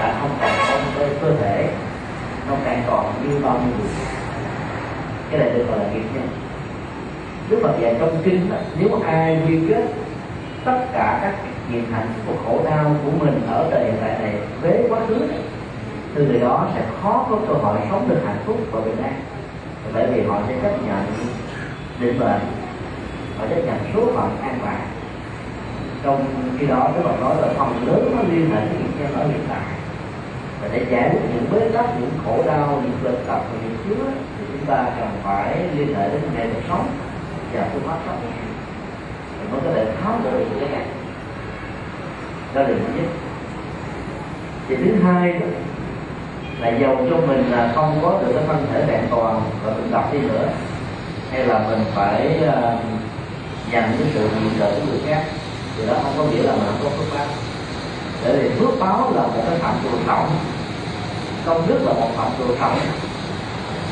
đã 0.00 0.14
không 0.20 0.30
còn 0.40 0.50
có 0.68 0.76
một 0.76 0.92
cái 0.98 1.08
cơ 1.22 1.36
thể, 1.40 1.68
nó 2.48 2.54
càng 2.64 2.82
còn 2.90 3.12
như 3.22 3.40
bao 3.44 3.54
nhiêu 3.54 3.74
người. 3.78 3.88
Cái 5.30 5.40
này 5.40 5.50
được 5.50 5.64
gọi 5.68 5.78
là 5.78 5.84
nghiệp 5.92 6.04
nhân. 6.14 6.28
Đức 7.48 7.58
Phật 7.62 7.74
dạy 7.80 7.96
trong 8.00 8.22
kinh 8.24 8.50
đó, 8.50 8.56
nếu 8.78 9.00
ai 9.06 9.42
quy 9.46 9.58
kết 9.68 9.84
tất 10.64 10.78
cả 10.92 11.18
các 11.22 11.34
nghiệp 11.70 11.84
hạnh 11.92 12.08
của 12.26 12.34
khổ 12.44 12.60
đau 12.64 12.96
của 13.04 13.10
mình 13.24 13.42
ở 13.50 13.68
đời 13.70 13.84
hiện 13.84 13.94
tại 14.00 14.18
này 14.18 14.34
với 14.62 14.86
quá 14.88 15.00
khứ 15.08 15.16
từ 16.14 16.26
người 16.26 16.40
đó 16.40 16.68
sẽ 16.74 16.82
khó 17.02 17.26
có 17.30 17.38
cơ 17.48 17.54
hội 17.54 17.78
sống 17.90 18.08
được 18.08 18.20
hạnh 18.26 18.42
phúc 18.46 18.56
và 18.70 18.80
bình 18.80 19.02
an. 19.02 19.14
Bởi 19.94 20.06
vì 20.06 20.22
họ 20.22 20.38
sẽ 20.48 20.54
chấp 20.62 20.72
nhận 20.86 21.04
định 22.00 22.18
mệnh 22.18 22.40
họ 23.38 23.46
chấp 23.50 23.60
nhận 23.66 23.76
số 23.94 24.06
phận 24.14 24.36
an 24.42 24.58
toàn. 24.62 24.80
Trong 26.02 26.24
khi 26.58 26.66
đó 26.66 26.90
Đức 26.94 27.02
Phật 27.04 27.20
nói 27.20 27.36
là 27.42 27.48
phần 27.58 27.86
lớn 27.86 28.16
nó 28.16 28.22
liên 28.32 28.50
hệ 28.50 28.60
với 28.60 28.76
những 28.78 28.92
nhân 29.00 29.20
ở 29.20 29.28
hiện 29.28 29.44
tại. 29.48 29.64
Và 30.62 30.68
để 30.72 30.86
giải 30.90 31.10
quyết 31.10 31.20
những 31.34 31.46
bế 31.52 31.68
tắc 31.68 32.00
những 32.00 32.10
khổ 32.24 32.42
đau 32.46 32.82
những 32.82 32.98
bệnh 33.04 33.26
tật 33.26 33.40
và 33.52 33.58
những 33.62 33.76
chứa 33.88 34.04
thì 34.38 34.44
chúng 34.52 34.66
ta 34.66 34.84
cần 34.98 35.08
phải 35.22 35.58
liên 35.76 35.94
hệ 35.94 36.08
đến 36.08 36.20
nghệ 36.36 36.46
cuộc 36.54 36.60
sống 36.68 36.86
và 37.52 37.66
phương 37.72 37.82
pháp 37.86 37.98
sống 38.06 38.20
thì 39.40 39.48
mới 39.52 39.60
có 39.64 39.70
thể 39.74 39.86
tháo 40.02 40.18
gỡ 40.24 40.30
được 40.30 40.44
cái 40.60 40.68
này. 40.68 40.86
Đó 42.54 42.62
là 42.62 42.68
thứ 42.68 42.74
nhất. 42.96 43.10
Thì 44.68 44.76
thứ 44.76 44.94
hai 45.04 45.32
đó, 45.32 45.46
là 46.60 46.68
dầu 46.68 46.96
cho 47.10 47.16
mình 47.16 47.50
là 47.50 47.72
không 47.74 47.98
có 48.02 48.18
được 48.20 48.32
cái 48.34 48.44
thân 48.46 48.66
thể 48.72 48.84
vẹn 48.86 49.00
toàn 49.10 49.42
và 49.64 49.72
bệnh 49.72 49.90
tật 49.92 50.12
đi 50.12 50.18
nữa. 50.18 50.48
Hay 51.30 51.46
là 51.46 51.58
mình 51.58 51.84
phải 51.94 52.38
uh, 52.48 52.80
dành 53.72 53.96
cái 53.98 54.08
sự 54.14 54.28
viện 54.28 54.50
trợ 54.58 54.70
của 54.70 54.86
người 54.90 55.00
khác. 55.06 55.24
Thì 55.76 55.86
đó 55.86 55.94
không 56.02 56.12
có 56.18 56.24
nghĩa 56.24 56.42
là 56.42 56.52
mình 56.52 56.64
không 56.66 56.78
có 56.84 56.90
phước 56.90 57.18
báo. 57.18 57.26
Bởi 58.24 58.36
vì 58.36 58.48
phước 58.48 58.80
báo 58.80 59.12
là 59.14 59.22
một 59.22 59.42
cái 59.48 59.58
phạm 59.58 59.74
trù 59.82 59.98
trọng. 60.06 60.30
Công 61.46 61.66
đức 61.66 61.78
là 61.84 61.92
một 61.92 62.08
phạm 62.16 62.28
trù 62.38 62.54
trọng. 62.60 62.78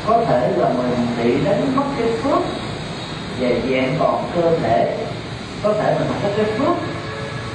Có 0.07 0.25
thể 0.25 0.51
là 0.57 0.69
mình 0.69 1.07
bị 1.23 1.45
đánh 1.45 1.75
mất 1.75 1.83
cái 1.97 2.07
phước 2.23 2.39
về 3.39 3.61
dạng 3.69 3.95
còn 3.99 4.23
cơ 4.35 4.57
thể. 4.57 4.97
Có 5.63 5.73
thể 5.73 5.95
mình 5.99 6.07
không 6.07 6.19
có 6.23 6.29
cái 6.37 6.45
phước 6.45 6.77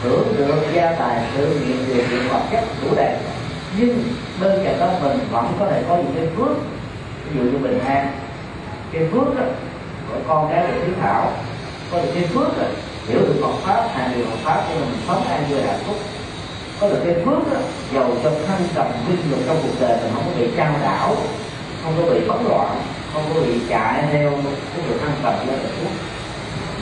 hưởng 0.02 0.34
được 0.38 0.54
gia 0.74 0.92
tài 0.92 1.22
sự 1.36 1.46
nghiệp 1.46 1.94
điều 1.94 2.04
kiện 2.10 2.28
vật 2.28 2.42
chất 2.52 2.64
đủ 2.82 2.88
đầy. 2.96 3.16
Nhưng 3.78 4.04
bên 4.40 4.64
cạnh 4.64 4.80
đó 4.80 4.88
mình 5.02 5.18
vẫn 5.30 5.52
có 5.58 5.66
thể 5.66 5.82
có 5.88 5.96
những 5.96 6.14
cái 6.16 6.26
phước. 6.36 6.56
Ví 7.30 7.38
dụ 7.38 7.44
như 7.44 7.58
bình 7.58 7.78
an. 7.86 8.12
Cái 8.92 9.02
phước 9.12 9.36
đó 9.36 9.44
của 10.08 10.18
con 10.28 10.50
cái 10.52 10.66
được 10.66 10.80
hiếu 10.86 10.94
thảo. 11.02 11.32
Có 11.92 11.98
được 11.98 12.10
cái 12.14 12.24
phước 12.34 12.58
rồi 12.58 12.68
hiểu 13.08 13.20
được 13.20 13.34
Phật 13.42 13.52
pháp 13.64 13.88
hành 13.94 14.12
điều 14.16 14.24
Phật 14.24 14.38
pháp 14.44 14.62
cho 14.68 14.74
mình 14.74 14.98
sống 15.08 15.24
an 15.28 15.44
vui 15.50 15.62
hạnh 15.62 15.80
phúc. 15.86 15.96
Có 16.80 16.88
được 16.88 17.00
cái 17.04 17.14
phước 17.14 17.52
đó, 17.52 17.60
giàu 17.94 18.10
cho 18.22 18.30
thân 18.46 18.68
trầm 18.74 18.86
vinh 19.08 19.30
nhục 19.30 19.38
trong 19.46 19.56
cuộc 19.62 19.80
đời 19.80 19.96
mình 20.02 20.12
không 20.14 20.24
có 20.26 20.40
bị 20.40 20.48
trao 20.56 20.74
đảo 20.82 21.16
không 21.84 21.94
có 21.96 22.14
bị 22.14 22.20
bấn 22.28 22.38
loạn 22.48 22.76
không 23.12 23.22
có 23.34 23.40
bị 23.40 23.60
chạy 23.68 24.04
theo 24.12 24.30
cái 24.74 24.84
sự 24.88 24.98
thân 24.98 25.10
trầm 25.22 25.34
lên 25.46 25.58
là 25.58 25.68
phước 25.80 25.92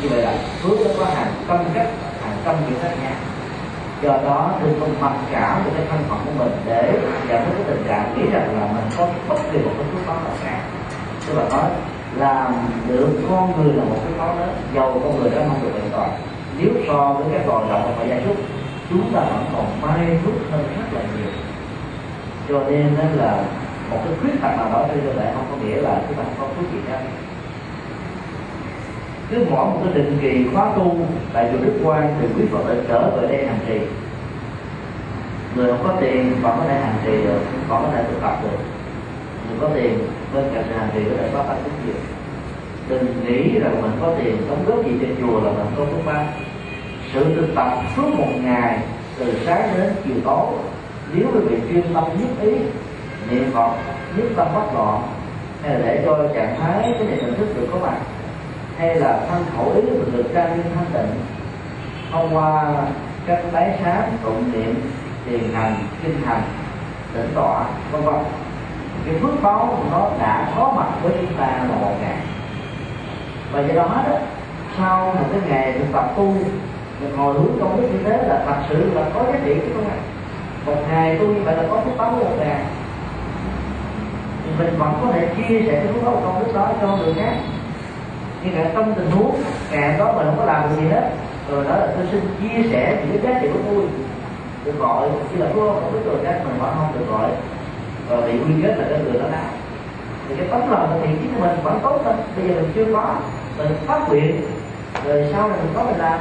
như 0.02 0.08
vậy 0.08 0.22
là 0.22 0.34
phước 0.62 0.78
nó 0.80 0.90
có 0.98 1.04
hàng 1.04 1.32
trăm 1.48 1.58
cách 1.74 1.88
hàng 2.22 2.36
trăm 2.44 2.54
kiểu 2.68 2.78
khác 2.82 2.94
nhau 3.02 3.12
do 4.02 4.10
đó, 4.10 4.52
đừng 4.62 4.80
có 4.80 4.86
mặc 5.00 5.12
cảm 5.32 5.64
về 5.64 5.70
cái 5.76 5.86
thân 5.90 6.00
phận 6.08 6.18
của 6.24 6.44
mình 6.44 6.52
để 6.66 6.92
dẫn 7.28 7.44
đến 7.44 7.54
cái 7.54 7.64
tình 7.66 7.84
trạng 7.88 8.14
nghĩ 8.16 8.30
rằng 8.32 8.60
là 8.60 8.66
mình 8.66 8.84
có 8.96 9.08
bất 9.28 9.38
kỳ 9.52 9.58
một 9.58 9.70
cái 9.78 9.86
phước 9.92 10.06
báo 10.06 10.16
nào 10.16 10.34
cả 10.44 10.60
tức 11.26 11.34
là 11.38 11.48
nói, 11.48 11.70
làm 12.16 12.54
được 12.88 13.08
con 13.30 13.52
người 13.56 13.72
là 13.74 13.84
một 13.84 13.96
cái 14.04 14.12
khó 14.18 14.34
lớn, 14.34 14.56
giàu 14.74 15.00
con 15.04 15.20
người 15.20 15.30
đó 15.30 15.38
không 15.48 15.62
được 15.62 15.80
an 15.80 15.88
toàn. 15.92 16.10
Nếu 16.58 16.68
so 16.88 17.12
với 17.12 17.26
các 17.32 17.48
loài 17.48 17.64
động 17.70 17.94
và 17.98 18.04
gia 18.04 18.16
súc 18.24 18.36
chúng 18.90 19.12
ta 19.14 19.20
vẫn 19.20 19.44
còn 19.52 19.80
may 19.82 19.98
mắn 19.98 20.34
hơn 20.50 20.64
rất 20.76 20.92
là 20.92 21.00
nhiều. 21.00 21.32
Cho 22.48 22.70
nên 22.70 22.96
đó 22.98 23.04
là 23.24 23.42
một 23.90 23.98
cái 24.04 24.14
khuyết 24.20 24.32
tật 24.42 24.56
nào 24.56 24.70
đó 24.72 24.84
trên 24.88 25.00
cơ 25.04 25.12
thể 25.20 25.32
không 25.34 25.46
có 25.50 25.56
nghĩa 25.56 25.76
là 25.82 26.02
chúng 26.08 26.16
ta 26.16 26.22
không 26.22 26.34
có 26.38 26.46
phước 26.56 26.72
gì 26.72 26.78
hết 26.90 26.98
cứ 29.30 29.46
mỗi 29.50 29.66
một 29.66 29.80
cái 29.84 29.94
định 29.94 30.18
kỳ 30.22 30.46
khóa 30.54 30.72
tu 30.76 30.96
tại 31.32 31.48
chùa 31.52 31.64
Đức 31.64 31.80
Quang 31.84 32.14
thì 32.20 32.26
quý 32.36 32.46
Phật 32.52 32.58
tử 32.68 32.84
trở 32.88 33.10
về 33.10 33.28
đây 33.28 33.46
hành 33.46 33.58
trì. 33.68 33.78
Người 35.54 35.70
không 35.70 35.84
có 35.84 35.96
tiền 36.00 36.34
vẫn 36.42 36.56
có 36.58 36.64
thể 36.68 36.80
hành 36.80 36.96
trì 37.04 37.12
được 37.12 37.40
vẫn 37.68 37.82
có 37.82 37.88
thể 37.92 38.04
thực 38.04 38.20
tập 38.22 38.38
được. 38.42 38.58
Người 39.48 39.58
có 39.60 39.68
tiền, 39.74 39.98
bên 40.34 40.44
cạnh 40.54 40.64
sự 40.68 40.74
hành 40.78 40.90
trì 40.94 41.00
có 41.04 41.16
thể 41.18 41.30
có 41.32 41.42
phát 41.42 41.54
phước 41.64 41.72
nhiều 41.86 41.94
đừng 42.88 43.24
nghĩ 43.26 43.58
rằng 43.58 43.82
mình 43.82 43.90
có 44.00 44.14
tiền, 44.18 44.36
đóng 44.48 44.64
góp 44.66 44.86
gì 44.86 44.92
cho 45.00 45.06
chùa 45.20 45.40
là 45.40 45.50
mình 45.50 45.66
có 45.76 45.84
phước 45.84 46.06
báo 46.06 46.24
sự 47.12 47.34
thực 47.34 47.54
tập 47.54 47.78
suốt 47.96 48.14
một 48.18 48.32
ngày, 48.42 48.78
từ 49.18 49.34
sáng 49.44 49.70
đến 49.76 49.92
chiều 50.04 50.16
tối, 50.24 50.46
nếu 51.14 51.26
quý 51.32 51.40
vị 51.40 51.56
chuyên 51.70 51.94
tâm 51.94 52.04
nhất 52.04 52.28
ý 52.42 52.52
niệm 53.30 53.50
phật 53.54 53.70
nhất 54.16 54.26
tâm 54.36 54.46
bất 54.54 54.74
loạn, 54.74 55.02
hay 55.62 55.74
là 55.74 55.86
để 55.86 56.02
cho 56.04 56.18
trạng 56.34 56.56
thái 56.60 56.82
cái 56.82 57.08
niệm 57.08 57.24
hình 57.24 57.34
thức 57.34 57.48
được 57.56 57.68
có 57.72 57.78
mặt 57.78 57.96
hay 58.78 58.94
là 58.94 59.20
thân 59.30 59.44
khẩu 59.56 59.72
ý 59.74 59.82
mình 59.82 60.12
được 60.12 60.24
trang 60.34 60.56
nghiêm 60.56 60.64
thanh 60.74 60.86
tịnh? 60.92 61.20
Thông 62.12 62.36
qua 62.36 62.74
các 63.26 63.38
bái 63.52 63.78
sáng 63.84 64.12
tụng 64.22 64.52
niệm, 64.52 64.74
thiền 65.26 65.40
hành, 65.54 65.76
kinh 66.02 66.20
hành, 66.26 66.42
tĩnh 67.14 67.30
tọa, 67.34 67.64
vân 67.92 68.02
vân. 68.02 68.14
Cái 69.06 69.14
phước 69.20 69.42
báo 69.42 69.76
của 69.78 69.84
nó 69.92 70.10
đã 70.20 70.48
có 70.56 70.72
mặt 70.76 70.88
với 71.02 71.12
chúng 71.20 71.34
ta 71.38 71.46
là 71.46 71.76
một 71.80 71.92
ngày. 72.02 72.16
Và 73.52 73.60
do 73.60 73.74
đó 73.74 74.02
đó, 74.10 74.16
sau 74.78 75.06
một 75.06 75.26
cái 75.32 75.40
ngày 75.48 75.72
thực 75.72 75.92
tập 75.92 76.12
tu, 76.16 76.34
mình 77.00 77.16
ngồi 77.16 77.34
hướng 77.34 77.58
công 77.60 77.80
đức 77.80 77.88
như 77.92 77.98
thế 78.04 78.28
là 78.28 78.42
thật 78.46 78.56
sự 78.68 78.90
là 78.94 79.02
có 79.14 79.24
giá 79.32 79.38
trị 79.44 79.54
không 79.74 79.88
ạ 79.88 79.96
một 80.66 80.76
ngày 80.90 81.18
tu 81.18 81.26
như 81.26 81.42
vậy 81.44 81.56
là 81.56 81.62
có 81.70 81.80
phước 81.80 81.96
báo 81.98 82.10
một 82.10 82.36
ngày 82.38 82.60
thì 84.44 84.50
mình 84.58 84.78
vẫn 84.78 84.92
có 85.02 85.12
thể 85.12 85.28
chia 85.36 85.60
sẻ 85.66 85.72
cái 85.72 85.92
phước 85.92 86.04
báo 86.04 86.20
công 86.24 86.40
đức 86.40 86.54
đó 86.54 86.70
cho 86.80 86.96
người 86.96 87.14
khác. 87.14 87.34
Nhưng 88.42 88.58
mà 88.58 88.70
trong 88.74 88.94
tình 88.94 89.10
huống 89.10 89.42
ngày 89.70 89.98
đó 89.98 90.12
mình 90.12 90.26
không 90.26 90.38
có 90.38 90.44
làm 90.44 90.62
được 90.62 90.76
gì 90.82 90.88
hết. 90.88 91.10
Rồi 91.50 91.64
đó 91.64 91.76
là 91.76 91.86
tôi 91.96 92.06
xin 92.10 92.20
chia 92.40 92.70
sẻ 92.70 92.96
những 93.00 93.22
cái 93.22 93.32
giá 93.32 93.40
trị 93.40 93.48
của 93.52 93.58
tôi. 93.70 93.84
Được 94.64 94.78
gọi, 94.78 95.08
chỉ 95.30 95.36
là 95.36 95.46
phước 95.46 95.54
công 95.56 95.92
đức 95.92 96.00
rồi 96.04 96.16
khác 96.24 96.40
mình 96.44 96.58
vẫn 96.58 96.74
không 96.78 96.92
được 96.98 97.06
gọi. 97.10 97.30
Và 98.08 98.26
bị 98.26 98.32
quy 98.32 98.62
kết 98.62 98.74
là 98.78 98.84
cái 98.90 98.98
người 99.04 99.22
đó 99.22 99.28
nào 99.28 99.50
thì 100.28 100.34
cái 100.36 100.46
tấm 100.50 100.70
lòng 100.70 101.00
thì 101.02 101.08
chính 101.22 101.34
của 101.34 101.40
mình 101.40 101.56
vẫn 101.62 101.80
tốt 101.82 102.00
thôi 102.04 102.14
bây 102.36 102.48
giờ 102.48 102.54
mình 102.54 102.72
chưa 102.74 102.84
có. 102.92 103.14
Mình 103.58 103.68
phát 103.86 104.08
nguyện. 104.08 104.42
Rồi 105.04 105.28
sau 105.32 105.48
này 105.48 105.58
mình 105.62 105.72
có 105.74 105.82
mình 105.82 105.98
làm. 105.98 106.18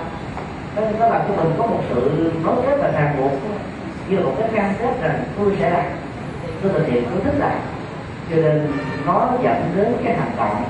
Đó 0.75 0.81
nó 0.99 1.07
làm 1.07 1.21
cho 1.27 1.43
mình 1.43 1.53
có 1.57 1.65
một 1.65 1.79
sự 1.89 2.31
nối 2.45 2.55
kết 2.65 2.77
và 2.81 2.91
ràng 2.91 3.15
buộc. 3.17 3.31
Như 4.09 4.17
là 4.17 4.23
một 4.23 4.33
cái 4.39 4.49
cam 4.53 4.73
kết 4.79 5.01
rằng 5.01 5.23
tôi 5.37 5.57
sẽ 5.59 5.69
làm. 5.69 5.85
Tôi 6.63 6.71
thực 6.73 6.87
hiện 6.87 7.03
tôi 7.11 7.21
thích 7.23 7.39
làm 7.39 7.57
cho 8.33 8.41
nên 8.41 8.71
nó 9.05 9.29
dẫn 9.43 9.71
đến 9.75 9.93
cái 10.03 10.17
hành 10.17 10.31
động 10.37 10.63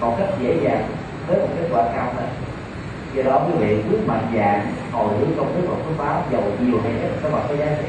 một 0.00 0.14
cách 0.18 0.28
dễ 0.40 0.56
dàng 0.62 0.84
với 1.26 1.38
một 1.38 1.48
kết 1.56 1.68
quả 1.72 1.82
cao 1.94 2.12
hơn. 2.16 2.28
Do 3.14 3.22
đó 3.22 3.42
quý 3.46 3.52
vị 3.58 3.82
cứ 3.90 3.98
mạnh 4.06 4.26
dạng 4.34 4.72
hồi 4.92 5.08
hướng 5.18 5.36
công 5.36 5.54
đức 5.56 5.68
và 5.68 5.74
phước 5.74 5.98
báo 5.98 6.22
giàu 6.32 6.42
nhiều 6.60 6.80
hay 6.82 6.92
ít 6.92 7.10
các 7.22 7.32
bạn 7.32 7.42
có 7.48 7.56
giá 7.56 7.66
trị. 7.66 7.88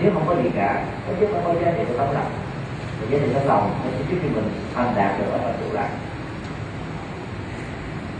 Nếu 0.00 0.10
không 0.14 0.24
có 0.26 0.34
gì 0.42 0.50
cả 0.54 0.84
nó 1.06 1.14
chứ 1.20 1.26
nó 1.32 1.38
có 1.44 1.54
giá 1.54 1.72
trị 1.78 1.84
của 1.88 1.94
tấm 1.98 2.14
lòng 2.14 2.30
thì 3.00 3.06
giá 3.10 3.24
trị 3.24 3.32
tấm 3.34 3.46
lòng 3.46 3.70
nó 3.84 3.90
sẽ 3.90 4.04
giúp 4.10 4.16
cho 4.22 4.28
mình 4.34 4.50
thành 4.74 4.92
đạt 4.96 5.18
được 5.18 5.26
ở 5.32 5.38
phần 5.38 5.54
trụ 5.60 5.76
lại 5.76 5.88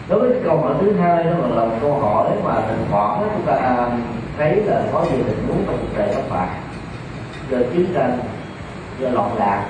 đối 0.08 0.20
với 0.20 0.40
câu 0.44 0.56
hỏi 0.56 0.74
thứ 0.80 0.92
hai, 0.92 1.24
đó 1.24 1.30
là 1.30 1.64
một 1.64 1.76
câu 1.80 1.98
hỏi 1.98 2.30
mà 2.44 2.54
thỉnh 2.68 2.84
thoảng 2.90 3.28
chúng 3.34 3.46
ta 3.46 3.54
à, 3.54 3.90
thấy 4.38 4.56
là 4.56 4.82
có 4.92 5.04
nhiều 5.04 5.24
tình 5.26 5.46
huống 5.48 5.64
trong 5.66 5.78
cuộc 5.80 5.98
đời 5.98 6.08
các 6.14 6.30
bạn 6.30 6.48
do 7.50 7.58
chiến 7.72 7.86
tranh 7.94 8.18
do 8.98 9.08
loạn 9.08 9.30
lạc 9.38 9.64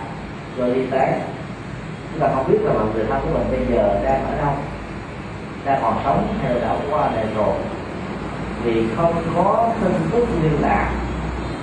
rồi 0.58 0.74
đi 0.74 0.86
tán 0.90 1.20
chúng 2.14 2.20
ta 2.20 2.28
không 2.34 2.52
biết 2.52 2.58
là 2.62 2.72
người 2.72 3.04
thân 3.08 3.20
của 3.22 3.38
mình 3.38 3.46
bây 3.50 3.76
giờ 3.76 4.00
đang 4.04 4.26
ở 4.26 4.36
đâu, 4.36 4.54
đang 5.64 5.82
còn 5.82 6.00
sống 6.04 6.26
hay 6.42 6.54
là 6.54 6.60
đã 6.60 6.76
qua 6.90 7.10
đời 7.14 7.26
rồi. 7.36 7.54
Vì 8.64 8.84
không 8.96 9.14
có 9.36 9.70
tin 9.82 9.92
tức 10.12 10.26
liên 10.42 10.52
lạc, 10.60 10.90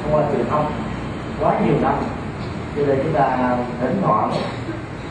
không 0.04 0.16
qua 0.16 0.24
truyền 0.32 0.46
thông 0.50 0.72
quá 1.40 1.60
nhiều 1.66 1.76
năm. 1.82 1.94
Cho 2.76 2.82
nên 2.88 3.00
chúng 3.04 3.14
ta 3.14 3.58
thỉnh 3.82 4.02
thoảng 4.02 4.32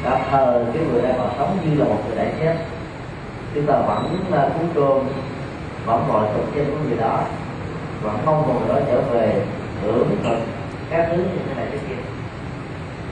đã 0.04 0.20
thờ 0.30 0.64
cái 0.74 0.82
người 0.92 1.02
đang 1.02 1.14
còn 1.18 1.30
sống 1.38 1.56
như 1.64 1.78
là 1.78 1.84
một 1.84 1.98
người 2.06 2.16
đã 2.16 2.24
chết. 2.40 2.54
Chúng 3.54 3.66
ta 3.66 3.74
vẫn 3.74 4.24
là 4.30 4.50
cúng 4.58 4.68
cơm, 4.74 5.08
vẫn 5.86 6.04
gọi 6.08 6.28
tục 6.34 6.44
trên 6.54 6.64
của 6.64 6.76
người 6.88 6.98
đó, 6.98 7.20
vẫn 8.02 8.18
mong 8.26 8.48
một 8.48 8.54
người 8.60 8.68
đó 8.68 8.80
trở 8.86 9.00
về, 9.00 9.42
hưởng 9.82 10.08
phần 10.22 10.46
các 10.90 11.08
thứ 11.10 11.16
như 11.16 11.38
thế 11.48 11.54
này 11.54 11.66
thế 11.72 11.78
kia 11.88 12.09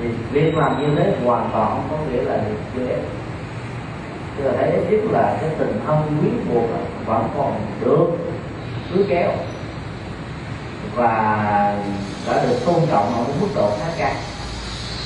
thì 0.01 0.09
liên 0.33 0.59
làm 0.59 0.81
như 0.81 0.97
thế 0.97 1.13
hoàn 1.25 1.51
toàn 1.53 1.71
không 1.71 1.89
có 1.91 2.13
nghĩa 2.13 2.23
là 2.23 2.41
chưa 2.75 2.89
ép 2.89 3.01
tức 4.37 4.45
là 4.45 4.53
thấy 4.57 4.71
ít 4.71 4.91
nhất 4.91 5.01
là 5.11 5.37
cái 5.41 5.51
tình 5.59 5.81
thân 5.87 6.21
quý 6.23 6.29
buộc 6.49 6.65
vẫn 7.07 7.29
còn 7.37 7.61
được 7.81 8.07
cứ 8.93 9.05
kéo 9.09 9.33
và 10.95 11.75
đã 12.27 12.45
được 12.45 12.57
tôn 12.67 12.87
trọng 12.91 13.15
ở 13.15 13.23
một 13.23 13.35
mức 13.41 13.49
độ 13.55 13.71
khá 13.79 13.87
cao. 13.99 14.15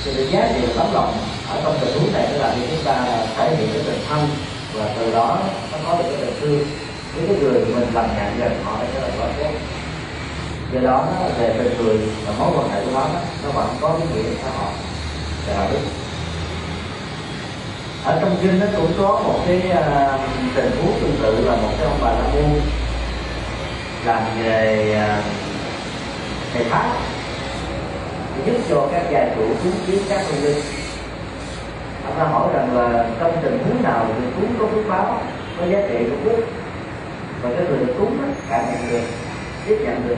Thì 0.03 0.13
được 0.17 0.27
giá 0.31 0.49
trị 0.55 0.67
tấm 0.77 0.87
lòng 0.93 1.13
ở 1.49 1.61
trong 1.63 1.75
tình 1.81 1.99
huống 1.99 2.13
này 2.13 2.33
là 2.33 2.53
khi 2.55 2.61
chúng 2.69 2.85
ta 2.85 3.05
thể 3.37 3.55
hiện 3.55 3.69
cái 3.73 3.81
tình 3.85 3.99
thân 4.09 4.27
và 4.73 4.89
từ 4.99 5.11
đó 5.11 5.39
nó 5.71 5.77
có 5.85 5.97
được 5.97 6.03
cái 6.09 6.17
tình 6.21 6.35
thương. 6.41 6.65
Với 7.15 7.27
cái 7.27 7.37
người 7.37 7.65
mình 7.65 7.87
làm 7.93 8.05
nhận 8.17 8.39
gần 8.39 8.63
họ 8.63 8.77
đã 8.79 9.01
là 9.01 9.09
có 9.19 9.25
cái 9.39 9.53
do 10.73 10.79
đó 10.79 11.07
nó 11.19 11.27
về 11.39 11.55
tình 11.57 11.77
người 11.77 11.97
và 12.25 12.33
mối 12.39 12.51
quan 12.55 12.69
hệ 12.69 12.85
của 12.85 12.91
nó 12.93 13.05
nó 13.43 13.49
vẫn 13.51 13.67
có 13.81 13.95
cái 13.99 14.07
nghĩa 14.07 14.29
xã 14.43 14.49
hội 14.49 14.73
và 15.47 15.53
đạo 15.53 15.67
đức. 15.71 15.79
Ở 18.05 18.19
trong 18.21 18.35
kinh 18.41 18.59
nó 18.59 18.65
cũng 18.77 18.91
có 18.97 19.21
một 19.23 19.39
cái 19.47 19.57
uh, 19.57 20.19
tình 20.55 20.71
huống 20.81 20.99
tương 21.01 21.17
tự 21.21 21.45
là 21.45 21.55
một 21.55 21.69
cái 21.77 21.87
ông 21.87 21.99
bà 22.01 22.11
la 22.11 22.27
môn 22.33 22.61
làm 24.05 24.23
nghề 24.37 24.91
uh, 24.91 25.23
thầy 26.53 26.63
pháp 26.63 26.91
giúp 28.45 28.57
cho 28.69 28.87
các 28.91 29.03
gia 29.11 29.25
chủ 29.35 29.41
cúng 29.63 29.73
kiến 29.87 29.99
các 30.09 30.21
hương 30.27 30.43
linh 30.43 30.63
ông 32.05 32.15
ta 32.19 32.23
hỏi 32.23 32.49
rằng 32.53 32.77
là 32.77 33.05
trong 33.19 33.37
tình 33.43 33.59
huống 33.67 33.83
nào 33.83 34.05
người 34.07 34.31
cúng 34.35 34.55
có 34.59 34.65
phước 34.65 34.89
báo 34.89 35.21
có 35.59 35.65
giá 35.65 35.79
trị 35.89 35.97
của 36.09 36.15
phước? 36.23 36.45
Và 37.41 37.49
cái 37.49 37.65
người 37.69 37.77
được 37.77 37.93
cúng 37.99 38.17
đó, 38.21 38.27
cảm 38.49 38.65
nhận 38.65 38.91
được 38.91 39.07
tiếp 39.67 39.77
nhận 39.81 40.07
được 40.07 40.17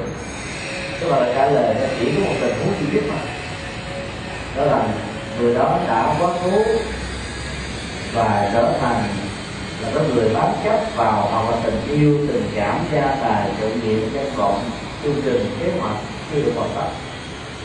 tức 0.99 1.07
là 1.09 1.31
trả 1.35 1.45
lời 1.51 1.76
chỉ 1.99 2.05
có 2.15 2.26
một 2.26 2.35
tình 2.41 2.53
huống 2.59 2.73
duy 2.80 2.88
nhất 2.93 3.03
thôi. 3.09 3.19
Đó 4.55 4.63
là 4.65 4.84
người 5.39 5.55
đó 5.55 5.80
đã 5.88 6.15
quá 6.19 6.30
cố 6.43 6.57
và 8.13 8.49
trở 8.53 8.73
thành 8.81 9.03
là 9.81 9.89
có 9.95 10.01
người 10.01 10.30
bám 10.34 10.51
chấp 10.63 10.80
vào 10.95 11.27
hoặc 11.31 11.51
là 11.51 11.57
tình 11.63 11.99
yêu, 11.99 12.17
tình 12.27 12.51
cảm, 12.55 12.80
gia 12.93 13.17
tài, 13.22 13.49
sự 13.59 13.69
nghiệp 13.84 13.99
danh 14.13 14.31
vọng 14.35 14.69
chương 15.03 15.22
trình, 15.26 15.57
kế 15.59 15.72
hoạch 15.80 15.97
chưa 16.31 16.41
được 16.41 16.51
hoàn 16.55 16.69
tất 16.76 16.88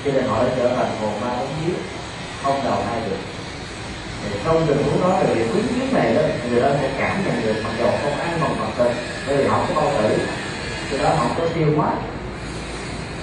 cho 0.04 0.10
nên 0.12 0.24
họ 0.24 0.42
đã 0.42 0.48
trở 0.56 0.68
thành 0.76 0.90
hồn 1.00 1.20
ma 1.20 1.30
ống 1.38 1.48
giết, 1.66 1.74
không 2.42 2.60
đầu 2.64 2.82
hai 2.90 3.00
được. 3.00 3.16
Thì 4.22 4.38
trong 4.44 4.66
tình 4.66 4.82
huống 4.82 5.00
đó 5.02 5.18
thì 5.22 5.34
khuyến 5.34 5.64
khích 5.78 5.92
này 5.92 6.14
đó, 6.14 6.22
người 6.50 6.60
đó 6.60 6.68
sẽ 6.80 6.90
cảm 6.98 7.22
nhận 7.26 7.42
được 7.46 7.60
mặc 7.64 7.70
dù 7.78 7.84
không 7.84 8.20
ăn 8.20 8.38
bằng 8.40 8.58
mặt 8.58 8.66
tình 8.78 8.92
bởi 9.26 9.36
vì 9.36 9.46
họ 9.46 9.64
có 9.68 9.80
bao 9.80 9.92
tử. 10.02 10.18
Cho 10.90 11.04
đó 11.04 11.14
họ 11.14 11.26
có 11.38 11.44
tiêu 11.54 11.68
hóa 11.76 11.92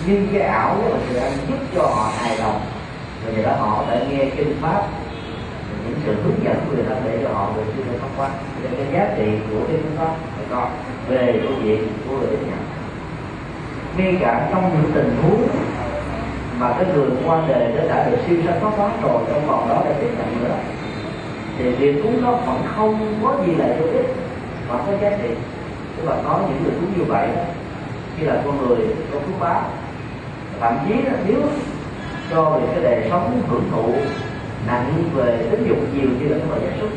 nhưng 0.08 0.28
cái 0.34 0.42
ảo 0.42 0.78
đó 0.82 0.88
là 0.90 0.98
người 1.10 1.20
ăn 1.20 1.32
giúp 1.48 1.58
cho 1.76 1.82
họ 1.82 2.12
hài 2.18 2.38
lòng. 2.38 2.62
Và 3.26 3.32
vì 3.36 3.44
đó 3.44 3.52
họ 3.60 3.84
đã 3.92 4.00
nghe 4.10 4.26
kinh 4.38 4.56
pháp 4.62 4.82
những 5.86 6.00
sự 6.06 6.16
hướng 6.24 6.44
dẫn 6.44 6.56
của 6.56 6.76
người 6.76 6.86
ta 6.90 6.96
để 7.06 7.20
cho 7.24 7.34
họ 7.34 7.50
được 7.56 7.64
chưa 7.78 7.84
được 7.84 7.98
thông 8.02 8.12
qua 8.18 8.30
nên 8.64 8.72
cái 8.78 8.86
giá 8.94 9.16
trị 9.18 9.32
của 9.50 9.60
cái 9.68 9.78
phương 9.84 9.98
pháp 9.98 10.16
phải 10.36 10.46
có 10.50 10.70
về 11.08 11.40
câu 11.44 11.52
chuyện 11.64 11.88
của 12.08 12.18
người 12.18 12.28
tiếp 12.32 12.38
nhận 12.48 12.60
ngay 13.98 14.18
cả 14.22 14.48
trong 14.52 14.72
những 14.74 14.92
tình 14.94 15.18
huống 15.22 15.48
mà 16.60 16.74
cái 16.78 16.86
người 16.94 17.10
qua 17.26 17.42
đề 17.48 17.74
nó 17.76 17.96
đã 17.96 18.10
được 18.10 18.18
siêu 18.28 18.38
sanh 18.46 18.60
thoát 18.62 18.72
quá 18.78 18.90
rồi, 19.02 19.22
trong 19.28 19.48
vòng 19.48 19.70
đó 19.70 19.82
để 19.86 19.94
tiếp 20.02 20.10
nhận 20.18 20.44
nữa, 20.44 20.56
thì 21.58 21.70
việc 21.70 22.04
cúng 22.04 22.22
nó 22.24 22.32
vẫn 22.32 22.62
không 22.76 23.20
có 23.24 23.36
gì 23.46 23.56
là 23.56 23.68
vô 23.80 23.86
ích, 23.86 24.16
vẫn 24.68 24.84
có 24.88 24.92
giá 25.02 25.10
trị. 25.10 25.30
Tức 25.98 26.10
là 26.10 26.16
có 26.24 26.40
những 26.48 26.64
người 26.64 26.74
cúng 26.80 26.94
như 26.98 27.04
vậy 27.04 27.28
đó 27.36 27.42
khi 28.18 28.24
là 28.26 28.42
con 28.46 28.68
người 28.68 28.78
có 29.14 29.20
phước 29.20 29.40
báo 29.40 29.62
thậm 30.62 30.78
chí 30.88 30.94
là 30.94 31.14
nếu 31.28 31.42
cho 32.32 32.50
về 32.50 32.68
cái 32.74 32.84
đời 32.84 33.08
sống 33.10 33.42
hưởng 33.50 33.64
thụ 33.72 33.94
nặng 34.68 35.04
về 35.16 35.48
tính 35.52 35.68
dục 35.68 35.78
nhiều 35.94 36.10
như 36.20 36.28
là 36.28 36.38
các 36.40 36.50
loại 36.50 36.62
gia 36.66 36.82
súc 36.82 36.90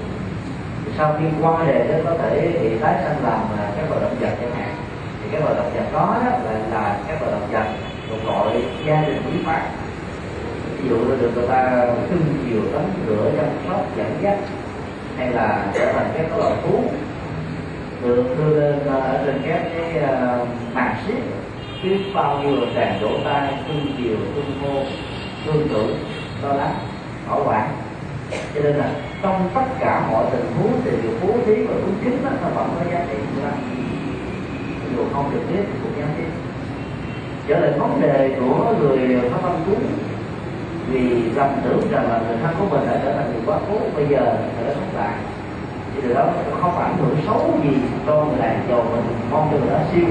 thì 0.84 0.92
sau 0.98 1.16
khi 1.18 1.24
qua 1.42 1.66
đề 1.66 1.84
nó 1.88 2.10
có 2.10 2.16
thể 2.22 2.58
bị 2.62 2.78
tái 2.78 2.94
sanh 3.04 3.24
làm 3.24 3.40
à, 3.58 3.70
các 3.76 3.90
loài 3.90 4.02
động 4.02 4.16
vật 4.20 4.30
chẳng 4.40 4.54
hạn. 4.54 4.74
Thì 5.22 5.28
các 5.32 5.44
loài 5.44 5.54
động 5.54 5.70
vật 5.74 5.92
đó, 5.92 6.16
đó 6.24 6.30
là, 6.30 6.58
là 6.70 6.98
các 7.08 7.22
loài 7.22 7.32
động 7.32 7.48
vật 7.52 7.64
được 8.10 8.16
gọi 8.26 8.62
gia 8.86 9.02
đình 9.02 9.22
quý 9.26 9.38
phái. 9.44 9.62
Ví 10.76 10.88
dụ 10.88 10.96
là 10.96 11.16
được 11.20 11.30
người 11.34 11.48
ta 11.48 11.86
cưng 12.10 12.22
chiều 12.48 12.60
tắm 12.72 12.82
rửa 13.08 13.30
chăm 13.36 13.46
sóc 13.68 13.86
dẫn 13.96 14.18
dắt 14.22 14.38
hay 15.18 15.30
là 15.30 15.66
trở 15.74 15.92
thành 15.92 16.10
các 16.16 16.38
loài 16.38 16.52
thú. 16.62 16.84
Được 18.02 18.24
đưa 18.38 18.60
lên 18.60 18.78
à, 18.88 18.94
ở 18.94 19.22
trên 19.26 19.42
các 19.48 19.62
cái 19.74 19.98
à, 19.98 20.38
uh, 20.42 20.48
màn 20.74 20.96
xếp 21.06 21.20
biết 21.82 21.98
bao 22.14 22.38
nhiêu 22.38 22.56
là 22.56 22.66
tràn 22.74 22.98
đổ 23.00 23.10
tay, 23.24 23.54
thương 23.68 23.86
chiều 23.98 24.16
tung 24.34 24.52
hô 24.62 24.82
thương 25.44 25.68
tưởng 25.68 25.96
lo 26.42 26.52
lắng 26.52 26.74
bảo 27.28 27.42
quản. 27.46 27.68
Cho 28.54 28.60
nên 28.62 28.76
là 28.76 28.90
trong 29.22 29.48
tất 29.54 29.64
cả 29.80 30.06
mọi 30.10 30.24
tình 30.32 30.52
huống 30.58 30.72
thì 30.84 30.90
việc 30.90 31.14
bố 31.22 31.34
thí 31.46 31.54
và 31.54 31.74
đúng 31.74 31.94
kính 32.04 32.24
đó 32.24 32.30
nó 32.42 32.48
vẫn 32.48 32.68
có 32.78 32.90
giá 32.92 33.04
trị 33.10 33.16
của 33.18 33.42
nó. 33.42 33.50
Dù 34.96 35.04
không 35.12 35.30
trực 35.32 35.42
tiếp 35.48 35.62
thì 35.66 35.78
cũng 35.82 35.92
giá 36.00 36.06
trị 36.16 36.24
trở 37.48 37.60
lại 37.60 37.72
vấn 37.78 38.00
đề 38.00 38.36
của 38.40 38.74
người 38.80 39.20
phát 39.30 39.38
tâm 39.42 39.52
cúng 39.66 39.82
vì 40.88 41.00
lầm 41.34 41.48
tưởng 41.64 41.80
rằng 41.90 42.10
là 42.10 42.20
người 42.28 42.36
thân 42.42 42.54
của 42.58 42.76
mình 42.76 42.86
đã 42.86 43.00
trở 43.04 43.12
thành 43.12 43.32
người 43.32 43.42
quá 43.46 43.58
cố, 43.68 43.78
bây 43.96 44.06
giờ 44.06 44.20
người 44.20 44.66
đã 44.66 44.74
sống 44.74 44.96
lại 44.96 45.14
thì 45.94 46.02
điều 46.02 46.14
đó 46.14 46.26
không 46.60 46.78
ảnh 46.78 46.96
hưởng 46.98 47.16
xấu 47.26 47.54
gì 47.64 47.76
cho 48.06 48.24
người 48.24 48.38
này 48.38 48.56
dầu 48.68 48.84
mình 48.92 49.04
mong 49.30 49.48
cho 49.52 49.58
người 49.58 49.70
đó 49.70 49.78
siêu 49.92 50.06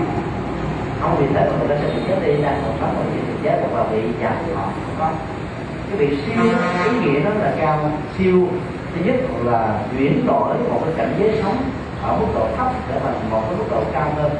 không 1.01 1.15
vì 1.19 1.27
thế 1.33 1.49
mà 1.49 1.75
sẽ 1.81 1.87
bị 1.95 2.01
chết 2.07 2.19
đi 2.25 2.41
đang 2.43 2.61
còn 2.65 2.77
sống 2.79 2.95
ở 2.97 3.03
những 3.15 3.37
chết 3.43 3.67
và 3.73 3.83
bị 3.83 4.01
giảm 4.21 4.33
họ. 4.55 4.69
Có. 4.99 5.11
Cái 5.89 5.97
việc 5.97 6.17
siêu 6.25 6.43
ý 6.85 6.99
nghĩa 6.99 7.19
đó 7.19 7.29
là 7.29 7.53
cao 7.59 7.91
siêu 8.17 8.47
thứ 8.95 9.01
nhất 9.05 9.15
là 9.45 9.79
chuyển 9.91 10.25
đổi 10.25 10.57
một 10.69 10.81
cái 10.85 10.93
cảnh 10.97 11.15
giới 11.19 11.41
sống 11.43 11.57
ở 12.03 12.17
mức 12.19 12.25
độ 12.35 12.47
thấp 12.57 12.71
trở 12.89 12.99
thành 12.99 13.29
một 13.31 13.41
cái 13.49 13.57
mức 13.57 13.65
độ 13.71 13.83
cao 13.93 14.11
hơn. 14.15 14.31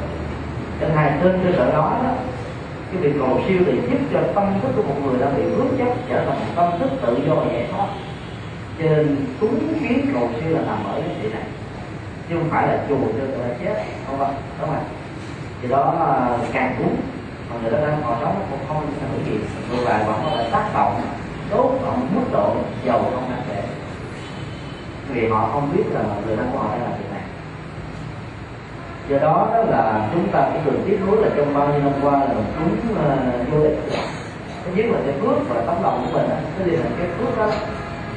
Thứ 0.80 0.86
hai 0.86 1.12
trên 1.22 1.40
cơ 1.44 1.52
sở 1.56 1.72
đó, 1.72 1.98
đó 2.04 2.10
cái 2.92 3.02
việc 3.02 3.12
cầu 3.18 3.40
siêu 3.48 3.58
thì 3.66 3.72
giúp 3.90 3.98
cho 4.12 4.20
tâm 4.34 4.44
thức 4.62 4.70
của 4.76 4.82
một 4.82 4.94
người 5.04 5.20
đang 5.20 5.36
bị 5.36 5.42
vướng 5.42 5.78
chấp 5.78 5.94
trở 6.08 6.24
thành 6.24 6.38
tâm 6.56 6.70
thức 6.80 6.90
tự 7.02 7.16
do 7.26 7.34
giải 7.34 7.66
thoát. 7.72 7.86
Nên 8.78 9.16
cúng 9.40 9.58
kiến 9.80 10.10
cầu 10.14 10.28
siêu 10.40 10.54
là 10.54 10.60
nằm 10.60 10.84
ở 10.84 11.00
cái 11.00 11.10
trị 11.22 11.28
này. 11.32 11.42
Chứ 12.28 12.34
không 12.38 12.50
phải 12.50 12.68
là 12.68 12.78
chùa 12.88 12.94
cho 12.94 13.24
người 13.26 13.38
ta 13.48 13.54
chết 13.64 13.84
không 14.06 14.18
phải 14.18 14.30
đúng 14.60 14.68
không 14.68 14.84
thì 15.62 15.68
đó 15.68 15.94
càng 16.52 16.74
cuốn. 16.78 16.96
Còn 17.50 17.62
người 17.62 17.72
đó 17.72 17.78
đang 17.80 18.02
còn 18.04 18.18
sống 18.20 18.46
cũng 18.50 18.58
không 18.68 18.76
ảnh 18.76 19.24
gì. 19.26 19.38
Ngược 19.70 19.82
lại 19.84 20.04
vẫn 20.04 20.20
có 20.24 20.30
thể 20.36 20.48
tác 20.52 20.70
động 20.74 21.00
tốt 21.50 21.78
ở 21.84 21.92
mức 22.14 22.22
độ 22.32 22.54
giàu 22.84 22.98
không 22.98 23.30
đáng 23.30 23.42
kể. 23.48 23.62
Vì 25.08 25.28
họ 25.28 25.50
không 25.52 25.70
biết 25.76 25.82
là 25.90 26.00
người 26.26 26.36
thân 26.36 26.50
của 26.52 26.58
họ 26.58 26.68
đang 26.72 26.82
làm 26.82 26.92
việc 26.92 27.10
này. 27.12 27.22
Do 29.08 29.18
đó 29.18 29.48
đó 29.54 29.62
là 29.62 30.08
chúng 30.12 30.28
ta 30.28 30.50
cũng 30.52 30.64
được 30.64 30.78
tiếp 30.86 30.98
nối 31.06 31.16
là 31.22 31.28
trong 31.36 31.54
bao 31.54 31.68
nhiêu 31.68 31.80
năm 31.80 31.92
qua 32.02 32.12
là 32.12 32.34
chúng 32.58 32.92
uh, 32.92 32.98
ờ, 32.98 33.16
vô 33.50 33.64
địch. 33.64 33.78
Thứ 34.64 34.70
nhất 34.74 34.86
là 34.90 35.00
cái 35.06 35.14
phước 35.20 35.48
và 35.48 35.62
tấm 35.66 35.82
lòng 35.82 36.06
của 36.06 36.18
mình 36.18 36.28
đó, 36.28 36.36
cái 36.58 36.68
điều 36.68 36.78
là 36.78 36.90
cái 36.98 37.08
phước 37.18 37.38
đó 37.38 37.46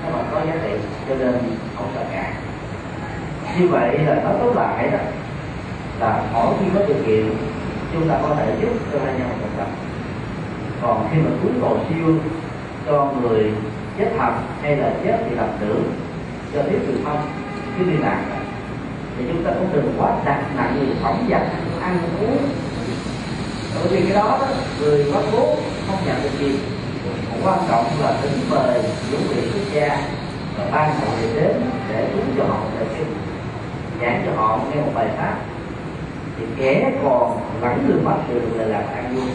nó 0.03 0.10
còn 0.14 0.26
có 0.32 0.41
giá 0.48 0.53
trị 0.64 0.74
cho 1.10 1.15
nên 1.15 1.34
không 1.78 1.88
sợ 1.95 2.02
cả 2.11 2.34
như 3.60 3.68
vậy 3.68 3.98
là 3.98 4.15
nói 4.15 4.34
tóm 4.40 4.56
lại 4.56 4.90
đó 4.91 4.98
là 6.04 6.24
mỗi 6.34 6.54
khi 6.60 6.66
có 6.74 6.80
điều 6.88 6.98
kiện 7.08 7.36
chúng 7.94 8.10
ta 8.10 8.16
có 8.24 8.36
thể 8.36 8.56
giúp 8.62 8.70
cho 8.92 9.00
hai 9.06 9.14
nhau 9.20 9.28
một 9.42 9.48
tập. 9.58 9.68
Còn 10.82 11.08
khi 11.12 11.18
mà 11.20 11.30
cúng 11.42 11.60
cầu 11.62 11.80
siêu 11.90 12.16
cho 12.86 13.14
người 13.22 13.52
chết 13.98 14.12
thật 14.18 14.34
hay 14.62 14.78
là 14.78 14.94
chết 15.04 15.18
thì 15.30 15.36
làm 15.36 15.50
tử, 15.60 15.76
cho 16.54 16.62
tiếp 16.62 16.80
từ 16.88 16.94
thân 17.06 17.18
cứ 17.78 17.86
đi 17.86 17.98
nạn 18.02 18.24
thì 19.18 19.26
chúng 19.28 19.44
ta 19.44 19.52
cũng 19.52 19.70
đừng 19.74 19.94
quá 19.98 20.16
đặt 20.26 20.44
nặng 20.58 20.76
người 20.78 20.96
phỏng 21.04 21.26
vật 21.30 21.44
ăn 21.82 21.98
uống. 22.22 22.38
Bởi 23.76 23.88
vì 23.90 24.02
cái 24.02 24.14
đó 24.14 24.40
người 24.80 25.06
quá 25.14 25.22
cố 25.32 25.56
không 25.88 26.00
nhận 26.06 26.24
được 26.24 26.40
gì. 26.40 26.60
Quan 27.44 27.60
trọng 27.70 27.86
là 28.02 28.18
tính 28.22 28.32
mời 28.50 28.80
những 29.12 29.22
vị 29.30 29.42
xuất 29.54 29.62
gia 29.74 29.98
và 30.58 30.66
ban 30.72 31.00
hội 31.00 31.18
đến 31.36 31.62
để 31.90 32.08
cúng 32.14 32.36
cho 32.38 32.44
họ 32.44 32.60
để 32.80 32.86
kinh 32.98 33.16
giảng 34.02 34.24
cho 34.26 34.42
họ 34.42 34.60
nghe 34.70 34.82
một 34.82 34.92
bài 34.96 35.08
pháp 35.18 35.36
thì 36.38 36.45
kẻ 36.57 36.91
còn 37.03 37.39
vẫn 37.61 37.85
được 37.88 38.01
bắt 38.05 38.15
được 38.30 38.41
là 38.55 38.65
làm 38.65 38.84
ăn 38.95 39.15
vui. 39.15 39.26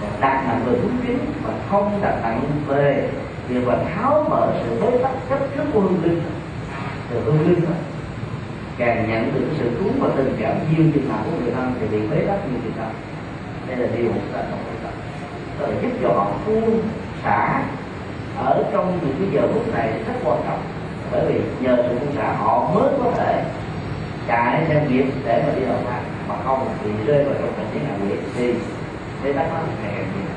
Còn 0.00 0.20
đặt 0.20 0.44
nặng 0.46 0.60
về 0.66 0.78
đúng 0.82 0.98
kiến 1.06 1.18
và 1.46 1.54
không 1.70 1.98
đặt 2.02 2.18
nặng 2.22 2.40
về 2.66 3.08
việc 3.48 3.60
và 3.64 3.76
tháo 3.94 4.26
mở 4.30 4.52
sự 4.62 4.80
bế 4.80 4.98
tắc 4.98 5.12
chấp 5.30 5.38
trước 5.54 5.64
của 5.72 5.80
hương 5.80 6.02
linh. 6.02 6.22
Từ 7.10 7.20
hương 7.24 7.48
linh 7.48 7.60
càng 8.78 9.10
nhận 9.10 9.34
được 9.34 9.46
sự 9.58 9.70
cứu 9.78 9.88
và 9.98 10.08
tình 10.16 10.36
cảm 10.40 10.56
yêu 10.76 10.86
chừng 10.94 11.08
nào 11.08 11.18
của 11.24 11.36
người 11.42 11.52
thân 11.54 11.74
thì 11.80 11.86
bị 11.86 12.06
bế 12.06 12.26
tắc 12.26 12.36
như 12.46 12.58
người 12.62 12.72
thân. 12.78 12.88
Đây 13.68 13.76
là 13.76 13.96
điều 13.96 14.06
chúng 14.06 14.32
ta 14.32 14.38
không 14.50 14.58
phải 14.64 14.76
tập. 14.82 14.92
Là 15.60 15.68
giúp 15.82 15.90
cho 16.02 16.08
họ 16.08 16.30
buông 16.46 16.82
xả 17.24 17.62
ở 18.38 18.64
trong 18.72 18.98
những 19.02 19.16
cái 19.18 19.28
giờ 19.32 19.48
phút 19.54 19.74
này 19.74 19.92
rất 20.06 20.14
quan 20.24 20.38
trọng. 20.46 20.62
Bởi 21.12 21.26
vì 21.26 21.40
nhờ 21.60 21.76
sự 21.76 21.98
buông 21.98 22.16
xả, 22.16 22.32
họ 22.32 22.70
mới 22.74 22.88
có 23.04 23.10
thể 23.16 23.44
chạy 24.28 24.64
theo 24.68 24.80
nghiệp 24.88 25.04
để 25.24 25.42
mà 25.46 25.52
đi 25.58 25.66
đầu 25.66 25.78
thai 25.86 26.00
mà 26.28 26.34
không 26.44 26.68
bị 26.84 26.90
rơi 27.06 27.24
vào 27.24 27.34
trong 27.34 27.52
cảnh 27.56 27.66
giới 27.74 27.82
nào 27.82 27.96
quỷ 28.02 28.16
thì 28.36 28.54
thế 29.22 29.32
đó 29.32 29.42
nó 29.48 29.58
ngày 29.82 29.92
càng 29.96 30.06
nhiều 30.16 30.34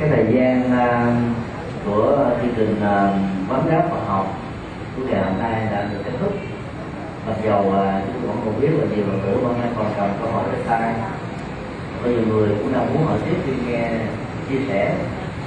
cái 0.00 0.08
thời 0.08 0.34
gian 0.34 0.62
uh, 0.66 1.86
của 1.86 2.30
chương 2.42 2.54
trình 2.56 2.76
uh, 2.76 3.48
vấn 3.48 3.70
đáp 3.70 3.88
và 3.90 3.98
học 4.06 4.38
của 4.96 5.02
ngày 5.06 5.22
hôm 5.22 5.38
nay 5.38 5.68
đã 5.72 5.88
được 5.92 5.98
kết 6.04 6.12
thúc. 6.20 6.32
Mặc 7.26 7.36
dầu 7.44 7.60
uh, 7.68 7.74
à, 7.74 8.02
chúng 8.06 8.22
tôi 8.22 8.28
vẫn 8.28 8.42
còn 8.44 8.60
biết 8.60 8.68
là 8.68 8.96
nhiều 8.96 9.04
phật 9.06 9.18
cử 9.26 9.38
vẫn 9.38 9.54
đang 9.60 9.72
còn 9.76 9.86
cần 9.96 10.10
câu 10.20 10.32
hỏi 10.32 10.44
rất 10.52 10.58
sai 10.66 10.94
có 12.02 12.10
nhiều 12.10 12.22
người 12.28 12.48
cũng 12.48 12.72
đang 12.72 12.94
muốn 12.94 13.06
hỏi 13.06 13.18
tiếp 13.26 13.36
khi 13.46 13.52
nghe 13.66 13.90
chia 14.48 14.58
sẻ 14.68 14.94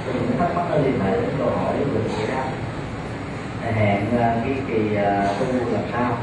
tôi 0.06 0.14
những 0.14 0.38
thắc 0.38 0.56
mắc 0.56 0.64
liên 0.84 1.00
hệ 1.00 1.12
đến 1.12 1.30
câu 1.38 1.50
hỏi 1.50 1.74
được 1.78 2.00
giải 2.18 2.26
đáp 2.28 2.44
hẹn 3.74 4.18
à, 4.18 4.36
cái 4.44 4.54
kỳ 4.68 4.96
à, 4.96 5.28
tu 5.40 5.46
làm 5.72 5.82
sao? 5.92 6.16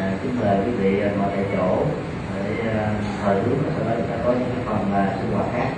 À, 0.00 0.12
xin 0.22 0.40
mời 0.40 0.58
quý 0.66 0.72
vị 0.72 1.00
à, 1.00 1.10
ngồi 1.18 1.28
tại 1.36 1.44
chỗ 1.56 1.78
để 2.44 2.74
thời 3.22 3.34
hướng 3.34 3.58
sau 3.76 3.88
đó 3.88 3.94
chúng 3.96 4.06
ta 4.10 4.16
có 4.24 4.32
những 4.32 4.64
phần 4.66 4.92
sinh 5.20 5.32
hoạt 5.32 5.46
khác. 5.52 5.68